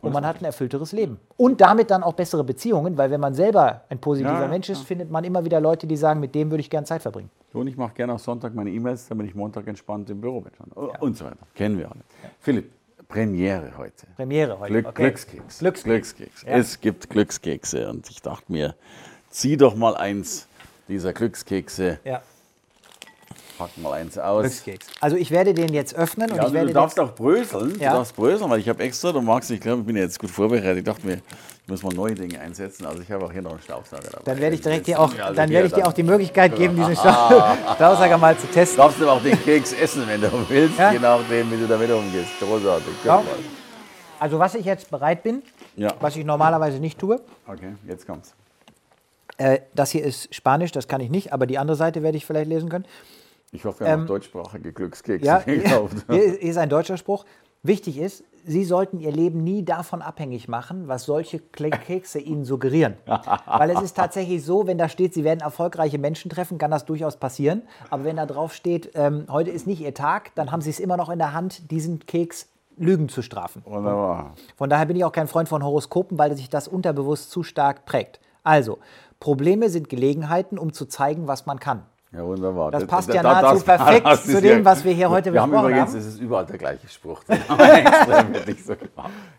und 0.00 0.12
man 0.12 0.24
hat 0.24 0.40
ein 0.40 0.44
erfüllteres 0.44 0.92
Leben. 0.92 1.18
Und 1.36 1.60
damit 1.60 1.90
dann 1.90 2.04
auch 2.04 2.12
bessere 2.12 2.44
Beziehungen, 2.44 2.96
weil 2.96 3.10
wenn 3.10 3.20
man 3.20 3.34
selber 3.34 3.82
ein 3.88 3.98
positiver 3.98 4.34
Ja, 4.34 4.42
ja, 4.42 4.48
Mensch 4.48 4.68
ist, 4.68 4.82
findet 4.82 5.10
man 5.10 5.24
immer 5.24 5.44
wieder 5.44 5.60
Leute, 5.60 5.88
die 5.88 5.96
sagen, 5.96 6.20
mit 6.20 6.34
dem 6.36 6.50
würde 6.50 6.60
ich 6.60 6.70
gerne 6.70 6.86
Zeit 6.86 7.02
verbringen. 7.02 7.30
Und 7.52 7.66
ich 7.66 7.76
mache 7.76 7.94
gerne 7.94 8.14
auch 8.14 8.18
Sonntag 8.20 8.54
meine 8.54 8.70
E-Mails, 8.70 9.08
damit 9.08 9.26
ich 9.26 9.34
Montag 9.34 9.66
entspannt 9.66 10.08
im 10.10 10.20
Büro 10.20 10.40
bin. 10.40 10.52
Und 11.00 11.16
so 11.16 11.24
weiter. 11.24 11.38
Kennen 11.54 11.78
wir 11.78 11.90
alle. 11.90 12.00
Philipp, 12.38 12.70
Premiere 13.08 13.72
heute. 13.76 14.06
Premiere 14.14 14.60
heute. 14.60 14.72
Glück, 14.72 14.86
okay. 14.86 15.02
Glückskeks. 15.02 15.58
Glückskeks. 15.58 16.14
Glückskeks. 16.14 16.42
Ja. 16.42 16.48
Es 16.50 16.80
gibt 16.80 17.10
Glückskekse. 17.10 17.88
Und 17.88 18.08
ich 18.10 18.22
dachte 18.22 18.52
mir, 18.52 18.76
zieh 19.30 19.56
doch 19.56 19.74
mal 19.74 19.96
eins 19.96 20.46
dieser 20.86 21.12
Glückskekse, 21.12 21.98
Ja, 22.04 22.22
pack 23.58 23.76
mal 23.78 23.92
eins 23.94 24.16
aus. 24.16 24.42
Glückskeks. 24.42 24.86
Also 25.00 25.16
ich 25.16 25.30
werde 25.30 25.52
den 25.52 25.72
jetzt 25.74 25.94
öffnen 25.96 26.30
und 26.30 26.36
Ja, 26.36 26.42
ich 26.42 26.42
also 26.44 26.54
werde 26.54 26.68
du 26.68 26.74
darfst 26.74 26.98
auch 27.00 27.14
bröseln. 27.14 27.78
Ja. 27.80 27.90
Du 27.90 27.96
darfst 27.98 28.14
bröseln, 28.16 28.48
weil 28.50 28.60
ich 28.60 28.68
habe 28.68 28.82
extra, 28.82 29.12
du 29.12 29.20
magst, 29.20 29.50
ich 29.50 29.60
glaube, 29.60 29.80
ich 29.80 29.86
bin 29.86 29.96
ja 29.96 30.02
jetzt 30.02 30.18
gut 30.18 30.30
vorbereitet. 30.30 30.78
Ich 30.78 30.84
dachte 30.84 31.04
mir, 31.06 31.14
ich 31.16 31.68
muss 31.68 31.82
mal 31.82 31.92
neue 31.92 32.14
Dinge 32.14 32.40
einsetzen. 32.40 32.86
Also 32.86 33.02
ich 33.02 33.10
habe 33.10 33.24
auch 33.26 33.32
hier 33.32 33.42
noch 33.42 33.50
einen 33.50 33.60
Staubsauger 33.60 34.02
dabei. 34.10 34.22
dann 34.24 34.38
werde 34.38 34.54
ich 34.54 34.62
direkt 34.62 34.86
dir 34.86 34.98
auch, 35.00 35.12
also 35.18 35.34
dann 35.34 35.50
werde 35.50 35.66
ich 35.66 35.74
dir 35.74 35.86
auch 35.86 35.92
die 35.92 36.02
Möglichkeit 36.04 36.56
geben, 36.56 36.76
diesen 36.76 36.96
Staubsauger 36.96 38.16
mal 38.16 38.38
zu 38.38 38.46
testen. 38.46 38.78
darfst 38.78 39.00
du 39.00 39.08
auch 39.10 39.22
den 39.22 39.38
Keks 39.42 39.72
essen, 39.74 40.04
wenn 40.06 40.20
du 40.20 40.30
willst, 40.48 40.78
Ja. 40.78 40.92
je 40.92 40.98
nachdem, 40.98 41.50
wie 41.52 41.56
du 41.56 41.66
damit 41.66 41.90
umgehst. 41.90 42.30
Großartig. 42.40 42.86
Mal. 43.04 43.22
Also 44.20 44.38
was 44.38 44.54
ich 44.54 44.64
jetzt 44.64 44.90
bereit 44.90 45.22
bin, 45.22 45.42
Ja. 45.76 45.92
was 46.00 46.16
ich 46.16 46.24
normalerweise 46.24 46.78
nicht 46.78 46.98
tue, 46.98 47.20
Okay, 47.46 47.74
jetzt 47.86 48.06
kommt's. 48.06 48.34
äh, 49.36 49.60
das 49.74 49.90
hier 49.90 50.02
ist 50.04 50.34
Spanisch, 50.34 50.72
das 50.72 50.88
kann 50.88 51.00
ich 51.00 51.10
nicht, 51.10 51.32
aber 51.32 51.46
die 51.46 51.58
andere 51.58 51.76
Seite 51.76 52.02
werde 52.02 52.16
ich 52.16 52.26
vielleicht 52.26 52.48
lesen 52.48 52.68
können. 52.68 52.84
Ich 53.50 53.64
hoffe, 53.64 53.80
wir 53.84 53.90
haben 53.92 54.02
auch 54.02 54.06
deutschsprachige 54.08 54.72
Glückskekse 54.72 55.26
Ähm, 55.26 55.26
Ja, 55.26 55.38
gekauft. 55.62 55.96
hier 56.10 56.40
ist- 56.42 56.58
ein 56.58 56.68
deutscher 56.68 56.96
Spruch. 56.96 57.24
Wichtig 57.62 57.98
ist, 57.98 58.24
Sie 58.46 58.64
sollten 58.64 58.98
Ihr 59.00 59.10
Leben 59.12 59.42
nie 59.44 59.64
davon 59.64 60.00
abhängig 60.00 60.48
machen, 60.48 60.86
was 60.88 61.04
solche 61.04 61.38
Kekse 61.52 62.18
Ihnen 62.18 62.44
suggerieren. 62.44 62.94
Weil 63.46 63.70
es 63.70 63.82
ist 63.82 63.96
tatsächlich 63.96 64.44
so, 64.44 64.66
wenn 64.66 64.78
da 64.78 64.88
steht, 64.88 65.12
Sie 65.12 65.24
werden 65.24 65.40
erfolgreiche 65.40 65.98
Menschen 65.98 66.30
treffen, 66.30 66.56
kann 66.56 66.70
das 66.70 66.84
durchaus 66.84 67.16
passieren. 67.16 67.62
Aber 67.90 68.04
wenn 68.04 68.16
da 68.16 68.26
drauf 68.26 68.54
steht, 68.54 68.92
ähm, 68.94 69.26
heute 69.28 69.50
ist 69.50 69.66
nicht 69.66 69.80
Ihr 69.80 69.92
Tag, 69.92 70.34
dann 70.34 70.50
haben 70.52 70.60
Sie 70.62 70.70
es 70.70 70.80
immer 70.80 70.96
noch 70.96 71.08
in 71.10 71.18
der 71.18 71.32
Hand, 71.34 71.70
diesen 71.70 72.06
Keks 72.06 72.48
Lügen 72.76 73.08
zu 73.08 73.22
strafen. 73.22 73.62
Wunderbar. 73.66 74.34
Von 74.56 74.70
daher 74.70 74.86
bin 74.86 74.96
ich 74.96 75.04
auch 75.04 75.10
kein 75.12 75.26
Freund 75.26 75.48
von 75.48 75.64
Horoskopen, 75.64 76.16
weil 76.16 76.36
sich 76.36 76.48
das 76.48 76.68
unterbewusst 76.68 77.30
zu 77.32 77.42
stark 77.42 77.86
prägt. 77.86 78.20
Also, 78.44 78.78
Probleme 79.18 79.68
sind 79.68 79.88
Gelegenheiten, 79.88 80.58
um 80.58 80.72
zu 80.72 80.86
zeigen, 80.86 81.26
was 81.26 81.44
man 81.44 81.58
kann. 81.58 81.82
Ja, 82.10 82.24
wunderbar. 82.24 82.70
Das 82.70 82.82
Da- 82.82 82.86
passt 82.86 83.12
ja 83.12 83.22
nahezu 83.22 83.64
perfekt 83.64 84.06
das 84.06 84.24
zu 84.24 84.40
dem, 84.40 84.64
was 84.64 84.82
wir 84.84 84.92
hier 84.92 85.10
heute 85.10 85.32
Wir 85.32 85.42
haben 85.42 85.50
besprochen 85.50 85.70
übrigens, 85.72 85.90
haben. 85.90 85.98
es 85.98 86.06
ist 86.06 86.20
überall 86.20 86.46
der 86.46 86.56
gleiche 86.58 86.88
Spruch. 86.88 87.22
Haben 87.48 88.34
wir 88.34 88.54
so. 88.56 88.74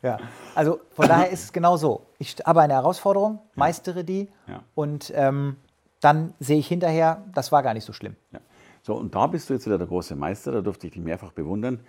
Ja, 0.04 0.18
also 0.56 0.80
von 0.92 1.08
daher 1.08 1.30
ist 1.32 1.44
es 1.46 1.52
genau 1.54 1.78
so. 1.78 2.06
Ich 2.20 2.36
habe 2.46 2.62
eine 2.62 2.74
Herausforderung, 2.74 3.40
meistere 3.56 4.04
die 4.04 4.30
Ja. 4.48 4.62
und 4.76 5.12
ähm, 5.16 5.56
dann 6.00 6.34
sehe 6.40 6.60
ich 6.60 6.68
hinterher, 6.68 7.24
das 7.34 7.52
war 7.52 7.64
gar 7.64 7.74
nicht 7.74 7.86
so 7.86 7.94
schlimm. 7.94 8.16
Ja. 8.32 8.40
So, 8.84 8.94
und 8.96 9.14
da 9.16 9.28
bist 9.28 9.50
du 9.50 9.54
jetzt 9.56 9.66
wieder 9.66 9.78
der 9.78 9.88
große 9.88 10.16
Meister, 10.16 10.52
da 10.52 10.62
durfte 10.62 10.88
ich 10.88 10.94
dich 10.94 11.02
mehrfach 11.02 11.32
bewundern. 11.32 11.80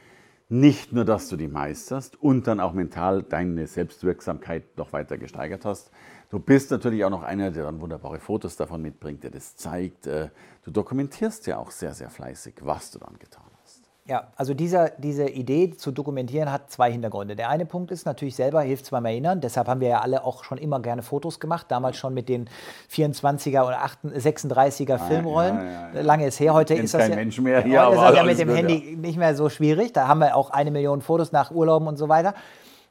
Nicht 0.49 0.93
nur, 0.93 1.05
dass 1.05 1.29
du 1.29 1.37
die 1.37 1.47
meisterst 1.47 2.21
und 2.21 2.49
dann 2.49 2.59
auch 2.59 2.73
mental 2.73 3.23
deine 3.23 3.67
Selbstwirksamkeit 3.69 4.77
noch 4.77 4.93
weiter 4.93 5.17
gesteigert 5.17 5.65
hast. 5.65 5.93
Du 6.31 6.39
bist 6.39 6.71
natürlich 6.71 7.05
auch 7.05 7.11
noch 7.11 7.25
einer, 7.25 7.51
der 7.51 7.65
dann 7.65 7.81
wunderbare 7.81 8.21
Fotos 8.21 8.57
davon 8.57 8.81
mitbringt, 8.83 9.25
der 9.25 9.31
das 9.31 9.57
zeigt. 9.57 10.07
Äh, 10.07 10.29
Du 10.65 10.71
dokumentierst 10.71 11.47
ja 11.47 11.59
auch 11.59 11.71
sehr, 11.71 11.95
sehr 11.95 12.11
fleißig, 12.11 12.57
was 12.61 12.91
du 12.91 12.99
dann 12.99 13.19
getan 13.19 13.45
hast. 13.63 13.81
Ja, 14.07 14.29
also 14.37 14.55
dieser, 14.55 14.91
diese 14.91 15.29
Idee 15.29 15.71
zu 15.71 15.91
dokumentieren 15.91 16.51
hat 16.51 16.71
zwei 16.71 16.91
Hintergründe. 16.91 17.37
Der 17.37 17.49
eine 17.49 17.65
Punkt 17.65 17.91
ist 17.93 18.07
natürlich 18.07 18.35
selber, 18.35 18.61
hilft 18.63 18.85
es 18.85 18.91
beim 18.91 19.05
Erinnern. 19.05 19.41
Deshalb 19.41 19.69
haben 19.69 19.81
wir 19.81 19.89
ja 19.89 20.01
alle 20.01 20.25
auch 20.25 20.43
schon 20.45 20.59
immer 20.59 20.81
gerne 20.81 21.03
Fotos 21.03 21.39
gemacht. 21.39 21.67
Damals 21.71 21.97
schon 21.97 22.13
mit 22.13 22.29
den 22.29 22.49
24er 22.91 23.67
oder 23.67 23.81
36er 24.05 24.99
Filmrollen. 24.99 25.57
ja, 25.57 25.65
ja, 25.65 25.91
ja. 25.95 26.01
Lange 26.03 26.27
ist 26.27 26.41
her. 26.41 26.53
Heute 26.53 26.75
ist 26.75 26.93
das 26.93 27.03
kein 27.03 27.11
ja, 27.11 27.17
Mensch 27.17 27.41
mehr 27.41 27.63
hier, 27.63 27.87
heute 27.87 27.97
ist 27.97 28.03
das 28.03 28.17
ja 28.17 28.25
mit 28.25 28.39
dem 28.39 28.55
Handy 28.55 28.97
nicht 28.97 29.19
mehr 29.19 29.35
so 29.35 29.49
schwierig. 29.49 29.93
Da 29.93 30.09
haben 30.09 30.21
wir 30.21 30.37
auch 30.37 30.51
eine 30.51 30.71
Million 30.71 31.03
Fotos 31.03 31.33
nach 31.33 31.53
Urlauben 31.53 31.87
und 31.89 31.97
so 31.97 32.09
weiter. 32.09 32.35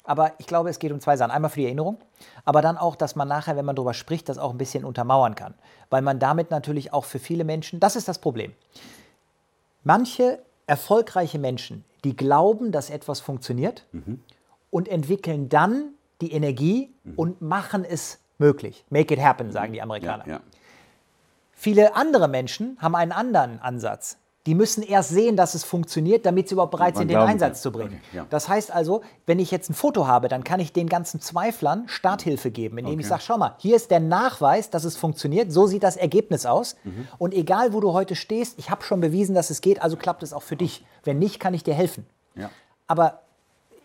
Aber 0.10 0.34
ich 0.40 0.48
glaube, 0.48 0.72
es 0.72 0.80
geht 0.80 0.92
um 0.92 1.00
zwei 1.00 1.18
Sachen. 1.18 1.30
Einmal 1.30 1.52
für 1.52 1.60
die 1.60 1.68
Erinnerung, 1.68 2.00
aber 2.44 2.64
dann 2.64 2.80
auch, 2.80 2.96
dass 2.96 3.16
man 3.16 3.28
nachher, 3.28 3.56
wenn 3.56 3.66
man 3.66 3.76
darüber 3.76 3.94
spricht, 3.94 4.28
das 4.28 4.40
auch 4.40 4.50
ein 4.50 4.58
bisschen 4.58 4.84
untermauern 4.84 5.36
kann. 5.36 5.54
Weil 5.92 6.02
man 6.02 6.18
damit 6.18 6.50
natürlich 6.50 6.94
auch 6.94 7.06
für 7.06 7.20
viele 7.20 7.44
Menschen, 7.44 7.80
das 7.80 7.96
ist 7.96 8.08
das 8.08 8.18
Problem. 8.18 8.54
Manche 9.84 10.40
erfolgreiche 10.66 11.38
Menschen, 11.38 11.86
die 12.04 12.16
glauben, 12.16 12.72
dass 12.72 12.90
etwas 12.90 13.20
funktioniert 13.20 13.86
mhm. 13.92 14.20
und 14.72 14.88
entwickeln 14.88 15.48
dann 15.48 15.90
die 16.22 16.32
Energie 16.32 16.92
mhm. 17.04 17.14
und 17.16 17.42
machen 17.44 17.86
es 17.86 18.18
möglich. 18.40 18.84
Make 18.90 19.14
it 19.14 19.22
happen, 19.22 19.52
sagen 19.52 19.74
die 19.74 19.82
Amerikaner. 19.82 20.26
Ja, 20.26 20.34
ja. 20.34 20.42
Viele 21.54 21.96
andere 21.96 22.28
Menschen 22.28 22.78
haben 22.82 22.96
einen 22.96 23.12
anderen 23.12 23.60
Ansatz. 23.60 24.18
Die 24.46 24.56
müssen 24.56 24.82
erst 24.84 25.10
sehen, 25.10 25.36
dass 25.36 25.54
es 25.54 25.64
funktioniert, 25.64 26.26
damit 26.26 26.48
sie 26.48 26.54
überhaupt 26.54 26.72
bereit 26.72 26.96
sind, 26.96 27.10
den 27.10 27.18
Einsatz 27.18 27.58
kann. 27.58 27.62
zu 27.62 27.72
bringen. 27.72 28.02
Okay, 28.08 28.18
ja. 28.18 28.26
Das 28.30 28.48
heißt 28.48 28.72
also, 28.72 29.02
wenn 29.26 29.38
ich 29.38 29.52
jetzt 29.52 29.70
ein 29.70 29.74
Foto 29.74 30.08
habe, 30.08 30.30
dann 30.30 30.44
kann 30.44 30.60
ich 30.60 30.72
den 30.72 30.88
ganzen 30.88 31.20
Zweiflern 31.20 31.84
Starthilfe 31.88 32.50
geben, 32.50 32.78
indem 32.78 32.94
okay. 32.94 33.02
ich 33.02 33.08
sage, 33.08 33.22
schau 33.22 33.38
mal, 33.38 33.56
hier 33.58 33.76
ist 33.76 33.92
der 33.92 34.00
Nachweis, 34.00 34.70
dass 34.70 34.86
es 34.86 34.96
funktioniert, 34.96 35.52
so 35.52 35.68
sieht 35.68 35.84
das 35.84 35.98
Ergebnis 35.98 36.46
aus. 36.46 36.78
Mhm. 36.84 37.08
Und 37.18 37.34
egal, 37.34 37.74
wo 37.74 37.82
du 37.82 37.92
heute 37.94 38.16
stehst, 38.16 38.58
ich 38.58 38.70
habe 38.70 38.84
schon 38.84 39.02
bewiesen, 39.02 39.36
dass 39.36 39.50
es 39.50 39.60
geht, 39.60 39.82
also 39.82 39.98
klappt 39.98 40.24
es 40.24 40.32
auch 40.32 40.44
für 40.44 40.56
dich. 40.56 40.86
Wenn 41.04 41.20
nicht, 41.20 41.40
kann 41.40 41.54
ich 41.54 41.64
dir 41.64 41.74
helfen. 41.74 42.06
Ja. 42.36 42.50
Aber 42.88 43.22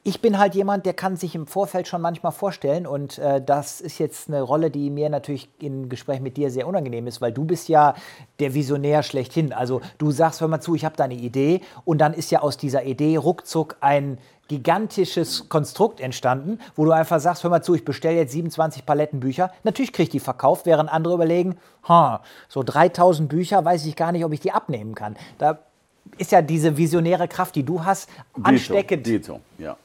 ich 0.07 0.21
bin 0.21 0.39
halt 0.39 0.55
jemand, 0.55 0.85
der 0.85 0.93
kann 0.93 1.17
sich 1.17 1.35
im 1.35 1.47
Vorfeld 1.47 1.89
schon 1.89 2.03
manchmal 2.03 2.33
vorstellen 2.33 2.87
und 2.87 3.19
äh, 3.19 3.43
das 3.43 3.81
ist 3.81 3.99
jetzt 3.99 4.29
eine 4.29 4.43
Rolle, 4.43 4.71
die 4.71 4.91
mir 4.91 5.09
natürlich 5.09 5.49
im 5.61 5.89
Gespräch 5.89 6.21
mit 6.21 6.37
dir 6.37 6.51
sehr 6.51 6.69
unangenehm 6.69 7.07
ist, 7.07 7.23
weil 7.23 7.33
du 7.33 7.45
bist 7.45 7.71
ja 7.71 7.95
der 8.39 8.53
Visionär 8.53 9.03
schlechthin. 9.03 9.55
Also 9.55 9.81
du 9.97 10.11
sagst, 10.11 10.43
hör 10.43 10.49
mal 10.49 10.61
zu, 10.61 10.75
ich 10.75 10.85
habe 10.85 10.95
da 10.95 11.05
eine 11.05 11.15
Idee 11.15 11.63
und 11.87 11.99
dann 11.99 12.13
ist 12.13 12.31
ja 12.31 12.41
aus 12.41 12.59
dieser 12.59 12.85
Idee 12.85 13.17
ruckzuck 13.17 13.77
ein 13.81 14.19
gigantisches 14.49 15.49
Konstrukt 15.49 16.01
entstanden, 16.01 16.59
wo 16.77 16.85
du 16.85 16.91
einfach 16.91 17.19
sagst, 17.19 17.43
hör 17.43 17.51
mal 17.51 17.63
zu, 17.63 17.75
ich 17.75 17.87
bestelle 17.87 18.19
jetzt 18.19 18.33
27 18.33 18.85
Paletten 18.85 19.21
Bücher. 19.21 19.53
Natürlich 19.63 19.95
kriege 19.95 20.05
ich 20.05 20.11
die 20.11 20.21
verkauft, 20.21 20.67
während 20.67 20.93
andere 20.93 21.15
überlegen, 21.15 21.57
ha, 21.89 22.23
so 22.51 22.63
3000 22.63 23.27
Bücher, 23.27 23.65
weiß 23.65 23.87
ich 23.87 23.97
gar 23.97 24.13
nicht, 24.13 24.27
ob 24.27 24.35
ich 24.35 24.41
die 24.41 24.53
abnehmen 24.53 24.95
kann. 24.95 25.17
Da 25.39 25.61
ist 26.19 26.31
ja 26.31 26.43
diese 26.43 26.77
visionäre 26.77 27.27
Kraft, 27.27 27.55
die 27.55 27.63
du 27.63 27.87
hast, 27.87 28.11
ansteckend. 28.43 29.07
Dito, 29.07 29.35
Dito, 29.35 29.41
ja. 29.57 29.79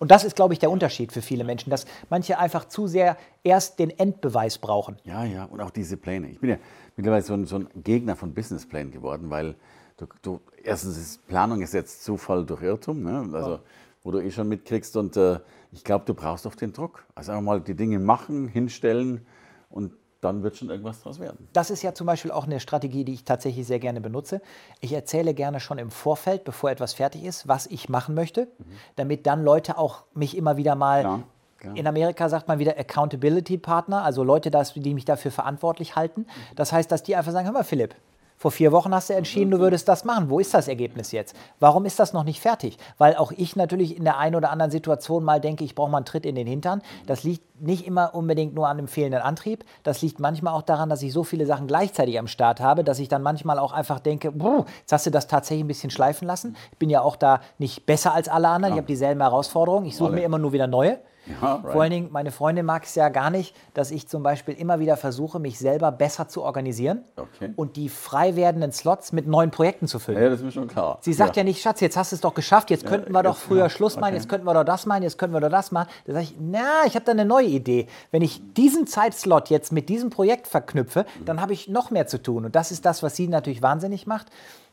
Und 0.00 0.10
das 0.10 0.24
ist, 0.24 0.34
glaube 0.34 0.54
ich, 0.54 0.58
der 0.58 0.70
Unterschied 0.70 1.12
für 1.12 1.20
viele 1.20 1.44
Menschen, 1.44 1.68
dass 1.68 1.84
manche 2.08 2.38
einfach 2.38 2.64
zu 2.64 2.86
sehr 2.86 3.18
erst 3.44 3.78
den 3.78 3.90
Endbeweis 3.90 4.56
brauchen. 4.56 4.96
Ja, 5.04 5.24
ja, 5.24 5.44
und 5.44 5.60
auch 5.60 5.70
diese 5.70 5.98
Pläne. 5.98 6.30
Ich 6.30 6.40
bin 6.40 6.50
ja 6.50 6.56
mittlerweile 6.96 7.22
so 7.22 7.34
ein, 7.34 7.44
so 7.44 7.56
ein 7.56 7.68
Gegner 7.76 8.16
von 8.16 8.32
Businessplänen 8.32 8.92
geworden, 8.92 9.28
weil 9.28 9.56
du, 9.98 10.06
du, 10.22 10.40
erstens 10.64 10.96
ist 10.96 11.26
Planung 11.26 11.60
ist 11.60 11.74
jetzt 11.74 12.02
Zufall 12.02 12.46
durch 12.46 12.62
Irrtum, 12.62 13.02
ne? 13.02 13.28
also, 13.34 13.60
wo 14.02 14.10
du 14.10 14.20
eh 14.20 14.30
schon 14.30 14.48
mitkriegst. 14.48 14.96
Und 14.96 15.18
äh, 15.18 15.38
ich 15.70 15.84
glaube, 15.84 16.06
du 16.06 16.14
brauchst 16.14 16.46
oft 16.46 16.58
den 16.62 16.72
Druck. 16.72 17.04
Also 17.14 17.32
einfach 17.32 17.44
mal 17.44 17.60
die 17.60 17.74
Dinge 17.74 17.98
machen, 17.98 18.48
hinstellen 18.48 19.26
und 19.68 19.92
dann 20.20 20.42
wird 20.42 20.56
schon 20.56 20.70
irgendwas 20.70 20.98
daraus 20.98 21.18
werden. 21.18 21.48
Das 21.52 21.70
ist 21.70 21.82
ja 21.82 21.94
zum 21.94 22.06
Beispiel 22.06 22.30
auch 22.30 22.44
eine 22.44 22.60
Strategie, 22.60 23.04
die 23.04 23.14
ich 23.14 23.24
tatsächlich 23.24 23.66
sehr 23.66 23.78
gerne 23.78 24.00
benutze. 24.00 24.42
Ich 24.80 24.92
erzähle 24.92 25.34
gerne 25.34 25.60
schon 25.60 25.78
im 25.78 25.90
Vorfeld, 25.90 26.44
bevor 26.44 26.70
etwas 26.70 26.92
fertig 26.92 27.24
ist, 27.24 27.48
was 27.48 27.66
ich 27.66 27.88
machen 27.88 28.14
möchte, 28.14 28.46
mhm. 28.58 28.64
damit 28.96 29.26
dann 29.26 29.42
Leute 29.42 29.78
auch 29.78 30.04
mich 30.14 30.36
immer 30.36 30.56
wieder 30.56 30.74
mal. 30.74 31.00
Klar, 31.00 31.22
klar. 31.58 31.76
In 31.76 31.86
Amerika 31.86 32.28
sagt 32.28 32.48
man 32.48 32.58
wieder 32.58 32.78
Accountability 32.78 33.58
Partner, 33.58 34.04
also 34.04 34.22
Leute, 34.22 34.50
die 34.50 34.94
mich 34.94 35.04
dafür 35.04 35.30
verantwortlich 35.30 35.96
halten. 35.96 36.22
Mhm. 36.22 36.56
Das 36.56 36.72
heißt, 36.72 36.90
dass 36.92 37.02
die 37.02 37.16
einfach 37.16 37.32
sagen: 37.32 37.46
Hör 37.46 37.54
mal, 37.54 37.64
Philipp, 37.64 37.94
vor 38.40 38.52
vier 38.52 38.72
Wochen 38.72 38.94
hast 38.94 39.10
du 39.10 39.14
entschieden, 39.14 39.50
du 39.50 39.58
würdest 39.58 39.86
das 39.86 40.06
machen. 40.06 40.30
Wo 40.30 40.40
ist 40.40 40.54
das 40.54 40.66
Ergebnis 40.66 41.12
jetzt? 41.12 41.36
Warum 41.58 41.84
ist 41.84 42.00
das 42.00 42.14
noch 42.14 42.24
nicht 42.24 42.40
fertig? 42.40 42.78
Weil 42.96 43.14
auch 43.16 43.32
ich 43.32 43.54
natürlich 43.54 43.98
in 43.98 44.04
der 44.04 44.16
einen 44.16 44.34
oder 44.34 44.50
anderen 44.50 44.70
Situation 44.70 45.24
mal 45.24 45.42
denke, 45.42 45.62
ich 45.62 45.74
brauche 45.74 45.90
mal 45.90 45.98
einen 45.98 46.06
Tritt 46.06 46.24
in 46.24 46.36
den 46.36 46.46
Hintern. 46.46 46.80
Das 47.04 47.22
liegt 47.22 47.60
nicht 47.60 47.86
immer 47.86 48.14
unbedingt 48.14 48.54
nur 48.54 48.66
an 48.66 48.78
dem 48.78 48.88
fehlenden 48.88 49.20
Antrieb. 49.20 49.66
Das 49.82 50.00
liegt 50.00 50.20
manchmal 50.20 50.54
auch 50.54 50.62
daran, 50.62 50.88
dass 50.88 51.02
ich 51.02 51.12
so 51.12 51.22
viele 51.22 51.44
Sachen 51.44 51.66
gleichzeitig 51.66 52.18
am 52.18 52.28
Start 52.28 52.60
habe, 52.60 52.82
dass 52.82 52.98
ich 52.98 53.08
dann 53.08 53.20
manchmal 53.22 53.58
auch 53.58 53.72
einfach 53.72 54.00
denke, 54.00 54.32
jetzt 54.78 54.90
hast 54.90 55.04
du 55.04 55.10
das 55.10 55.26
tatsächlich 55.26 55.64
ein 55.64 55.68
bisschen 55.68 55.90
schleifen 55.90 56.26
lassen. 56.26 56.56
Ich 56.72 56.78
bin 56.78 56.88
ja 56.88 57.02
auch 57.02 57.16
da 57.16 57.42
nicht 57.58 57.84
besser 57.84 58.14
als 58.14 58.30
alle 58.30 58.48
anderen. 58.48 58.72
Ich 58.72 58.78
habe 58.78 58.86
dieselben 58.86 59.20
Herausforderungen. 59.20 59.84
Ich 59.84 59.96
suche 59.96 60.12
mir 60.12 60.24
immer 60.24 60.38
nur 60.38 60.54
wieder 60.54 60.66
neue. 60.66 60.98
Ja, 61.26 61.54
right. 61.56 61.72
Vor 61.72 61.82
allen 61.82 61.90
Dingen, 61.90 62.08
meine 62.12 62.30
Freundin 62.30 62.64
mag 62.64 62.84
es 62.84 62.94
ja 62.94 63.08
gar 63.08 63.30
nicht, 63.30 63.54
dass 63.74 63.90
ich 63.90 64.08
zum 64.08 64.22
Beispiel 64.22 64.54
immer 64.54 64.80
wieder 64.80 64.96
versuche, 64.96 65.38
mich 65.38 65.58
selber 65.58 65.92
besser 65.92 66.28
zu 66.28 66.42
organisieren 66.42 67.04
okay. 67.16 67.52
und 67.56 67.76
die 67.76 67.88
frei 67.88 68.36
werdenden 68.36 68.72
Slots 68.72 69.12
mit 69.12 69.26
neuen 69.26 69.50
Projekten 69.50 69.86
zu 69.86 69.98
füllen. 69.98 70.22
Ja, 70.22 70.28
das 70.28 70.40
ist 70.40 70.44
mir 70.44 70.52
schon 70.52 70.68
klar. 70.68 70.98
Sie 71.02 71.12
sagt 71.12 71.36
ja, 71.36 71.40
ja 71.40 71.44
nicht, 71.44 71.60
Schatz, 71.60 71.80
jetzt 71.80 71.96
hast 71.96 72.12
du 72.12 72.16
es 72.16 72.20
doch 72.20 72.34
geschafft, 72.34 72.70
jetzt 72.70 72.84
ja, 72.84 72.90
könnten 72.90 73.12
wir 73.12 73.22
doch 73.22 73.36
früher 73.36 73.68
Schluss 73.68 73.96
machen, 73.96 74.06
okay. 74.06 74.16
jetzt 74.16 74.28
könnten 74.28 74.46
wir 74.46 74.54
doch 74.54 74.64
das 74.64 74.86
machen, 74.86 75.02
jetzt 75.02 75.18
könnten 75.18 75.34
wir 75.34 75.40
doch 75.40 75.50
das 75.50 75.72
machen. 75.72 75.88
Da 76.06 76.14
sage 76.14 76.24
ich, 76.24 76.34
na, 76.40 76.84
ich 76.86 76.94
habe 76.94 77.04
da 77.04 77.12
eine 77.12 77.24
neue 77.24 77.46
Idee. 77.46 77.86
Wenn 78.10 78.22
ich 78.22 78.40
diesen 78.54 78.86
Zeitslot 78.86 79.50
jetzt 79.50 79.72
mit 79.72 79.88
diesem 79.88 80.10
Projekt 80.10 80.46
verknüpfe, 80.46 81.04
mhm. 81.18 81.24
dann 81.26 81.40
habe 81.40 81.52
ich 81.52 81.68
noch 81.68 81.90
mehr 81.90 82.06
zu 82.06 82.22
tun. 82.22 82.44
Und 82.46 82.56
das 82.56 82.70
ist 82.72 82.84
das, 82.86 83.02
was 83.02 83.16
sie 83.16 83.28
natürlich 83.28 83.62
wahnsinnig 83.62 84.06
macht. 84.06 84.28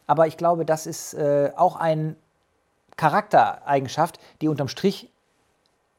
Aber 0.07 0.27
ich 0.27 0.37
glaube, 0.37 0.65
das 0.65 0.87
ist 0.87 1.13
äh, 1.13 1.51
auch 1.55 1.75
eine 1.75 2.15
Charaktereigenschaft, 2.95 4.19
die 4.41 4.47
unterm 4.47 4.69
Strich 4.69 5.09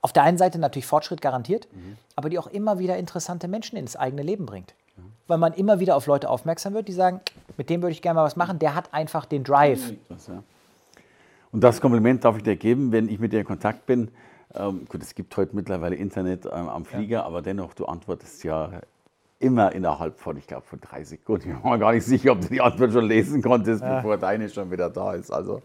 auf 0.01 0.12
der 0.12 0.22
einen 0.22 0.38
Seite 0.38 0.59
natürlich 0.59 0.86
Fortschritt 0.86 1.20
garantiert, 1.20 1.68
mhm. 1.72 1.96
aber 2.16 2.30
die 2.30 2.38
auch 2.38 2.46
immer 2.46 2.78
wieder 2.78 2.96
interessante 2.96 3.49
Menschen 3.49 3.76
ins 3.76 3.96
eigene 3.96 4.22
Leben 4.22 4.46
bringt. 4.46 4.74
Ja. 4.96 5.03
Weil 5.26 5.38
man 5.38 5.53
immer 5.55 5.80
wieder 5.80 5.96
auf 5.96 6.07
Leute 6.07 6.28
aufmerksam 6.28 6.74
wird, 6.74 6.88
die 6.88 6.92
sagen, 6.92 7.20
mit 7.57 7.70
dem 7.70 7.82
würde 7.82 7.92
ich 7.92 8.03
gerne 8.03 8.20
mal 8.20 8.24
was 8.24 8.36
machen, 8.36 8.59
der 8.59 8.74
hat 8.74 8.94
einfach 8.94 9.24
den 9.24 9.44
Drive. 9.44 9.92
Das, 10.09 10.28
ja. 10.28 10.42
Und 11.51 11.62
das 11.62 11.80
Kompliment 11.80 12.24
darf 12.24 12.36
ich 12.36 12.42
dir 12.42 12.57
geben, 12.57 12.92
wenn 12.92 13.09
ich 13.09 13.18
mit 13.18 13.32
dir 13.32 13.40
in 13.40 13.46
Kontakt 13.46 13.86
bin. 13.86 14.11
Ähm, 14.55 14.86
gut, 14.88 15.03
es 15.03 15.14
gibt 15.14 15.36
heute 15.36 15.57
mittlerweile 15.57 15.96
Internet 15.96 16.46
ähm, 16.46 16.68
am 16.68 16.84
Flieger, 16.84 17.18
ja. 17.18 17.24
aber 17.24 17.42
dennoch, 17.42 17.74
du 17.74 17.86
antwortest 17.86 18.44
ja 18.44 18.80
immer 19.40 19.72
innerhalb 19.72 20.18
von, 20.18 20.36
ich 20.36 20.46
glaube, 20.46 20.66
von 20.66 20.80
drei 20.80 21.05
Sekunden. 21.05 21.51
Ich 21.51 21.62
bin 21.62 21.70
mir 21.70 21.78
gar 21.78 21.92
nicht 21.92 22.05
sicher, 22.05 22.32
ob 22.32 22.40
du 22.40 22.49
die 22.49 22.61
Antwort 22.61 22.92
schon 22.92 23.05
lesen 23.05 23.42
konntest, 23.42 23.82
bevor 23.82 24.16
deine 24.16 24.49
schon 24.49 24.70
wieder 24.70 24.90
da 24.90 25.14
ist. 25.14 25.30
Also 25.30 25.62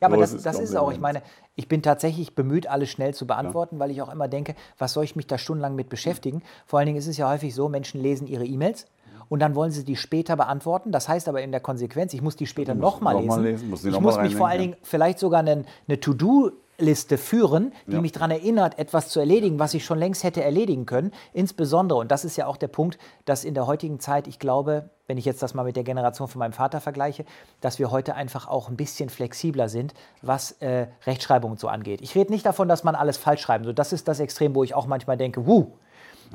ja, 0.00 0.08
aber 0.08 0.16
das, 0.18 0.42
das 0.42 0.58
ist 0.58 0.76
auch, 0.76 0.92
ich 0.92 1.00
meine, 1.00 1.22
ich 1.56 1.68
bin 1.68 1.82
tatsächlich 1.82 2.34
bemüht, 2.34 2.66
alles 2.66 2.90
schnell 2.90 3.14
zu 3.14 3.26
beantworten, 3.26 3.76
ja. 3.76 3.80
weil 3.80 3.90
ich 3.90 4.02
auch 4.02 4.12
immer 4.12 4.28
denke, 4.28 4.54
was 4.78 4.92
soll 4.92 5.04
ich 5.04 5.16
mich 5.16 5.26
da 5.26 5.38
stundenlang 5.38 5.74
mit 5.74 5.88
beschäftigen? 5.88 6.42
Vor 6.66 6.78
allen 6.78 6.86
Dingen 6.86 6.98
ist 6.98 7.06
es 7.06 7.16
ja 7.16 7.28
häufig 7.28 7.54
so, 7.54 7.68
Menschen 7.68 8.00
lesen 8.00 8.26
ihre 8.26 8.44
E-Mails 8.44 8.86
und 9.28 9.40
dann 9.40 9.54
wollen 9.54 9.70
sie 9.70 9.84
die 9.84 9.96
später 9.96 10.36
beantworten. 10.36 10.92
Das 10.92 11.08
heißt 11.08 11.28
aber 11.28 11.42
in 11.42 11.52
der 11.52 11.60
Konsequenz, 11.60 12.12
ich 12.14 12.22
muss 12.22 12.36
die 12.36 12.46
später 12.46 12.74
nochmal 12.74 13.14
noch 13.14 13.22
lesen. 13.22 13.42
lesen. 13.42 13.70
Muss 13.70 13.84
ich 13.84 14.00
muss 14.00 14.18
mich 14.18 14.36
vor 14.36 14.48
allen 14.48 14.60
Dingen 14.60 14.76
vielleicht 14.82 15.18
sogar 15.18 15.40
eine, 15.40 15.64
eine 15.88 16.00
To-Do 16.00 16.52
Liste 16.78 17.18
führen, 17.18 17.72
die 17.86 17.92
ja. 17.92 18.00
mich 18.00 18.12
daran 18.12 18.30
erinnert, 18.30 18.78
etwas 18.78 19.08
zu 19.08 19.20
erledigen, 19.20 19.58
was 19.58 19.74
ich 19.74 19.84
schon 19.84 19.98
längst 19.98 20.24
hätte 20.24 20.42
erledigen 20.42 20.86
können. 20.86 21.12
Insbesondere, 21.32 21.98
und 21.98 22.10
das 22.10 22.24
ist 22.24 22.36
ja 22.36 22.46
auch 22.46 22.56
der 22.56 22.68
Punkt, 22.68 22.98
dass 23.24 23.44
in 23.44 23.54
der 23.54 23.66
heutigen 23.66 24.00
Zeit, 24.00 24.26
ich 24.26 24.38
glaube, 24.38 24.90
wenn 25.06 25.18
ich 25.18 25.24
jetzt 25.24 25.42
das 25.42 25.54
mal 25.54 25.64
mit 25.64 25.76
der 25.76 25.84
Generation 25.84 26.28
von 26.28 26.38
meinem 26.38 26.52
Vater 26.52 26.80
vergleiche, 26.80 27.24
dass 27.60 27.78
wir 27.78 27.90
heute 27.90 28.14
einfach 28.14 28.48
auch 28.48 28.68
ein 28.68 28.76
bisschen 28.76 29.08
flexibler 29.08 29.68
sind, 29.68 29.94
was 30.22 30.52
äh, 30.60 30.88
Rechtschreibung 31.06 31.52
und 31.52 31.60
so 31.60 31.68
angeht. 31.68 32.00
Ich 32.02 32.14
rede 32.14 32.32
nicht 32.32 32.46
davon, 32.46 32.68
dass 32.68 32.84
man 32.84 32.94
alles 32.94 33.16
falsch 33.16 33.42
schreiben 33.42 33.64
soll. 33.64 33.74
Das 33.74 33.92
ist 33.92 34.08
das 34.08 34.20
Extrem, 34.20 34.54
wo 34.54 34.64
ich 34.64 34.74
auch 34.74 34.86
manchmal 34.86 35.16
denke, 35.16 35.46
wuh. 35.46 35.72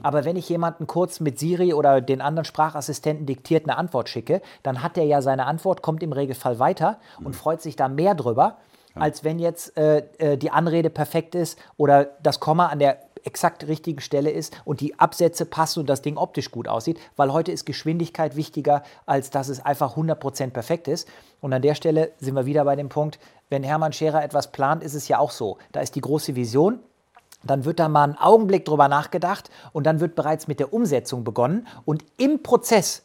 Aber 0.04 0.24
wenn 0.24 0.36
ich 0.36 0.48
jemanden 0.48 0.88
kurz 0.88 1.20
mit 1.20 1.40
Siri 1.40 1.74
oder 1.74 2.00
den 2.00 2.22
anderen 2.22 2.46
Sprachassistenten 2.46 3.26
diktiert 3.26 3.66
eine 3.66 3.78
Antwort 3.78 4.08
schicke, 4.08 4.42
dann 4.64 4.82
hat 4.84 4.98
er 4.98 5.04
ja 5.04 5.22
seine 5.22 5.46
Antwort, 5.46 5.82
kommt 5.82 6.04
im 6.04 6.14
Regelfall 6.14 6.60
weiter 6.60 7.00
und 7.18 7.30
mhm. 7.30 7.34
freut 7.34 7.62
sich 7.62 7.76
da 7.76 7.90
mehr 7.90 8.16
drüber, 8.16 8.58
als 8.96 9.24
wenn 9.24 9.40
jetzt 9.40 9.78
äh, 9.78 10.04
äh, 10.18 10.38
die 10.38 10.52
Anrede 10.52 10.90
perfekt 10.90 11.36
ist 11.36 11.58
oder 11.78 12.18
das 12.22 12.40
Komma 12.40 12.68
an 12.68 12.80
der 12.80 13.00
exakt 13.24 13.68
richtigen 13.68 14.02
Stelle 14.02 14.32
ist 14.32 14.60
und 14.66 14.82
die 14.82 14.98
Absätze 15.00 15.46
passen 15.46 15.82
und 15.82 15.90
das 15.90 16.02
Ding 16.02 16.18
optisch 16.18 16.52
gut 16.52 16.68
aussieht, 16.68 17.00
weil 17.16 17.34
heute 17.34 17.52
ist 17.52 17.66
Geschwindigkeit 17.66 18.36
wichtiger, 18.36 18.84
als 19.06 19.30
dass 19.30 19.50
es 19.50 19.64
einfach 19.64 19.98
100% 19.98 20.52
perfekt 20.52 20.88
ist. 20.88 21.08
Und 21.42 21.54
an 21.54 21.62
der 21.62 21.76
Stelle 21.76 22.12
sind 22.20 22.36
wir 22.36 22.46
wieder 22.46 22.66
bei 22.66 22.76
dem 22.76 22.90
Punkt, 22.90 23.20
wenn 23.50 23.64
Hermann 23.64 23.94
Scherer 23.94 24.24
etwas 24.24 24.52
plant, 24.52 24.84
ist 24.84 24.94
es 24.94 25.08
ja 25.08 25.20
auch 25.20 25.32
so. 25.32 25.58
Da 25.72 25.82
ist 25.82 25.96
die 25.96 26.02
große 26.02 26.36
Vision, 26.36 26.80
dann 27.44 27.66
wird 27.66 27.80
da 27.80 27.88
mal 27.90 28.04
einen 28.04 28.18
Augenblick 28.18 28.66
drüber 28.66 28.88
nachgedacht 28.88 29.50
und 29.72 29.86
dann 29.86 30.00
wird 30.00 30.16
bereits 30.16 30.48
mit 30.48 30.60
der 30.60 30.74
Umsetzung 30.74 31.24
begonnen 31.24 31.68
und 31.86 32.04
im 32.18 32.44
Prozess 32.44 33.04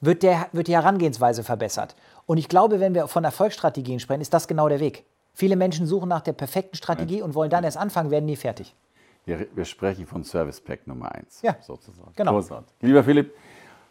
wird, 0.00 0.22
der, 0.22 0.48
wird 0.52 0.68
die 0.68 0.74
Herangehensweise 0.74 1.42
verbessert. 1.42 1.94
Und 2.26 2.38
ich 2.38 2.48
glaube, 2.48 2.80
wenn 2.80 2.94
wir 2.94 3.08
von 3.08 3.24
Erfolgsstrategien 3.24 4.00
sprechen, 4.00 4.20
ist 4.20 4.32
das 4.32 4.48
genau 4.48 4.68
der 4.68 4.80
Weg. 4.80 5.04
Viele 5.38 5.54
Menschen 5.54 5.86
suchen 5.86 6.08
nach 6.08 6.22
der 6.22 6.32
perfekten 6.32 6.74
Strategie 6.74 7.22
und 7.22 7.36
wollen 7.36 7.48
dann 7.48 7.62
erst 7.62 7.76
anfangen, 7.76 8.10
werden 8.10 8.24
nie 8.24 8.34
fertig. 8.34 8.74
Wir, 9.24 9.46
wir 9.54 9.64
sprechen 9.64 10.04
von 10.04 10.24
Service 10.24 10.60
Pack 10.60 10.88
Nummer 10.88 11.14
1, 11.14 11.42
ja, 11.42 11.56
sozusagen. 11.60 12.10
Genau. 12.16 12.32
Großartig. 12.32 12.74
Lieber 12.80 13.04
Philipp, 13.04 13.32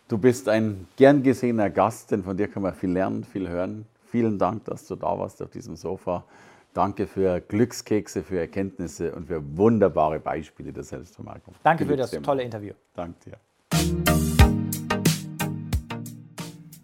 du 0.09 0.17
bist 0.17 0.49
ein 0.49 0.89
gern 0.97 1.23
gesehener 1.23 1.69
Gast, 1.69 2.11
denn 2.11 2.21
von 2.21 2.35
dir 2.35 2.49
kann 2.49 2.63
man 2.63 2.73
viel 2.73 2.91
lernen, 2.91 3.23
viel 3.23 3.47
hören. 3.47 3.85
Vielen 4.11 4.37
Dank, 4.37 4.65
dass 4.65 4.87
du 4.87 4.97
da 4.97 5.17
warst 5.17 5.41
auf 5.41 5.49
diesem 5.49 5.77
Sofa. 5.77 6.25
Danke 6.73 7.07
für 7.07 7.39
Glückskekse, 7.39 8.23
für 8.23 8.41
Erkenntnisse 8.41 9.15
und 9.15 9.27
für 9.27 9.41
wunderbare 9.55 10.19
Beispiele 10.19 10.73
der 10.73 10.83
Selbstvermarktung. 10.83 11.55
Danke 11.63 11.85
für 11.85 11.95
das 11.95 12.11
tolle 12.11 12.43
Interview. 12.43 12.73
Danke 12.93 13.15
dir. 13.23 14.36